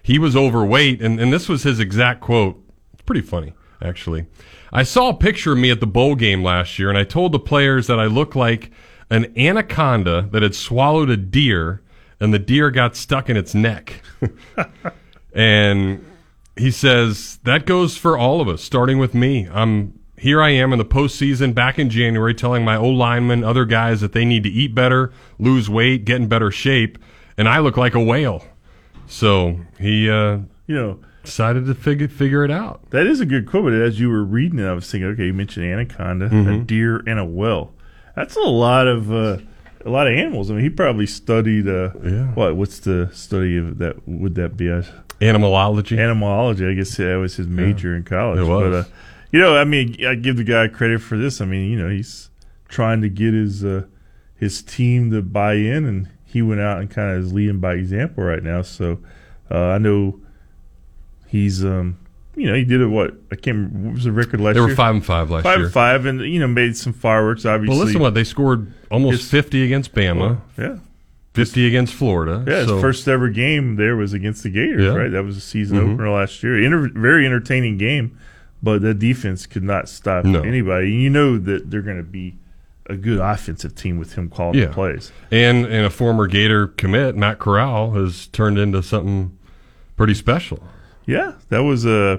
he 0.03 0.19
was 0.19 0.35
overweight. 0.35 1.01
And, 1.01 1.19
and 1.19 1.33
this 1.33 1.49
was 1.49 1.63
his 1.63 1.79
exact 1.79 2.21
quote. 2.21 2.61
It's 2.93 3.01
pretty 3.01 3.21
funny, 3.21 3.53
actually. 3.81 4.27
I 4.71 4.83
saw 4.83 5.09
a 5.09 5.15
picture 5.15 5.53
of 5.53 5.57
me 5.57 5.71
at 5.71 5.79
the 5.79 5.87
bowl 5.87 6.15
game 6.15 6.43
last 6.43 6.77
year, 6.77 6.89
and 6.89 6.97
I 6.97 7.03
told 7.03 7.31
the 7.31 7.39
players 7.39 7.87
that 7.87 7.99
I 7.99 8.05
looked 8.05 8.35
like 8.35 8.71
an 9.09 9.33
anaconda 9.37 10.29
that 10.31 10.43
had 10.43 10.53
swallowed 10.53 11.09
a 11.09 11.17
deer, 11.17 11.81
and 12.19 12.33
the 12.33 12.39
deer 12.39 12.69
got 12.69 12.95
stuck 12.95 13.29
in 13.29 13.37
its 13.37 13.55
neck. 13.55 14.01
And 15.33 16.05
he 16.57 16.71
says 16.71 17.39
that 17.43 17.65
goes 17.65 17.97
for 17.97 18.17
all 18.17 18.41
of 18.41 18.47
us, 18.47 18.63
starting 18.63 18.97
with 18.97 19.13
me. 19.13 19.47
I'm 19.51 19.98
here. 20.19 20.41
I 20.41 20.49
am 20.51 20.71
in 20.73 20.79
the 20.79 20.85
postseason, 20.85 21.53
back 21.53 21.79
in 21.79 21.89
January, 21.89 22.33
telling 22.33 22.63
my 22.65 22.75
old 22.75 22.97
linemen, 22.97 23.43
other 23.43 23.65
guys 23.65 24.01
that 24.01 24.13
they 24.13 24.25
need 24.25 24.43
to 24.43 24.49
eat 24.49 24.73
better, 24.75 25.11
lose 25.37 25.69
weight, 25.69 26.05
get 26.05 26.17
in 26.17 26.27
better 26.27 26.51
shape, 26.51 26.97
and 27.37 27.47
I 27.49 27.59
look 27.59 27.77
like 27.77 27.95
a 27.95 27.99
whale. 28.03 28.43
So 29.07 29.59
he, 29.79 30.09
uh, 30.09 30.39
you 30.67 30.75
know, 30.75 30.99
decided 31.23 31.65
to 31.65 31.73
figure 31.75 32.07
figure 32.07 32.43
it 32.43 32.51
out. 32.51 32.89
That 32.91 33.07
is 33.07 33.19
a 33.19 33.25
good 33.25 33.47
quote. 33.47 33.65
But 33.65 33.73
as 33.73 33.99
you 33.99 34.09
were 34.09 34.23
reading 34.23 34.59
it, 34.59 34.65
I 34.67 34.73
was 34.73 34.89
thinking, 34.89 35.09
okay, 35.09 35.25
you 35.27 35.33
mentioned 35.33 35.65
anaconda, 35.65 36.25
a 36.27 36.29
Mhm. 36.29 36.67
deer, 36.67 37.03
and 37.07 37.19
a 37.19 37.25
whale. 37.25 37.73
That's 38.15 38.35
a 38.35 38.41
lot 38.41 38.87
of 38.87 39.11
uh, 39.11 39.37
a 39.85 39.89
lot 39.89 40.07
of 40.07 40.13
animals. 40.13 40.51
I 40.51 40.55
mean, 40.55 40.63
he 40.63 40.69
probably 40.69 41.05
studied. 41.07 41.67
Uh, 41.67 41.89
What? 42.35 42.55
What's 42.55 42.79
the 42.79 43.09
study 43.13 43.57
of 43.57 43.77
that? 43.79 44.07
Would 44.07 44.35
that 44.35 44.57
be 44.57 44.67
a 44.67 44.83
Animalology. 45.21 45.97
Animalology. 45.97 46.69
I 46.69 46.73
guess 46.75 46.95
that 46.95 47.15
was 47.15 47.35
his 47.35 47.47
major 47.47 47.93
in 47.95 48.03
college. 48.03 48.39
It 48.39 48.45
was. 48.45 48.63
But, 48.63 48.73
uh, 48.73 48.83
you 49.31 49.39
know, 49.39 49.55
I 49.57 49.63
mean, 49.63 50.03
I 50.05 50.15
give 50.15 50.37
the 50.37 50.43
guy 50.43 50.67
credit 50.67 51.01
for 51.01 51.17
this. 51.17 51.41
I 51.41 51.45
mean, 51.45 51.69
you 51.71 51.77
know, 51.79 51.89
he's 51.89 52.29
trying 52.67 53.01
to 53.01 53.09
get 53.09 53.33
his 53.33 53.63
uh, 53.63 53.83
his 54.35 54.61
team 54.61 55.11
to 55.11 55.21
buy 55.21 55.53
in, 55.53 55.85
and 55.85 56.09
he 56.25 56.41
went 56.41 56.61
out 56.61 56.79
and 56.79 56.89
kind 56.89 57.11
of 57.17 57.23
is 57.23 57.33
leading 57.33 57.59
by 57.59 57.73
example 57.73 58.23
right 58.23 58.43
now. 58.43 58.61
So 58.61 58.99
uh, 59.51 59.57
I 59.69 59.77
know 59.77 60.19
he's, 61.27 61.63
um, 61.63 61.97
you 62.35 62.47
know, 62.47 62.53
he 62.53 62.63
did 62.63 62.81
it. 62.81 62.87
What 62.87 63.13
I 63.31 63.35
can't. 63.35 63.57
remember, 63.57 63.79
What 63.89 63.93
was 63.95 64.03
the 64.05 64.11
record 64.11 64.39
last 64.41 64.53
They 64.53 64.59
year? 64.59 64.67
They 64.67 64.71
were 64.71 64.75
five 64.75 64.95
and 64.95 65.05
five 65.05 65.29
last 65.29 65.43
five 65.43 65.57
year. 65.57 65.65
and 65.65 65.73
five, 65.73 66.05
and 66.05 66.21
you 66.21 66.39
know, 66.39 66.47
made 66.47 66.77
some 66.77 66.93
fireworks. 66.93 67.45
Obviously, 67.45 67.75
Well, 67.77 67.85
listen, 67.85 68.01
what 68.01 68.13
they 68.13 68.23
scored 68.23 68.71
almost 68.91 69.21
His- 69.21 69.31
50 69.31 69.63
against 69.63 69.93
Bama. 69.93 70.39
Yeah. 70.57 70.77
50 71.35 71.67
against 71.67 71.93
Florida. 71.93 72.43
Yeah, 72.47 72.57
his 72.59 72.67
so- 72.67 72.81
first 72.81 73.07
ever 73.07 73.29
game 73.29 73.75
there 73.75 73.95
was 73.95 74.13
against 74.13 74.43
the 74.43 74.49
Gators, 74.49 74.83
Yeah. 74.83 74.95
right? 74.95 75.11
That 75.11 75.23
was 75.23 75.37
a 75.37 75.41
season 75.41 75.77
Mhm. 75.77 75.93
opener 75.93 76.09
last 76.09 76.41
year. 76.43 76.61
Inter- 76.61 76.89
very 76.95 77.25
entertaining 77.25 77.77
game, 77.77 78.17
but 78.61 78.81
the 78.81 78.93
defense 78.93 79.45
could 79.45 79.63
not 79.63 79.87
stop 79.89 80.25
No. 80.25 80.41
anybody. 80.41 80.91
And 80.93 81.01
you 81.01 81.09
know 81.09 81.37
that 81.37 81.69
they're 81.71 81.81
going 81.81 81.97
to 81.97 82.03
be 82.03 82.35
a 82.87 82.95
good 82.95 83.19
offensive 83.19 83.75
team 83.75 83.97
with 83.99 84.13
him 84.15 84.29
calling 84.29 84.57
Yeah. 84.59 84.67
the 84.67 84.73
plays. 84.73 85.11
And 85.31 85.65
and 85.65 85.85
a 85.85 85.89
former 85.89 86.27
Gator 86.27 86.67
commit, 86.67 87.15
Matt 87.15 87.39
Corral, 87.39 87.91
has 87.91 88.27
turned 88.27 88.57
into 88.57 88.81
something 88.81 89.37
pretty 89.95 90.13
special. 90.15 90.63
Yeah, 91.05 91.33
that 91.49 91.59
was 91.63 91.85
uh, 91.85 92.17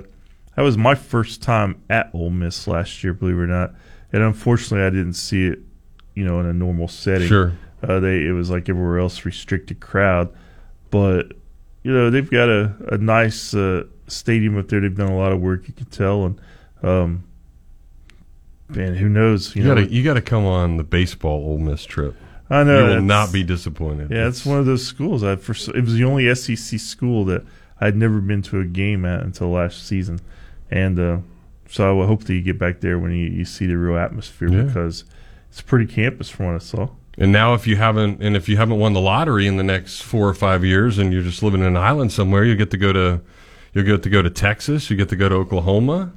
that 0.56 0.62
was 0.62 0.76
my 0.78 0.94
first 0.94 1.42
time 1.42 1.76
at 1.90 2.10
Ole 2.14 2.30
Miss 2.30 2.66
last 2.66 3.02
year, 3.04 3.12
believe 3.14 3.36
it 3.36 3.40
or 3.40 3.46
not. 3.46 3.74
And 4.12 4.22
unfortunately, 4.22 4.84
I 4.84 4.90
didn't 4.90 5.14
see 5.14 5.46
it, 5.46 5.60
you 6.14 6.24
know, 6.24 6.40
in 6.40 6.46
a 6.46 6.52
normal 6.52 6.88
setting. 6.88 7.28
Sure. 7.28 7.52
uh, 7.82 8.00
they 8.00 8.26
it 8.26 8.32
was 8.32 8.50
like 8.50 8.68
everywhere 8.68 8.98
else, 8.98 9.24
restricted 9.24 9.80
crowd. 9.80 10.28
But 10.90 11.32
you 11.82 11.92
know, 11.92 12.10
they've 12.10 12.30
got 12.30 12.48
a 12.48 12.74
a 12.92 12.98
nice 12.98 13.54
uh, 13.54 13.84
stadium 14.10 14.58
up 14.58 14.68
there. 14.68 14.80
They've 14.80 14.94
done 14.96 15.10
a 15.10 15.16
lot 15.16 15.32
of 15.32 15.40
work, 15.40 15.66
you 15.68 15.74
can 15.74 15.86
tell, 15.86 16.24
and 16.26 16.40
um, 16.82 17.24
man, 18.68 18.94
who 18.94 19.08
knows? 19.08 19.54
You, 19.54 19.62
know, 19.64 19.74
gotta 19.74 19.90
you 19.90 20.02
gotta 20.02 20.22
come 20.22 20.44
on 20.44 20.76
the 20.76 20.84
baseball 20.84 21.44
Ole 21.46 21.58
Miss 21.58 21.84
trip. 21.84 22.14
I 22.48 22.64
know 22.64 22.88
you 22.88 22.94
will 22.96 23.02
not 23.02 23.32
be 23.32 23.44
disappointed. 23.44 24.10
Yeah, 24.10 24.26
it's 24.26 24.44
one 24.44 24.58
of 24.58 24.66
those 24.66 24.84
schools. 24.84 25.22
I 25.22 25.36
for 25.36 25.52
it 25.76 25.84
was 25.84 25.94
the 25.94 26.04
only 26.04 26.32
SEC 26.34 26.80
school 26.80 27.24
that 27.26 27.44
I'd 27.80 27.96
never 27.96 28.20
been 28.20 28.42
to 28.42 28.60
a 28.60 28.64
game 28.64 29.04
at 29.04 29.22
until 29.22 29.50
last 29.50 29.86
season, 29.86 30.20
and 30.70 30.98
uh, 30.98 31.18
so 31.68 32.02
I 32.02 32.06
hope 32.06 32.24
that 32.24 32.34
you 32.34 32.42
get 32.42 32.58
back 32.58 32.80
there 32.80 32.98
when 32.98 33.12
you, 33.12 33.26
you 33.28 33.44
see 33.44 33.66
the 33.66 33.78
real 33.78 33.96
atmosphere 33.96 34.48
Yeah. 34.48 34.62
because 34.62 35.04
it's 35.48 35.60
a 35.60 35.64
pretty 35.64 35.86
campus 35.86 36.28
from 36.28 36.46
what 36.46 36.54
I 36.56 36.58
saw. 36.58 36.88
And 37.18 37.32
now, 37.32 37.54
if 37.54 37.66
you 37.66 37.76
haven't, 37.76 38.22
and 38.22 38.34
if 38.36 38.48
you 38.48 38.56
haven't 38.56 38.78
won 38.78 38.94
the 38.94 39.00
lottery 39.00 39.46
in 39.46 39.56
the 39.56 39.62
next 39.62 40.00
four 40.00 40.26
or 40.28 40.34
five 40.34 40.64
years, 40.64 40.96
and 40.98 41.12
you're 41.12 41.22
just 41.22 41.42
living 41.42 41.60
in 41.60 41.66
an 41.66 41.76
island 41.76 42.12
somewhere, 42.12 42.44
you 42.44 42.56
get 42.56 42.70
to 42.70 42.76
go 42.76 42.92
to, 42.92 43.20
you'll 43.74 43.84
get 43.84 44.02
to 44.02 44.10
go 44.10 44.22
to 44.22 44.30
Texas. 44.30 44.90
You 44.90 44.96
get 44.96 45.08
to 45.10 45.16
go 45.16 45.28
to 45.28 45.34
Oklahoma. 45.36 46.12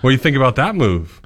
What 0.00 0.10
do 0.10 0.12
you 0.12 0.18
think 0.18 0.36
about 0.36 0.56
that 0.56 0.74
move? 0.74 1.20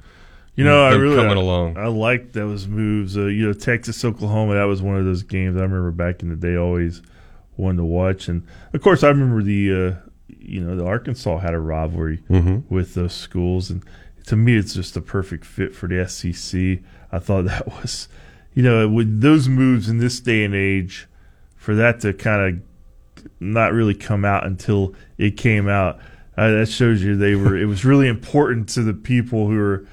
You 0.55 0.63
know, 0.63 0.83
I 0.83 0.93
really 0.95 1.15
coming 1.15 1.37
I, 1.37 1.41
along. 1.41 1.77
I 1.77 1.85
liked 1.87 2.33
those 2.33 2.67
moves. 2.67 3.15
Uh, 3.15 3.25
you 3.25 3.45
know, 3.45 3.53
Texas, 3.53 4.03
Oklahoma. 4.03 4.55
That 4.55 4.63
was 4.63 4.81
one 4.81 4.95
of 4.97 5.05
those 5.05 5.21
games 5.23 5.55
I 5.55 5.61
remember 5.61 5.91
back 5.91 6.23
in 6.23 6.29
the 6.29 6.35
day. 6.35 6.55
Always 6.55 7.01
wanted 7.57 7.77
to 7.77 7.83
watch, 7.85 8.27
and 8.27 8.45
of 8.73 8.81
course, 8.81 9.03
I 9.03 9.09
remember 9.09 9.43
the 9.43 9.71
uh, 9.71 10.09
you 10.39 10.61
know 10.61 10.75
the 10.75 10.85
Arkansas 10.85 11.37
had 11.39 11.53
a 11.53 11.59
rivalry 11.59 12.23
Mhm. 12.29 12.63
with 12.69 12.95
those 12.95 13.13
schools, 13.13 13.69
and 13.69 13.83
to 14.25 14.35
me, 14.35 14.57
it's 14.57 14.73
just 14.73 14.97
a 14.97 15.01
perfect 15.01 15.45
fit 15.45 15.75
for 15.75 15.87
the 15.87 15.99
SEC. 16.07 16.79
I 17.11 17.19
thought 17.19 17.45
that 17.45 17.67
was, 17.67 18.07
you 18.55 18.63
know, 18.63 18.89
with 18.89 19.21
those 19.21 19.47
moves 19.47 19.87
in 19.89 19.99
this 19.99 20.19
day 20.19 20.43
and 20.43 20.55
age, 20.55 21.07
for 21.55 21.75
that 21.75 21.99
to 22.01 22.13
kind 22.13 22.41
of 22.57 22.61
not 23.39 23.73
really 23.73 23.95
come 23.95 24.25
out 24.25 24.45
until 24.45 24.95
it 25.17 25.37
came 25.37 25.67
out. 25.67 25.99
Uh, 26.37 26.51
that 26.51 26.67
shows 26.67 27.01
you 27.01 27.15
they 27.15 27.35
were. 27.35 27.57
It 27.57 27.65
was 27.65 27.83
really 27.83 28.07
important 28.07 28.69
to 28.69 28.83
the 28.83 28.93
people 28.93 29.47
who 29.47 29.55
were 29.55 29.85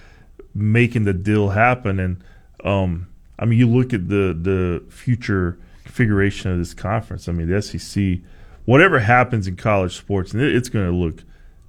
making 0.54 1.04
the 1.04 1.14
deal 1.14 1.50
happen. 1.50 1.98
And 1.98 2.22
um, 2.64 3.08
I 3.38 3.44
mean, 3.44 3.58
you 3.58 3.68
look 3.68 3.92
at 3.92 4.08
the 4.08 4.36
the 4.38 4.84
future 4.90 5.58
configuration 5.84 6.50
of 6.50 6.58
this 6.58 6.74
conference. 6.74 7.28
I 7.28 7.32
mean, 7.32 7.48
the 7.48 7.62
SEC, 7.62 8.18
whatever 8.64 8.98
happens 8.98 9.46
in 9.46 9.56
college 9.56 9.96
sports, 9.96 10.32
and 10.32 10.42
it, 10.42 10.54
it's 10.54 10.68
going 10.68 10.86
to 10.86 10.96
look 10.96 11.22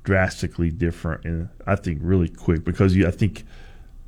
drastically 0.04 0.70
different, 0.72 1.26
and 1.26 1.50
I 1.66 1.76
think 1.76 2.00
really 2.02 2.30
quick 2.30 2.64
because 2.64 2.96
you, 2.96 3.08
I 3.08 3.12
think 3.12 3.44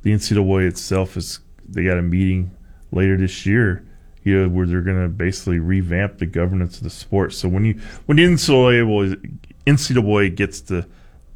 the 0.02 0.12
NCAA 0.12 0.68
itself 0.68 1.16
is 1.16 1.40
they 1.68 1.84
got 1.84 1.98
a 1.98 2.02
meeting 2.02 2.50
later 2.90 3.16
this 3.16 3.46
year, 3.46 3.84
you 4.28 4.48
where 4.48 4.66
they're 4.66 4.82
going 4.82 5.02
to 5.02 5.08
basically 5.08 5.58
revamp 5.58 6.18
the 6.18 6.26
governance 6.26 6.78
of 6.78 6.84
the 6.84 6.90
sport. 6.90 7.32
So 7.32 7.48
when 7.48 7.64
you 7.64 7.80
when 8.06 8.16
the 8.16 8.24
NCAA 8.24 9.38
NCAA 9.66 10.34
gets 10.34 10.60
to 10.62 10.86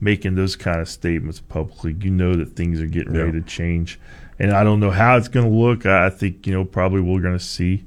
making 0.01 0.35
those 0.35 0.57
kind 0.57 0.81
of 0.81 0.89
statements 0.89 1.41
publicly, 1.41 1.97
you 2.01 2.11
know 2.11 2.35
that 2.35 2.57
things 2.57 2.81
are 2.81 2.87
getting 2.87 3.15
ready 3.15 3.33
to 3.33 3.43
change. 3.43 4.01
And 4.39 4.53
I 4.53 4.65
don't 4.65 4.81
know 4.81 4.91
how 4.91 5.17
it's 5.17 5.29
going 5.29 5.49
to 5.49 5.57
look. 5.57 5.87
I 5.87 6.07
I 6.07 6.11
think 6.11 6.47
you 6.47 6.53
know 6.53 6.65
probably 6.65 7.01
we're 7.01 7.21
going 7.21 7.39
to 7.39 7.45
see 7.45 7.85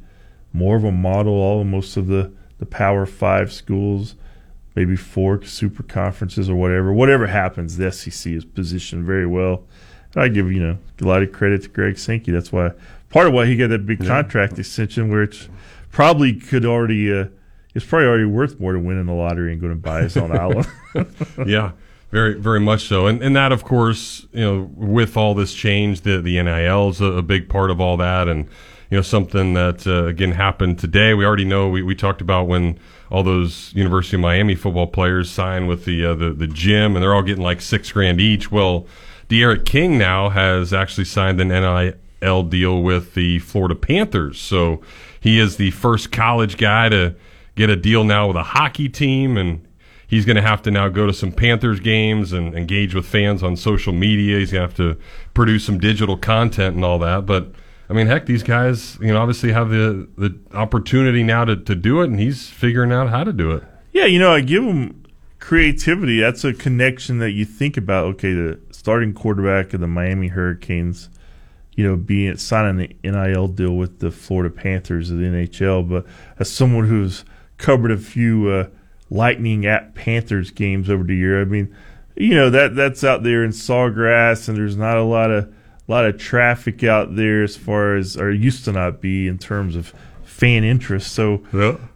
more 0.53 0.76
of 0.76 0.84
a 0.84 0.91
model. 0.91 1.34
All 1.34 1.64
most 1.64 1.98
of 1.98 2.07
the 2.07 2.32
the 2.57 2.65
Power 2.65 3.06
Five 3.06 3.52
schools, 3.52 4.15
maybe 4.76 4.95
four 4.95 5.44
super 5.44 5.84
conferences 5.84 6.49
or 6.49 6.56
whatever. 6.56 6.94
Whatever 6.94 7.27
happens, 7.27 7.77
the 7.77 7.91
SEC 7.91 8.32
is 8.34 8.45
positioned 8.45 9.06
very 9.06 9.27
well. 9.27 9.64
And 10.14 10.23
I 10.23 10.27
give 10.30 10.52
you 10.52 10.61
know 10.61 10.77
a 11.02 11.06
lot 11.06 11.23
of 11.23 11.32
credit 11.32 11.64
to 11.64 11.69
Greg 11.69 11.98
Sankey. 11.98 12.32
That's 12.32 12.52
why 12.52 12.72
part 13.15 13.27
of 13.27 13.33
why 13.33 13.45
he 13.45 13.55
got 13.55 13.69
that 13.69 13.85
big 13.85 14.05
contract 14.05 14.59
extension, 14.59 15.09
which 15.09 15.47
probably 15.89 16.33
could 16.33 16.65
already. 16.65 17.17
Uh, 17.17 17.27
it's 17.73 17.85
probably 17.85 18.07
already 18.07 18.25
worth 18.25 18.59
more 18.59 18.73
to 18.73 18.79
winning 18.79 19.05
the 19.05 19.13
lottery 19.13 19.53
and 19.53 19.61
going 19.61 19.71
to 19.71 19.79
buy 19.79 20.01
his 20.01 20.17
own 20.17 20.31
island. 20.37 20.67
yeah, 21.45 21.71
very 22.11 22.33
very 22.33 22.59
much 22.59 22.83
so. 22.89 23.07
And 23.07 23.23
and 23.23 23.33
that 23.33 23.53
of 23.53 23.63
course, 23.63 24.27
you 24.33 24.41
know, 24.41 24.69
with 24.75 25.15
all 25.15 25.33
this 25.33 25.53
change, 25.53 26.01
the 26.01 26.21
the 26.21 26.43
NIL 26.43 26.89
is 26.89 26.99
a, 26.99 27.05
a 27.05 27.21
big 27.21 27.47
part 27.47 27.71
of 27.71 27.79
all 27.79 27.95
that, 27.95 28.27
and 28.27 28.49
you 28.89 28.97
know 28.97 29.01
something 29.01 29.53
that 29.53 29.87
uh, 29.87 30.07
again 30.07 30.33
happened 30.33 30.77
today. 30.77 31.13
We 31.13 31.25
already 31.25 31.45
know 31.45 31.69
we, 31.69 31.83
we 31.83 31.95
talked 31.95 32.19
about 32.19 32.49
when 32.49 32.77
all 33.09 33.23
those 33.23 33.71
University 33.73 34.17
of 34.17 34.21
Miami 34.21 34.55
football 34.55 34.87
players 34.87 35.31
signed 35.31 35.69
with 35.69 35.85
the 35.85 36.05
uh, 36.05 36.15
the 36.15 36.33
the 36.33 36.47
gym, 36.47 36.97
and 36.97 37.01
they're 37.01 37.15
all 37.15 37.23
getting 37.23 37.45
like 37.45 37.61
six 37.61 37.93
grand 37.93 38.19
each. 38.19 38.51
Well, 38.51 38.87
D'Eriq 39.29 39.65
King 39.65 39.97
now 39.97 40.27
has 40.27 40.73
actually 40.73 41.05
signed 41.05 41.39
an 41.39 41.47
NIL 41.47 41.93
deal 42.43 42.81
with 42.81 43.13
the 43.13 43.39
Florida 43.39 43.75
Panthers, 43.75 44.39
so 44.39 44.81
he 45.19 45.39
is 45.39 45.57
the 45.57 45.71
first 45.71 46.11
college 46.11 46.57
guy 46.57 46.89
to 46.89 47.15
get 47.55 47.69
a 47.69 47.75
deal 47.75 48.03
now 48.03 48.27
with 48.27 48.35
a 48.35 48.43
hockey 48.43 48.89
team 48.89 49.37
and 49.37 49.65
he's 50.07 50.25
going 50.25 50.35
to 50.35 50.41
have 50.41 50.61
to 50.63 50.71
now 50.71 50.89
go 50.89 51.05
to 51.05 51.13
some 51.13 51.31
Panthers 51.31 51.79
games 51.79 52.33
and 52.33 52.55
engage 52.55 52.93
with 52.93 53.05
fans 53.05 53.43
on 53.43 53.55
social 53.55 53.93
media. 53.93 54.39
He's 54.39 54.51
going 54.51 54.61
to 54.61 54.67
have 54.67 54.77
to 54.77 55.01
produce 55.33 55.65
some 55.65 55.79
digital 55.79 56.17
content 56.17 56.75
and 56.75 56.85
all 56.85 56.99
that. 56.99 57.25
But 57.25 57.51
I 57.89 57.93
mean, 57.93 58.07
heck, 58.07 58.25
these 58.25 58.43
guys, 58.43 58.97
you 58.99 59.07
know, 59.07 59.19
obviously 59.19 59.51
have 59.51 59.69
the 59.69 60.07
the 60.17 60.37
opportunity 60.53 61.23
now 61.23 61.45
to, 61.45 61.55
to 61.55 61.75
do 61.75 62.01
it, 62.01 62.09
and 62.09 62.19
he's 62.19 62.49
figuring 62.49 62.91
out 62.91 63.09
how 63.09 63.23
to 63.23 63.33
do 63.33 63.51
it. 63.51 63.63
Yeah, 63.93 64.05
you 64.05 64.19
know, 64.19 64.33
I 64.33 64.41
give 64.41 64.63
him 64.63 65.03
creativity. 65.39 66.19
That's 66.19 66.43
a 66.43 66.53
connection 66.53 67.19
that 67.19 67.31
you 67.31 67.45
think 67.45 67.77
about. 67.77 68.05
Okay, 68.05 68.33
the 68.33 68.59
starting 68.71 69.13
quarterback 69.13 69.73
of 69.73 69.81
the 69.81 69.87
Miami 69.87 70.29
Hurricanes, 70.29 71.09
you 71.76 71.85
know, 71.85 71.95
being 71.95 72.38
signing 72.38 72.77
the 72.77 73.10
NIL 73.10 73.47
deal 73.47 73.76
with 73.76 73.99
the 73.99 74.11
Florida 74.11 74.53
Panthers 74.53 75.11
of 75.11 75.18
the 75.18 75.26
NHL. 75.26 75.88
But 75.88 76.06
as 76.39 76.52
someone 76.52 76.88
who's 76.88 77.26
covered 77.57 77.91
a 77.91 77.97
few 77.97 78.49
uh, 78.49 78.68
Lightning 79.10 79.65
at 79.65 79.93
Panthers 79.93 80.52
games 80.52 80.89
over 80.89 81.03
the 81.03 81.15
year, 81.15 81.41
I 81.41 81.45
mean, 81.45 81.76
you 82.15 82.34
know 82.34 82.49
that 82.49 82.76
that's 82.76 83.03
out 83.03 83.23
there 83.23 83.43
in 83.43 83.52
Sawgrass, 83.52 84.47
and 84.47 84.57
there's 84.57 84.77
not 84.77 84.97
a 84.97 85.03
lot 85.03 85.31
of 85.31 85.53
a 85.88 85.91
lot 85.91 86.06
of 86.06 86.18
traffic 86.18 86.84
out 86.84 87.15
there 87.15 87.43
as 87.43 87.56
far 87.56 87.95
as 87.95 88.18
or 88.18 88.31
used 88.31 88.65
to 88.65 88.72
not 88.72 89.02
be 89.02 89.27
in 89.27 89.38
terms 89.38 89.76
of 89.76 89.93
fan 90.23 90.64
interest. 90.64 91.11
So 91.14 91.43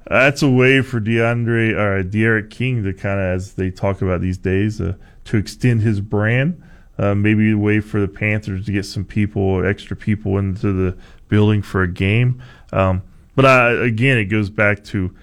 that's 0.07 0.41
a 0.41 0.49
way 0.49 0.81
for 0.81 0.99
DeAndre 0.99 1.77
or 1.77 2.03
D'Eriq 2.03 2.49
King 2.49 2.84
to 2.84 2.93
kind 2.93 3.19
of, 3.19 3.26
as 3.26 3.53
they 3.53 3.69
talk 3.72 4.01
about 4.01 4.22
these 4.22 4.38
days, 4.38 4.80
uh, 4.81 4.95
to 5.26 5.38
extend 5.38 5.81
his 5.81 6.01
brand. 6.01 6.61
Uh, 6.99 7.15
maybe 7.15 7.51
a 7.51 7.57
way 7.57 7.80
for 7.80 8.01
the 8.01 8.09
Panthers 8.09 8.65
to 8.65 8.73
get 8.73 8.84
some 8.84 9.05
people, 9.05 9.65
extra 9.65 9.95
people 9.95 10.38
into 10.38 10.73
the 10.73 10.97
building 11.30 11.61
for 11.61 11.81
a 11.81 11.88
game. 11.88 12.41
Um, 12.73 13.03
but 13.38 13.45
I, 13.45 13.71
again, 13.71 14.17
it 14.17 14.26
goes 14.26 14.49
back 14.49 14.84
to 14.85 15.15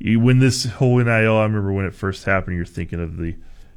when 0.00 0.38
this 0.38 0.66
whole 0.66 0.98
NIL. 0.98 1.10
I 1.36 1.42
remember 1.42 1.72
when 1.72 1.84
it 1.84 1.94
first 1.94 2.24
happened. 2.26 2.54
You're 2.56 2.64
thinking 2.64 3.00
of 3.00 3.16
the 3.16 3.34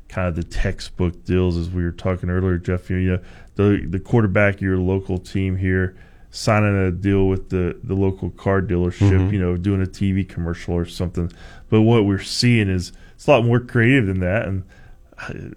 kind 0.10 0.28
of 0.28 0.36
the 0.36 0.44
textbook 0.44 1.26
deals, 1.26 1.58
as 1.58 1.72
we 1.72 1.84
were 1.84 1.92
talking 1.92 2.30
earlier, 2.30 2.60
Jeff. 2.60 2.88
You 2.92 3.00
know, 3.00 3.20
the 3.56 3.84
the 3.90 4.00
quarterback 4.00 4.56
of 4.56 4.62
your 4.62 4.78
local 4.78 5.18
team 5.18 5.58
here 5.58 5.96
signing 6.30 6.78
a 6.78 6.92
deal 6.92 7.28
with 7.28 7.50
the 7.50 7.78
the 7.84 7.96
local 7.96 8.30
car 8.30 8.62
dealership. 8.62 9.10
Mhm. 9.10 9.34
You 9.34 9.40
know, 9.40 9.58
doing 9.58 9.82
a 9.82 9.88
TV 9.88 10.24
commercial 10.24 10.76
or 10.76 10.86
something. 10.86 11.32
But 11.72 11.82
what 11.82 12.06
we're 12.06 12.20
seeing 12.20 12.70
is 12.70 12.92
it's 13.16 13.26
a 13.26 13.32
lot 13.32 13.46
more 13.46 13.60
creative 13.60 14.06
than 14.06 14.20
that, 14.20 14.48
and 14.48 14.62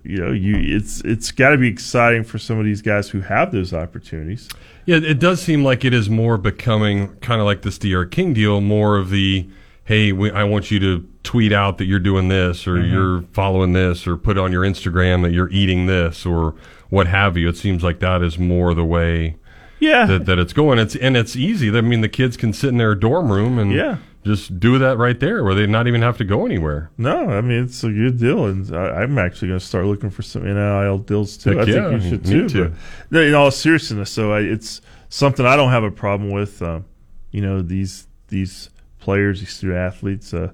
you 0.05 0.19
know, 0.19 0.31
you 0.33 0.57
it's 0.77 1.01
it's 1.03 1.31
got 1.31 1.51
to 1.51 1.59
be 1.59 1.69
exciting 1.69 2.25
for 2.25 2.39
some 2.39 2.59
of 2.59 2.65
these 2.65 2.83
guys 2.83 3.09
who 3.11 3.21
have 3.21 3.53
those 3.53 3.73
opportunities. 3.73 4.49
Yeah, 4.87 4.97
it 4.97 5.19
does 5.19 5.41
seem 5.41 5.65
like 5.65 5.85
it 5.85 5.95
is 5.95 6.11
more 6.11 6.37
becoming 6.37 7.15
kind 7.17 7.41
of 7.41 7.47
like 7.47 7.63
this 7.63 7.79
DR 7.79 8.05
King 8.05 8.35
deal, 8.35 8.61
more 8.61 8.97
of 8.97 9.11
the 9.11 9.49
hey, 9.87 10.13
we, 10.13 10.31
I 10.31 10.45
want 10.45 10.71
you 10.71 10.79
to 10.81 11.07
tweet 11.25 11.53
out 11.53 11.77
that 11.79 11.85
you're 11.85 11.99
doing 11.99 12.29
this, 12.29 12.67
or 12.67 12.77
Mhm. 12.77 12.91
you're 12.91 13.23
following 13.33 13.75
this, 13.75 14.07
or 14.07 14.17
put 14.17 14.39
on 14.39 14.51
your 14.51 14.63
Instagram 14.63 15.23
that 15.23 15.33
you're 15.33 15.51
eating 15.51 15.85
this, 15.87 16.25
or 16.25 16.55
what 16.89 17.07
have 17.07 17.37
you. 17.37 17.49
It 17.51 17.57
seems 17.59 17.83
like 17.83 18.01
that 18.01 18.23
is 18.23 18.39
more 18.39 18.73
the 18.73 18.85
way 18.85 19.37
Yeah. 19.81 20.07
that, 20.07 20.25
that 20.25 20.39
it's 20.39 20.55
going. 20.55 20.79
It's 20.79 20.97
and 20.97 21.17
it's 21.19 21.37
easy. 21.37 21.77
I 21.77 21.81
mean, 21.83 22.01
the 22.01 22.09
kids 22.09 22.37
can 22.39 22.53
sit 22.55 22.69
in 22.71 22.79
their 22.79 22.95
dorm 22.95 23.31
room 23.31 23.59
and 23.59 23.73
Yeah. 23.73 23.97
Just 24.25 24.59
do 24.59 24.79
that 24.79 24.97
right 24.97 25.19
there, 25.21 25.45
where 25.45 25.55
they 25.55 25.67
not 25.67 25.87
even 25.87 26.01
have 26.01 26.17
to 26.19 26.25
go 26.25 26.47
anywhere. 26.47 26.91
No, 26.97 27.31
I 27.31 27.41
mean 27.43 27.65
it's 27.65 27.85
a 27.85 27.91
good 27.91 28.19
deal, 28.19 28.47
and 28.47 28.75
I, 28.75 29.03
I'm 29.03 29.19
actually 29.19 29.49
going 29.49 29.61
to 29.61 29.67
start 29.67 29.85
looking 29.85 30.11
for 30.11 30.23
some 30.23 30.45
NIL 30.45 30.99
deals 30.99 31.37
too. 31.37 31.59
Heck 31.59 31.69
I 31.69 31.71
yeah, 31.71 31.91
think 31.91 32.03
you 32.03 32.11
should 32.11 32.25
too. 32.25 32.49
too. 32.49 32.75
But, 33.11 33.25
in 33.25 33.35
all 33.35 33.51
seriousness, 33.51 34.11
so 34.11 34.33
I, 34.33 34.41
it's 34.41 34.81
something 35.11 35.45
I 35.45 35.57
don't 35.57 35.71
have 35.71 35.85
a 35.85 35.91
problem 35.91 36.31
with. 36.31 36.63
Um, 36.63 36.87
you 37.33 37.43
know 37.43 37.61
these 37.61 38.07
these 38.29 38.71
players, 38.99 39.41
these 39.41 39.51
student 39.53 39.79
athletes. 39.79 40.33
Uh, 40.33 40.53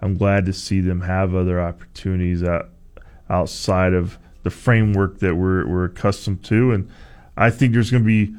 I'm 0.00 0.16
glad 0.16 0.46
to 0.46 0.52
see 0.52 0.80
them 0.80 1.02
have 1.02 1.32
other 1.32 1.60
opportunities 1.60 2.42
out, 2.42 2.70
outside 3.30 3.92
of 3.92 4.18
the 4.42 4.50
framework 4.50 5.20
that 5.20 5.36
we're 5.36 5.66
we're 5.68 5.84
accustomed 5.84 6.42
to, 6.44 6.72
and 6.72 6.90
I 7.36 7.50
think 7.50 7.72
there's 7.72 7.92
going 7.92 8.02
to 8.02 8.06
be 8.06 8.34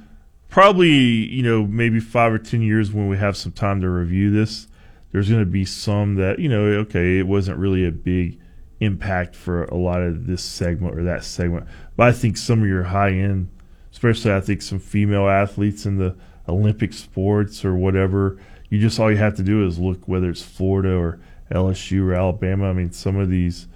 probably 0.50 0.90
you 0.90 1.42
know 1.42 1.66
maybe 1.66 2.02
five 2.02 2.34
or 2.34 2.40
ten 2.40 2.62
years 2.62 2.92
when 2.92 3.08
we 3.08 3.16
have 3.16 3.38
some 3.38 3.54
time 3.54 3.80
to 3.80 3.90
review 3.90 4.30
this 4.30 4.68
there's 5.14 5.30
going 5.30 5.40
to 5.42 5.46
be 5.50 5.64
some 5.64 6.16
that 6.16 6.40
you 6.40 6.50
know 6.50 6.64
okay 6.66 7.20
it 7.20 7.28
wasn't 7.28 7.58
really 7.58 7.86
a 7.86 7.92
big 7.92 8.38
impact 8.82 9.34
for 9.36 9.64
a 9.66 9.76
lot 9.78 10.02
of 10.02 10.28
this 10.28 10.44
segment 10.44 10.98
or 11.00 11.04
that 11.04 11.24
segment. 11.24 11.66
But 11.96 12.08
i 12.08 12.12
think 12.12 12.36
some 12.36 12.62
of 12.62 12.68
your 12.68 12.84
high 12.84 13.12
end 13.12 13.50
especially 13.94 14.34
i 14.34 14.42
think 14.42 14.62
some 14.62 14.80
female 14.80 15.30
athletes 15.30 15.86
in 15.86 15.98
the 15.98 16.16
olympic 16.50 16.92
sports 16.92 17.64
or 17.64 17.76
whatever 17.76 18.38
you 18.70 18.80
just 18.80 19.00
all 19.00 19.10
you 19.10 19.16
have 19.18 19.36
to 19.38 19.44
do 19.44 19.66
is 19.66 19.80
look 19.80 20.06
whether 20.08 20.30
it's 20.30 20.42
florida 20.42 20.94
or 20.94 21.20
lsu 21.52 22.04
or 22.04 22.14
alabama. 22.14 22.70
I 22.70 22.74
mean 22.74 22.92
some 22.92 23.16
of 23.18 23.30
these 23.30 23.68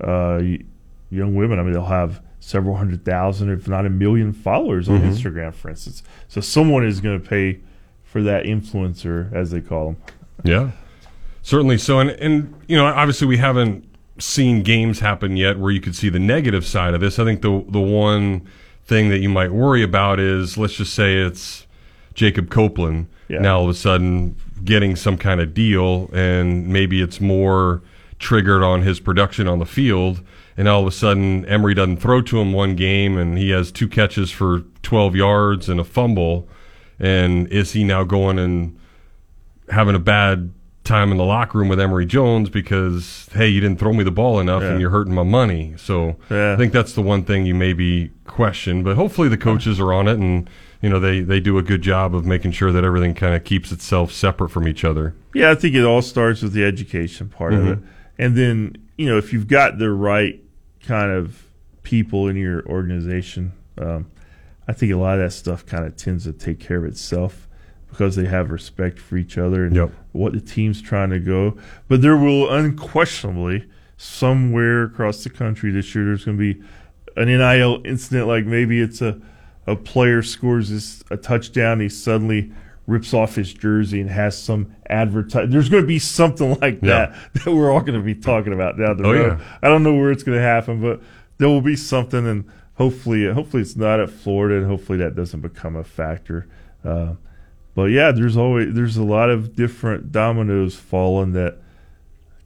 uh, 0.00 0.40
young 1.10 1.34
women 1.34 1.58
i 1.58 1.62
mean 1.62 1.72
they'll 1.72 1.84
have 1.84 2.22
several 2.40 2.76
hundred 2.76 3.04
thousand 3.04 3.50
if 3.50 3.66
not 3.68 3.84
a 3.86 3.90
million 3.90 4.32
followers 4.32 4.88
on 4.88 5.00
Mhm. 5.00 5.08
instagram 5.10 5.52
for 5.54 5.68
instance. 5.70 6.02
So 6.28 6.40
someone 6.40 6.84
is 6.86 7.00
going 7.00 7.20
to 7.20 7.26
pay 7.28 7.60
for 8.02 8.22
that 8.22 8.44
influencer 8.44 9.32
as 9.32 9.50
they 9.50 9.60
call 9.62 9.86
them. 9.86 9.96
Yeah, 10.44 10.70
certainly 11.44 11.78
so. 11.78 12.00
And 12.00 12.10
and 12.10 12.52
you 12.66 12.76
know, 12.76 12.86
obviously, 12.86 13.28
we 13.28 13.36
haven't 13.36 13.84
seen 14.18 14.62
games 14.64 14.98
happen 15.00 15.36
yet 15.36 15.58
where 15.60 15.70
you 15.70 15.80
could 15.80 15.94
see 15.94 16.08
the 16.08 16.18
negative 16.18 16.66
side 16.66 16.94
of 16.94 17.00
this. 17.00 17.20
I 17.20 17.24
think 17.24 17.42
the 17.42 17.64
the 17.68 17.80
one 17.80 18.48
thing 18.84 19.10
that 19.10 19.18
you 19.18 19.28
might 19.28 19.52
worry 19.52 19.82
about 19.84 20.18
is 20.18 20.58
let's 20.58 20.74
just 20.74 20.92
say 20.94 21.16
it's 21.18 21.66
Jacob 22.14 22.50
Copeland 22.50 23.06
Yeah. 23.28 23.38
now 23.38 23.58
all 23.58 23.64
of 23.64 23.70
a 23.70 23.74
sudden 23.74 24.36
getting 24.64 24.96
some 24.96 25.16
kind 25.16 25.40
of 25.40 25.54
deal, 25.54 26.10
and 26.12 26.66
maybe 26.68 27.00
it's 27.00 27.20
more 27.20 27.82
triggered 28.18 28.62
on 28.62 28.82
his 28.82 28.98
production 29.00 29.46
on 29.46 29.58
the 29.58 29.66
field. 29.66 30.22
And 30.56 30.68
all 30.68 30.80
of 30.82 30.86
a 30.86 30.92
sudden, 30.92 31.44
Emory 31.46 31.74
doesn't 31.74 31.96
throw 31.96 32.22
to 32.22 32.40
him 32.40 32.52
one 32.52 32.76
game, 32.76 33.18
and 33.18 33.36
he 33.36 33.50
has 33.50 33.72
two 33.72 33.88
catches 33.88 34.30
for 34.30 34.60
12 34.82 35.16
yards 35.16 35.68
and 35.68 35.80
a 35.80 35.84
fumble. 35.84 36.48
And 37.00 37.48
is 37.48 37.72
he 37.72 37.82
now 37.82 38.04
going 38.04 38.38
and 38.38 38.78
having 39.70 39.96
a 39.96 39.98
bad 39.98 40.52
time 40.84 41.10
in 41.10 41.16
the 41.16 41.24
locker 41.24 41.58
room 41.58 41.68
with 41.68 41.80
Emory 41.80 42.04
Jones 42.06 42.50
because 42.50 43.28
hey, 43.32 43.48
you 43.48 43.60
didn't 43.60 43.78
throw 43.78 43.92
me 43.94 44.04
the 44.04 44.10
ball 44.10 44.38
enough 44.38 44.62
Yeah. 44.62 44.72
and 44.72 44.80
you're 44.80 44.90
hurting 44.90 45.14
my 45.14 45.22
money. 45.22 45.72
So 45.78 46.16
Yeah. 46.30 46.52
I 46.52 46.56
think 46.56 46.72
that's 46.72 46.92
the 46.92 47.00
one 47.02 47.24
thing 47.24 47.46
you 47.46 47.54
maybe 47.54 48.10
question, 48.26 48.82
but 48.82 48.96
hopefully 48.96 49.28
the 49.28 49.38
coaches 49.38 49.80
are 49.80 49.92
on 49.94 50.08
it 50.08 50.18
and 50.18 50.48
you 50.82 50.90
know 50.90 51.00
they 51.00 51.20
they 51.20 51.40
do 51.40 51.56
a 51.56 51.62
good 51.62 51.80
job 51.80 52.14
of 52.14 52.26
making 52.26 52.52
sure 52.52 52.70
that 52.70 52.84
everything 52.84 53.14
kind 53.14 53.34
of 53.34 53.44
keeps 53.44 53.72
itself 53.72 54.12
separate 54.12 54.50
from 54.50 54.68
each 54.68 54.84
other. 54.84 55.14
Yeah, 55.34 55.50
I 55.50 55.54
think 55.54 55.74
it 55.74 55.84
all 55.84 56.02
starts 56.02 56.42
with 56.42 56.52
the 56.52 56.64
education 56.64 57.28
part 57.28 57.54
of 57.54 57.60
Mhm. 57.64 57.72
it. 57.72 57.78
And 58.18 58.36
then, 58.36 58.76
you 58.98 59.06
know, 59.06 59.16
if 59.16 59.32
you've 59.32 59.48
got 59.48 59.78
the 59.78 59.90
right 59.90 60.38
kind 60.86 61.10
of 61.10 61.44
people 61.82 62.28
in 62.28 62.36
your 62.36 62.62
organization, 62.66 63.52
um, 63.78 64.06
I 64.68 64.72
think 64.74 64.92
a 64.92 64.96
lot 64.96 65.14
of 65.14 65.20
that 65.24 65.32
stuff 65.32 65.64
kind 65.64 65.84
of 65.86 65.96
tends 65.96 66.24
to 66.24 66.32
take 66.32 66.58
care 66.60 66.76
of 66.78 66.84
itself 66.84 67.43
because 67.94 68.16
they 68.16 68.26
have 68.26 68.50
respect 68.50 68.98
for 68.98 69.16
each 69.16 69.38
other 69.38 69.64
and 69.64 69.76
what 70.12 70.32
the 70.32 70.40
team's 70.40 70.82
trying 70.82 71.10
to 71.10 71.20
go. 71.20 71.56
But 71.88 72.02
there 72.02 72.16
will 72.16 72.52
unquestionably, 72.52 73.66
somewhere 73.96 74.82
across 74.84 75.22
the 75.22 75.30
country 75.30 75.70
this 75.70 75.94
year, 75.94 76.04
there's 76.06 76.24
going 76.24 76.36
to 76.36 76.54
be 76.54 76.62
an 77.16 77.28
NIL 77.28 77.80
incident 77.84 78.26
like 78.26 78.44
maybe 78.46 78.80
it's 78.80 79.00
a 79.00 79.20
a 79.66 79.74
player 79.76 80.22
scores 80.22 80.68
his, 80.68 81.02
a 81.10 81.16
touchdown, 81.16 81.80
he 81.80 81.88
suddenly 81.88 82.52
rips 82.86 83.14
off 83.14 83.34
his 83.34 83.54
jersey 83.54 83.98
and 83.98 84.10
has 84.10 84.36
some 84.36 84.74
advertise. 84.90 85.48
There's 85.48 85.70
going 85.70 85.82
to 85.84 85.86
be 85.86 85.98
something 85.98 86.50
like 86.60 86.80
Yeah. 86.82 87.06
that 87.32 87.44
that 87.44 87.54
we're 87.54 87.70
all 87.72 87.80
going 87.80 87.98
to 87.98 88.04
be 88.04 88.14
talking 88.14 88.52
about 88.52 88.76
down 88.76 88.98
the 88.98 89.04
Oh, 89.08 89.12
road. 89.12 89.38
yeah. 89.38 89.44
I 89.62 89.68
don't 89.68 89.82
know 89.82 89.94
where 89.94 90.10
it's 90.10 90.22
going 90.22 90.36
to 90.36 90.42
happen, 90.44 90.82
but 90.82 91.00
there 91.38 91.48
will 91.48 91.62
be 91.62 91.76
something, 91.76 92.26
and 92.26 92.44
hopefully, 92.74 93.26
hopefully 93.32 93.62
it's 93.62 93.74
not 93.76 94.00
at 94.00 94.10
Florida, 94.10 94.56
and 94.58 94.66
hopefully 94.66 94.98
that 94.98 95.14
doesn't 95.16 95.40
become 95.40 95.76
a 95.76 95.84
factor. 95.84 96.46
Uh, 96.84 97.14
but 97.74 97.84
yeah, 97.84 98.12
there's 98.12 98.36
always 98.36 98.74
there's 98.74 98.96
a 98.96 99.04
lot 99.04 99.30
of 99.30 99.54
different 99.56 100.12
dominoes 100.12 100.76
falling 100.76 101.32
that 101.32 101.58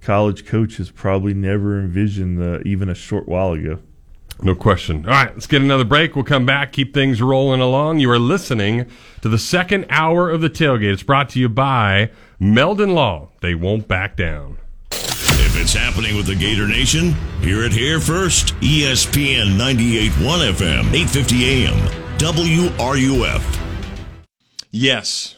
college 0.01 0.47
coaches 0.47 0.91
probably 0.91 1.35
never 1.35 1.79
envisioned 1.79 2.43
uh, 2.43 2.61
even 2.65 2.89
a 2.89 2.95
short 2.95 3.29
while 3.29 3.53
ago. 3.53 3.79
No 4.41 4.55
question. 4.55 5.05
All 5.05 5.11
right, 5.11 5.33
let's 5.35 5.49
get 5.49 5.63
another 5.63 5.85
break. 5.85 6.15
We'll 6.15 6.25
come 6.25 6.47
back, 6.47 6.73
keep 6.73 6.95
things 6.95 7.21
rolling 7.21 7.61
along. 7.61 7.99
You 7.99 8.11
are 8.13 8.21
listening 8.21 8.87
to 9.21 9.29
the 9.29 9.39
second 9.39 9.87
hour 9.91 10.31
of 10.31 10.41
the 10.41 10.49
tailgate. 10.49 10.93
It's 10.93 11.03
brought 11.03 11.29
to 11.31 11.41
you 11.41 11.49
by 11.49 12.11
Meldon 12.39 12.95
Law. 12.95 13.31
They 13.41 13.57
won't 13.57 13.89
back 13.89 14.17
down. 14.17 14.59
If 14.93 15.61
it's 15.61 15.75
happening 15.75 16.17
with 16.17 16.27
the 16.27 16.37
Gator 16.37 16.69
Nation, 16.69 17.15
hear 17.41 17.65
it 17.65 17.73
here 17.73 17.99
first. 17.99 18.55
ESPN 18.61 19.57
98.1 19.57 20.53
FM, 20.53 20.93
850 20.95 21.45
AM, 21.45 21.77
WRUF. 22.19 23.68
Yes, 24.71 25.38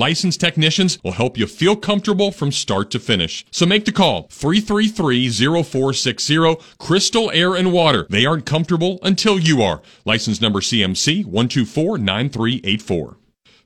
licensed 0.01 0.41
technicians 0.41 0.97
will 1.03 1.11
help 1.11 1.37
you 1.37 1.45
feel 1.45 1.75
comfortable 1.75 2.31
from 2.31 2.51
start 2.51 2.89
to 2.89 2.99
finish. 2.99 3.45
So 3.51 3.67
make 3.67 3.85
the 3.85 3.91
call 3.91 4.27
333-0460 4.29 6.79
Crystal 6.79 7.29
Air 7.29 7.53
and 7.53 7.71
Water. 7.71 8.07
They 8.09 8.25
aren't 8.25 8.47
comfortable 8.47 8.97
until 9.03 9.37
you 9.37 9.61
are. 9.61 9.83
License 10.03 10.41
number 10.41 10.59
CMC 10.59 11.25
1249384. 11.25 13.17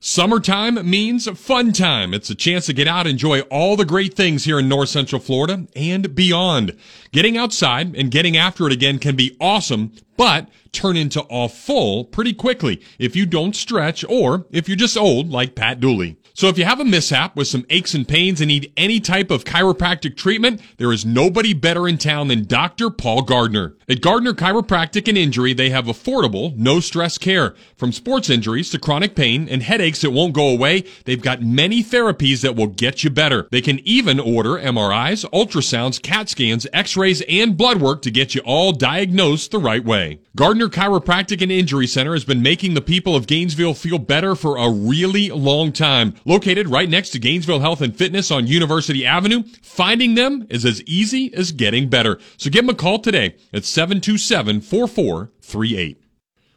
Summertime 0.01 0.85
means 0.87 1.27
fun 1.39 1.71
time. 1.71 2.13
It's 2.13 2.29
a 2.29 2.35
chance 2.35 2.65
to 2.65 2.73
get 2.73 2.87
out 2.87 3.07
and 3.07 3.11
enjoy 3.11 3.39
all 3.43 3.77
the 3.77 3.85
great 3.85 4.13
things 4.13 4.43
here 4.43 4.59
in 4.59 4.67
North 4.67 4.89
Central 4.89 5.21
Florida 5.21 5.65
and 5.73 6.13
beyond. 6.13 6.77
Getting 7.13 7.37
outside 7.37 7.95
and 7.95 8.11
getting 8.11 8.35
after 8.35 8.67
it 8.67 8.73
again 8.73 8.99
can 8.99 9.15
be 9.15 9.37
awesome, 9.39 9.93
but 10.17 10.49
turn 10.73 10.97
into 10.97 11.21
awful 11.21 12.03
pretty 12.03 12.33
quickly 12.33 12.81
if 12.99 13.15
you 13.15 13.25
don't 13.25 13.55
stretch 13.55 14.03
or 14.09 14.45
if 14.51 14.67
you're 14.67 14.75
just 14.75 14.97
old 14.97 15.31
like 15.31 15.55
Pat 15.55 15.79
Dooley. 15.79 16.17
So 16.37 16.49
if 16.49 16.57
you 16.57 16.65
have 16.65 16.81
a 16.81 16.85
mishap 16.85 17.37
with 17.37 17.47
some 17.47 17.65
aches 17.69 17.93
and 17.93 18.05
pains 18.05 18.41
and 18.41 18.49
need 18.49 18.73
any 18.75 18.99
type 18.99 19.31
of 19.31 19.45
chiropractic 19.45 20.17
treatment, 20.17 20.59
there 20.75 20.91
is 20.91 21.05
nobody 21.05 21.53
better 21.53 21.87
in 21.87 21.97
town 21.97 22.27
than 22.27 22.43
Dr. 22.43 22.89
Paul 22.89 23.21
Gardner. 23.21 23.77
At 23.87 24.01
Gardner 24.01 24.33
Chiropractic 24.33 25.07
and 25.07 25.17
Injury, 25.17 25.53
they 25.53 25.69
have 25.69 25.85
affordable, 25.85 26.53
no 26.57 26.81
stress 26.81 27.17
care. 27.17 27.55
From 27.77 27.93
sports 27.93 28.29
injuries 28.29 28.69
to 28.71 28.79
chronic 28.79 29.15
pain 29.15 29.47
and 29.47 29.63
headaches 29.63 30.01
that 30.01 30.11
won't 30.11 30.33
go 30.33 30.49
away, 30.49 30.83
they've 31.05 31.21
got 31.21 31.41
many 31.41 31.81
therapies 31.81 32.41
that 32.41 32.57
will 32.57 32.67
get 32.67 33.05
you 33.05 33.09
better. 33.09 33.47
They 33.51 33.61
can 33.61 33.79
even 33.87 34.19
order 34.19 34.57
MRIs, 34.57 35.23
ultrasounds, 35.31 36.01
CAT 36.01 36.27
scans, 36.27 36.67
x-rays, 36.73 37.21
and 37.29 37.55
blood 37.55 37.79
work 37.79 38.01
to 38.01 38.11
get 38.11 38.35
you 38.35 38.41
all 38.41 38.73
diagnosed 38.73 39.51
the 39.51 39.59
right 39.59 39.85
way. 39.85 40.19
Gardner 40.35 40.67
Chiropractic 40.67 41.41
and 41.41 41.51
Injury 41.51 41.87
Center 41.87 42.11
has 42.11 42.25
been 42.25 42.41
making 42.41 42.73
the 42.73 42.81
people 42.81 43.15
of 43.15 43.25
Gainesville 43.25 43.73
feel 43.73 43.99
better 43.99 44.35
for 44.35 44.57
a 44.57 44.69
really 44.69 45.29
long 45.29 45.71
time. 45.71 46.13
Located 46.27 46.69
right 46.69 46.89
next 46.89 47.11
to 47.11 47.19
Gainesville 47.19 47.59
Health 47.59 47.81
and 47.81 47.95
Fitness 47.95 48.31
on 48.31 48.47
University 48.47 49.05
Avenue, 49.05 49.43
finding 49.61 50.15
them 50.15 50.47
is 50.49 50.65
as 50.65 50.81
easy 50.83 51.31
as 51.35 51.51
getting 51.51 51.87
better. 51.87 52.19
So 52.37 52.49
give 52.49 52.65
them 52.65 52.73
a 52.73 52.77
call 52.77 52.97
today 52.97 53.35
at 53.53 53.61
727-4438. 53.61 55.97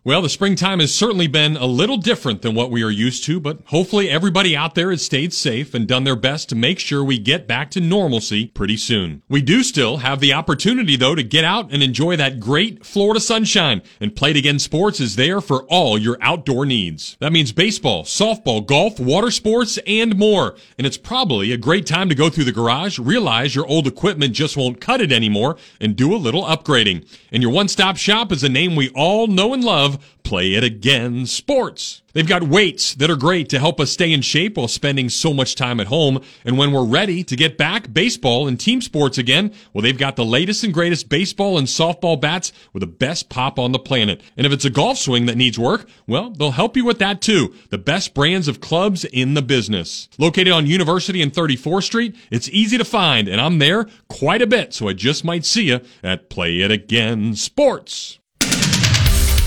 Well, 0.09 0.23
the 0.23 0.31
springtime 0.31 0.81
has 0.81 0.95
certainly 0.95 1.27
been 1.27 1.59
a 1.59 1.67
little 1.67 1.99
different 1.99 2.41
than 2.41 2.55
what 2.55 2.71
we 2.71 2.83
are 2.83 2.91
used 2.91 3.25
to, 3.25 3.39
but 3.39 3.59
hopefully 3.67 4.09
everybody 4.09 4.57
out 4.57 4.75
there 4.75 4.91
has 4.91 5.05
stayed 5.05 5.35
safe 5.35 5.75
and 5.75 5.87
done 5.87 6.05
their 6.05 6.17
best 6.17 6.49
to 6.49 6.55
make 6.55 6.79
sure 6.79 7.05
we 7.05 7.19
get 7.19 7.47
back 7.47 7.71
to 7.73 7.81
normalcy 7.81 8.47
pretty 8.47 8.79
soon. 8.79 9.21
We 9.29 9.43
do 9.43 9.63
still 9.63 9.99
have 9.99 10.21
the 10.21 10.33
opportunity, 10.33 10.97
though, 10.97 11.15
to 11.15 11.23
get 11.23 11.45
out 11.45 11.71
and 11.71 11.83
enjoy 11.83 12.17
that 12.17 12.41
great 12.41 12.87
Florida 12.87 13.21
sunshine, 13.21 13.83
and 14.01 14.17
Play 14.17 14.31
It 14.31 14.39
Again 14.39 14.59
Sports 14.59 14.99
is 14.99 15.17
there 15.17 15.43
for 15.43 15.65
all 15.65 15.99
your 15.99 16.17
outdoor 16.23 16.65
needs. 16.65 17.19
That 17.21 17.33
means 17.33 17.53
baseball, 17.53 18.05
softball, 18.05 18.65
golf, 18.65 18.99
water 18.99 19.31
sports, 19.31 19.79
and 19.87 20.17
more. 20.17 20.57
And 20.79 20.87
it's 20.87 20.97
probably 20.97 21.53
a 21.53 21.59
great 21.59 21.85
time 21.85 22.09
to 22.09 22.15
go 22.15 22.31
through 22.31 22.45
the 22.45 22.53
garage, 22.53 22.99
realize 22.99 23.55
your 23.55 23.67
old 23.67 23.87
equipment 23.87 24.33
just 24.33 24.57
won't 24.57 24.81
cut 24.81 25.03
it 25.03 25.13
anymore, 25.13 25.59
and 25.83 25.95
do 25.95 26.15
a 26.15 26.17
little 26.17 26.45
upgrading. 26.45 27.07
And 27.31 27.43
your 27.43 27.53
one-stop 27.53 27.99
shop 27.99 28.33
is 28.33 28.43
a 28.43 28.49
name 28.49 28.75
we 28.75 28.89
all 28.95 29.27
know 29.27 29.53
and 29.53 29.63
love, 29.63 29.98
Play 30.23 30.55
It 30.55 30.65
Again 30.65 31.27
Sports. 31.27 32.03
They've 32.13 32.27
got 32.27 32.43
weights 32.43 32.95
that 32.95 33.11
are 33.11 33.17
great 33.17 33.49
to 33.51 33.59
help 33.59 33.79
us 33.79 33.93
stay 33.93 34.13
in 34.13 34.23
shape 34.23 34.57
while 34.57 34.67
spending 34.67 35.09
so 35.09 35.33
much 35.33 35.55
time 35.55 35.79
at 35.79 35.87
home. 35.87 36.21
And 36.45 36.59
when 36.59 36.73
we're 36.73 36.85
ready 36.85 37.23
to 37.23 37.37
get 37.37 37.57
back 37.57 37.93
baseball 37.93 38.49
and 38.49 38.59
team 38.59 38.81
sports 38.81 39.19
again, 39.19 39.53
well, 39.73 39.83
they've 39.83 39.97
got 39.97 40.17
the 40.17 40.25
latest 40.25 40.65
and 40.65 40.75
greatest 40.75 41.09
baseball 41.09 41.59
and 41.59 41.67
softball 41.67 42.21
bats 42.21 42.53
with 42.73 42.81
the 42.81 42.87
best 42.87 43.29
pop 43.29 43.59
on 43.59 43.73
the 43.73 43.79
planet. 43.79 44.21
And 44.37 44.47
if 44.47 44.53
it's 44.53 44.65
a 44.65 44.71
golf 44.71 44.99
swing 44.99 45.27
that 45.27 45.37
needs 45.37 45.59
work, 45.59 45.89
well, 46.07 46.31
they'll 46.31 46.51
help 46.51 46.77
you 46.77 46.85
with 46.85 46.99
that 46.99 47.21
too. 47.21 47.55
The 47.71 47.79
best 47.79 48.15
brands 48.15 48.49
of 48.49 48.61
clubs 48.61 49.05
in 49.05 49.35
the 49.35 49.43
business. 49.43 50.09
Located 50.19 50.53
on 50.53 50.67
University 50.67 51.23
and 51.23 51.33
34th 51.33 51.85
Street, 51.85 52.17
it's 52.31 52.49
easy 52.49 52.79
to 52.79 52.85
find, 52.85 53.29
and 53.29 53.41
I'm 53.41 53.61
there 53.61 53.87
quite 54.09 54.43
a 54.43 54.47
bit, 54.47 54.75
so 54.75 54.89
I 54.89 54.93
just 54.93 55.25
might 55.25 55.45
see 55.45 55.69
you 55.69 55.81
at 56.03 56.31
Play 56.31 56.61
It 56.61 56.71
Again 56.71 57.35
Sports. 57.35 58.19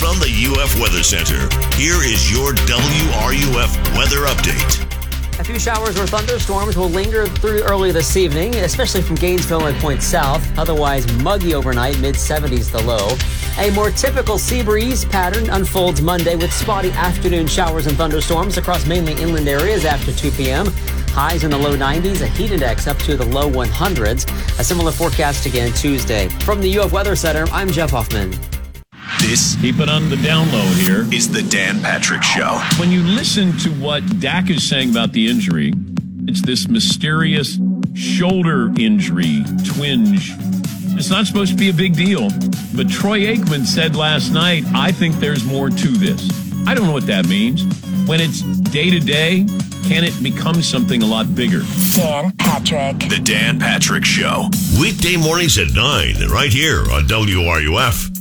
From 0.02 0.18
the 0.18 0.34
UF 0.50 0.82
Weather 0.82 1.04
Center, 1.04 1.48
here 1.78 2.02
is 2.02 2.32
your 2.32 2.54
WRUF 2.54 3.96
weather 3.96 4.26
update. 4.26 5.40
A 5.40 5.44
few 5.44 5.60
showers 5.60 5.96
or 5.96 6.08
thunderstorms 6.08 6.76
will 6.76 6.90
linger 6.90 7.28
through 7.28 7.62
early 7.62 7.92
this 7.92 8.18
evening, 8.18 8.56
especially 8.56 9.04
from 9.04 9.16
Gainesville 9.18 9.68
and 9.68 9.78
Point 9.78 10.02
South. 10.02 10.42
Otherwise, 10.58 11.06
muggy 11.22 11.54
overnight, 11.54 12.00
mid 12.00 12.16
70s 12.16 12.72
the 12.72 12.82
low. 12.82 13.16
A 13.64 13.70
more 13.76 13.92
typical 13.92 14.40
sea 14.40 14.64
breeze 14.64 15.06
pattern 15.06 15.52
unfolds 15.52 16.02
Monday 16.02 16.36
with 16.36 16.52
spotty 16.52 16.90
afternoon 16.94 17.46
showers 17.46 17.86
and 17.86 17.96
thunderstorms 17.96 18.58
across 18.58 18.88
mainly 18.88 19.14
inland 19.22 19.48
areas 19.48 19.86
after 19.86 20.12
2 20.12 20.32
p.m. 20.32 20.66
Highs 21.10 21.44
in 21.44 21.52
the 21.52 21.60
low 21.60 21.78
90s, 21.78 22.24
a 22.24 22.28
heat 22.28 22.52
index 22.52 22.88
up 22.88 22.98
to 23.04 23.16
the 23.16 23.26
low 23.26 23.52
100s. 23.52 24.28
A 24.60 24.64
similar 24.64 24.92
forecast 24.92 25.46
again 25.46 25.72
Tuesday. 25.74 26.28
From 26.40 26.60
the 26.60 26.80
UF 26.80 26.92
Weather 26.92 27.16
Center, 27.16 27.46
I'm 27.52 27.70
Jeff 27.70 27.92
Hoffman. 27.92 28.34
This, 29.20 29.56
keep 29.62 29.80
it 29.80 29.90
on 29.90 30.10
the 30.10 30.18
down 30.18 30.52
low 30.52 30.66
here, 30.74 31.06
is 31.14 31.32
the 31.32 31.44
Dan 31.44 31.82
Patrick 31.82 32.24
Show. 32.24 32.60
When 32.80 32.92
you 32.92 33.02
listen 33.04 33.58
to 33.60 33.70
what 33.72 34.20
Dak 34.20 34.50
is 34.50 34.68
saying 34.68 34.92
about 34.92 35.12
the 35.12 35.30
injury, 35.30 35.74
it's 36.28 36.42
this 36.42 36.68
mysterious 36.68 37.60
shoulder 37.94 38.72
injury, 38.80 39.44
twinge. 39.66 40.32
It's 40.98 41.10
not 41.10 41.28
supposed 41.28 41.52
to 41.52 41.58
be 41.58 41.70
a 41.70 41.74
big 41.74 41.96
deal. 41.96 42.30
But 42.76 42.90
Troy 42.90 43.22
Aikman 43.22 43.66
said 43.66 43.96
last 43.96 44.32
night, 44.32 44.64
I 44.74 44.92
think 44.92 45.16
there's 45.16 45.44
more 45.44 45.70
to 45.70 45.88
this. 45.88 46.30
I 46.68 46.74
don't 46.74 46.86
know 46.86 46.94
what 46.94 47.08
that 47.08 47.28
means. 47.28 47.64
When 48.08 48.22
it's 48.22 48.42
day 48.42 48.90
to 48.90 49.00
day, 49.00 49.46
can 49.88 50.04
it 50.04 50.22
become 50.24 50.62
something 50.62 51.04
a 51.04 51.06
lot 51.06 51.34
bigger? 51.36 51.62
Dan 51.96 52.32
Patrick. 52.38 53.10
The 53.10 53.20
Dan 53.24 53.60
Patrick 53.60 54.06
Show. 54.06 54.50
Weekday 54.80 55.18
mornings 55.18 55.58
at 55.58 55.74
9, 55.74 56.30
right 56.30 56.52
here 56.52 56.82
on 56.92 57.08
WRUF. 57.08 58.21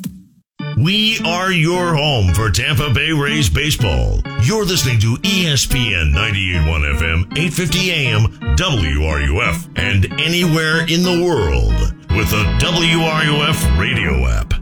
We 0.80 1.20
are 1.26 1.52
your 1.52 1.94
home 1.94 2.32
for 2.32 2.50
Tampa 2.50 2.88
Bay 2.88 3.12
Rays 3.12 3.50
baseball. 3.50 4.22
You're 4.40 4.64
listening 4.64 4.98
to 5.00 5.16
ESPN 5.16 6.14
98.1 6.14 6.96
FM, 6.96 7.36
850 7.36 7.90
AM, 7.90 8.22
WRUF, 8.56 9.68
and 9.76 10.10
anywhere 10.18 10.80
in 10.88 11.02
the 11.02 11.22
world 11.22 11.74
with 12.16 12.30
the 12.30 12.44
WRUF 12.64 13.78
radio 13.78 14.26
app. 14.26 14.54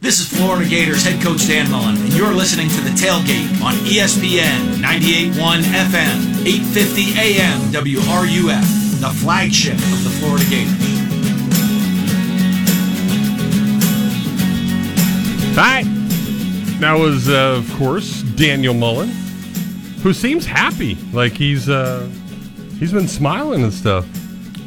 This 0.00 0.20
is 0.20 0.28
Florida 0.28 0.70
Gators 0.70 1.02
head 1.02 1.20
coach 1.20 1.48
Dan 1.48 1.68
Mullen, 1.72 1.96
and 1.96 2.12
you're 2.12 2.32
listening 2.32 2.68
to 2.68 2.80
The 2.80 2.90
Tailgate 2.90 3.60
on 3.64 3.74
ESPN 3.86 4.76
98.1 4.76 5.62
FM, 5.62 6.46
850 6.46 7.18
AM, 7.18 7.60
WRUF, 7.72 9.00
the 9.00 9.10
flagship 9.20 9.74
of 9.74 10.04
the 10.04 10.10
Florida 10.20 10.44
Gators. 10.48 11.03
All 15.56 15.60
right. 15.60 15.84
That 16.80 16.98
was, 16.98 17.28
uh, 17.28 17.54
of 17.58 17.72
course, 17.78 18.22
Daniel 18.22 18.74
Mullen, 18.74 19.08
who 20.02 20.12
seems 20.12 20.44
happy. 20.44 20.96
Like 21.12 21.34
he's 21.34 21.68
uh, 21.68 22.10
he's 22.80 22.92
been 22.92 23.06
smiling 23.06 23.62
and 23.62 23.72
stuff. 23.72 24.04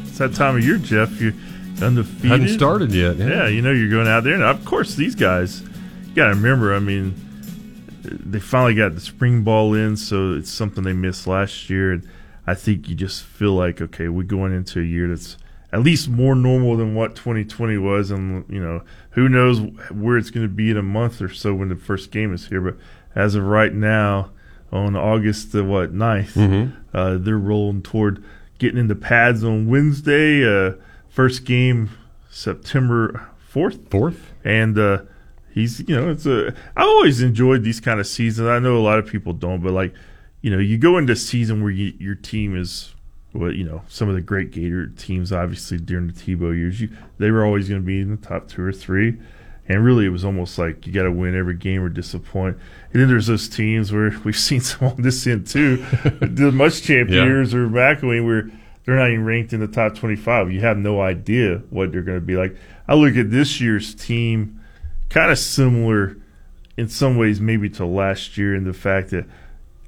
It's 0.06 0.16
that 0.16 0.34
time 0.34 0.56
of 0.56 0.64
year, 0.64 0.78
Jeff. 0.78 1.20
You're 1.20 1.34
undefeated. 1.82 2.30
Hadn't 2.30 2.48
started 2.48 2.94
yet. 2.94 3.18
Yeah. 3.18 3.28
Yeah. 3.28 3.48
you 3.48 3.60
know 3.60 3.70
you're 3.70 3.90
going 3.90 4.08
out 4.08 4.24
there, 4.24 4.32
and 4.32 4.42
of 4.42 4.64
course 4.64 4.94
these 4.94 5.14
guys. 5.14 5.60
You 5.60 6.14
got 6.14 6.28
to 6.28 6.34
remember. 6.34 6.74
I 6.74 6.78
mean, 6.78 7.14
they 8.02 8.40
finally 8.40 8.74
got 8.74 8.94
the 8.94 9.02
spring 9.02 9.42
ball 9.42 9.74
in, 9.74 9.94
so 9.94 10.32
it's 10.32 10.50
something 10.50 10.84
they 10.84 10.94
missed 10.94 11.26
last 11.26 11.68
year, 11.68 11.92
and 11.92 12.08
I 12.46 12.54
think 12.54 12.88
you 12.88 12.94
just 12.94 13.24
feel 13.24 13.52
like 13.52 13.82
okay, 13.82 14.08
we're 14.08 14.22
going 14.22 14.54
into 14.54 14.80
a 14.80 14.84
year 14.84 15.06
that's 15.06 15.36
at 15.72 15.82
least 15.82 16.08
more 16.08 16.34
normal 16.34 16.76
than 16.76 16.94
what 16.94 17.14
2020 17.14 17.76
was, 17.78 18.10
and 18.10 18.44
you 18.48 18.60
know 18.62 18.82
who 19.10 19.28
knows 19.28 19.60
where 19.90 20.16
it's 20.16 20.30
going 20.30 20.46
to 20.46 20.52
be 20.52 20.70
in 20.70 20.76
a 20.76 20.82
month 20.82 21.20
or 21.20 21.28
so 21.28 21.54
when 21.54 21.68
the 21.68 21.76
first 21.76 22.10
game 22.10 22.32
is 22.32 22.48
here. 22.48 22.60
But 22.60 22.76
as 23.14 23.34
of 23.34 23.44
right 23.44 23.72
now, 23.74 24.30
on 24.72 24.96
August 24.96 25.52
the 25.52 25.64
what 25.64 25.92
9th, 25.94 26.34
Mhm. 26.34 26.72
uh, 26.94 27.16
they're 27.18 27.38
rolling 27.38 27.82
toward 27.82 28.22
getting 28.58 28.78
into 28.78 28.94
pads 28.94 29.42
on 29.44 29.66
Wednesday. 29.66 30.44
Uh, 30.44 30.72
first 31.08 31.44
game 31.44 31.90
September 32.30 33.28
fourth. 33.38 33.78
Fourth. 33.90 34.32
And 34.44 34.78
uh, 34.78 35.02
he's 35.50 35.80
you 35.88 35.94
know 35.96 36.10
it's 36.10 36.26
a 36.26 36.48
I've 36.76 36.86
always 36.86 37.20
enjoyed 37.22 37.62
these 37.64 37.80
kind 37.80 38.00
of 38.00 38.06
seasons. 38.06 38.48
I 38.48 38.58
know 38.58 38.76
a 38.76 38.80
lot 38.80 38.98
of 38.98 39.06
people 39.06 39.32
don't, 39.32 39.62
but 39.62 39.72
like 39.72 39.92
you 40.40 40.50
know 40.50 40.58
you 40.58 40.78
go 40.78 40.96
into 40.98 41.12
a 41.12 41.16
season 41.16 41.62
where 41.62 41.70
you, 41.72 41.92
your 41.98 42.14
team 42.14 42.56
is 42.56 42.94
well 43.38 43.52
you 43.52 43.64
know 43.64 43.82
some 43.88 44.08
of 44.08 44.14
the 44.14 44.20
great 44.20 44.50
Gator 44.50 44.86
teams 44.88 45.32
obviously 45.32 45.78
during 45.78 46.06
the 46.08 46.12
Tebow 46.12 46.54
years 46.56 46.80
you 46.80 46.90
they 47.18 47.30
were 47.30 47.44
always 47.44 47.68
going 47.68 47.80
to 47.80 47.86
be 47.86 48.00
in 48.00 48.10
the 48.10 48.16
top 48.16 48.48
two 48.48 48.62
or 48.62 48.72
three. 48.72 49.18
And 49.70 49.84
really, 49.84 50.06
it 50.06 50.08
was 50.08 50.24
almost 50.24 50.56
like 50.56 50.86
you 50.86 50.94
got 50.94 51.02
to 51.02 51.12
win 51.12 51.36
every 51.36 51.52
game 51.52 51.82
or 51.82 51.90
disappoint. 51.90 52.56
And 52.90 53.02
then 53.02 53.08
there's 53.10 53.26
those 53.26 53.50
teams 53.50 53.92
where 53.92 54.18
we've 54.24 54.34
seen 54.34 54.62
some 54.62 54.88
on 54.88 55.02
this 55.02 55.26
end 55.26 55.46
too, 55.46 55.76
the 56.22 56.50
Muschamp 56.50 57.10
Yeah. 57.10 57.24
years 57.24 57.52
or 57.52 57.68
McElwain, 57.68 58.24
where 58.24 58.50
they're 58.86 58.96
not 58.96 59.10
even 59.10 59.26
ranked 59.26 59.52
in 59.52 59.60
the 59.60 59.66
top 59.66 59.94
25. 59.94 60.50
You 60.50 60.60
have 60.62 60.78
no 60.78 61.02
idea 61.02 61.58
what 61.68 61.92
they're 61.92 62.00
going 62.00 62.16
to 62.16 62.24
be 62.24 62.34
like. 62.36 62.56
I 62.88 62.94
look 62.94 63.14
at 63.16 63.30
this 63.30 63.60
year's 63.60 63.94
team, 63.94 64.58
kind 65.10 65.30
of 65.30 65.38
similar 65.38 66.16
in 66.78 66.88
some 66.88 67.18
ways, 67.18 67.38
maybe 67.38 67.68
to 67.68 67.84
last 67.84 68.38
year, 68.38 68.54
in 68.54 68.64
the 68.64 68.72
fact 68.72 69.10
that 69.10 69.26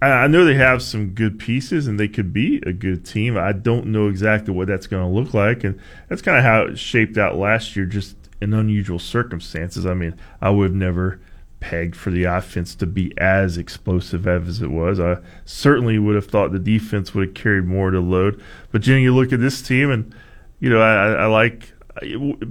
I, 0.02 0.27
know 0.28 0.44
they 0.44 0.55
have 0.55 0.82
some 0.82 1.10
good 1.10 1.39
pieces 1.39 1.86
and 1.86 2.01
they 2.01 2.09
could 2.09 2.32
be 2.32 2.62
a 2.64 2.72
good 2.72 3.05
team. 3.05 3.36
I 3.36 3.52
don't 3.52 3.86
know 3.86 4.09
exactly 4.09 4.55
what 4.55 4.66
that's 4.66 4.86
going 4.86 5.02
to 5.02 5.20
look 5.20 5.35
like, 5.35 5.62
and 5.62 5.78
that's 6.09 6.22
kind 6.22 6.39
of 6.39 6.44
how 6.44 6.62
it 6.62 6.78
shaped 6.78 7.18
out 7.18 7.36
last 7.36 7.77
year, 7.77 7.85
just 7.85 8.16
in 8.40 8.55
unusual 8.55 8.98
circumstances. 8.98 9.85
I 9.85 9.93
mean, 9.93 10.16
I 10.40 10.51
would 10.51 10.70
have 10.70 10.74
never 10.74 11.20
pegged 11.60 11.94
for 11.94 12.10
the 12.10 12.24
offense 12.24 12.74
to 12.77 12.86
be 12.86 13.12
as 13.18 13.59
explosive 13.59 14.27
as 14.27 14.62
it 14.62 14.70
was. 14.70 14.98
I 14.98 15.18
certainly 15.44 15.98
would 15.98 16.14
have 16.14 16.27
thought 16.27 16.52
the 16.52 16.59
defense 16.59 17.14
would 17.14 17.28
have 17.28 17.35
carried 17.35 17.66
more 17.66 17.90
the 17.90 18.01
load. 18.01 18.43
But 18.72 18.81
Jenny, 18.81 19.02
you 19.02 19.14
look 19.14 19.35
at 19.35 19.40
this 19.40 19.60
team, 19.60 19.90
and 19.90 20.14
you 20.60 20.70
know, 20.70 20.81
I, 20.81 21.12
I 21.12 21.27
like 21.27 21.72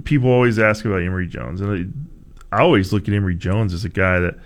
people 0.04 0.30
always 0.30 0.60
ask 0.60 0.84
about 0.84 1.02
Emory 1.02 1.26
Jones, 1.26 1.60
and 1.60 1.92
I 2.52 2.60
always 2.60 2.92
look 2.92 3.08
at 3.08 3.14
Emory 3.14 3.34
Jones 3.34 3.74
as 3.74 3.84
a 3.84 3.88
guy 3.88 4.20
that 4.20 4.36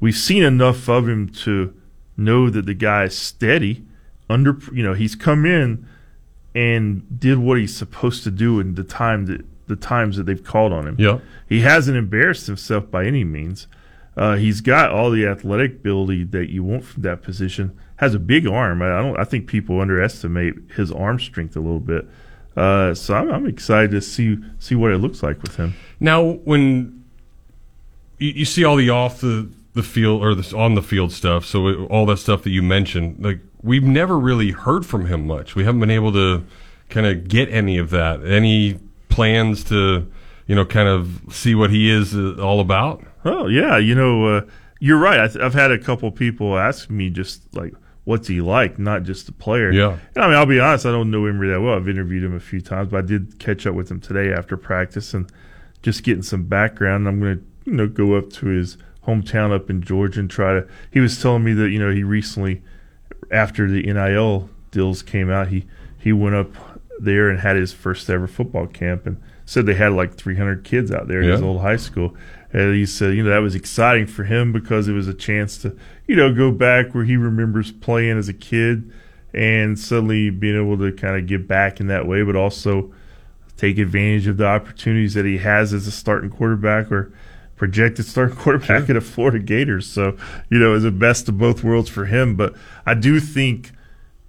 we've 0.00 0.16
seen 0.16 0.42
enough 0.42 0.88
of 0.88 1.08
him 1.08 1.30
to 1.30 1.74
know 2.16 2.50
that 2.50 2.66
the 2.66 2.74
guy 2.74 3.04
is 3.04 3.16
steady. 3.16 3.84
Under, 4.28 4.58
you 4.72 4.82
know, 4.82 4.94
he's 4.94 5.14
come 5.14 5.44
in 5.44 5.86
and 6.54 7.20
did 7.20 7.38
what 7.38 7.58
he's 7.58 7.76
supposed 7.76 8.24
to 8.24 8.30
do 8.30 8.60
in 8.60 8.74
the 8.74 8.84
time 8.84 9.26
that 9.26 9.44
the 9.66 9.76
times 9.76 10.16
that 10.16 10.24
they've 10.24 10.44
called 10.44 10.72
on 10.72 10.86
him. 10.86 10.96
Yeah. 10.98 11.18
He 11.48 11.60
hasn't 11.60 11.96
embarrassed 11.96 12.46
himself 12.46 12.90
by 12.90 13.06
any 13.06 13.24
means. 13.24 13.66
Uh, 14.16 14.36
he's 14.36 14.60
got 14.60 14.90
all 14.90 15.10
the 15.10 15.26
athletic 15.26 15.72
ability 15.72 16.24
that 16.24 16.50
you 16.50 16.62
want 16.62 16.84
from 16.84 17.02
that 17.02 17.22
position. 17.22 17.76
Has 17.96 18.14
a 18.14 18.18
big 18.18 18.46
arm. 18.46 18.82
I 18.82 19.00
don't. 19.00 19.18
I 19.18 19.24
think 19.24 19.46
people 19.46 19.80
underestimate 19.80 20.54
his 20.76 20.92
arm 20.92 21.18
strength 21.18 21.56
a 21.56 21.60
little 21.60 21.80
bit. 21.80 22.06
Uh, 22.56 22.94
so 22.94 23.14
I'm, 23.14 23.30
I'm 23.32 23.46
excited 23.46 23.90
to 23.92 24.00
see 24.00 24.38
see 24.58 24.74
what 24.74 24.92
it 24.92 24.98
looks 24.98 25.22
like 25.22 25.42
with 25.42 25.56
him. 25.56 25.74
Now, 25.98 26.22
when 26.22 27.04
you, 28.18 28.30
you 28.30 28.44
see 28.44 28.64
all 28.64 28.76
the 28.76 28.90
off 28.90 29.20
the, 29.20 29.48
the 29.74 29.82
field 29.82 30.22
or 30.22 30.34
the 30.34 30.56
on 30.56 30.74
the 30.74 30.82
field 30.82 31.12
stuff, 31.12 31.44
so 31.44 31.68
it, 31.68 31.76
all 31.90 32.06
that 32.06 32.18
stuff 32.18 32.42
that 32.44 32.50
you 32.50 32.62
mentioned, 32.62 33.16
like 33.22 33.40
we've 33.62 33.84
never 33.84 34.18
really 34.18 34.52
heard 34.52 34.86
from 34.86 35.06
him 35.06 35.26
much. 35.26 35.54
We 35.54 35.64
haven't 35.64 35.80
been 35.80 35.90
able 35.90 36.12
to 36.12 36.44
kind 36.88 37.06
of 37.06 37.28
get 37.28 37.48
any 37.50 37.78
of 37.78 37.90
that. 37.90 38.24
Any 38.24 38.78
plans 39.08 39.64
to, 39.64 40.10
you 40.46 40.54
know, 40.54 40.64
kind 40.64 40.88
of 40.88 41.22
see 41.30 41.54
what 41.54 41.70
he 41.70 41.90
is 41.90 42.14
uh, 42.14 42.36
all 42.40 42.60
about? 42.60 43.04
Oh 43.24 43.48
yeah, 43.48 43.76
you 43.76 43.94
know, 43.94 44.36
uh, 44.36 44.40
you're 44.78 44.98
right. 44.98 45.18
I 45.18 45.26
th- 45.26 45.42
I've 45.42 45.54
had 45.54 45.72
a 45.72 45.78
couple 45.78 46.10
people 46.12 46.56
ask 46.56 46.88
me 46.88 47.10
just 47.10 47.52
like, 47.56 47.74
"What's 48.04 48.28
he 48.28 48.40
like?" 48.40 48.78
Not 48.78 49.02
just 49.02 49.26
the 49.26 49.32
player. 49.32 49.72
Yeah. 49.72 49.98
And 50.14 50.24
I 50.24 50.28
mean, 50.28 50.36
I'll 50.36 50.46
be 50.46 50.60
honest. 50.60 50.86
I 50.86 50.92
don't 50.92 51.10
know 51.10 51.26
Emory 51.26 51.48
that 51.48 51.60
well. 51.60 51.74
I've 51.74 51.88
interviewed 51.88 52.22
him 52.22 52.36
a 52.36 52.40
few 52.40 52.60
times, 52.60 52.90
but 52.90 52.98
I 52.98 53.06
did 53.06 53.40
catch 53.40 53.66
up 53.66 53.74
with 53.74 53.90
him 53.90 54.00
today 54.00 54.32
after 54.32 54.56
practice 54.56 55.14
and 55.14 55.28
just 55.82 56.04
getting 56.04 56.22
some 56.22 56.44
background. 56.44 57.08
I'm 57.08 57.18
going 57.18 57.38
to, 57.38 57.44
you 57.64 57.72
know, 57.72 57.88
go 57.88 58.14
up 58.14 58.30
to 58.34 58.46
his 58.46 58.78
hometown 59.06 59.52
up 59.52 59.70
in 59.70 59.82
Georgia 59.82 60.20
and 60.20 60.30
try 60.30 60.54
to. 60.54 60.66
He 60.90 61.00
was 61.00 61.20
telling 61.20 61.44
me 61.44 61.52
that 61.54 61.70
you 61.70 61.78
know 61.78 61.90
he 61.90 62.02
recently, 62.02 62.62
after 63.30 63.70
the 63.70 63.82
NIL 63.82 64.48
deals 64.70 65.02
came 65.02 65.30
out, 65.30 65.48
he 65.48 65.66
he 65.98 66.12
went 66.12 66.34
up 66.34 66.52
there 66.98 67.28
and 67.28 67.40
had 67.40 67.56
his 67.56 67.72
first 67.72 68.08
ever 68.08 68.26
football 68.26 68.66
camp 68.66 69.06
and 69.06 69.20
said 69.46 69.66
they 69.66 69.74
had 69.74 69.92
like 69.92 70.14
300 70.14 70.64
kids 70.64 70.90
out 70.90 71.08
there 71.08 71.20
in 71.20 71.28
his 71.28 71.42
old 71.42 71.60
high 71.60 71.76
school. 71.76 72.14
And 72.52 72.74
he 72.74 72.86
said, 72.86 73.14
you 73.14 73.22
know, 73.22 73.30
that 73.30 73.38
was 73.38 73.54
exciting 73.54 74.06
for 74.06 74.24
him 74.24 74.52
because 74.52 74.86
it 74.86 74.92
was 74.92 75.08
a 75.08 75.14
chance 75.14 75.58
to, 75.58 75.76
you 76.06 76.14
know, 76.14 76.32
go 76.32 76.52
back 76.52 76.94
where 76.94 77.04
he 77.04 77.16
remembers 77.16 77.72
playing 77.72 78.16
as 78.16 78.28
a 78.28 78.32
kid 78.32 78.90
and 79.34 79.78
suddenly 79.78 80.30
being 80.30 80.56
able 80.56 80.78
to 80.78 80.92
kind 80.92 81.16
of 81.16 81.26
get 81.26 81.48
back 81.48 81.80
in 81.80 81.88
that 81.88 82.06
way, 82.06 82.22
but 82.22 82.36
also 82.36 82.92
take 83.56 83.78
advantage 83.78 84.26
of 84.26 84.36
the 84.36 84.46
opportunities 84.46 85.14
that 85.14 85.24
he 85.24 85.38
has 85.38 85.72
as 85.72 85.86
a 85.86 85.90
starting 85.90 86.30
quarterback 86.30 86.90
or 86.92 87.12
projected 87.56 88.04
starting 88.04 88.36
quarterback 88.44 88.88
at 88.90 88.94
the 88.94 89.00
Florida 89.00 89.38
Gators. 89.38 89.86
So, 89.86 90.16
you 90.50 90.58
know, 90.58 90.74
it's 90.74 90.84
the 90.84 90.90
best 90.90 91.28
of 91.28 91.38
both 91.38 91.62
worlds 91.64 91.88
for 91.88 92.06
him. 92.06 92.36
But 92.36 92.54
I 92.86 92.94
do 92.94 93.20
think 93.20 93.72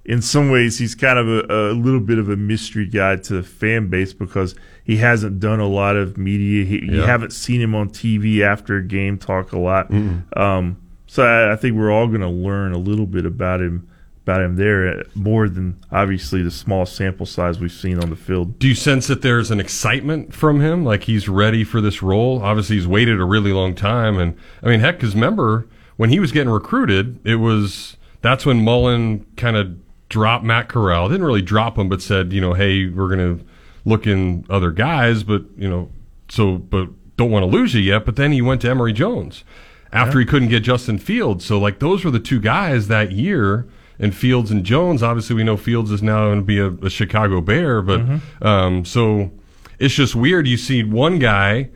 in 0.06 0.22
some 0.22 0.52
ways 0.52 0.78
he's 0.78 0.94
kind 0.94 1.18
of 1.18 1.28
a, 1.28 1.72
a 1.72 1.74
little 1.74 2.00
bit 2.00 2.20
of 2.20 2.30
a 2.30 2.36
mystery 2.36 2.86
guy 2.86 3.16
to 3.16 3.34
the 3.34 3.44
fan 3.44 3.90
base 3.90 4.14
because 4.14 4.54
he 4.84 4.98
hasn't 4.98 5.40
done 5.40 5.60
a 5.60 5.68
lot 5.68 5.96
of 5.96 6.18
media. 6.18 6.64
He, 6.64 6.86
You 6.86 7.02
haven't 7.08 7.32
seen 7.34 7.60
him 7.62 7.74
on 7.74 7.90
TV 7.90 8.42
after 8.42 8.78
a 8.78 8.84
game 8.84 9.18
talk 9.18 9.52
a 9.52 9.60
lot. 9.60 9.90
Um, 10.38 10.78
so 11.08 11.24
I, 11.24 11.54
I 11.54 11.56
think 11.56 11.76
we're 11.76 11.92
all 11.92 12.08
going 12.08 12.22
to 12.22 12.28
learn 12.28 12.72
a 12.74 12.78
little 12.78 13.06
bit 13.08 13.26
about 13.26 13.62
him 13.62 13.90
about 14.26 14.42
him 14.42 14.56
there 14.56 14.88
uh, 14.88 15.04
more 15.14 15.48
than 15.48 15.80
obviously 15.92 16.42
the 16.42 16.50
small 16.50 16.86
sample 16.86 17.28
size 17.28 17.60
we've 17.60 17.72
seen 17.72 18.02
on 18.02 18.10
the 18.10 18.16
field. 18.16 18.58
Do 18.58 18.68
you 18.68 18.74
sense 18.76 19.06
that 19.06 19.22
there's 19.22 19.52
an 19.52 19.60
excitement 19.60 20.34
from 20.34 20.62
him? 20.62 20.84
Like 20.84 21.04
he's 21.04 21.30
ready 21.30 21.64
for 21.64 21.80
this 21.80 22.02
role? 22.02 22.42
Obviously, 22.42 22.78
he's 22.78 22.88
waited 22.88 23.22
a 23.22 23.26
really 23.26 23.54
long 23.54 23.76
time. 23.76 24.18
And 24.18 24.36
I 24.64 24.68
mean, 24.68 24.80
heck, 24.80 24.98
because 24.98 25.14
remember 25.14 25.68
when 25.98 26.10
he 26.10 26.20
was 26.20 26.32
getting 26.32 26.52
recruited, 26.52 27.20
it 27.24 27.36
was 27.36 27.98
that's 28.22 28.46
when 28.46 28.64
Mullen 28.64 29.28
kind 29.38 29.56
of 29.56 29.78
dropped 30.10 30.44
Matt 30.44 30.70
Corral. 30.70 31.10
Didn't 31.10 31.26
really 31.26 31.42
drop 31.42 31.78
him, 31.78 31.90
but 31.90 32.02
said, 32.02 32.34
you 32.34 32.42
know, 32.42 32.54
hey, 32.54 32.88
we're 32.88 33.16
going 33.16 33.38
to 33.38 33.46
look 33.86 34.08
in 34.08 34.46
other 34.50 34.72
guys, 34.72 35.24
but, 35.24 35.44
you 35.58 35.70
know, 35.70 35.92
so, 36.30 36.58
but 36.58 36.90
don't 37.18 37.32
want 37.32 37.44
to 37.44 37.48
lose 37.48 37.76
you 37.76 37.82
yet. 37.82 38.06
But 38.06 38.16
then 38.16 38.32
he 38.32 38.42
went 38.42 38.62
to 38.62 38.70
Emory 38.70 38.94
Jones 38.94 39.44
after 39.92 40.20
he 40.20 40.26
couldn't 40.26 40.50
get 40.50 40.62
Justin 40.62 40.98
Fields. 40.98 41.46
So, 41.46 41.60
like, 41.60 41.80
those 41.80 42.04
were 42.04 42.12
the 42.12 42.20
two 42.20 42.40
guys 42.40 42.88
that 42.88 43.12
year. 43.12 43.68
And 43.98 44.14
Fields 44.14 44.52
and 44.52 44.64
Jones, 44.64 45.02
obviously, 45.02 45.36
we 45.36 45.44
know 45.44 45.58
Fields 45.58 45.92
is 45.92 46.04
now 46.04 46.26
going 46.26 46.40
to 46.40 46.46
be 46.46 46.60
a, 46.60 46.68
a 46.86 46.90
Chicago 46.90 47.40
Bear, 47.42 47.82
but 47.82 48.02
um, 48.42 48.84
so 48.86 49.32
it's 49.80 49.94
just 49.94 50.16
weird. 50.16 50.48
You 50.48 50.58
see 50.58 50.84
one 50.84 51.20
guy 51.20 51.70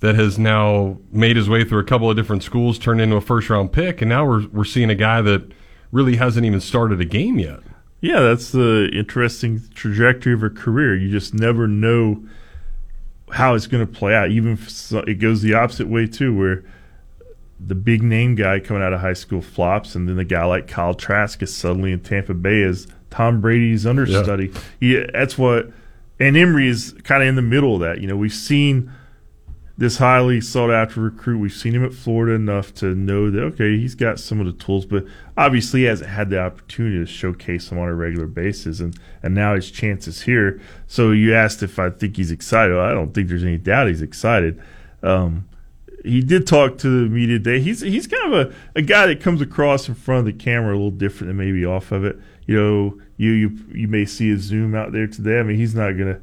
that 0.00 0.14
has 0.14 0.38
now 0.38 0.98
made 1.10 1.36
his 1.36 1.48
way 1.48 1.64
through 1.64 1.80
a 1.80 1.84
couple 1.84 2.10
of 2.10 2.16
different 2.16 2.42
schools, 2.42 2.78
turned 2.78 3.00
into 3.00 3.16
a 3.16 3.20
first 3.20 3.50
round 3.50 3.72
pick, 3.72 4.00
and 4.00 4.08
now 4.08 4.26
we're 4.26 4.46
we're 4.48 4.64
seeing 4.64 4.90
a 4.90 4.94
guy 4.94 5.20
that 5.22 5.50
really 5.92 6.16
hasn't 6.16 6.44
even 6.46 6.60
started 6.60 7.00
a 7.00 7.04
game 7.04 7.38
yet. 7.38 7.60
Yeah, 8.00 8.20
that's 8.20 8.52
the 8.52 8.90
interesting 8.92 9.62
trajectory 9.74 10.34
of 10.34 10.42
a 10.42 10.50
career. 10.50 10.94
You 10.94 11.10
just 11.10 11.34
never 11.34 11.66
know 11.66 12.22
how 13.32 13.54
it's 13.54 13.66
going 13.66 13.84
to 13.86 13.92
play 13.92 14.14
out. 14.14 14.30
Even 14.30 14.52
if 14.52 14.92
it 15.08 15.14
goes 15.14 15.42
the 15.42 15.54
opposite 15.54 15.88
way 15.88 16.06
too, 16.06 16.36
where 16.36 16.64
the 17.58 17.74
big 17.74 18.02
name 18.02 18.34
guy 18.34 18.60
coming 18.60 18.82
out 18.82 18.92
of 18.92 19.00
high 19.00 19.14
school 19.14 19.40
flops, 19.40 19.94
and 19.94 20.08
then 20.08 20.16
the 20.16 20.24
guy 20.24 20.44
like 20.44 20.68
Kyle 20.68 20.94
Trask 20.94 21.42
is 21.42 21.54
suddenly 21.54 21.92
in 21.92 22.00
Tampa 22.00 22.34
Bay 22.34 22.62
as 22.62 22.86
Tom 23.10 23.40
Brady's 23.40 23.86
understudy. 23.86 24.52
Yeah, 24.80 25.06
that's 25.12 25.38
what. 25.38 25.70
And 26.18 26.36
Emory 26.36 26.68
is 26.68 26.94
kind 27.04 27.22
of 27.22 27.28
in 27.28 27.36
the 27.36 27.42
middle 27.42 27.74
of 27.74 27.80
that. 27.80 28.00
You 28.00 28.08
know, 28.08 28.16
we've 28.16 28.32
seen 28.32 28.90
this 29.78 29.98
highly 29.98 30.40
sought 30.40 30.70
after 30.70 31.00
recruit. 31.00 31.38
We've 31.38 31.52
seen 31.52 31.74
him 31.74 31.84
at 31.84 31.92
Florida 31.92 32.34
enough 32.34 32.72
to 32.76 32.94
know 32.94 33.30
that 33.30 33.42
okay, 33.42 33.78
he's 33.78 33.94
got 33.94 34.18
some 34.18 34.40
of 34.40 34.46
the 34.46 34.52
tools, 34.52 34.86
but 34.86 35.04
obviously 35.36 35.80
he 35.80 35.86
hasn't 35.86 36.10
had 36.10 36.30
the 36.30 36.40
opportunity 36.40 36.98
to 36.98 37.06
showcase 37.06 37.68
them 37.68 37.78
on 37.78 37.88
a 37.88 37.94
regular 37.94 38.26
basis, 38.26 38.80
and 38.80 38.98
and 39.22 39.34
now 39.34 39.54
his 39.54 39.70
chance 39.70 40.08
is 40.08 40.22
here. 40.22 40.60
So 40.86 41.10
you 41.10 41.34
asked 41.34 41.62
if 41.62 41.78
I 41.78 41.90
think 41.90 42.16
he's 42.16 42.30
excited. 42.30 42.76
I 42.76 42.92
don't 42.92 43.12
think 43.12 43.28
there's 43.28 43.44
any 43.44 43.58
doubt 43.58 43.88
he's 43.88 44.02
excited. 44.02 44.60
Um, 45.02 45.46
he 46.06 46.20
did 46.22 46.46
talk 46.46 46.78
to 46.78 46.88
the 47.04 47.08
media 47.08 47.38
today. 47.38 47.60
He's 47.60 47.80
he's 47.80 48.06
kind 48.06 48.32
of 48.32 48.48
a, 48.48 48.54
a 48.78 48.82
guy 48.82 49.06
that 49.06 49.20
comes 49.20 49.40
across 49.40 49.88
in 49.88 49.94
front 49.94 50.20
of 50.20 50.24
the 50.26 50.32
camera 50.44 50.72
a 50.72 50.76
little 50.76 50.90
different 50.90 51.28
than 51.28 51.36
maybe 51.36 51.64
off 51.64 51.92
of 51.92 52.04
it. 52.04 52.16
You 52.46 52.56
know, 52.56 53.00
you 53.16 53.30
you 53.32 53.58
you 53.72 53.88
may 53.88 54.04
see 54.04 54.30
a 54.30 54.38
zoom 54.38 54.74
out 54.74 54.92
there 54.92 55.06
today. 55.06 55.40
I 55.40 55.42
mean, 55.42 55.56
he's 55.56 55.74
not 55.74 55.92
gonna 55.92 56.20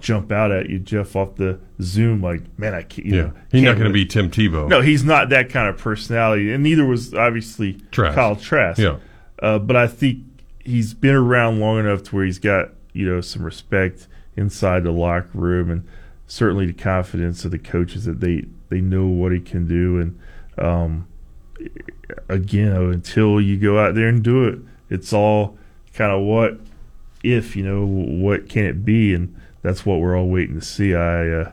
jump 0.00 0.30
out 0.30 0.52
at 0.52 0.70
you, 0.70 0.78
Jeff, 0.78 1.16
off 1.16 1.34
the 1.34 1.58
Zoom 1.82 2.22
like, 2.22 2.42
man, 2.56 2.72
I 2.72 2.82
can't. 2.82 3.06
You 3.06 3.14
Yeah. 3.16 3.22
know, 3.22 3.32
He's 3.50 3.62
not 3.62 3.72
gonna 3.72 3.86
really- 3.90 4.04
be 4.04 4.06
Tim 4.06 4.30
Tebow. 4.30 4.68
No, 4.68 4.80
he's 4.80 5.02
not 5.04 5.28
that 5.30 5.48
kind 5.50 5.68
of 5.68 5.76
personality, 5.76 6.52
and 6.52 6.62
neither 6.62 6.86
was 6.86 7.12
obviously 7.14 7.78
Trask. 7.90 8.14
Kyle 8.14 8.36
Trask. 8.36 8.78
Yeah. 8.80 8.96
Uh, 9.42 9.58
but 9.58 9.74
I 9.76 9.88
think 9.88 10.18
he's 10.64 10.94
been 10.94 11.14
around 11.16 11.58
long 11.58 11.80
enough 11.80 12.04
to 12.04 12.14
where 12.16 12.24
he's 12.24 12.38
got 12.38 12.70
you 12.92 13.06
know 13.08 13.20
some 13.20 13.42
respect 13.42 14.06
inside 14.36 14.84
the 14.84 14.92
locker 14.92 15.30
room, 15.34 15.68
and 15.70 15.82
certainly 16.28 16.66
the 16.66 16.72
confidence 16.72 17.44
of 17.44 17.50
the 17.50 17.58
coaches 17.58 18.04
that 18.04 18.20
they 18.20 18.44
they 18.68 18.80
know 18.80 19.06
what 19.06 19.32
he 19.32 19.40
can 19.40 19.66
do, 19.66 19.98
and 20.00 20.18
um, 20.58 21.06
again, 22.28 22.72
until 22.72 23.40
you 23.40 23.56
go 23.56 23.78
out 23.78 23.94
there 23.94 24.08
and 24.08 24.22
do 24.22 24.44
it, 24.44 24.58
it's 24.90 25.12
all 25.12 25.56
kind 25.94 26.12
of 26.12 26.22
what 26.22 26.58
if 27.22 27.56
you 27.56 27.64
know 27.64 27.84
what 27.86 28.48
can 28.48 28.64
it 28.64 28.84
be, 28.84 29.14
and 29.14 29.34
that's 29.62 29.84
what 29.84 30.00
we're 30.00 30.16
all 30.16 30.28
waiting 30.28 30.58
to 30.58 30.64
see. 30.64 30.94
I 30.94 31.28
uh, 31.28 31.52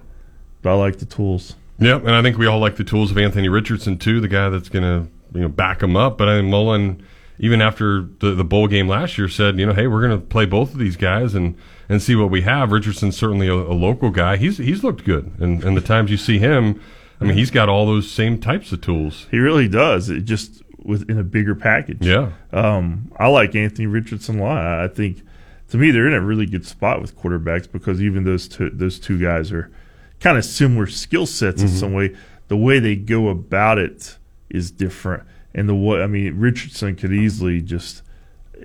I 0.64 0.74
like 0.74 0.98
the 1.00 1.06
tools. 1.06 1.56
Yep, 1.80 2.02
and 2.02 2.12
I 2.12 2.22
think 2.22 2.38
we 2.38 2.46
all 2.46 2.60
like 2.60 2.78
the 2.78 2.84
tools 2.84 3.12
of 3.12 3.18
Anthony 3.18 3.50
Richardson 3.50 3.98
too, 3.98 4.22
the 4.22 4.28
guy 4.28 4.50
that's 4.50 4.70
going 4.70 4.84
to 4.84 5.10
you 5.34 5.42
know 5.42 5.50
back 5.50 5.84
him 5.84 5.96
up. 5.96 6.18
But 6.18 6.30
I 6.30 6.42
mean, 6.42 6.50
Mullen, 6.50 7.06
even 7.40 7.62
after 7.62 8.08
the 8.20 8.32
the 8.32 8.46
bowl 8.46 8.68
game 8.68 8.88
last 8.88 9.18
year, 9.18 9.28
said 9.28 9.60
you 9.60 9.66
know, 9.66 9.74
hey, 9.74 9.88
we're 9.88 10.06
going 10.06 10.20
to 10.20 10.26
play 10.26 10.46
both 10.46 10.74
of 10.74 10.80
these 10.80 10.96
guys 10.96 11.34
and 11.34 11.56
and 11.90 12.02
see 12.02 12.16
what 12.16 12.30
we 12.30 12.42
have. 12.42 12.72
Richardson's 12.72 13.18
certainly 13.18 13.48
a, 13.48 13.54
a 13.54 13.76
local 13.76 14.10
guy. 14.10 14.38
He's 14.38 14.58
he's 14.58 14.84
looked 14.84 15.04
good, 15.04 15.34
and 15.40 15.64
and 15.64 15.76
the 15.76 15.82
times 15.82 16.12
you 16.12 16.18
see 16.18 16.40
him, 16.40 16.82
I 17.22 17.26
mean, 17.26 17.38
he's 17.38 17.52
got 17.52 17.70
all 17.70 17.86
those 17.86 18.12
same 18.12 18.40
types 18.40 18.72
of 18.72 18.82
tools. 18.82 19.28
He 19.32 19.38
really 19.40 19.68
does. 19.68 20.10
It 20.10 20.22
just 20.26 20.62
within 20.84 21.18
a 21.18 21.24
bigger 21.24 21.56
package. 21.56 22.06
Yeah. 22.06 22.32
Um, 22.52 23.12
I 23.18 23.28
like 23.28 23.56
Anthony 23.56 23.88
Richardson 23.88 24.40
a 24.40 24.44
lot. 24.44 24.58
I 24.82 24.88
think 24.88 25.22
to 25.70 25.78
me 25.78 25.92
they're 25.92 26.08
in 26.08 26.14
a 26.14 26.22
really 26.22 26.46
good 26.46 26.66
spot 26.66 27.02
with 27.02 27.18
quarterbacks 27.18 27.72
because 27.72 28.02
even 28.02 28.24
those 28.24 28.48
two 28.48 28.70
those 28.70 29.00
two 29.00 29.18
guys 29.20 29.52
are 29.52 29.72
kind 30.20 30.38
of 30.38 30.46
similar 30.46 30.86
skill 30.88 31.26
sets 31.26 31.62
in 31.62 31.68
Mhm. 31.70 31.80
some 31.80 31.94
way. 31.94 32.14
The 32.50 32.58
way 32.58 32.80
they 32.80 32.96
go 32.96 33.30
about 33.30 33.80
it 33.80 34.18
is 34.50 34.70
different, 34.70 35.24
and 35.56 35.68
the 35.68 35.74
what 35.74 36.02
I 36.02 36.08
mean 36.08 36.38
Richardson 36.38 36.96
could 36.96 37.12
easily 37.14 37.62
just 37.62 38.04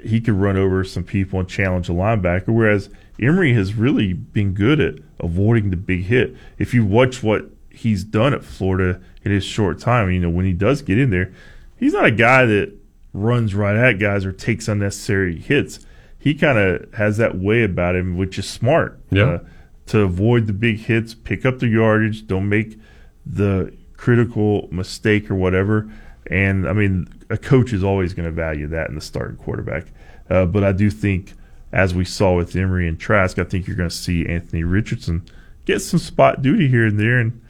he 0.05 0.21
could 0.21 0.35
run 0.35 0.57
over 0.57 0.85
some 0.85 1.03
people 1.05 1.41
and 1.41 1.49
challenge 1.49 1.89
a 1.89 1.93
linebacker, 1.93 2.49
whereas 2.49 2.91
Emory 3.21 3.55
has 3.55 3.75
really 3.75 4.13
been 4.13 4.53
good 4.55 4.81
at 4.81 4.95
avoiding 5.19 5.71
the 5.71 5.77
big 5.77 6.05
hit. 6.05 6.35
If 6.59 6.75
you 6.75 6.85
watch 6.85 7.23
what 7.23 7.51
he's 7.81 8.05
done 8.05 8.35
at 8.35 8.45
Florida 8.45 9.01
in 9.23 9.33
his 9.33 9.45
short 9.45 9.79
time, 9.79 10.11
you 10.11 10.21
know 10.21 10.31
when 10.31 10.47
he 10.47 10.53
does 10.53 10.83
get 10.83 10.99
in 10.99 11.11
there, 11.11 11.33
he's 11.77 11.93
not 11.93 12.05
a 12.05 12.11
guy 12.11 12.45
that 12.47 12.73
runs 13.13 13.55
right 13.55 13.77
at 13.77 13.99
guys 13.99 14.25
or 14.25 14.33
takes 14.33 14.69
unnecessary 14.69 15.39
hits. 15.39 15.81
He 16.19 16.35
kind 16.35 16.59
of 16.59 16.93
has 16.95 17.17
that 17.17 17.39
way 17.39 17.63
about 17.63 17.97
him, 17.97 18.17
which 18.17 18.39
is 18.39 18.49
smart. 18.49 19.01
Yeah. 19.11 19.25
Uh, 19.25 19.39
to 19.87 20.01
avoid 20.03 20.47
the 20.47 20.53
big 20.53 20.79
hits, 20.79 21.15
pick 21.15 21.45
up 21.45 21.59
the 21.59 21.67
yardage, 21.67 22.27
don't 22.27 22.49
make 22.49 22.79
the 23.27 23.75
critical 23.97 24.69
mistake 24.71 25.31
or 25.31 25.35
whatever. 25.35 25.91
And 26.31 26.69
I 26.69 26.73
mean, 26.73 27.09
a 27.29 27.37
coach 27.37 27.73
is 27.73 27.83
always 27.83 28.15
going 28.15 28.27
to 28.27 28.33
value 28.33 28.69
that 28.69 28.89
in 28.89 28.95
the 28.95 29.01
starting 29.01 29.37
quarterback. 29.37 29.87
Uh, 30.29 30.47
but 30.47 30.63
I 30.63 30.73
do 30.73 30.91
think, 30.91 31.33
as 31.73 31.93
we 31.93 32.05
saw 32.05 32.37
with 32.37 32.55
Emory 32.55 32.87
and 32.87 33.01
Trask, 33.01 33.39
I 33.39 33.45
think 33.45 33.67
you're 33.67 33.77
going 33.77 33.89
to 33.89 33.95
see 33.95 34.27
Anthony 34.27 34.63
Richardson 34.63 35.27
get 35.65 35.81
some 35.81 35.99
spot 35.99 36.41
duty 36.41 36.69
here 36.69 36.87
and 36.87 37.01
there. 37.01 37.19
And 37.19 37.41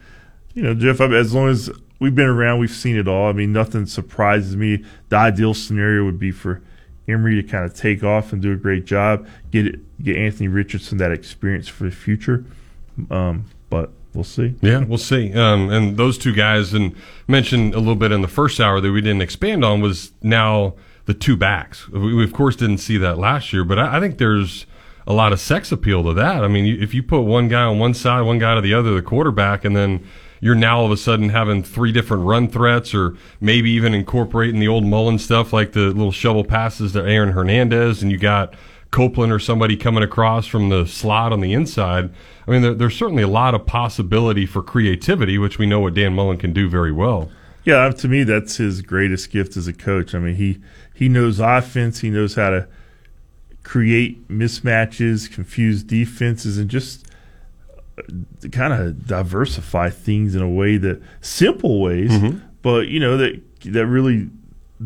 you 0.53 0.63
know, 0.63 0.73
Jeff, 0.73 0.99
as 0.99 1.33
long 1.33 1.49
as 1.49 1.69
we've 1.99 2.15
been 2.15 2.27
around, 2.27 2.59
we've 2.59 2.69
seen 2.69 2.97
it 2.97 3.07
all. 3.07 3.29
I 3.29 3.33
mean, 3.33 3.53
nothing 3.53 3.85
surprises 3.85 4.55
me. 4.55 4.83
The 5.09 5.15
ideal 5.15 5.53
scenario 5.53 6.03
would 6.05 6.19
be 6.19 6.31
for 6.31 6.61
Emory 7.07 7.41
to 7.41 7.43
kind 7.43 7.65
of 7.65 7.73
take 7.73 8.03
off 8.03 8.33
and 8.33 8.41
do 8.41 8.51
a 8.51 8.55
great 8.55 8.85
job, 8.85 9.27
get 9.51 9.67
it, 9.67 10.03
get 10.03 10.17
Anthony 10.17 10.47
Richardson 10.47 10.97
that 10.97 11.11
experience 11.11 11.67
for 11.67 11.85
the 11.85 11.91
future. 11.91 12.45
Um, 13.09 13.45
but 13.69 13.91
we'll 14.13 14.23
see. 14.23 14.55
Yeah, 14.61 14.79
we'll 14.79 14.97
see. 14.97 15.33
Um, 15.33 15.69
and 15.69 15.97
those 15.97 16.17
two 16.17 16.33
guys, 16.33 16.73
and 16.73 16.95
mentioned 17.27 17.73
a 17.73 17.79
little 17.79 17.95
bit 17.95 18.11
in 18.11 18.21
the 18.21 18.27
first 18.27 18.59
hour 18.59 18.81
that 18.81 18.91
we 18.91 19.01
didn't 19.01 19.21
expand 19.21 19.63
on, 19.63 19.81
was 19.81 20.11
now 20.21 20.75
the 21.05 21.13
two 21.13 21.35
backs. 21.35 21.87
We, 21.89 22.13
we 22.13 22.23
of 22.23 22.33
course 22.33 22.55
didn't 22.55 22.79
see 22.79 22.97
that 22.97 23.17
last 23.17 23.53
year, 23.53 23.63
but 23.63 23.79
I, 23.79 23.97
I 23.97 23.99
think 23.99 24.17
there's 24.17 24.65
a 25.07 25.13
lot 25.13 25.33
of 25.33 25.39
sex 25.39 25.71
appeal 25.71 26.03
to 26.03 26.13
that. 26.13 26.43
I 26.43 26.47
mean, 26.47 26.81
if 26.81 26.93
you 26.93 27.01
put 27.01 27.21
one 27.21 27.47
guy 27.47 27.63
on 27.63 27.79
one 27.79 27.93
side, 27.93 28.21
one 28.21 28.39
guy 28.39 28.55
to 28.55 28.61
the 28.61 28.73
other, 28.73 28.93
the 28.93 29.01
quarterback, 29.01 29.65
and 29.65 29.75
then 29.75 30.05
you're 30.41 30.55
now 30.55 30.79
all 30.79 30.85
of 30.85 30.91
a 30.91 30.97
sudden 30.97 31.29
having 31.29 31.63
three 31.63 31.91
different 31.91 32.23
run 32.23 32.49
threats, 32.49 32.93
or 32.93 33.15
maybe 33.39 33.69
even 33.71 33.93
incorporating 33.93 34.59
the 34.59 34.67
old 34.67 34.83
Mullen 34.83 35.19
stuff 35.19 35.53
like 35.53 35.71
the 35.71 35.87
little 35.87 36.11
shovel 36.11 36.43
passes 36.43 36.91
to 36.93 36.99
Aaron 36.99 37.31
Hernandez, 37.31 38.01
and 38.01 38.11
you 38.11 38.17
got 38.17 38.55
Copeland 38.89 39.31
or 39.31 39.39
somebody 39.39 39.77
coming 39.77 40.03
across 40.03 40.47
from 40.47 40.69
the 40.69 40.85
slot 40.85 41.31
on 41.31 41.39
the 41.39 41.53
inside. 41.53 42.09
I 42.47 42.51
mean, 42.51 42.61
there, 42.61 42.73
there's 42.73 42.97
certainly 42.97 43.23
a 43.23 43.27
lot 43.27 43.55
of 43.55 43.65
possibility 43.65 44.45
for 44.45 44.61
creativity, 44.61 45.37
which 45.37 45.57
we 45.57 45.65
know 45.65 45.79
what 45.79 45.93
Dan 45.93 46.13
Mullen 46.13 46.37
can 46.37 46.51
do 46.51 46.67
very 46.67 46.91
well. 46.91 47.29
Yeah, 47.63 47.75
uh, 47.75 47.91
to 47.91 48.07
me, 48.07 48.23
that's 48.23 48.57
his 48.57 48.81
greatest 48.81 49.29
gift 49.29 49.55
as 49.55 49.67
a 49.67 49.73
coach. 49.73 50.15
I 50.15 50.19
mean, 50.19 50.35
he 50.35 50.59
he 50.93 51.07
knows 51.07 51.39
offense. 51.39 51.99
He 51.99 52.09
knows 52.09 52.33
how 52.33 52.49
to 52.49 52.67
create 53.63 54.27
mismatches, 54.27 55.31
confuse 55.31 55.83
defenses, 55.83 56.57
and 56.57 56.69
just 56.69 57.05
kind 58.51 58.73
of 58.73 59.05
diversify 59.07 59.89
things 59.89 60.35
in 60.35 60.41
a 60.41 60.49
way 60.49 60.77
that 60.77 61.01
simple 61.21 61.81
ways, 61.81 62.11
Mhm. 62.11 62.41
but 62.61 62.87
you 62.87 62.99
know 62.99 63.17
that 63.17 63.39
that 63.65 63.85
really 63.87 64.29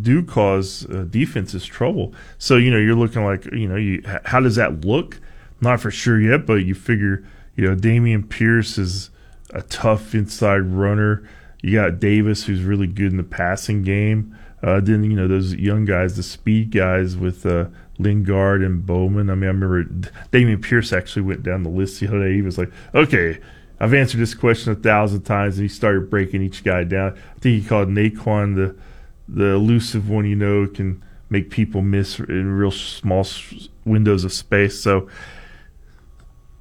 do 0.01 0.21
cause 0.23 0.85
uh, 0.89 1.05
defenses 1.09 1.65
trouble. 1.65 2.13
So 2.37 2.57
you 2.57 2.69
know 2.71 2.77
you're 2.77 2.95
looking 2.95 3.23
like 3.23 3.45
you 3.53 3.67
know 3.67 3.75
you 3.77 4.01
how 4.25 4.39
does 4.39 4.55
that 4.55 4.85
look? 4.85 5.19
Not 5.61 5.79
for 5.79 5.89
sure 5.91 6.19
yet, 6.19 6.45
but 6.45 6.65
you 6.65 6.73
figure 6.75 7.23
you 7.55 7.65
know 7.65 7.75
Dameon 7.75 8.27
Pierce 8.29 8.77
is 8.77 9.09
a 9.53 9.61
tough 9.61 10.13
inside 10.13 10.59
runner. 10.63 11.23
You 11.61 11.73
got 11.79 11.99
Davis 11.99 12.43
who's 12.45 12.61
really 12.63 12.87
good 12.87 13.11
in 13.11 13.17
the 13.17 13.23
passing 13.23 13.81
game. 13.83 14.35
Uh, 14.61 14.79
then 14.81 15.03
you 15.03 15.15
know 15.15 15.27
those 15.27 15.53
young 15.55 15.85
guys, 15.85 16.15
the 16.17 16.23
speed 16.23 16.71
guys 16.71 17.15
with 17.15 17.45
uh, 17.45 17.65
Lingard 17.97 18.61
and 18.63 18.85
Bowman. 18.85 19.29
I 19.29 19.35
mean, 19.35 19.45
I 19.45 19.47
remember 19.47 19.83
D- 19.83 20.09
Dameon 20.31 20.61
Pierce 20.61 20.91
actually 20.91 21.23
went 21.23 21.43
down 21.43 21.63
the 21.63 21.69
list 21.69 21.99
the 21.99 22.07
other 22.07 22.27
day. 22.27 22.35
He 22.35 22.41
was 22.41 22.57
like, 22.57 22.71
"Okay, 22.93 23.39
I've 23.79 23.93
answered 23.93 24.19
this 24.19 24.33
question 24.33 24.73
a 24.73 24.75
thousand 24.75 25.21
times," 25.23 25.57
and 25.57 25.63
he 25.63 25.69
started 25.69 26.09
breaking 26.09 26.41
each 26.41 26.63
guy 26.63 26.83
down. 26.83 27.13
I 27.13 27.39
think 27.39 27.61
he 27.61 27.67
called 27.67 27.89
Nay'Quan 27.89 28.55
the 28.55 28.75
the 29.27 29.53
elusive 29.53 30.09
one. 30.09 30.25
You 30.25 30.35
know, 30.35 30.67
can 30.67 31.03
make 31.29 31.49
people 31.49 31.81
miss 31.81 32.19
in 32.19 32.51
real 32.51 32.71
small 32.71 33.25
windows 33.85 34.23
of 34.23 34.31
space. 34.33 34.79
So 34.79 35.07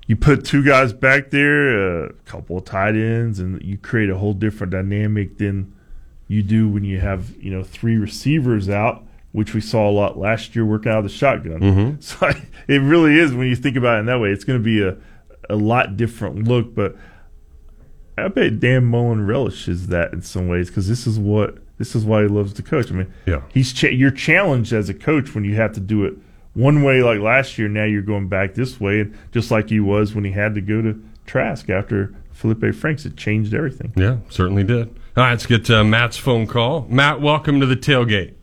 you 0.07 0.17
put 0.17 0.45
two 0.45 0.63
guys 0.63 0.93
back 0.93 1.31
there, 1.31 2.05
a 2.05 2.13
couple 2.25 2.59
of 2.59 2.65
tight 2.65 2.95
ends, 2.95 3.39
and 3.41 3.63
you 3.63 3.79
create 3.79 4.11
a 4.11 4.19
whole 4.19 4.35
different 4.35 4.73
dynamic 4.73 5.39
than 5.39 5.75
you 6.29 6.43
do 6.43 6.69
when 6.69 6.85
you 6.85 7.01
have 7.01 7.37
you 7.37 7.51
know 7.51 7.63
three 7.63 7.97
receivers 7.97 8.69
out, 8.69 9.05
which 9.35 9.53
we 9.53 9.61
saw 9.61 9.91
a 9.91 9.91
lot 9.91 10.17
last 10.17 10.55
year 10.55 10.65
working 10.65 10.93
out 10.93 10.99
of 10.99 11.05
the 11.05 11.11
shotgun. 11.11 11.59
Mhm. 11.61 12.03
So 12.03 12.31
it 12.69 12.79
really 12.79 13.19
is 13.19 13.35
when 13.35 13.49
you 13.49 13.57
think 13.57 13.77
about 13.77 13.97
it 13.97 14.01
in 14.01 14.07
that 14.07 14.21
way. 14.21 14.31
It's 14.31 14.45
going 14.45 14.59
to 14.59 14.65
be 14.65 14.81
a 14.83 14.97
a 15.51 15.57
lot 15.57 15.97
different 15.97 16.47
look, 16.49 16.75
but 16.75 16.97
I 18.17 18.29
bet 18.29 18.61
Dan 18.61 18.85
Mullen 18.85 19.27
relishes 19.27 19.89
that 19.89 20.13
in 20.13 20.23
some 20.23 20.49
ways 20.49 20.69
because 20.69 20.89
this 20.89 21.07
is 21.07 21.19
what 21.19 21.59
this 21.79 21.97
is 21.97 22.05
why 22.05 22.23
he 22.23 22.29
loves 22.29 22.53
to 22.55 22.63
coach. 22.63 22.91
I 22.93 22.95
mean, 22.95 23.09
Yeah. 23.27 23.41
he's 23.53 23.73
cha- 23.73 23.89
you're 23.89 24.13
challenged 24.13 24.73
as 24.73 24.89
a 24.89 24.95
coach 24.95 25.35
when 25.35 25.45
you 25.45 25.57
have 25.57 25.73
to 25.73 25.81
do 25.81 26.05
it 26.05 26.15
one 26.55 26.83
way 26.85 27.03
like 27.03 27.19
last 27.19 27.59
year. 27.59 27.69
Now 27.69 27.85
you're 27.85 28.03
going 28.03 28.29
back 28.29 28.55
this 28.55 28.81
way, 28.81 29.01
and 29.01 29.15
just 29.33 29.51
like 29.51 29.69
he 29.71 29.81
was 29.81 30.15
when 30.15 30.23
he 30.25 30.31
had 30.31 30.55
to 30.55 30.61
go 30.61 30.81
to 30.81 31.03
Trask 31.27 31.69
after 31.69 32.15
Felipe 32.33 32.73
Franks, 32.75 33.05
it 33.05 33.17
changed 33.17 33.53
everything. 33.53 33.93
Yeah, 33.97 34.19
certainly 34.29 34.63
did. 34.63 34.89
All 35.17 35.25
right, 35.25 35.31
let's 35.33 35.47
get 35.47 35.69
uh, 35.69 35.83
Matt's 35.83 36.17
phone 36.17 36.47
call. 36.47 36.87
Matt, 36.89 37.21
welcome 37.21 37.59
to 37.61 37.67
the 37.67 37.77
tailgate. 37.77 38.34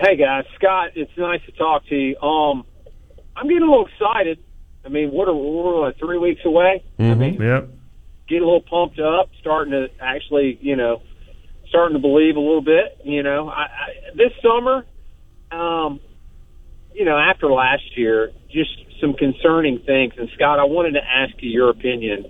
Hey 0.00 0.16
guys, 0.16 0.44
Scott, 0.54 0.90
it's 0.94 1.10
nice 1.18 1.40
to 1.46 1.52
talk 1.52 1.86
to 1.86 1.94
you. 1.94 2.16
Um, 2.18 2.64
I'm 3.36 3.46
getting 3.48 3.62
a 3.62 3.70
little 3.70 3.86
excited. 3.86 4.38
I 4.84 4.88
mean, 4.88 5.10
what 5.10 5.28
are 5.28 5.34
we're 5.34 5.80
like 5.80 5.98
three 5.98 6.18
weeks 6.18 6.40
away? 6.44 6.84
I 6.98 7.14
mean, 7.14 7.40
Yep. 7.40 7.68
get 8.28 8.42
a 8.42 8.44
little 8.44 8.62
pumped 8.62 8.98
up, 8.98 9.30
starting 9.40 9.72
to 9.72 9.88
actually, 10.00 10.58
you 10.60 10.76
know, 10.76 11.02
starting 11.68 11.96
to 11.96 12.00
believe 12.00 12.36
a 12.36 12.40
little 12.40 12.62
bit. 12.62 12.98
You 13.04 13.22
know, 13.22 13.48
I, 13.48 13.62
I, 13.62 13.88
this 14.14 14.32
summer, 14.42 14.84
um, 15.50 16.00
you 16.94 17.04
know, 17.04 17.18
after 17.18 17.50
last 17.50 17.96
year, 17.96 18.32
just 18.50 18.70
some 19.00 19.14
concerning 19.14 19.80
things. 19.80 20.14
And 20.16 20.28
Scott, 20.34 20.58
I 20.58 20.64
wanted 20.64 20.92
to 20.92 21.04
ask 21.04 21.34
you 21.42 21.50
your 21.50 21.70
opinion. 21.70 22.24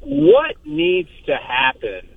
What 0.00 0.56
needs 0.64 1.10
to 1.26 1.36
happen 1.36 2.08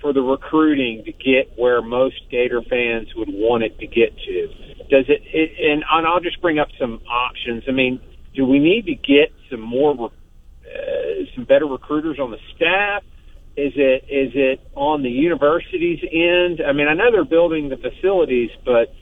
for 0.00 0.12
the 0.12 0.20
recruiting 0.20 1.02
to 1.04 1.12
get 1.12 1.58
where 1.58 1.82
most 1.82 2.16
Gator 2.30 2.62
fans 2.62 3.08
would 3.16 3.28
want 3.28 3.62
it 3.64 3.78
to 3.78 3.86
get 3.86 4.16
to? 4.16 4.48
Does 4.90 5.06
it, 5.08 5.22
it 5.32 5.50
and, 5.70 5.84
I'll 6.06 6.20
just 6.20 6.40
bring 6.40 6.58
up 6.58 6.68
some 6.78 7.00
options. 7.08 7.64
I 7.68 7.72
mean, 7.72 8.00
do 8.34 8.46
we 8.46 8.58
need 8.58 8.86
to 8.86 8.94
get 8.94 9.32
some 9.50 9.60
more, 9.60 10.10
uh, 10.10 11.24
some 11.34 11.44
better 11.44 11.66
recruiters 11.66 12.18
on 12.18 12.30
the 12.30 12.38
staff? 12.56 13.02
Is 13.56 13.72
it 13.76 14.04
is 14.08 14.32
it 14.34 14.60
on 14.74 15.02
the 15.02 15.10
university's 15.10 16.00
end? 16.02 16.60
I 16.66 16.72
mean, 16.72 16.86
I 16.88 16.94
know 16.94 17.10
they're 17.10 17.24
building 17.24 17.68
the 17.68 17.76
facilities, 17.76 18.50
but 18.64 18.94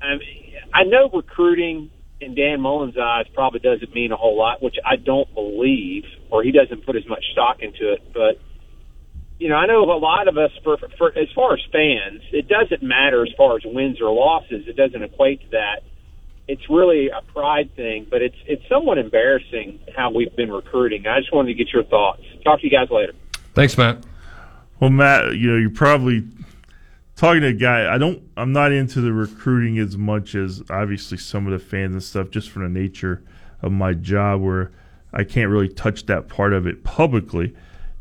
I, 0.00 0.12
mean, 0.12 0.54
I 0.74 0.84
know 0.84 1.10
recruiting 1.12 1.90
in 2.20 2.34
Dan 2.34 2.60
Mullen's 2.60 2.96
eyes 2.98 3.26
probably 3.34 3.60
doesn't 3.60 3.94
mean 3.94 4.12
a 4.12 4.16
whole 4.16 4.36
lot, 4.36 4.62
which 4.62 4.76
I 4.84 4.96
don't 4.96 5.32
believe, 5.34 6.04
or 6.30 6.42
he 6.42 6.52
doesn't 6.52 6.84
put 6.84 6.96
as 6.96 7.06
much 7.08 7.24
stock 7.32 7.58
into 7.60 7.92
it. 7.92 8.02
But 8.12 8.40
you 9.38 9.48
know, 9.48 9.54
I 9.54 9.66
know 9.66 9.84
a 9.84 9.98
lot 9.98 10.26
of 10.26 10.36
us, 10.36 10.50
for, 10.64 10.76
for 10.98 11.16
as 11.16 11.28
far 11.34 11.54
as 11.54 11.60
fans, 11.70 12.22
it 12.32 12.48
doesn't 12.48 12.82
matter 12.82 13.22
as 13.22 13.32
far 13.36 13.56
as 13.56 13.62
wins 13.64 14.00
or 14.00 14.12
losses. 14.12 14.66
It 14.66 14.76
doesn't 14.76 15.02
equate 15.02 15.42
to 15.42 15.50
that. 15.50 15.82
It's 16.48 16.68
really 16.68 17.08
a 17.08 17.20
pride 17.32 17.74
thing, 17.76 18.06
but 18.10 18.22
it's 18.22 18.36
it's 18.46 18.62
somewhat 18.68 18.96
embarrassing 18.96 19.80
how 19.94 20.10
we've 20.10 20.34
been 20.34 20.50
recruiting. 20.50 21.06
I 21.06 21.20
just 21.20 21.32
wanted 21.32 21.48
to 21.48 21.54
get 21.54 21.72
your 21.72 21.84
thoughts. 21.84 22.22
Talk 22.42 22.60
to 22.60 22.66
you 22.66 22.70
guys 22.70 22.88
later. 22.90 23.12
Thanks, 23.54 23.76
Matt. 23.76 24.02
Well, 24.80 24.90
Matt, 24.90 25.36
you 25.36 25.50
know, 25.50 25.58
you're 25.58 25.70
probably 25.70 26.26
talking 27.16 27.42
to 27.42 27.48
a 27.48 27.52
guy. 27.52 27.92
I 27.92 27.98
don't. 27.98 28.22
I'm 28.36 28.52
not 28.52 28.72
into 28.72 29.02
the 29.02 29.12
recruiting 29.12 29.78
as 29.78 29.98
much 29.98 30.34
as 30.34 30.62
obviously 30.70 31.18
some 31.18 31.46
of 31.46 31.52
the 31.52 31.58
fans 31.58 31.92
and 31.92 32.02
stuff, 32.02 32.30
just 32.30 32.48
from 32.50 32.62
the 32.62 32.80
nature 32.80 33.22
of 33.60 33.70
my 33.70 33.92
job, 33.92 34.40
where 34.40 34.72
I 35.12 35.24
can't 35.24 35.50
really 35.50 35.68
touch 35.68 36.06
that 36.06 36.28
part 36.28 36.54
of 36.54 36.66
it 36.66 36.82
publicly. 36.82 37.54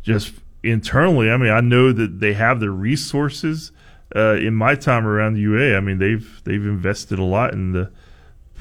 Just 0.03 0.33
internally, 0.63 1.31
I 1.31 1.37
mean, 1.37 1.51
I 1.51 1.61
know 1.61 1.91
that 1.91 2.19
they 2.19 2.33
have 2.33 2.59
the 2.59 2.69
resources. 2.69 3.71
Uh, 4.15 4.35
in 4.35 4.53
my 4.53 4.73
time 4.73 5.05
around 5.05 5.33
the 5.33 5.41
UA, 5.41 5.75
I 5.75 5.81
mean, 5.81 5.97
they've 5.97 6.41
they've 6.45 6.65
invested 6.65 7.19
a 7.19 7.23
lot 7.23 7.53
in 7.53 7.73
the 7.73 7.91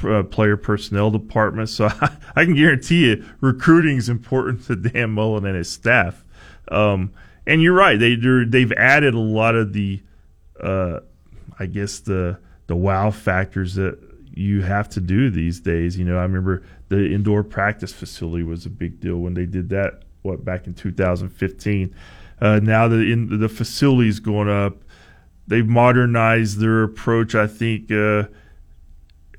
uh, 0.05 0.23
player 0.25 0.57
personnel 0.57 1.11
department. 1.11 1.69
So 1.69 1.87
I, 2.01 2.17
I, 2.35 2.45
can 2.45 2.55
guarantee 2.55 3.07
you, 3.07 3.25
recruiting 3.41 3.97
is 3.97 4.09
important 4.09 4.65
to 4.67 4.77
Dan 4.77 5.11
Mullen 5.11 5.47
and 5.47 5.57
his 5.57 5.71
staff. 5.71 6.25
Um, 6.69 7.13
and 7.47 7.63
you're 7.63 7.75
right; 7.75 7.99
they 7.99 8.17
they've 8.17 8.73
added 8.73 9.15
a 9.15 9.21
lot 9.21 9.55
of 9.55 9.73
the, 9.73 10.03
uh, 10.61 11.01
I 11.59 11.67
guess 11.67 12.01
the 12.01 12.39
the 12.67 12.77
wow 12.77 13.11
factors 13.13 13.75
that 13.77 13.99
you 14.35 14.63
have 14.63 14.89
to 14.91 15.01
do 15.01 15.31
these 15.31 15.61
days. 15.61 15.97
You 15.97 16.05
know, 16.05 16.19
I 16.19 16.23
remember 16.23 16.63
the 16.89 17.13
indoor 17.13 17.45
practice 17.45 17.93
facility 17.93 18.43
was 18.43 18.67
a 18.67 18.71
big 18.71 19.01
deal 19.01 19.19
when 19.19 19.35
they 19.35 19.47
did 19.47 19.69
that. 19.71 20.03
What 20.27 20.45
back 20.45 20.67
in 20.67 20.75
2015. 20.75 21.95
Uh, 22.41 22.61
now 22.63 22.89
the 22.89 22.97
in 22.97 23.41
the 23.41 23.49
facilities 23.49 24.21
going 24.21 24.49
up, 24.49 24.77
they've 25.47 25.67
modernized 25.67 26.59
their 26.59 26.83
approach. 26.83 27.35
I 27.35 27.47
think 27.47 27.91
uh, 27.91 28.25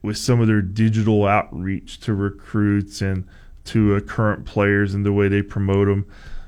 with 0.01 0.17
some 0.17 0.41
of 0.41 0.47
their 0.47 0.61
digital 0.61 1.25
outreach 1.25 1.99
to 2.01 2.13
recruits 2.13 3.01
and 3.01 3.27
to 3.65 3.95
uh, 3.95 3.99
current 3.99 4.45
players 4.45 4.93
and 4.93 5.05
the 5.05 5.11
way 5.11 5.27
they 5.27 5.41
promote 5.41 5.87
them. 5.87 6.05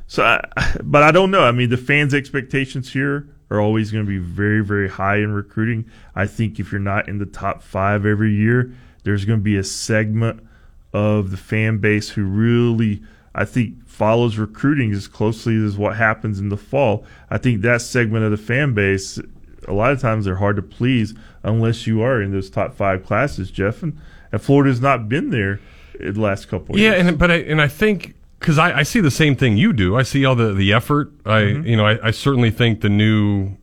So, 0.07 0.23
I, 0.23 0.77
but 0.83 1.03
I 1.03 1.11
don't 1.11 1.31
know. 1.31 1.43
I 1.43 1.51
mean, 1.51 1.69
the 1.69 1.77
fans' 1.77 2.13
expectations 2.13 2.93
here 2.93 3.27
are 3.51 3.59
always 3.59 3.91
going 3.91 4.05
to 4.05 4.09
be 4.09 4.17
very, 4.17 4.63
very 4.63 4.89
high 4.89 5.17
in 5.17 5.33
recruiting. 5.33 5.89
I 6.15 6.27
think 6.27 6.59
if 6.59 6.71
you're 6.71 6.79
not 6.79 7.09
in 7.09 7.17
the 7.17 7.25
top 7.25 7.61
five 7.61 8.05
every 8.05 8.33
year, 8.33 8.73
there's 9.03 9.25
going 9.25 9.39
to 9.39 9.43
be 9.43 9.57
a 9.57 9.63
segment 9.63 10.45
of 10.93 11.31
the 11.31 11.37
fan 11.37 11.77
base 11.77 12.09
who 12.09 12.23
really, 12.23 13.01
I 13.39 13.45
think, 13.45 13.87
follows 13.87 14.37
recruiting 14.37 14.91
as 14.91 15.07
closely 15.07 15.55
as 15.65 15.77
what 15.77 15.95
happens 15.95 16.39
in 16.39 16.49
the 16.49 16.57
fall. 16.57 17.05
I 17.29 17.37
think 17.37 17.61
that 17.61 17.81
segment 17.81 18.25
of 18.25 18.31
the 18.31 18.37
fan 18.37 18.73
base, 18.73 19.17
a 19.65 19.71
lot 19.71 19.93
of 19.93 20.01
times 20.01 20.25
they're 20.25 20.35
hard 20.35 20.57
to 20.57 20.61
please 20.61 21.13
unless 21.41 21.87
you 21.87 22.01
are 22.01 22.21
in 22.21 22.33
those 22.33 22.49
top 22.49 22.75
five 22.75 23.05
classes, 23.05 23.49
Jeff. 23.49 23.81
And, 23.81 23.97
and 24.33 24.41
Florida's 24.41 24.81
not 24.81 25.07
been 25.07 25.29
there 25.29 25.61
in 26.01 26.15
the 26.15 26.19
last 26.19 26.49
couple 26.49 26.75
of 26.75 26.81
yeah, 26.81 26.89
years. 26.89 27.03
Yeah, 27.03 27.09
and 27.09 27.17
but 27.17 27.31
I 27.31 27.35
and 27.35 27.61
I 27.61 27.69
think 27.69 28.15
because 28.41 28.57
I, 28.57 28.79
I, 28.79 28.83
see 28.83 28.99
the 28.99 29.09
same 29.09 29.37
thing 29.37 29.55
you 29.55 29.71
do. 29.71 29.95
I 29.95 30.03
see 30.03 30.25
all 30.25 30.35
the 30.35 30.53
the 30.53 30.73
effort. 30.73 31.09
I 31.25 31.41
mm-hmm. 31.41 31.65
you 31.65 31.77
know 31.77 31.85
I, 31.85 32.07
I, 32.07 32.11
certainly 32.11 32.51
think 32.51 32.81
the 32.81 32.89
new 32.89 33.55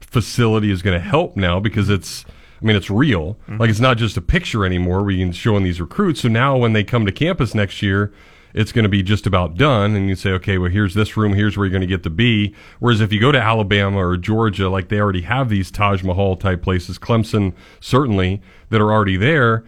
facility 0.00 0.72
is 0.72 0.82
going 0.82 1.00
to 1.00 1.08
help 1.08 1.36
now 1.36 1.60
because 1.60 1.88
it's. 1.88 2.24
I 2.60 2.64
mean, 2.64 2.74
it's 2.74 2.88
real. 2.88 3.34
Mm-hmm. 3.34 3.58
Like 3.58 3.70
it's 3.70 3.80
not 3.80 3.98
just 3.98 4.16
a 4.16 4.22
picture 4.22 4.64
anymore. 4.64 5.02
We 5.02 5.18
can 5.18 5.30
show 5.30 5.56
in 5.58 5.62
these 5.62 5.80
recruits. 5.80 6.22
So 6.22 6.28
now 6.28 6.56
when 6.56 6.72
they 6.72 6.82
come 6.82 7.04
to 7.04 7.12
campus 7.12 7.54
next 7.54 7.82
year, 7.82 8.14
it's 8.56 8.72
going 8.72 8.84
to 8.84 8.88
be 8.88 9.02
just 9.02 9.26
about 9.26 9.54
done. 9.54 9.94
And 9.94 10.08
you 10.08 10.16
say, 10.16 10.30
okay, 10.30 10.56
well, 10.56 10.70
here's 10.70 10.94
this 10.94 11.14
room. 11.14 11.34
Here's 11.34 11.58
where 11.58 11.66
you're 11.66 11.70
going 11.70 11.82
to 11.82 11.86
get 11.86 12.02
to 12.04 12.10
be. 12.10 12.54
Whereas 12.80 13.02
if 13.02 13.12
you 13.12 13.20
go 13.20 13.30
to 13.30 13.40
Alabama 13.40 13.98
or 13.98 14.16
Georgia, 14.16 14.70
like 14.70 14.88
they 14.88 14.98
already 14.98 15.20
have 15.20 15.50
these 15.50 15.70
Taj 15.70 16.02
Mahal 16.02 16.36
type 16.36 16.62
places, 16.62 16.98
Clemson 16.98 17.52
certainly 17.80 18.40
that 18.70 18.80
are 18.80 18.90
already 18.90 19.18
there. 19.18 19.62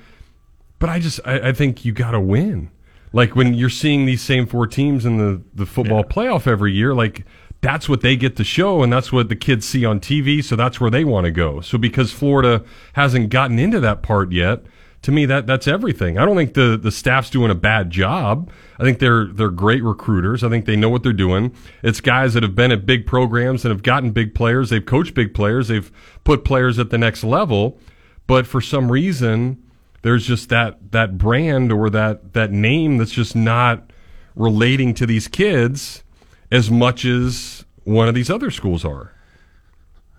But 0.79 0.89
I 0.89 1.01
just, 1.01 1.21
I, 1.27 1.49
I 1.49 1.53
think 1.53 1.85
you 1.85 1.93
got 1.93 2.13
to 2.13 2.21
win. 2.21 2.71
Like 3.13 3.37
when 3.37 3.53
you're 3.53 3.69
seeing 3.69 4.07
these 4.07 4.23
same 4.23 4.47
four 4.47 4.67
teams 4.67 5.05
in 5.05 5.19
the, 5.19 5.43
the 5.55 5.67
football 5.67 6.05
yeah. 6.09 6.15
playoff 6.15 6.47
every 6.47 6.73
year, 6.73 6.95
like 6.95 7.27
that's 7.61 7.91
what 7.91 8.01
they 8.01 8.17
get 8.17 8.37
to 8.37 8.45
show 8.45 8.83
and 8.83 8.91
that's 8.91 9.13
what 9.13 9.29
the 9.29 9.37
kids 9.37 9.69
see 9.69 9.85
on 9.85 10.01
TV. 10.01 10.43
So 10.43 10.57
that's 10.57 10.81
where 10.81 10.91
they 10.91 11.05
want 11.05 11.27
to 11.27 11.31
go. 11.31 11.61
So 11.61 11.77
because 11.77 12.11
Florida 12.11 12.65
hasn't 12.95 13.29
gotten 13.29 13.59
into 13.59 13.81
that 13.81 14.01
part 14.01 14.33
yet, 14.33 14.63
to 15.03 15.13
me 15.13 15.27
that 15.27 15.47
that's 15.47 15.69
everything. 15.69 16.19
I 16.19 16.25
don't 16.25 16.37
think 16.37 16.55
the 16.55 16.79
the 16.81 16.91
staff's 16.91 17.31
doing 17.31 17.51
a 17.51 17.55
bad 17.55 17.91
job. 17.91 18.51
I 18.79 18.83
think 18.83 18.99
they're 18.99 19.27
they're 19.27 19.51
great 19.51 19.83
recruiters. 19.83 20.43
I 20.43 20.49
think 20.49 20.67
they 20.67 20.77
know 20.77 20.89
what 20.89 21.03
they're 21.03 21.13
doing. 21.13 21.55
It's 21.83 22.01
guys 22.01 22.35
that 22.35 22.43
have 22.43 22.55
been 22.55 22.73
at 22.73 22.87
big 22.87 23.07
programs 23.07 23.65
and 23.65 23.71
have 23.71 23.83
gotten 23.83 24.11
big 24.11 24.35
players. 24.35 24.71
They've 24.71 24.85
coached 24.85 25.15
big 25.15 25.35
players. 25.35 25.69
They've 25.69 25.91
put 26.25 26.45
players 26.45 26.79
at 26.79 26.91
the 26.91 26.99
next 26.99 27.25
level. 27.25 27.79
But 28.27 28.47
for 28.47 28.61
some 28.61 28.93
reason, 28.93 29.63
there's 30.03 30.27
just 30.27 30.49
that 30.49 30.93
that 30.93 31.17
brand 31.17 31.73
or 31.73 31.91
that 31.91 32.33
that 32.35 32.53
name 32.53 32.99
that's 32.99 33.13
just 33.13 33.37
not 33.37 33.93
relating 34.35 34.95
to 34.95 35.07
these 35.07 35.29
kids 35.29 36.03
as 36.51 36.71
much 36.71 37.05
as 37.05 37.65
one 37.85 38.09
of 38.09 38.15
these 38.15 38.31
other 38.31 38.51
schools 38.51 38.85
are. 38.85 39.13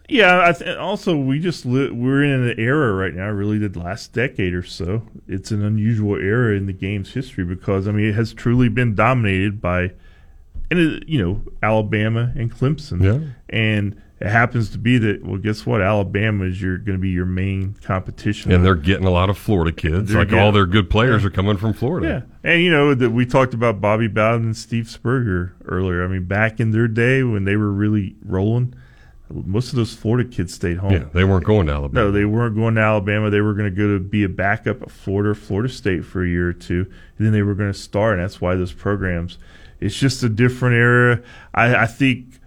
Yeah, 0.10 0.52
th- 0.52 0.77
also 0.77 1.15
we 1.15 1.40
just 1.40 1.65
li- 1.65 1.91
we're 1.91 2.23
in 2.23 2.31
an 2.31 2.60
era 2.60 2.94
right 2.94 3.14
now, 3.14 3.30
really 3.30 3.60
the 3.60 3.80
last 3.80 4.11
decade 4.11 4.53
or 4.53 4.64
so. 4.64 5.03
It's 5.27 5.52
an 5.52 5.64
unusual 5.64 6.18
era 6.18 6.56
in 6.56 6.65
the 6.65 6.73
game's 6.73 7.14
history 7.14 7.45
because 7.45 7.88
I 7.88 7.91
mean 7.91 8.06
it 8.06 8.15
has 8.15 8.34
truly 8.34 8.69
been 8.69 8.95
dominated 8.95 9.61
by, 9.61 9.91
and 10.72 10.80
it, 10.80 11.07
you 11.07 11.22
know 11.23 11.41
Alabama 11.61 12.34
and 12.36 12.52
Clemson, 12.52 13.03
yeah. 13.03 13.34
and 13.49 14.02
it 14.19 14.27
happens 14.27 14.69
to 14.72 14.77
be 14.77 14.98
that 14.98 15.23
well 15.23 15.38
guess 15.38 15.65
what? 15.65 15.81
Alabama 15.81 16.45
is 16.45 16.61
your 16.61 16.77
going 16.77 16.98
to 16.98 17.02
be 17.02 17.10
your 17.10 17.26
main 17.26 17.76
competition. 17.84 18.52
And 18.52 18.65
they're 18.65 18.76
getting 18.76 19.06
a 19.06 19.11
lot 19.11 19.30
of 19.30 19.38
florida 19.38 19.72
kids. 19.72 20.10
They're 20.10 20.22
like 20.22 20.30
getting, 20.30 20.44
all 20.44 20.52
their 20.52 20.65
good 20.65 20.90
players 20.90 21.22
yeah. 21.22 21.27
are 21.27 21.31
coming 21.31 21.57
from 21.57 21.73
florida. 21.73 22.26
Yeah. 22.44 22.52
And 22.52 22.64
you 22.64 22.72
know 22.72 22.95
that 22.95 23.11
we 23.11 23.26
talked 23.26 23.53
about 23.53 23.80
bobby 23.80 24.07
bowden 24.07 24.48
and 24.48 24.57
steve 24.57 24.90
spurrier 24.90 25.56
earlier. 25.65 26.03
I 26.03 26.07
mean 26.07 26.26
back 26.26 26.60
in 26.60 26.72
their 26.72 26.88
day 26.88 27.23
when 27.23 27.45
they 27.45 27.56
were 27.56 27.72
really 27.72 28.15
rolling 28.26 28.73
most 29.31 29.69
of 29.69 29.76
those 29.76 29.93
florida 29.93 30.27
kids 30.27 30.53
stayed 30.53 30.77
home 30.77 30.91
yeah 30.91 31.06
they 31.14 31.23
weren't 31.23 31.45
going 31.45 31.68
to 31.68 31.73
alabama 31.73 32.06
no 32.06 32.11
they 32.11 32.26
weren't 32.26 32.56
going 32.56 32.76
to 32.76 32.81
alabama 32.81 33.30
they 33.30 33.41
were 33.41 33.53
going 33.53 33.69
to 33.69 33.76
go 33.76 33.88
to 33.93 33.99
be 33.99 34.23
a 34.23 34.30
backup 34.30 34.81
at 34.81 34.89
florida 34.89 35.35
florida 35.35 35.72
state 35.72 36.03
for 36.03 36.23
a 36.23 36.27
year 36.27 36.49
or 36.49 36.53
two 36.53 36.85
and 37.18 37.26
then 37.26 37.34
they 37.34 37.43
were 37.43 37.56
going 37.56 37.72
to 37.72 37.77
start 37.77 38.14
and 38.14 38.23
that's 38.23 38.41
why 38.41 38.56
those 38.56 38.73
programs 38.73 39.38
it's 39.80 39.95
just 39.95 40.23
a 40.23 40.30
different 40.30 40.76
era 40.76 41.22
i, 41.53 41.76
I 41.76 41.85
think 41.85 42.39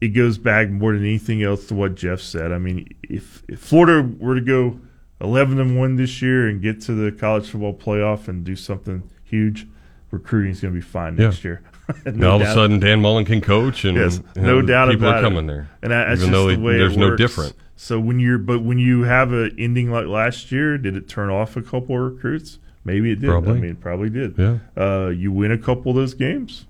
it 0.00 0.08
goes 0.08 0.38
back 0.38 0.68
more 0.68 0.92
than 0.92 1.02
anything 1.02 1.42
else 1.42 1.66
to 1.66 1.74
what 1.74 1.94
Jeff 1.94 2.20
said. 2.20 2.52
I 2.52 2.58
mean, 2.58 2.88
if, 3.02 3.42
if 3.48 3.60
Florida 3.60 4.06
were 4.18 4.34
to 4.34 4.40
go 4.40 4.78
11 5.20 5.58
and 5.58 5.78
1 5.78 5.96
this 5.96 6.20
year 6.20 6.48
and 6.48 6.60
get 6.60 6.80
to 6.82 6.92
the 6.92 7.10
college 7.10 7.48
football 7.48 7.74
playoff 7.74 8.28
and 8.28 8.44
do 8.44 8.56
something 8.56 9.08
huge, 9.24 9.66
recruiting 10.10 10.52
is 10.52 10.60
going 10.60 10.74
to 10.74 10.78
be 10.78 10.84
fine 10.84 11.16
yeah. 11.16 11.24
next 11.24 11.44
year. 11.44 11.62
no 12.06 12.32
all 12.32 12.38
doubt. 12.38 12.48
of 12.48 12.52
a 12.52 12.54
sudden, 12.54 12.80
Dan 12.80 13.00
Mullen 13.00 13.24
can 13.24 13.40
coach, 13.40 13.84
and 13.84 13.96
yes, 13.96 14.20
no 14.34 14.62
doubt 14.62 14.90
people 14.90 15.08
about 15.08 15.18
are 15.18 15.22
coming 15.22 15.44
it. 15.44 15.52
there. 15.52 15.70
And 15.82 15.92
that's 15.92 16.20
even 16.20 16.32
though 16.32 16.48
the 16.48 16.60
way 16.60 16.78
there's 16.78 16.96
no 16.96 17.16
different. 17.16 17.54
So 17.76 18.00
when 18.00 18.18
you're, 18.18 18.38
but 18.38 18.62
when 18.62 18.78
you 18.78 19.02
have 19.02 19.32
an 19.32 19.54
ending 19.58 19.90
like 19.90 20.06
last 20.06 20.50
year, 20.50 20.78
did 20.78 20.96
it 20.96 21.08
turn 21.08 21.30
off 21.30 21.56
a 21.56 21.62
couple 21.62 21.96
of 21.96 22.12
recruits? 22.14 22.58
Maybe 22.84 23.12
it 23.12 23.20
did. 23.20 23.28
Probably. 23.28 23.52
I 23.52 23.60
mean, 23.60 23.70
it 23.72 23.80
probably 23.80 24.10
did. 24.10 24.38
Yeah. 24.38 24.58
Uh, 24.76 25.08
you 25.08 25.32
win 25.32 25.52
a 25.52 25.58
couple 25.58 25.90
of 25.90 25.96
those 25.96 26.14
games 26.14 26.66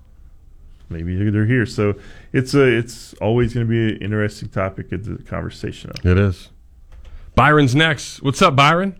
maybe 0.89 1.29
they're 1.29 1.45
here. 1.45 1.65
So 1.65 1.95
it's 2.33 2.53
a 2.53 2.65
it's 2.65 3.13
always 3.15 3.53
going 3.53 3.65
to 3.65 3.69
be 3.69 3.95
an 3.95 4.01
interesting 4.01 4.49
topic 4.49 4.91
of 4.91 5.05
the 5.05 5.23
conversation. 5.23 5.91
It 6.03 6.17
is. 6.17 6.49
Byron's 7.35 7.75
next. 7.75 8.21
What's 8.21 8.41
up, 8.41 8.55
Byron? 8.55 8.99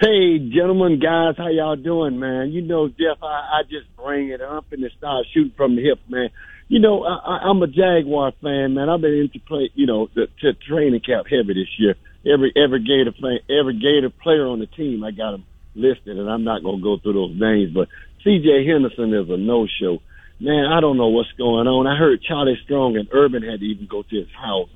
Hey, 0.00 0.38
gentlemen, 0.38 0.98
guys, 0.98 1.34
how 1.36 1.48
y'all 1.48 1.76
doing, 1.76 2.18
man? 2.18 2.52
You 2.52 2.62
know, 2.62 2.88
Jeff, 2.88 3.22
I, 3.22 3.60
I 3.60 3.62
just 3.64 3.84
bring 3.96 4.30
it 4.30 4.40
up 4.40 4.64
and 4.72 4.82
start 4.96 5.26
shooting 5.34 5.52
from 5.56 5.76
the 5.76 5.82
hip, 5.82 5.98
man. 6.08 6.30
You 6.68 6.80
know, 6.80 7.04
I, 7.04 7.44
I'm 7.44 7.60
a 7.62 7.66
Jaguar 7.66 8.32
fan, 8.40 8.72
man. 8.72 8.88
I've 8.88 9.02
been 9.02 9.12
into 9.12 9.44
play, 9.46 9.70
you 9.74 9.86
know, 9.86 10.08
the 10.14 10.28
to 10.40 10.54
training 10.54 11.02
camp 11.04 11.26
heavy 11.28 11.52
this 11.52 11.68
year. 11.78 11.96
Every 12.24 12.50
every 12.56 12.80
Gator 12.80 13.12
play, 13.12 13.40
every 13.50 13.74
Gator 13.74 14.08
player 14.08 14.46
on 14.46 14.60
the 14.60 14.66
team, 14.66 15.04
I 15.04 15.10
got 15.10 15.32
them 15.32 15.44
listed, 15.74 16.16
and 16.16 16.30
I'm 16.30 16.44
not 16.44 16.62
gonna 16.62 16.82
go 16.82 16.96
through 16.96 17.14
those 17.14 17.36
names, 17.38 17.72
but 17.74 17.88
C.J. 18.24 18.66
Henderson 18.66 19.12
is 19.12 19.28
a 19.28 19.36
no-show 19.36 19.98
man, 20.40 20.72
I 20.72 20.80
don't 20.80 20.96
know 20.96 21.08
what's 21.08 21.30
going 21.36 21.68
on. 21.68 21.86
I 21.86 21.96
heard 21.96 22.22
Charlie 22.22 22.58
Strong 22.64 22.96
and 22.96 23.08
Urban 23.12 23.42
had 23.42 23.60
to 23.60 23.66
even 23.66 23.86
go 23.86 24.02
to 24.02 24.16
his 24.16 24.28
house. 24.34 24.70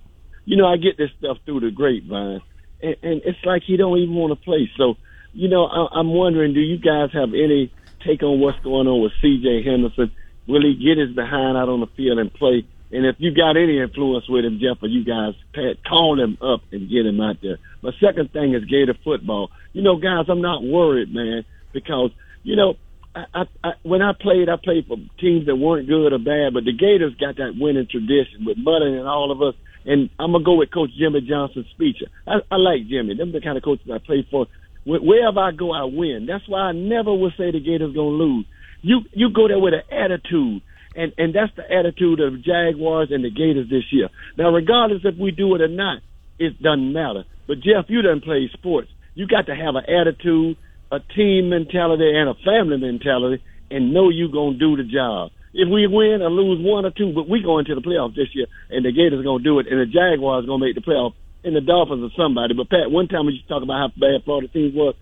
You 0.45 0.57
know, 0.59 0.67
I 0.67 0.77
get 0.77 0.99
this 0.99 1.11
stuff 1.19 1.39
through 1.45 1.61
the 1.61 1.71
grapevine, 1.71 2.43
and 2.83 3.23
it's 3.25 3.39
like 3.45 3.63
he 3.67 3.79
don't 3.79 3.97
even 3.97 4.15
want 4.15 4.39
to 4.39 4.45
play. 4.45 4.71
So, 4.77 4.95
you 5.35 5.49
know, 5.49 5.67
I, 5.67 5.99
I'm 5.99 6.09
wondering, 6.09 6.55
do 6.55 6.61
you 6.61 6.79
guys 6.79 7.11
have 7.13 7.31
any 7.31 7.73
take 8.07 8.23
on 8.23 8.41
what's 8.41 8.59
going 8.61 8.87
on 8.87 9.03
with 9.03 9.13
C.J. 9.21 9.65
Henderson? 9.65 10.11
will 10.47 10.63
he 10.63 10.75
get 10.75 10.99
his 10.99 11.15
behind 11.15 11.57
out 11.57 11.69
on 11.69 11.81
the 11.81 11.87
field 11.97 12.19
and 12.19 12.33
play? 12.33 12.67
And 12.93 13.07
if 13.07 13.17
you 13.19 13.35
got 13.35 13.57
any 13.57 13.81
influence 13.81 14.29
with 14.29 14.45
him, 14.45 14.61
Jeff, 14.61 14.83
or 14.83 14.89
you 14.89 15.05
guys, 15.05 15.35
Pat, 15.53 15.83
call 15.85 16.21
him 16.21 16.39
up 16.41 16.61
and 16.71 16.89
get 16.89 17.07
him 17.07 17.21
out 17.21 17.37
there. 17.43 17.59
My 17.83 17.91
second 18.01 18.33
thing 18.33 18.55
is 18.55 18.65
Gator 18.65 18.95
football. 19.03 19.51
You 19.73 19.83
know, 19.83 19.97
guys, 19.97 20.27
I'm 20.29 20.43
not 20.43 20.63
worried, 20.63 21.13
man, 21.13 21.45
because 21.73 22.11
you 22.43 22.57
know, 22.57 22.75
I, 23.15 23.25
I, 23.35 23.43
I 23.65 23.71
when 23.83 24.03
I 24.03 24.13
played, 24.13 24.49
I 24.49 24.57
played 24.63 24.87
for 24.87 24.97
teams 25.19 25.47
that 25.47 25.57
weren't 25.57 25.89
good 25.89 26.13
or 26.13 26.19
bad, 26.19 26.55
but 26.55 26.65
the 26.65 26.73
Gators 26.73 27.15
got 27.17 27.37
that 27.37 27.55
winning 27.59 27.89
tradition 27.91 28.45
with 28.45 28.59
Muddy 28.59 28.95
and 28.95 29.09
all 29.09 29.33
of 29.33 29.43
us. 29.43 29.55
And 29.87 30.09
I'm 30.19 30.33
gonna 30.33 30.45
go 30.45 30.55
with 30.55 30.73
Coach 30.73 30.91
Jimmy 30.97 31.21
Johnson's 31.21 31.69
speech. 31.71 31.97
I, 32.27 32.37
I 32.51 32.57
like 32.57 32.87
Jimmy. 32.89 33.17
Them 33.17 33.33
the 33.33 33.41
kind 33.41 33.59
of 33.59 33.65
coaches 33.65 33.91
I 33.93 33.99
play 33.99 34.27
for. 34.31 34.47
Wh- 34.85 35.03
Wherever 35.03 35.41
I 35.41 35.53
go, 35.53 35.73
I 35.73 35.85
win. 35.85 36.27
That's 36.27 36.49
why 36.49 36.61
I 36.61 36.73
never 36.73 37.13
will 37.13 37.33
say 37.37 37.51
the 37.51 37.61
Gators 37.61 37.95
gonna 37.95 38.09
lose. 38.09 38.47
You 38.83 39.01
you 39.13 39.31
go 39.31 39.49
there 39.49 39.59
with 39.59 39.75
an 39.75 39.83
attitude, 39.91 40.63
and 40.95 41.13
and 41.19 41.35
that's 41.35 41.53
the 41.57 41.65
attitude 41.71 42.21
of 42.21 42.43
Jaguars 42.45 43.09
and 43.11 43.25
the 43.25 43.31
Gators 43.31 43.69
this 43.71 43.85
year. 43.93 44.09
Now, 44.37 44.51
regardless 44.51 45.03
if 45.05 45.17
we 45.19 45.31
do 45.31 45.55
it 45.55 45.61
or 45.63 45.69
not, 45.69 45.99
it 46.39 46.61
doesn't 46.63 46.93
matter. 46.93 47.25
But 47.47 47.61
Jeff, 47.61 47.87
you 47.89 48.03
done 48.03 48.21
play 48.21 48.49
sports. 48.53 48.89
You 49.15 49.27
got 49.27 49.47
to 49.47 49.55
have 49.55 49.75
an 49.77 49.85
attitude, 49.89 50.57
a 50.91 50.99
team 51.15 51.49
mentality, 51.51 52.11
and 52.15 52.29
a 52.29 52.35
family 52.45 52.77
mentality, 52.79 53.43
and 53.71 53.95
know 53.95 54.09
you 54.11 54.29
gonna 54.31 54.59
do 54.59 54.77
the 54.77 54.85
job. 54.85 55.31
If 55.55 55.69
we 55.71 55.87
win 55.87 56.21
or 56.21 56.31
lose 56.31 56.59
one 56.61 56.85
or 56.85 56.91
two, 56.91 57.13
but 57.15 57.29
we 57.29 57.41
go 57.41 57.59
into 57.61 57.75
the 57.77 57.81
playoffs 57.81 58.17
this 58.17 58.35
year, 58.35 58.47
and 58.71 58.85
the 58.85 58.91
Gators 58.93 59.25
gonna 59.25 59.43
do 59.43 59.61
it, 59.61 59.67
and 59.71 59.81
the 59.81 59.87
Jaguars 59.87 60.47
gonna 60.47 60.59
make 60.65 60.75
the 60.75 60.81
playoffs, 60.83 61.15
and 61.45 61.55
the 61.55 61.61
Dolphins 61.61 62.03
or 62.03 62.11
somebody. 62.17 62.55
But 62.55 62.71
Pat, 62.71 62.91
one 62.91 63.09
time 63.09 63.27
we 63.27 63.33
used 63.33 63.47
to 63.47 63.55
talk 63.55 63.63
about 63.63 63.79
how 63.79 63.89
bad 64.01 64.25
Florida 64.25 64.49
teams 64.49 64.75
was. 64.75 64.95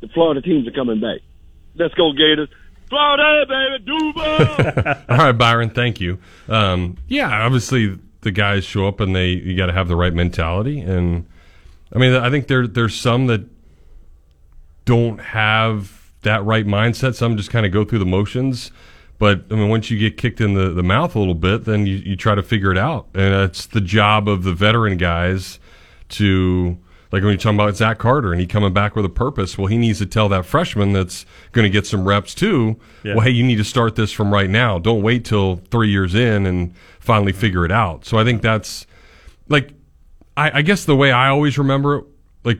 The 0.00 0.08
Florida 0.08 0.40
teams 0.40 0.66
are 0.66 0.72
coming 0.72 1.00
back. 1.00 1.20
Let's 1.76 1.94
go 1.94 2.12
Gators. 2.12 2.48
Florida, 2.88 3.46
baby, 3.46 3.84
Duval. 3.84 5.04
All 5.18 5.26
right, 5.26 5.32
Byron, 5.32 5.70
thank 5.70 6.00
you. 6.00 6.18
Um, 6.48 6.96
yeah, 7.06 7.44
obviously 7.44 7.98
the 8.22 8.32
guys 8.32 8.64
show 8.64 8.88
up 8.88 9.00
and 9.00 9.14
they 9.14 9.28
you 9.28 9.56
got 9.56 9.66
to 9.66 9.72
have 9.72 9.88
the 9.88 9.96
right 9.96 10.12
mentality, 10.12 10.80
and 10.80 11.26
I 11.94 11.98
mean 11.98 12.14
I 12.14 12.30
think 12.30 12.48
there 12.48 12.66
there's 12.66 12.94
some 12.94 13.28
that 13.28 13.42
don't 14.84 15.20
have 15.20 16.10
that 16.22 16.44
right 16.44 16.66
mindset. 16.66 17.14
Some 17.14 17.36
just 17.36 17.50
kind 17.50 17.64
of 17.64 17.72
go 17.72 17.84
through 17.84 18.00
the 18.00 18.06
motions. 18.06 18.72
But 19.18 19.44
I 19.50 19.54
mean, 19.54 19.68
once 19.68 19.90
you 19.90 19.98
get 19.98 20.16
kicked 20.16 20.40
in 20.40 20.54
the, 20.54 20.70
the 20.70 20.82
mouth 20.82 21.14
a 21.14 21.18
little 21.18 21.34
bit, 21.34 21.66
then 21.66 21.86
you, 21.86 21.96
you 21.96 22.16
try 22.16 22.34
to 22.34 22.42
figure 22.42 22.72
it 22.72 22.78
out, 22.78 23.06
and 23.14 23.34
it's 23.34 23.66
the 23.66 23.80
job 23.80 24.28
of 24.28 24.42
the 24.44 24.54
veteran 24.54 24.96
guys 24.96 25.60
to 26.10 26.78
like 27.12 27.22
when 27.22 27.30
you're 27.32 27.38
talking 27.38 27.58
about 27.58 27.74
Zach 27.76 27.98
Carter 27.98 28.30
and 28.30 28.40
he 28.40 28.46
coming 28.46 28.72
back 28.72 28.94
with 28.94 29.04
a 29.04 29.08
purpose. 29.10 29.58
Well, 29.58 29.66
he 29.66 29.76
needs 29.76 29.98
to 29.98 30.06
tell 30.06 30.28
that 30.28 30.46
freshman 30.46 30.92
that's 30.92 31.26
going 31.52 31.64
to 31.64 31.70
get 31.70 31.84
some 31.86 32.06
reps 32.06 32.34
too. 32.34 32.78
Yeah. 33.02 33.14
Well, 33.14 33.24
hey, 33.24 33.30
you 33.30 33.42
need 33.42 33.56
to 33.56 33.64
start 33.64 33.96
this 33.96 34.12
from 34.12 34.32
right 34.32 34.48
now. 34.48 34.78
Don't 34.78 35.02
wait 35.02 35.24
till 35.24 35.56
three 35.72 35.90
years 35.90 36.14
in 36.14 36.46
and 36.46 36.72
finally 37.00 37.32
figure 37.32 37.64
it 37.64 37.72
out. 37.72 38.04
So 38.04 38.16
I 38.16 38.22
think 38.24 38.42
that's 38.42 38.86
like, 39.48 39.72
I, 40.36 40.58
I 40.58 40.62
guess 40.62 40.84
the 40.84 40.94
way 40.94 41.10
I 41.10 41.28
always 41.30 41.58
remember 41.58 41.96
it, 41.98 42.04
like 42.44 42.58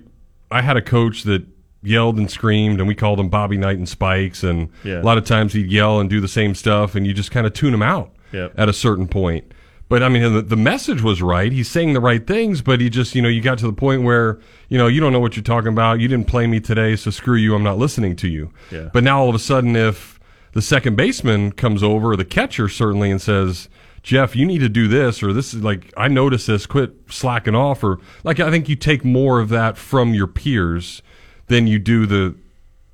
I 0.51 0.63
had 0.63 0.77
a 0.77 0.83
coach 0.83 1.23
that 1.25 1.47
yelled 1.83 2.19
and 2.19 2.29
screamed 2.29 2.81
and 2.81 2.89
we 2.89 2.95
called 2.97 3.21
him 3.21 3.29
Bobby 3.29 3.57
Knight 3.57 3.79
and 3.79 3.89
Spikes. 3.89 4.43
And 4.43 4.69
Yeah. 4.83 5.01
a 5.01 5.05
lot 5.05 5.17
of 5.17 5.25
times 5.25 5.53
he'd 5.53 5.71
yell 5.71 6.01
and 6.01 6.11
do 6.11 6.21
the 6.21 6.27
same 6.29 6.57
stuff 6.57 6.97
and 6.97 7.07
you 7.07 7.15
just 7.15 7.31
kind 7.31 7.47
of 7.47 7.53
tune 7.53 7.73
him 7.73 7.83
out 7.83 8.11
Yep. 8.33 8.55
at 8.59 8.69
a 8.69 8.73
certain 8.73 9.07
point. 9.07 9.50
But 9.91 10.05
I 10.05 10.09
mean, 10.09 10.33
the, 10.33 10.41
the 10.41 10.57
message 10.57 11.03
was 11.03 11.21
right. 11.21 11.51
He's 11.51 11.69
saying 11.69 11.95
the 11.95 12.01
right 12.01 12.25
things, 12.25 12.63
but 12.63 12.81
he 12.81 12.89
just, 12.89 13.17
you 13.17 13.21
know, 13.21 13.29
you 13.29 13.41
got 13.41 13.59
to 13.59 13.67
the 13.67 13.73
point 13.73 14.05
where, 14.05 14.39
you 14.69 14.79
know, 14.79 14.87
you 14.87 15.01
don't 15.01 15.13
know 15.13 15.19
what 15.19 15.35
you're 15.35 15.43
talking 15.43 15.73
about. 15.73 15.99
You 15.99 16.07
didn't 16.07 16.29
play 16.29 16.47
me 16.47 16.61
today, 16.61 16.95
so 16.95 17.11
screw 17.11 17.35
you. 17.35 17.57
I'm 17.57 17.65
not 17.65 17.77
listening 17.77 18.15
to 18.17 18.29
you. 18.29 18.53
Yeah. 18.71 18.91
But 18.93 19.03
now 19.03 19.21
all 19.21 19.29
of 19.29 19.35
a 19.35 19.41
sudden, 19.41 19.75
if 19.75 20.21
the 20.53 20.63
second 20.63 20.97
baseman 20.97 21.51
comes 21.51 21.83
over, 21.83 22.15
the 22.15 22.25
catcher 22.25 22.69
certainly, 22.69 23.11
and 23.11 23.21
says, 23.21 23.69
Jeff, 24.05 24.37
you 24.37 24.47
need 24.47 24.61
to 24.61 24.69
do 24.69 24.87
this, 24.87 25.25
or 25.25 25.33
this 25.33 25.53
is 25.53 25.65
like, 25.65 25.93
I 25.97 26.07
noticed 26.07 26.47
this, 26.47 26.67
quit 26.67 26.95
slacking 27.09 27.57
off, 27.57 27.83
or 27.83 27.99
like, 28.23 28.39
I 28.39 28.49
think 28.49 28.69
you 28.69 28.77
take 28.77 29.05
more 29.05 29.41
of 29.41 29.49
that 29.49 29.77
from 29.77 30.15
your 30.15 30.29
peers 30.29 31.03
than 31.49 31.67
you 31.67 31.81
do 31.81 32.07
the, 32.07 32.37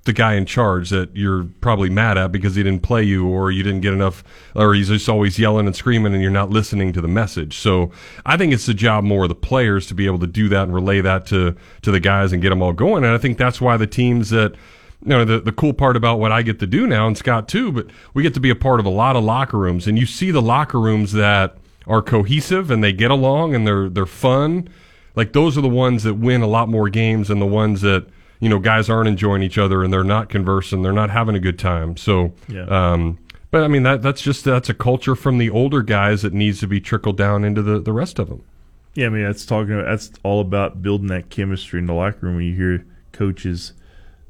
the 0.06 0.12
guy 0.12 0.34
in 0.34 0.46
charge 0.46 0.90
that 0.90 1.14
you're 1.14 1.44
probably 1.60 1.90
mad 1.90 2.16
at 2.16 2.32
because 2.32 2.54
he 2.54 2.62
didn't 2.62 2.82
play 2.82 3.02
you 3.02 3.26
or 3.26 3.50
you 3.50 3.62
didn't 3.62 3.82
get 3.82 3.92
enough 3.92 4.24
or 4.54 4.72
he's 4.74 4.88
just 4.88 5.08
always 5.08 5.38
yelling 5.38 5.66
and 5.66 5.76
screaming 5.76 6.14
and 6.14 6.22
you're 6.22 6.30
not 6.30 6.48
listening 6.48 6.92
to 6.92 7.00
the 7.00 7.08
message. 7.08 7.58
So 7.58 7.90
I 8.24 8.36
think 8.36 8.52
it's 8.52 8.66
the 8.66 8.74
job 8.74 9.04
more 9.04 9.24
of 9.24 9.28
the 9.28 9.34
players 9.34 9.86
to 9.88 9.94
be 9.94 10.06
able 10.06 10.20
to 10.20 10.26
do 10.26 10.48
that 10.48 10.62
and 10.62 10.74
relay 10.74 11.00
that 11.02 11.26
to 11.26 11.54
to 11.82 11.90
the 11.90 12.00
guys 12.00 12.32
and 12.32 12.40
get 12.40 12.50
them 12.50 12.62
all 12.62 12.72
going. 12.72 13.04
And 13.04 13.12
I 13.12 13.18
think 13.18 13.36
that's 13.36 13.60
why 13.60 13.76
the 13.76 13.86
teams 13.86 14.30
that 14.30 14.52
you 15.02 15.10
know 15.10 15.24
the 15.24 15.40
the 15.40 15.52
cool 15.52 15.74
part 15.74 15.96
about 15.96 16.18
what 16.18 16.32
I 16.32 16.42
get 16.42 16.58
to 16.60 16.66
do 16.66 16.86
now 16.86 17.06
and 17.06 17.18
Scott 17.18 17.48
too, 17.48 17.70
but 17.70 17.88
we 18.14 18.22
get 18.22 18.34
to 18.34 18.40
be 18.40 18.50
a 18.50 18.56
part 18.56 18.80
of 18.80 18.86
a 18.86 18.90
lot 18.90 19.16
of 19.16 19.24
locker 19.24 19.58
rooms 19.58 19.86
and 19.86 19.98
you 19.98 20.06
see 20.06 20.30
the 20.30 20.42
locker 20.42 20.80
rooms 20.80 21.12
that 21.12 21.58
are 21.86 22.02
cohesive 22.02 22.70
and 22.70 22.82
they 22.82 22.92
get 22.92 23.10
along 23.10 23.54
and 23.54 23.66
they're 23.66 23.88
they're 23.88 24.06
fun. 24.06 24.68
Like 25.14 25.32
those 25.32 25.58
are 25.58 25.62
the 25.62 25.68
ones 25.68 26.04
that 26.04 26.14
win 26.14 26.42
a 26.42 26.46
lot 26.46 26.68
more 26.68 26.88
games 26.88 27.28
than 27.28 27.38
the 27.38 27.46
ones 27.46 27.80
that 27.80 28.06
you 28.40 28.48
know 28.48 28.58
guys 28.58 28.88
aren't 28.90 29.08
enjoying 29.08 29.42
each 29.42 29.58
other 29.58 29.82
and 29.82 29.92
they're 29.92 30.04
not 30.04 30.28
conversing, 30.28 30.82
they're 30.82 30.92
not 30.92 31.10
having 31.10 31.34
a 31.34 31.40
good 31.40 31.58
time. 31.58 31.96
So, 31.96 32.32
Yeah. 32.48 32.64
um, 32.64 33.18
but 33.50 33.62
I 33.62 33.68
mean 33.68 33.82
that 33.84 34.02
that's 34.02 34.20
just 34.22 34.44
that's 34.44 34.68
a 34.68 34.74
culture 34.74 35.14
from 35.14 35.38
the 35.38 35.50
older 35.50 35.82
guys 35.82 36.22
that 36.22 36.32
needs 36.32 36.60
to 36.60 36.66
be 36.66 36.80
trickled 36.80 37.16
down 37.16 37.44
into 37.44 37.62
the 37.62 37.78
the 37.80 37.92
rest 37.92 38.18
of 38.18 38.28
them. 38.28 38.42
Yeah, 38.94 39.06
I 39.06 39.08
mean 39.10 39.24
that's 39.24 39.44
talking. 39.46 39.74
About, 39.74 39.86
that's 39.86 40.10
all 40.22 40.40
about 40.40 40.82
building 40.82 41.08
that 41.08 41.28
chemistry 41.30 41.78
in 41.78 41.86
the 41.86 41.92
locker 41.94 42.18
room. 42.22 42.36
When 42.36 42.44
you 42.44 42.54
hear 42.54 42.84
coaches 43.12 43.72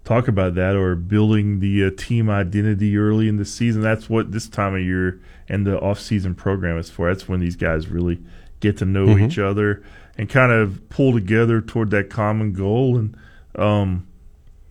talk 0.05 0.29
about 0.29 0.55
that, 0.55 0.77
or 0.77 0.95
building 0.95 1.59
the 1.61 1.85
uh, 1.85 1.91
team 1.97 2.31
identity 2.31 2.97
early 2.97 3.27
in 3.29 3.37
the 3.39 3.45
season, 3.45 3.83
that's 3.83 4.09
what 4.09 4.31
this 4.33 4.49
time 4.49 4.75
of 4.75 4.81
year 4.81 5.21
and 5.49 5.67
the 5.67 5.79
off-season 5.81 6.35
program 6.35 6.79
is 6.79 6.91
for. 6.91 7.09
That's 7.13 7.29
when 7.29 7.41
these 7.41 7.57
guys 7.57 7.89
really 7.89 8.21
get 8.61 8.77
to 8.79 8.85
know 8.85 9.07
Mhm. 9.07 9.27
each 9.27 9.39
other 9.39 9.83
and 10.17 10.29
kind 10.29 10.53
of 10.53 10.89
pull 10.91 11.13
together 11.13 11.61
toward 11.61 11.91
that 11.91 12.09
common 12.11 12.53
goal. 12.53 12.97
And 12.97 13.17
um, 13.57 14.07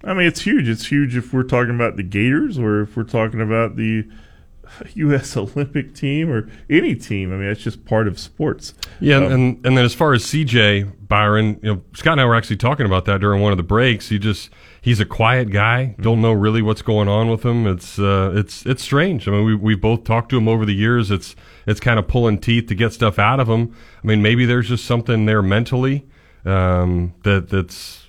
I 0.03 0.13
mean, 0.13 0.27
it's 0.27 0.41
huge. 0.41 0.69
It's 0.69 0.87
huge 0.87 1.17
if 1.17 1.33
we're 1.33 1.43
talking 1.43 1.73
about 1.73 1.95
the 1.95 2.03
Gators 2.03 2.59
or 2.59 2.81
if 2.81 2.95
we're 2.95 3.03
talking 3.03 3.41
about 3.41 3.75
the 3.75 4.07
U.S. 4.93 5.35
Olympic 5.35 5.95
team 5.95 6.31
or 6.31 6.49
any 6.69 6.95
team. 6.95 7.33
I 7.33 7.37
mean, 7.37 7.49
it's 7.49 7.61
just 7.63 7.85
part 7.85 8.07
of 8.07 8.19
sports. 8.19 8.73
Yeah, 8.99 9.17
Um, 9.17 9.31
and 9.31 9.65
and 9.65 9.77
then 9.77 9.85
as 9.85 9.93
far 9.93 10.13
as 10.13 10.23
CJ 10.23 11.07
Byron, 11.07 11.59
you 11.61 11.75
know, 11.75 11.81
Scott 11.93 12.13
and 12.13 12.21
I 12.21 12.25
were 12.25 12.35
actually 12.35 12.57
talking 12.57 12.85
about 12.85 13.05
that 13.05 13.19
during 13.19 13.41
one 13.41 13.51
of 13.51 13.57
the 13.57 13.63
breaks. 13.63 14.09
He 14.09 14.19
just 14.19 14.49
he's 14.81 14.99
a 14.99 15.05
quiet 15.05 15.49
guy. 15.49 15.95
Don't 15.99 16.21
know 16.21 16.33
really 16.33 16.61
what's 16.61 16.81
going 16.81 17.07
on 17.07 17.29
with 17.29 17.43
him. 17.43 17.65
It's 17.65 17.97
uh, 17.97 18.31
it's 18.35 18.65
it's 18.65 18.83
strange. 18.83 19.27
I 19.27 19.31
mean, 19.31 19.45
we 19.45 19.55
we 19.55 19.75
both 19.75 20.03
talked 20.03 20.29
to 20.29 20.37
him 20.37 20.47
over 20.47 20.65
the 20.65 20.75
years. 20.75 21.09
It's 21.09 21.35
it's 21.65 21.79
kind 21.79 21.97
of 21.97 22.07
pulling 22.07 22.39
teeth 22.39 22.67
to 22.67 22.75
get 22.75 22.93
stuff 22.93 23.17
out 23.17 23.39
of 23.39 23.49
him. 23.49 23.75
I 24.03 24.07
mean, 24.07 24.21
maybe 24.21 24.45
there's 24.45 24.69
just 24.69 24.85
something 24.85 25.25
there 25.25 25.41
mentally 25.41 26.05
um, 26.45 27.13
that 27.23 27.49
that's 27.49 28.04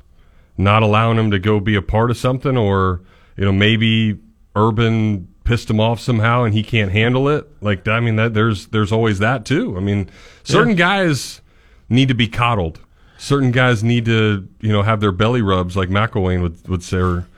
not 0.59 0.83
allowing 0.83 1.19
him 1.19 1.31
to 1.31 1.39
go 1.39 1.61
be 1.61 1.75
a 1.75 1.83
part 1.83 2.11
of 2.11 2.17
something, 2.17 2.57
or 2.57 3.03
you 3.37 3.45
know, 3.45 3.53
maybe 3.53 4.19
Urban 4.55 5.29
pissed 5.45 5.71
him 5.71 5.81
off 5.81 6.01
somehow 6.01 6.43
and 6.43 6.53
he 6.53 6.63
can't 6.63 6.91
handle 6.93 7.29
it. 7.29 7.47
Like 7.63 7.87
I 7.89 8.01
mean, 8.01 8.17
that 8.17 8.35
there's 8.35 8.67
there's 8.69 8.93
always 8.93 9.19
that 9.21 9.45
too. 9.45 9.77
I 9.77 9.81
mean, 9.81 10.11
certain 10.45 10.75
guys 10.75 11.41
need 11.89 12.09
to 12.09 12.15
be 12.15 12.29
coddled. 12.29 12.81
Certain 13.19 13.51
guys 13.51 13.83
need 13.83 14.05
to 14.07 14.49
you 14.61 14.73
know 14.73 14.83
have 14.83 15.01
their 15.01 15.13
belly 15.13 15.43
rubs, 15.43 15.77
like 15.77 15.89
McElwain 15.89 16.43
would 16.43 16.69
would 16.69 16.83
say. 16.83 17.23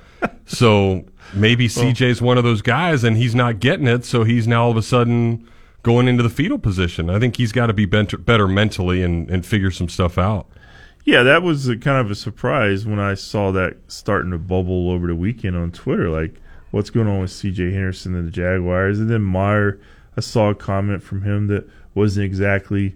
So 0.47 1.05
maybe 1.35 1.69
CJ's 1.69 2.23
one 2.23 2.39
of 2.39 2.45
those 2.45 2.63
guys, 2.63 3.05
and 3.05 3.19
he's 3.19 3.35
not 3.35 3.61
getting 3.61 3.87
it. 3.87 4.07
So 4.07 4.25
he's 4.25 4.49
now 4.49 4.65
all 4.65 4.71
of 4.71 4.79
a 4.79 4.83
sudden 4.83 5.47
going 5.83 6.09
into 6.09 6.23
the 6.23 6.31
fetal 6.31 6.59
position. 6.59 7.11
I 7.11 7.19
think 7.19 7.37
he's 7.37 7.53
got 7.53 7.67
to 7.67 7.73
be 7.73 7.85
better 7.85 8.49
mentally 8.49 9.03
and, 9.03 9.31
and 9.31 9.45
figure 9.45 9.71
some 9.71 9.89
stuff 9.89 10.19
out. 10.19 10.47
Yeah, 11.09 11.23
that 11.23 11.43
was 11.43 11.67
a, 11.69 11.77
kind 11.79 12.05
of 12.05 12.11
a 12.11 12.15
surprise 12.15 12.85
when 12.85 12.99
I 12.99 13.15
saw 13.15 13.51
that 13.53 13.79
starting 13.87 14.31
to 14.33 14.37
bubble 14.37 14.91
over 14.91 15.07
the 15.07 15.15
weekend 15.15 15.57
on 15.57 15.73
Twitter. 15.73 16.11
Like, 16.11 16.35
what's 16.71 16.91
going 16.91 17.09
on 17.09 17.21
with 17.21 17.31
C.J. 17.31 17.73
Henderson 17.73 18.15
and 18.15 18.27
the 18.27 18.31
Jaguars? 18.31 19.01
And 19.01 19.09
then 19.09 19.23
Meyer, 19.23 19.81
I 20.19 20.21
saw 20.21 20.51
a 20.51 20.55
comment 20.55 21.03
from 21.03 21.23
him 21.23 21.47
that 21.47 21.67
wasn't 21.95 22.27
exactly 22.27 22.95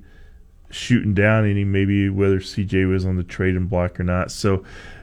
shooting 0.69 1.15
down 1.15 1.49
any, 1.49 1.65
maybe 1.65 2.11
whether 2.11 2.39
C.J. 2.43 2.85
was 2.85 3.07
on 3.07 3.17
the 3.17 3.23
trading 3.23 3.65
block 3.65 3.99
or 3.99 4.05
not. 4.05 4.31
So 4.31 4.63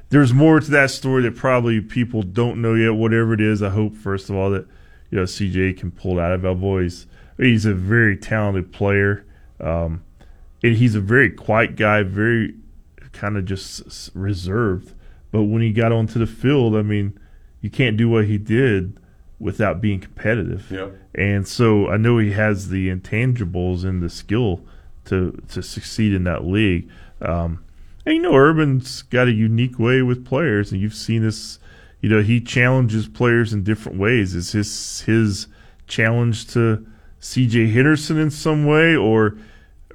there's 0.10 0.31
more 0.31 0.60
to 0.60 0.69
that 0.69 0.91
story 0.91 1.23
that 1.23 1.36
probably 1.36 1.81
people 1.81 2.22
don't 2.22 2.61
know 2.61 2.76
yet. 2.76 2.94
Whatever 2.94 3.34
it 3.34 3.41
is, 3.41 3.64
I 3.64 3.69
hope 3.69 3.95
first 3.95 4.30
of 4.30 4.36
all 4.36 4.52
that 4.52 4.68
you 5.10 5.18
know 5.18 5.26
C.J. 5.26 5.73
can 5.73 5.90
pull 5.90 6.19
out 6.19 6.31
of 6.31 6.45
our 6.45 6.53
boys. 6.53 7.07
He's 7.38 7.65
a 7.65 7.73
very 7.73 8.15
talented 8.15 8.72
player. 8.72 9.26
Um, 9.60 10.03
and 10.61 10.76
he's 10.76 10.94
a 10.94 11.02
very 11.02 11.31
quiet 11.31 11.76
guy, 11.76 12.03
very 12.03 12.53
kind 13.14 13.38
of 13.38 13.45
just 13.45 14.10
reserved. 14.14 14.94
But 15.31 15.44
when 15.44 15.61
he 15.61 15.72
got 15.72 15.91
onto 15.91 16.19
the 16.19 16.26
field, 16.27 16.76
I 16.76 16.81
mean, 16.81 17.18
you 17.61 17.69
can't 17.69 17.98
do 17.98 18.10
what 18.10 18.26
he 18.26 18.38
did 18.38 18.98
without 19.40 19.80
being 19.81 19.99
competitive. 19.99 20.69
Yep. 20.72 20.95
And 21.15 21.48
so 21.48 21.88
I 21.90 21.98
know 21.98 22.18
he 22.18 22.31
has 22.31 22.69
the 22.69 22.90
intangibles 22.90 23.84
and 23.86 24.02
the 24.02 24.10
skill 24.10 24.61
to 25.06 25.40
to 25.49 25.61
succeed 25.61 26.14
in 26.14 26.23
that 26.26 26.45
league. 26.45 26.90
Um, 27.22 27.64
and 28.06 28.15
you 28.15 28.22
know, 28.22 28.34
Urban's 28.36 29.02
got 29.03 29.27
a 29.27 29.31
unique 29.31 29.77
way 29.80 30.02
with 30.02 30.26
players, 30.26 30.72
and 30.72 30.81
you've 30.81 30.94
seen 30.95 31.23
this. 31.23 31.60
You 32.02 32.10
know, 32.10 32.22
he 32.22 32.40
challenges 32.40 33.07
players 33.07 33.52
in 33.53 33.64
different 33.64 33.98
ways. 33.99 34.34
Is 34.36 34.53
his 34.53 35.02
his 35.02 35.48
challenge 35.88 36.48
to 36.53 36.86
C.J. 37.19 37.68
Henderson 37.72 38.18
in 38.18 38.31
some 38.31 38.65
way, 38.65 38.95
or 38.95 39.36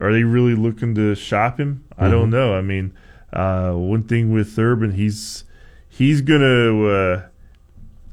are 0.01 0.13
they 0.13 0.23
really 0.25 0.55
looking 0.55 0.95
to 0.97 1.15
shop 1.15 1.59
him? 1.59 1.83
I 1.97 2.11
don't 2.11 2.29
Mhm. 2.29 2.33
know. 2.33 2.55
I 2.55 2.61
mean, 2.61 2.93
uh, 3.35 3.73
one 3.73 4.03
thing 4.03 4.33
with 4.33 4.59
Urban, 4.59 4.93
he's 4.93 5.45
he's 5.89 6.21
gonna 6.21 6.85
uh, 6.87 7.23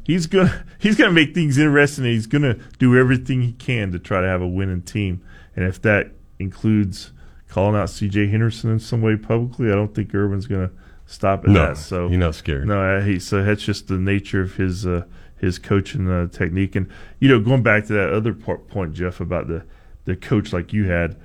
he's 0.04 0.28
gonna 0.28 0.66
he's 0.80 0.96
gonna 0.96 1.12
make 1.12 1.34
things 1.34 1.58
interesting. 1.58 2.06
and 2.06 2.14
He's 2.14 2.28
gonna 2.28 2.56
do 2.80 2.98
everything 2.98 3.42
he 3.42 3.54
can 3.54 3.92
to 3.92 4.00
try 4.00 4.22
to 4.22 4.28
have 4.28 4.42
a 4.42 4.48
winning 4.48 4.82
team, 4.82 5.22
and 5.56 5.66
if 5.66 5.82
that 5.84 6.12
includes 6.40 7.12
calling 7.48 7.76
out 7.80 7.90
C.J. 7.90 8.28
Henderson 8.28 8.72
in 8.72 8.80
some 8.80 9.02
way 9.02 9.16
publicly, 9.16 9.68
I 9.72 9.76
don't 9.76 9.94
think 9.94 10.14
Urban's 10.16 10.48
gonna 10.48 10.72
stop 11.06 11.44
at 11.44 11.50
No, 11.50 11.68
that. 11.68 11.78
So 11.78 12.08
you're 12.08 12.18
not 12.18 12.36
scared. 12.36 12.68
No, 12.68 12.82
uh, 12.82 13.02
he 13.02 13.20
so 13.20 13.44
that's 13.44 13.64
just 13.64 13.88
the 13.88 13.98
nature 13.98 14.42
of 14.42 14.56
his 14.56 14.86
uh, 14.88 15.06
his 15.38 15.60
coaching 15.60 16.10
uh, 16.10 16.28
technique, 16.28 16.76
and 16.76 16.90
you 17.20 17.30
know, 17.30 17.40
going 17.40 17.64
back 17.64 17.86
to 17.88 17.94
that 17.94 18.12
other 18.14 18.34
part, 18.34 18.68
point, 18.68 18.94
Jeff, 18.94 19.20
about 19.20 19.48
the 19.48 19.64
the 20.06 20.16
coach 20.16 20.52
like 20.52 20.74
you 20.74 20.86
had, 20.86 21.16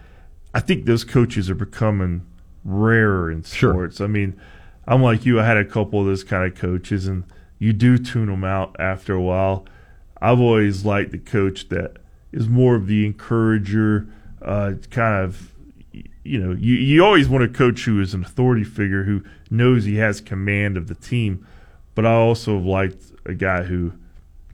I 0.52 0.60
think 0.60 0.84
those 0.84 1.02
coaches 1.04 1.48
are 1.48 1.54
becoming 1.54 2.26
rarer 2.66 3.30
in 3.30 3.44
sports. 3.44 4.00
I 4.00 4.06
mean, 4.06 4.38
I'm 4.86 5.02
like 5.02 5.24
you. 5.24 5.40
I 5.40 5.46
had 5.46 5.56
a 5.56 5.64
couple 5.64 6.00
of 6.00 6.06
those 6.06 6.24
kind 6.24 6.50
of 6.50 6.58
coaches, 6.58 7.06
and 7.06 7.24
you 7.58 7.72
do 7.72 7.96
tune 7.96 8.26
them 8.26 8.44
out 8.44 8.76
after 8.78 9.14
a 9.14 9.22
while. 9.22 9.66
I've 10.20 10.40
always 10.40 10.84
liked 10.84 11.12
the 11.12 11.18
coach 11.18 11.68
that 11.68 11.96
is 12.32 12.48
more 12.48 12.74
of 12.74 12.86
the 12.86 13.06
encourager, 13.06 14.08
uh, 14.42 14.72
kind 14.90 15.24
of. 15.24 15.52
You 16.24 16.40
know, 16.40 16.56
you, 16.58 16.74
you 16.74 17.04
always 17.04 17.28
want 17.28 17.44
a 17.44 17.48
coach 17.48 17.84
who 17.84 18.00
is 18.00 18.12
an 18.12 18.24
authority 18.24 18.64
figure 18.64 19.04
who 19.04 19.22
knows 19.48 19.84
he 19.84 19.96
has 19.98 20.20
command 20.20 20.76
of 20.76 20.88
the 20.88 20.96
team. 20.96 21.46
But 21.94 22.04
I 22.04 22.12
also 22.14 22.56
have 22.56 22.66
liked 22.66 23.12
a 23.24 23.32
guy 23.32 23.62
who 23.62 23.92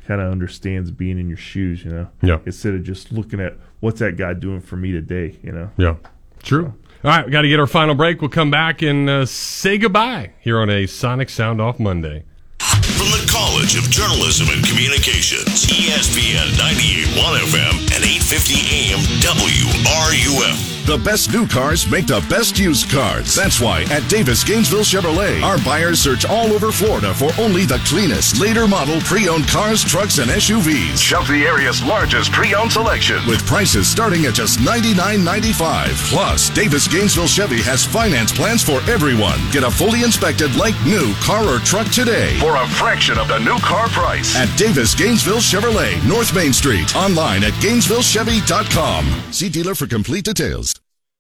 kind 0.07 0.21
of 0.21 0.31
understands 0.31 0.91
being 0.91 1.19
in 1.19 1.29
your 1.29 1.39
shoes, 1.39 1.83
you 1.83 1.91
know? 1.91 2.09
Yeah. 2.23 2.41
Instead 2.45 2.75
of 2.75 2.83
just 2.83 3.11
looking 3.11 3.41
at 3.41 3.57
what's 3.81 4.01
that 4.01 4.17
guy 4.17 4.35
doing 4.35 4.61
for 4.61 4.77
me 4.77 4.93
today, 4.93 5.39
you 5.43 5.51
know? 5.51 5.71
Yeah, 5.79 5.97
true. 6.43 6.75
All 7.05 7.11
right, 7.11 7.27
we 7.27 7.33
got 7.33 7.43
to 7.43 7.49
get 7.49 7.59
our 7.59 7.67
final 7.67 7.97
break. 7.97 8.21
We'll 8.21 8.31
come 8.31 8.53
back 8.53 8.81
and 8.81 9.11
uh, 9.11 9.27
say 9.27 9.77
goodbye 9.77 10.31
here 10.39 10.61
on 10.61 10.71
a 10.71 10.87
Sonic 10.87 11.31
Sound 11.31 11.61
Off 11.61 11.81
Monday. 11.81 12.23
From 12.61 13.11
the 13.11 13.27
College 13.29 13.77
of 13.77 13.91
Journalism 13.91 14.47
and 14.55 14.65
Communications, 14.65 15.67
ESPN 15.67 16.53
98.1 16.55 17.39
FM 17.39 17.75
and 17.97 18.05
850 18.05 18.55
AM 18.71 19.01
WRUF. 19.19 20.72
The 20.85 20.99
best 20.99 21.33
new 21.33 21.47
cars 21.47 21.89
make 21.89 22.09
the 22.09 22.19
best 22.29 22.59
used 22.59 22.91
cars. 22.91 23.37
That's 23.37 23.61
why 23.61 23.83
at 23.85 24.03
Davis 24.11 24.43
Gainesville 24.43 24.83
Chevrolet, 24.83 25.41
our 25.41 25.57
buyers 25.65 26.01
search 26.01 26.27
all 26.27 26.53
over 26.53 26.73
Florida 26.73 27.15
for 27.15 27.31
only 27.39 27.65
the 27.65 27.79
cleanest, 27.87 28.41
later 28.41 28.67
model 28.67 28.99
pre-owned 29.03 29.47
cars, 29.47 29.85
trucks, 29.85 30.19
and 30.19 30.29
SUVs. 30.29 30.99
Shop 31.01 31.25
the 31.29 31.47
area's 31.47 31.85
largest 31.85 32.33
pre-owned 32.33 32.73
selection 32.73 33.25
with 33.29 33.47
prices 33.47 33.87
starting 33.87 34.27
at 34.27 34.35
just 34.35 34.59
$99.95. 34.59 35.95
Plus, 36.11 36.51
Davis 36.51 36.89
Gainesville 36.89 37.29
Chevy 37.29 37.63
has 37.63 37.87
finance 37.87 38.33
plans 38.33 38.65
for 38.65 38.83
everyone. 38.91 39.39
Get 39.53 39.63
a 39.63 39.71
fully 39.71 40.03
inspected 40.03 40.57
like 40.57 40.75
new 40.85 41.15
car 41.23 41.47
or 41.47 41.61
truck 41.61 41.87
today 41.93 42.37
for 42.41 42.57
a 42.57 42.67
fraction 42.71 43.19
of 43.19 43.29
the 43.29 43.39
new 43.39 43.59
car 43.61 43.87
price 43.91 44.35
at 44.35 44.51
Davis 44.59 44.97
Gainesville 44.97 45.39
Chevrolet, 45.39 45.95
North 46.09 46.35
Main 46.35 46.53
Street. 46.53 46.97
Online 46.97 47.45
at 47.45 47.53
GainesvilleChevy.com. 47.63 49.33
See 49.33 49.49
dealer 49.49 49.77
for 49.77 49.87
complete 49.87 50.25
details. 50.25 50.72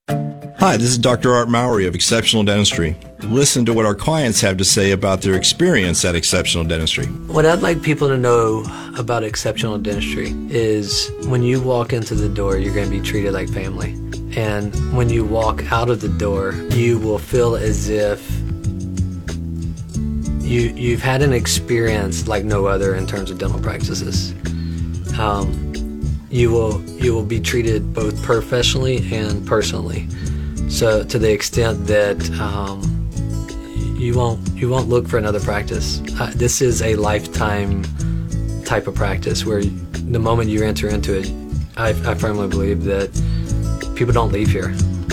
Hi, 0.08 0.76
this 0.76 0.90
is 0.90 0.98
Dr. 0.98 1.32
Art 1.32 1.48
Mowry 1.48 1.86
of 1.86 1.94
Exceptional 1.94 2.42
Dentistry. 2.42 2.96
Listen 3.20 3.64
to 3.64 3.72
what 3.72 3.86
our 3.86 3.94
clients 3.94 4.40
have 4.40 4.56
to 4.56 4.64
say 4.64 4.90
about 4.90 5.22
their 5.22 5.34
experience 5.34 6.04
at 6.04 6.14
Exceptional 6.14 6.64
Dentistry. 6.64 7.06
What 7.06 7.46
I'd 7.46 7.62
like 7.62 7.82
people 7.82 8.08
to 8.08 8.18
know 8.18 8.64
about 8.98 9.22
exceptional 9.22 9.78
dentistry 9.78 10.34
is 10.50 11.10
when 11.26 11.42
you 11.42 11.60
walk 11.62 11.92
into 11.92 12.14
the 12.14 12.28
door, 12.28 12.58
you're 12.58 12.74
going 12.74 12.90
to 12.90 12.96
be 12.96 13.00
treated 13.00 13.32
like 13.32 13.48
family. 13.48 13.92
And 14.36 14.74
when 14.96 15.08
you 15.08 15.24
walk 15.24 15.70
out 15.70 15.88
of 15.88 16.00
the 16.00 16.08
door, 16.08 16.52
you 16.70 16.98
will 16.98 17.18
feel 17.18 17.54
as 17.54 17.88
if 17.88 18.28
you, 20.42 20.72
you've 20.74 21.02
had 21.02 21.22
an 21.22 21.32
experience 21.32 22.26
like 22.26 22.44
no 22.44 22.66
other 22.66 22.94
in 22.94 23.06
terms 23.06 23.30
of 23.30 23.38
dental 23.38 23.60
practices. 23.60 24.32
Um, 25.18 25.71
you 26.32 26.50
will 26.50 26.82
you 26.96 27.14
will 27.14 27.24
be 27.24 27.38
treated 27.38 27.92
both 27.92 28.20
professionally 28.22 29.06
and 29.14 29.46
personally. 29.46 30.08
So 30.68 31.04
to 31.04 31.18
the 31.18 31.30
extent 31.30 31.86
that 31.86 32.18
um, 32.40 32.80
you 33.98 34.16
won't 34.16 34.40
you 34.54 34.70
won't 34.70 34.88
look 34.88 35.06
for 35.06 35.18
another 35.18 35.40
practice. 35.40 36.00
Uh, 36.18 36.32
this 36.34 36.62
is 36.62 36.80
a 36.82 36.96
lifetime 36.96 37.84
type 38.64 38.86
of 38.86 38.94
practice 38.94 39.44
where 39.44 39.62
the 39.62 40.18
moment 40.18 40.48
you 40.48 40.64
enter 40.64 40.88
into 40.88 41.18
it, 41.18 41.30
I, 41.76 41.90
I 41.90 42.14
firmly 42.14 42.48
believe 42.48 42.84
that 42.84 43.10
people 43.94 44.14
don't 44.14 44.32
leave 44.32 44.48
here. 44.48 44.68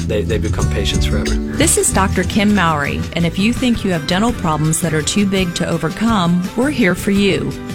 They, 0.08 0.24
they 0.24 0.40
become 0.40 0.68
patients 0.72 1.06
forever. 1.06 1.30
This 1.30 1.78
is 1.78 1.94
Dr. 1.94 2.24
Kim 2.24 2.56
Mowry, 2.56 3.00
and 3.14 3.28
if 3.28 3.38
you 3.38 3.54
think 3.54 3.84
you 3.84 3.92
have 3.92 4.08
dental 4.08 4.32
problems 4.34 4.82
that 4.82 4.94
are 4.94 5.04
too 5.04 5.30
big 5.30 5.54
to 5.56 5.70
overcome, 5.70 6.42
we're 6.58 6.72
here 6.72 6.96
for 6.96 7.12
you. 7.12 7.52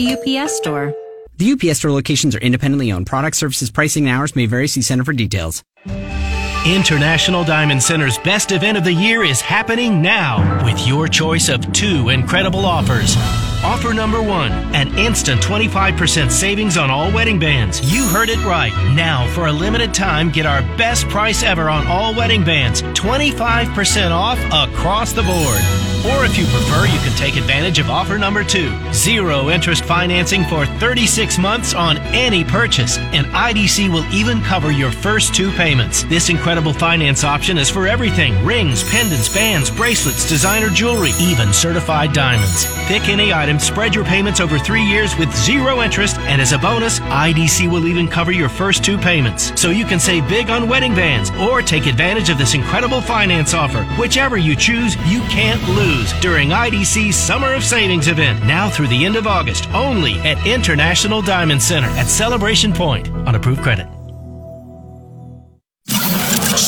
The 0.00 0.14
UPS 0.14 0.56
store. 0.56 0.94
The 1.36 1.52
UPS 1.52 1.80
store 1.80 1.90
locations 1.90 2.34
are 2.34 2.38
independently 2.38 2.90
owned. 2.90 3.06
Product 3.06 3.36
services, 3.36 3.70
pricing, 3.70 4.08
and 4.08 4.16
hours 4.16 4.34
may 4.34 4.46
vary. 4.46 4.66
See 4.66 4.80
Center 4.80 5.04
for 5.04 5.12
details. 5.12 5.62
International 6.64 7.44
Diamond 7.44 7.82
Center's 7.82 8.16
best 8.16 8.50
event 8.50 8.78
of 8.78 8.84
the 8.84 8.94
year 8.94 9.24
is 9.24 9.42
happening 9.42 10.00
now 10.00 10.64
with 10.64 10.88
your 10.88 11.06
choice 11.06 11.50
of 11.50 11.70
two 11.74 12.08
incredible 12.08 12.64
offers. 12.64 13.14
Offer 13.62 13.92
number 13.92 14.22
one, 14.22 14.52
an 14.74 14.96
instant 14.96 15.42
25% 15.42 16.30
savings 16.30 16.78
on 16.78 16.90
all 16.90 17.12
wedding 17.12 17.38
bands. 17.38 17.92
You 17.92 18.06
heard 18.06 18.30
it 18.30 18.42
right. 18.42 18.72
Now, 18.94 19.26
for 19.34 19.48
a 19.48 19.52
limited 19.52 19.92
time, 19.92 20.30
get 20.30 20.46
our 20.46 20.62
best 20.78 21.06
price 21.08 21.42
ever 21.42 21.68
on 21.68 21.86
all 21.86 22.14
wedding 22.14 22.42
bands 22.42 22.80
25% 22.80 24.12
off 24.12 24.38
across 24.50 25.12
the 25.12 25.22
board. 25.22 25.90
Or 26.06 26.24
if 26.24 26.38
you 26.38 26.46
prefer, 26.46 26.86
you 26.86 26.98
can 27.00 27.14
take 27.18 27.36
advantage 27.36 27.78
of 27.78 27.90
offer 27.90 28.16
number 28.16 28.42
two 28.42 28.72
zero 28.94 29.50
interest 29.50 29.84
financing 29.84 30.44
for 30.44 30.64
36 30.64 31.36
months 31.38 31.74
on 31.74 31.98
any 31.98 32.42
purchase. 32.42 32.96
And 32.96 33.26
IDC 33.26 33.92
will 33.92 34.06
even 34.10 34.40
cover 34.40 34.72
your 34.72 34.90
first 34.90 35.34
two 35.34 35.50
payments. 35.52 36.04
This 36.04 36.30
incredible 36.30 36.72
finance 36.72 37.22
option 37.22 37.58
is 37.58 37.68
for 37.68 37.86
everything 37.86 38.42
rings, 38.46 38.88
pendants, 38.90 39.34
bands, 39.34 39.70
bracelets, 39.70 40.26
designer 40.26 40.70
jewelry, 40.70 41.10
even 41.20 41.52
certified 41.52 42.14
diamonds. 42.14 42.64
Pick 42.86 43.10
any 43.10 43.34
item, 43.34 43.49
spread 43.58 43.94
your 43.94 44.04
payments 44.04 44.40
over 44.40 44.58
three 44.58 44.82
years 44.82 45.16
with 45.16 45.34
zero 45.34 45.80
interest, 45.80 46.18
and 46.18 46.40
as 46.40 46.52
a 46.52 46.58
bonus, 46.58 47.00
IDC 47.00 47.70
will 47.70 47.86
even 47.86 48.06
cover 48.06 48.32
your 48.32 48.48
first 48.48 48.84
two 48.84 48.98
payments. 48.98 49.58
So 49.60 49.70
you 49.70 49.84
can 49.84 49.98
save 49.98 50.28
big 50.28 50.50
on 50.50 50.68
wedding 50.68 50.94
bands 50.94 51.30
or 51.32 51.62
take 51.62 51.86
advantage 51.86 52.28
of 52.28 52.38
this 52.38 52.54
incredible 52.54 53.00
finance 53.00 53.54
offer. 53.54 53.84
Whichever 54.00 54.36
you 54.36 54.54
choose, 54.54 54.96
you 55.10 55.20
can't 55.22 55.62
lose 55.70 56.12
during 56.20 56.50
IDC's 56.50 57.16
Summer 57.16 57.54
of 57.54 57.64
Savings 57.64 58.08
event 58.08 58.44
now 58.44 58.68
through 58.68 58.88
the 58.88 59.04
end 59.04 59.16
of 59.16 59.26
August 59.26 59.68
only 59.70 60.14
at 60.20 60.46
International 60.46 61.22
Diamond 61.22 61.62
Center 61.62 61.88
at 61.88 62.06
Celebration 62.06 62.72
Point 62.72 63.08
on 63.08 63.34
approved 63.34 63.62
credit. 63.62 63.86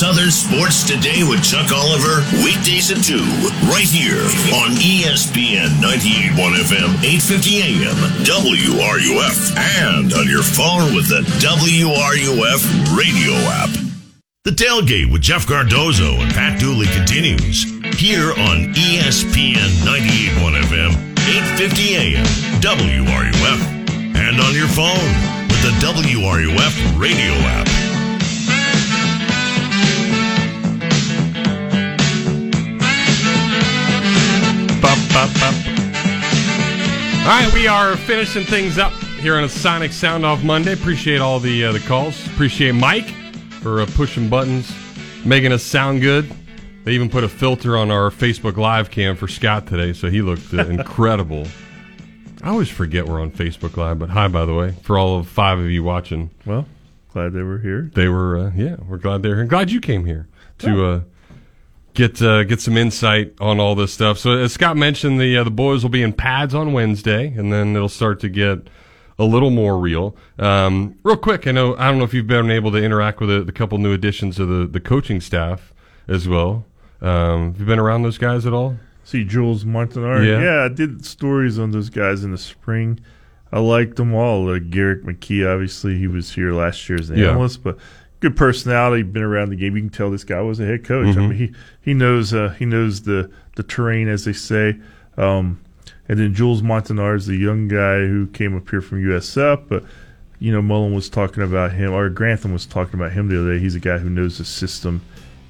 Southern 0.03 0.33
Sports 0.33 0.83
Today 0.83 1.23
with 1.23 1.45
Chuck 1.45 1.71
Oliver, 1.71 2.27
weekdays 2.43 2.91
at 2.91 3.05
2, 3.07 3.23
right 3.71 3.87
here 3.87 4.19
on 4.51 4.75
ESPN 4.83 5.79
98.1 5.79 6.59
FM, 6.59 6.91
850 7.07 7.63
AM, 7.63 7.95
WRUF, 8.27 9.57
and 9.79 10.13
on 10.13 10.27
your 10.27 10.43
phone 10.43 10.93
with 10.93 11.07
the 11.07 11.23
WRUF 11.39 12.99
radio 12.99 13.31
app. 13.55 13.71
The 14.43 14.51
Tailgate 14.51 15.13
with 15.13 15.23
Jeff 15.23 15.47
Cardozo 15.47 16.19
and 16.19 16.35
Pat 16.35 16.59
Dooley 16.59 16.87
continues 16.87 17.63
here 17.95 18.31
on 18.31 18.75
ESPN 18.75 19.71
98.1 19.87 20.63
FM, 20.67 20.91
850 21.31 21.95
AM, 21.95 22.27
WRUF, 22.59 24.17
and 24.19 24.41
on 24.41 24.53
your 24.53 24.67
phone 24.67 24.99
with 25.47 25.63
the 25.63 25.71
WRUF 25.79 26.99
radio 26.99 27.31
app. 27.47 28.02
Bop, 35.13 35.29
bop, 35.35 35.55
bop. 35.65 35.83
All 37.23 37.29
right, 37.29 37.51
we 37.53 37.67
are 37.67 37.97
finishing 37.97 38.45
things 38.45 38.79
up 38.79 38.93
here 39.21 39.37
on 39.37 39.45
a 39.45 39.49
Sonic 39.49 39.93
Sound 39.93 40.25
Off 40.25 40.43
Monday. 40.43 40.73
Appreciate 40.73 41.21
all 41.21 41.39
the 41.39 41.67
uh, 41.67 41.73
the 41.73 41.81
calls. 41.81 42.27
Appreciate 42.29 42.73
Mike 42.73 43.09
for 43.61 43.83
uh, 43.83 43.87
pushing 43.95 44.29
buttons, 44.29 44.75
making 45.25 45.53
us 45.53 45.63
sound 45.63 46.01
good. 46.01 46.33
They 46.85 46.93
even 46.93 47.11
put 47.11 47.25
a 47.25 47.29
filter 47.29 47.77
on 47.77 47.91
our 47.91 48.11
Facebook 48.11 48.57
Live 48.57 48.91
cam 48.91 49.15
for 49.15 49.29
Scott 49.29 49.67
today, 49.67 49.93
so 49.93 50.09
he 50.09 50.23
looked 50.23 50.53
uh, 50.55 50.67
incredible. 50.67 51.47
I 52.43 52.49
always 52.49 52.71
forget 52.71 53.07
we're 53.07 53.21
on 53.21 53.31
Facebook 53.31 53.77
Live, 53.77 53.99
but 53.99 54.09
hi, 54.09 54.29
by 54.29 54.47
the 54.47 54.55
way, 54.55 54.73
for 54.83 54.99
all 54.99 55.19
of 55.19 55.29
five 55.29 55.59
of 55.59 55.71
you 55.71 55.85
watching. 55.85 56.31
Well, 56.47 56.67
glad 57.13 57.35
they 57.35 57.43
were 57.43 57.59
here. 57.59 57.91
They 57.95 58.09
were, 58.09 58.39
uh, 58.39 58.53
yeah, 58.57 58.77
we're 58.89 58.97
glad 58.97 59.23
they're 59.23 59.37
here. 59.37 59.45
Glad 59.45 59.71
you 59.71 59.81
came 59.81 60.07
here 60.07 60.27
to 60.59 60.85
uh, 60.85 61.01
get 61.95 62.21
uh, 62.23 62.45
get 62.45 62.61
some 62.61 62.77
insight 62.77 63.35
on 63.41 63.61
all 63.61 63.75
this 63.75 63.93
stuff. 63.93 64.19
So, 64.19 64.33
as 64.33 64.53
Scott 64.53 64.77
mentioned, 64.77 65.21
the 65.21 65.37
uh, 65.39 65.45
the 65.45 65.51
boys 65.51 65.83
will 65.83 65.91
be 65.91 66.03
in 66.03 66.13
pads 66.13 66.55
on 66.55 66.73
Wednesday, 66.73 67.29
and 67.29 67.53
then 67.53 67.75
it'll 67.77 67.89
start 67.89 68.21
to 68.21 68.29
get 68.29 68.59
a 69.19 69.25
little 69.25 69.51
more 69.51 69.79
real. 69.79 70.17
Um, 70.39 70.97
real 71.03 71.17
quick, 71.17 71.47
I 71.47 71.53
know 71.53 71.77
I 71.77 71.89
don't 71.89 71.99
know 71.99 72.05
if 72.05 72.15
you've 72.15 72.27
been 72.27 72.51
able 72.51 72.73
to 72.73 72.79
interact 72.79 73.21
with 73.21 73.29
the, 73.29 73.45
the 73.45 73.53
couple 73.53 73.79
new 73.79 73.93
additions 73.93 74.39
of 74.39 74.49
the 74.49 74.67
the 74.67 74.81
coaching 74.81 75.21
staff 75.21 75.73
as 76.09 76.29
well. 76.29 76.65
Um, 77.01 77.53
have 77.53 77.61
you 77.61 77.67
been 77.67 77.79
around 77.79 78.03
those 78.03 78.19
guys 78.19 78.47
at 78.47 78.53
all? 78.53 78.77
See 79.05 79.25
Jules 79.25 79.65
Montinar. 79.65 80.25
Yeah. 80.25 80.41
Yeah. 80.43 80.65
I 80.65 80.69
did 80.69 81.05
stories 81.05 81.59
on 81.59 81.73
those 81.73 81.91
guys 81.91 82.23
in 82.25 82.31
the 82.31 82.39
spring. 82.39 83.01
I 83.55 83.59
liked 83.59 83.97
them 83.97 84.15
all. 84.15 84.49
Uh, 84.49 84.59
Garrick 84.61 85.03
McGee, 85.03 85.47
obviously, 85.53 85.99
he 85.99 86.07
was 86.07 86.33
here 86.33 86.53
last 86.53 86.89
year 86.89 86.99
as 86.99 87.11
an 87.11 87.19
Yeah. 87.19 87.31
analyst, 87.33 87.63
but 87.63 87.77
good 88.23 88.37
personality. 88.37 89.03
Been 89.03 89.23
around 89.23 89.51
the 89.51 89.57
game. 89.57 89.77
You 89.77 89.83
can 89.83 89.91
tell 89.91 90.11
this 90.11 90.25
guy 90.25 90.41
was 90.41 90.59
a 90.61 90.65
head 90.65 90.85
coach. 90.85 91.09
I 91.17 91.21
Mhm. 91.21 91.29
mean, 91.29 91.39
he 91.39 91.53
he 91.83 91.93
knows 91.93 92.33
uh, 92.33 92.55
he 92.59 92.65
knows 92.65 93.03
the 93.03 93.29
the 93.57 93.63
terrain, 93.63 94.09
as 94.09 94.25
they 94.25 94.33
say. 94.33 94.77
Um, 95.19 95.59
and 96.09 96.19
then 96.19 96.33
Jules 96.35 96.63
Montinar 96.63 97.15
is 97.17 97.27
the 97.27 97.37
young 97.37 97.69
guy 97.69 97.99
who 97.99 98.27
came 98.29 98.57
up 98.57 98.71
here 98.71 98.81
from 98.81 99.03
USF, 99.05 99.61
but 99.69 99.85
you 100.39 100.51
know 100.53 100.63
Mullen 100.63 100.95
was 100.95 101.09
talking 101.11 101.43
about 101.43 101.73
him, 101.73 101.93
or 101.93 102.09
Grantham 102.09 102.53
was 102.53 102.65
talking 102.65 102.95
about 102.99 103.13
him 103.13 103.29
the 103.29 103.39
other 103.41 103.55
day. 103.55 103.61
He's 103.61 103.75
a 103.75 103.81
guy 103.81 103.99
who 103.99 104.09
knows 104.09 104.39
the 104.39 104.45
system 104.45 105.03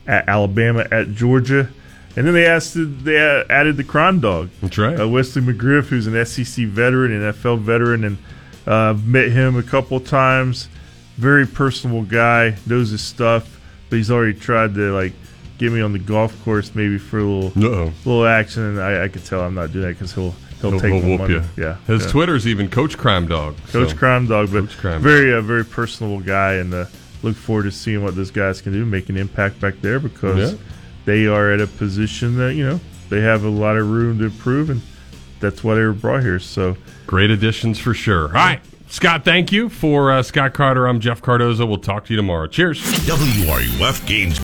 at 0.07 0.28
Alabama, 0.28 0.86
at 0.90 1.12
Georgia. 1.15 1.69
And 2.15 2.27
then 2.27 2.35
they 2.35 2.44
asked, 2.44 2.74
they 2.77 3.16
added 3.49 3.78
the 3.78 3.85
crime 3.85 4.20
Dog. 4.20 4.51
That's 4.61 4.77
right. 4.77 5.01
Uh, 5.01 5.09
Wesley 5.09 5.40
McGriff, 5.40 5.86
who's 5.86 6.07
an 6.07 6.15
SEC 6.27 6.66
veteran, 6.66 7.11
an 7.11 7.32
NFL 7.32 7.61
veteran, 7.61 8.05
and 8.05 8.19
uh, 8.66 8.90
I've 8.90 9.07
met 9.07 9.31
him 9.31 9.57
a 9.57 9.62
couple 9.62 9.99
times. 9.99 10.69
Very 11.23 11.47
personable 11.47 12.03
guy, 12.03 12.57
knows 12.66 12.90
his 12.90 13.01
stuff, 13.01 13.61
but 13.89 13.97
he's 13.97 14.11
already 14.11 14.35
tried 14.36 14.74
to 14.74 14.93
like 14.93 15.12
get 15.59 15.70
me 15.70 15.81
on 15.81 15.93
the 15.93 15.99
golf 16.01 16.32
course 16.44 16.74
maybe 16.74 16.99
for 16.99 17.20
a 17.20 17.23
little 17.24 17.65
Uh-oh. 17.65 17.93
little 18.05 18.27
action, 18.27 18.62
and 18.65 18.81
I, 18.81 19.05
I 19.05 19.09
could 19.09 19.24
tell 19.24 19.40
I'm 19.40 19.55
not 19.55 19.73
doing 19.73 19.86
that 19.86 19.93
because 19.93 20.12
he'll 20.12 20.35
he'll, 20.61 20.70
He'll, 20.73 20.81
take 20.81 20.93
he'll 20.94 21.03
whoop 21.11 21.20
money. 21.20 21.35
you. 21.35 21.43
Yeah, 21.57 21.77
His 21.86 22.05
yeah. 22.05 22.11
Twitter's 22.11 22.47
even 22.49 22.69
Coach 22.69 22.99
Crime 22.99 23.28
Dog. 23.28 23.57
Coach 23.69 23.90
so. 23.90 23.97
Crime 23.97 24.27
Dog, 24.27 24.51
but 24.53 24.69
Crime 24.70 25.01
very 25.01 25.32
uh, 25.32 25.40
very 25.43 25.65
personable 25.65 26.19
guy, 26.19 26.55
and 26.55 26.74
uh, 26.74 26.86
look 27.23 27.36
forward 27.36 27.62
to 27.65 27.70
seeing 27.70 28.03
what 28.03 28.16
those 28.16 28.32
guys 28.32 28.61
can 28.61 28.73
do, 28.73 28.85
make 28.85 29.09
an 29.09 29.16
impact 29.16 29.61
back 29.61 29.74
there 29.81 30.01
because 30.01 30.53
Yeah. 30.53 30.59
they 31.05 31.27
are 31.28 31.53
at 31.53 31.61
a 31.61 31.69
position 31.69 32.36
that 32.39 32.55
you 32.55 32.66
know 32.66 32.81
they 33.11 33.20
have 33.20 33.44
a 33.44 33.49
lot 33.49 33.77
of 33.77 33.89
room 33.89 34.19
to 34.19 34.24
improve, 34.24 34.70
and 34.70 34.82
that's 35.39 35.62
why 35.62 35.77
they 35.77 35.82
were 35.82 35.93
brought 35.93 36.23
here. 36.23 36.40
So 36.40 36.77
Great 37.07 37.31
additions 37.31 37.78
for 37.78 37.94
sure. 37.94 38.27
All 38.27 38.32
right, 38.32 38.61
Scott, 38.93 39.24
thank 39.24 39.51
you. 39.51 39.70
For 39.70 40.12
uh, 40.12 40.23
Scott 40.23 40.52
Carter, 40.52 40.86
I'm 40.86 41.01
Jeff 41.01 41.23
Cardozo. 41.23 41.64
We'll 41.64 41.78
talk 41.78 42.05
to 42.05 42.12
you 42.12 42.16
tomorrow. 42.19 42.47
Cheers. 42.47 42.78
WRUF 43.06 44.06
games 44.06 44.39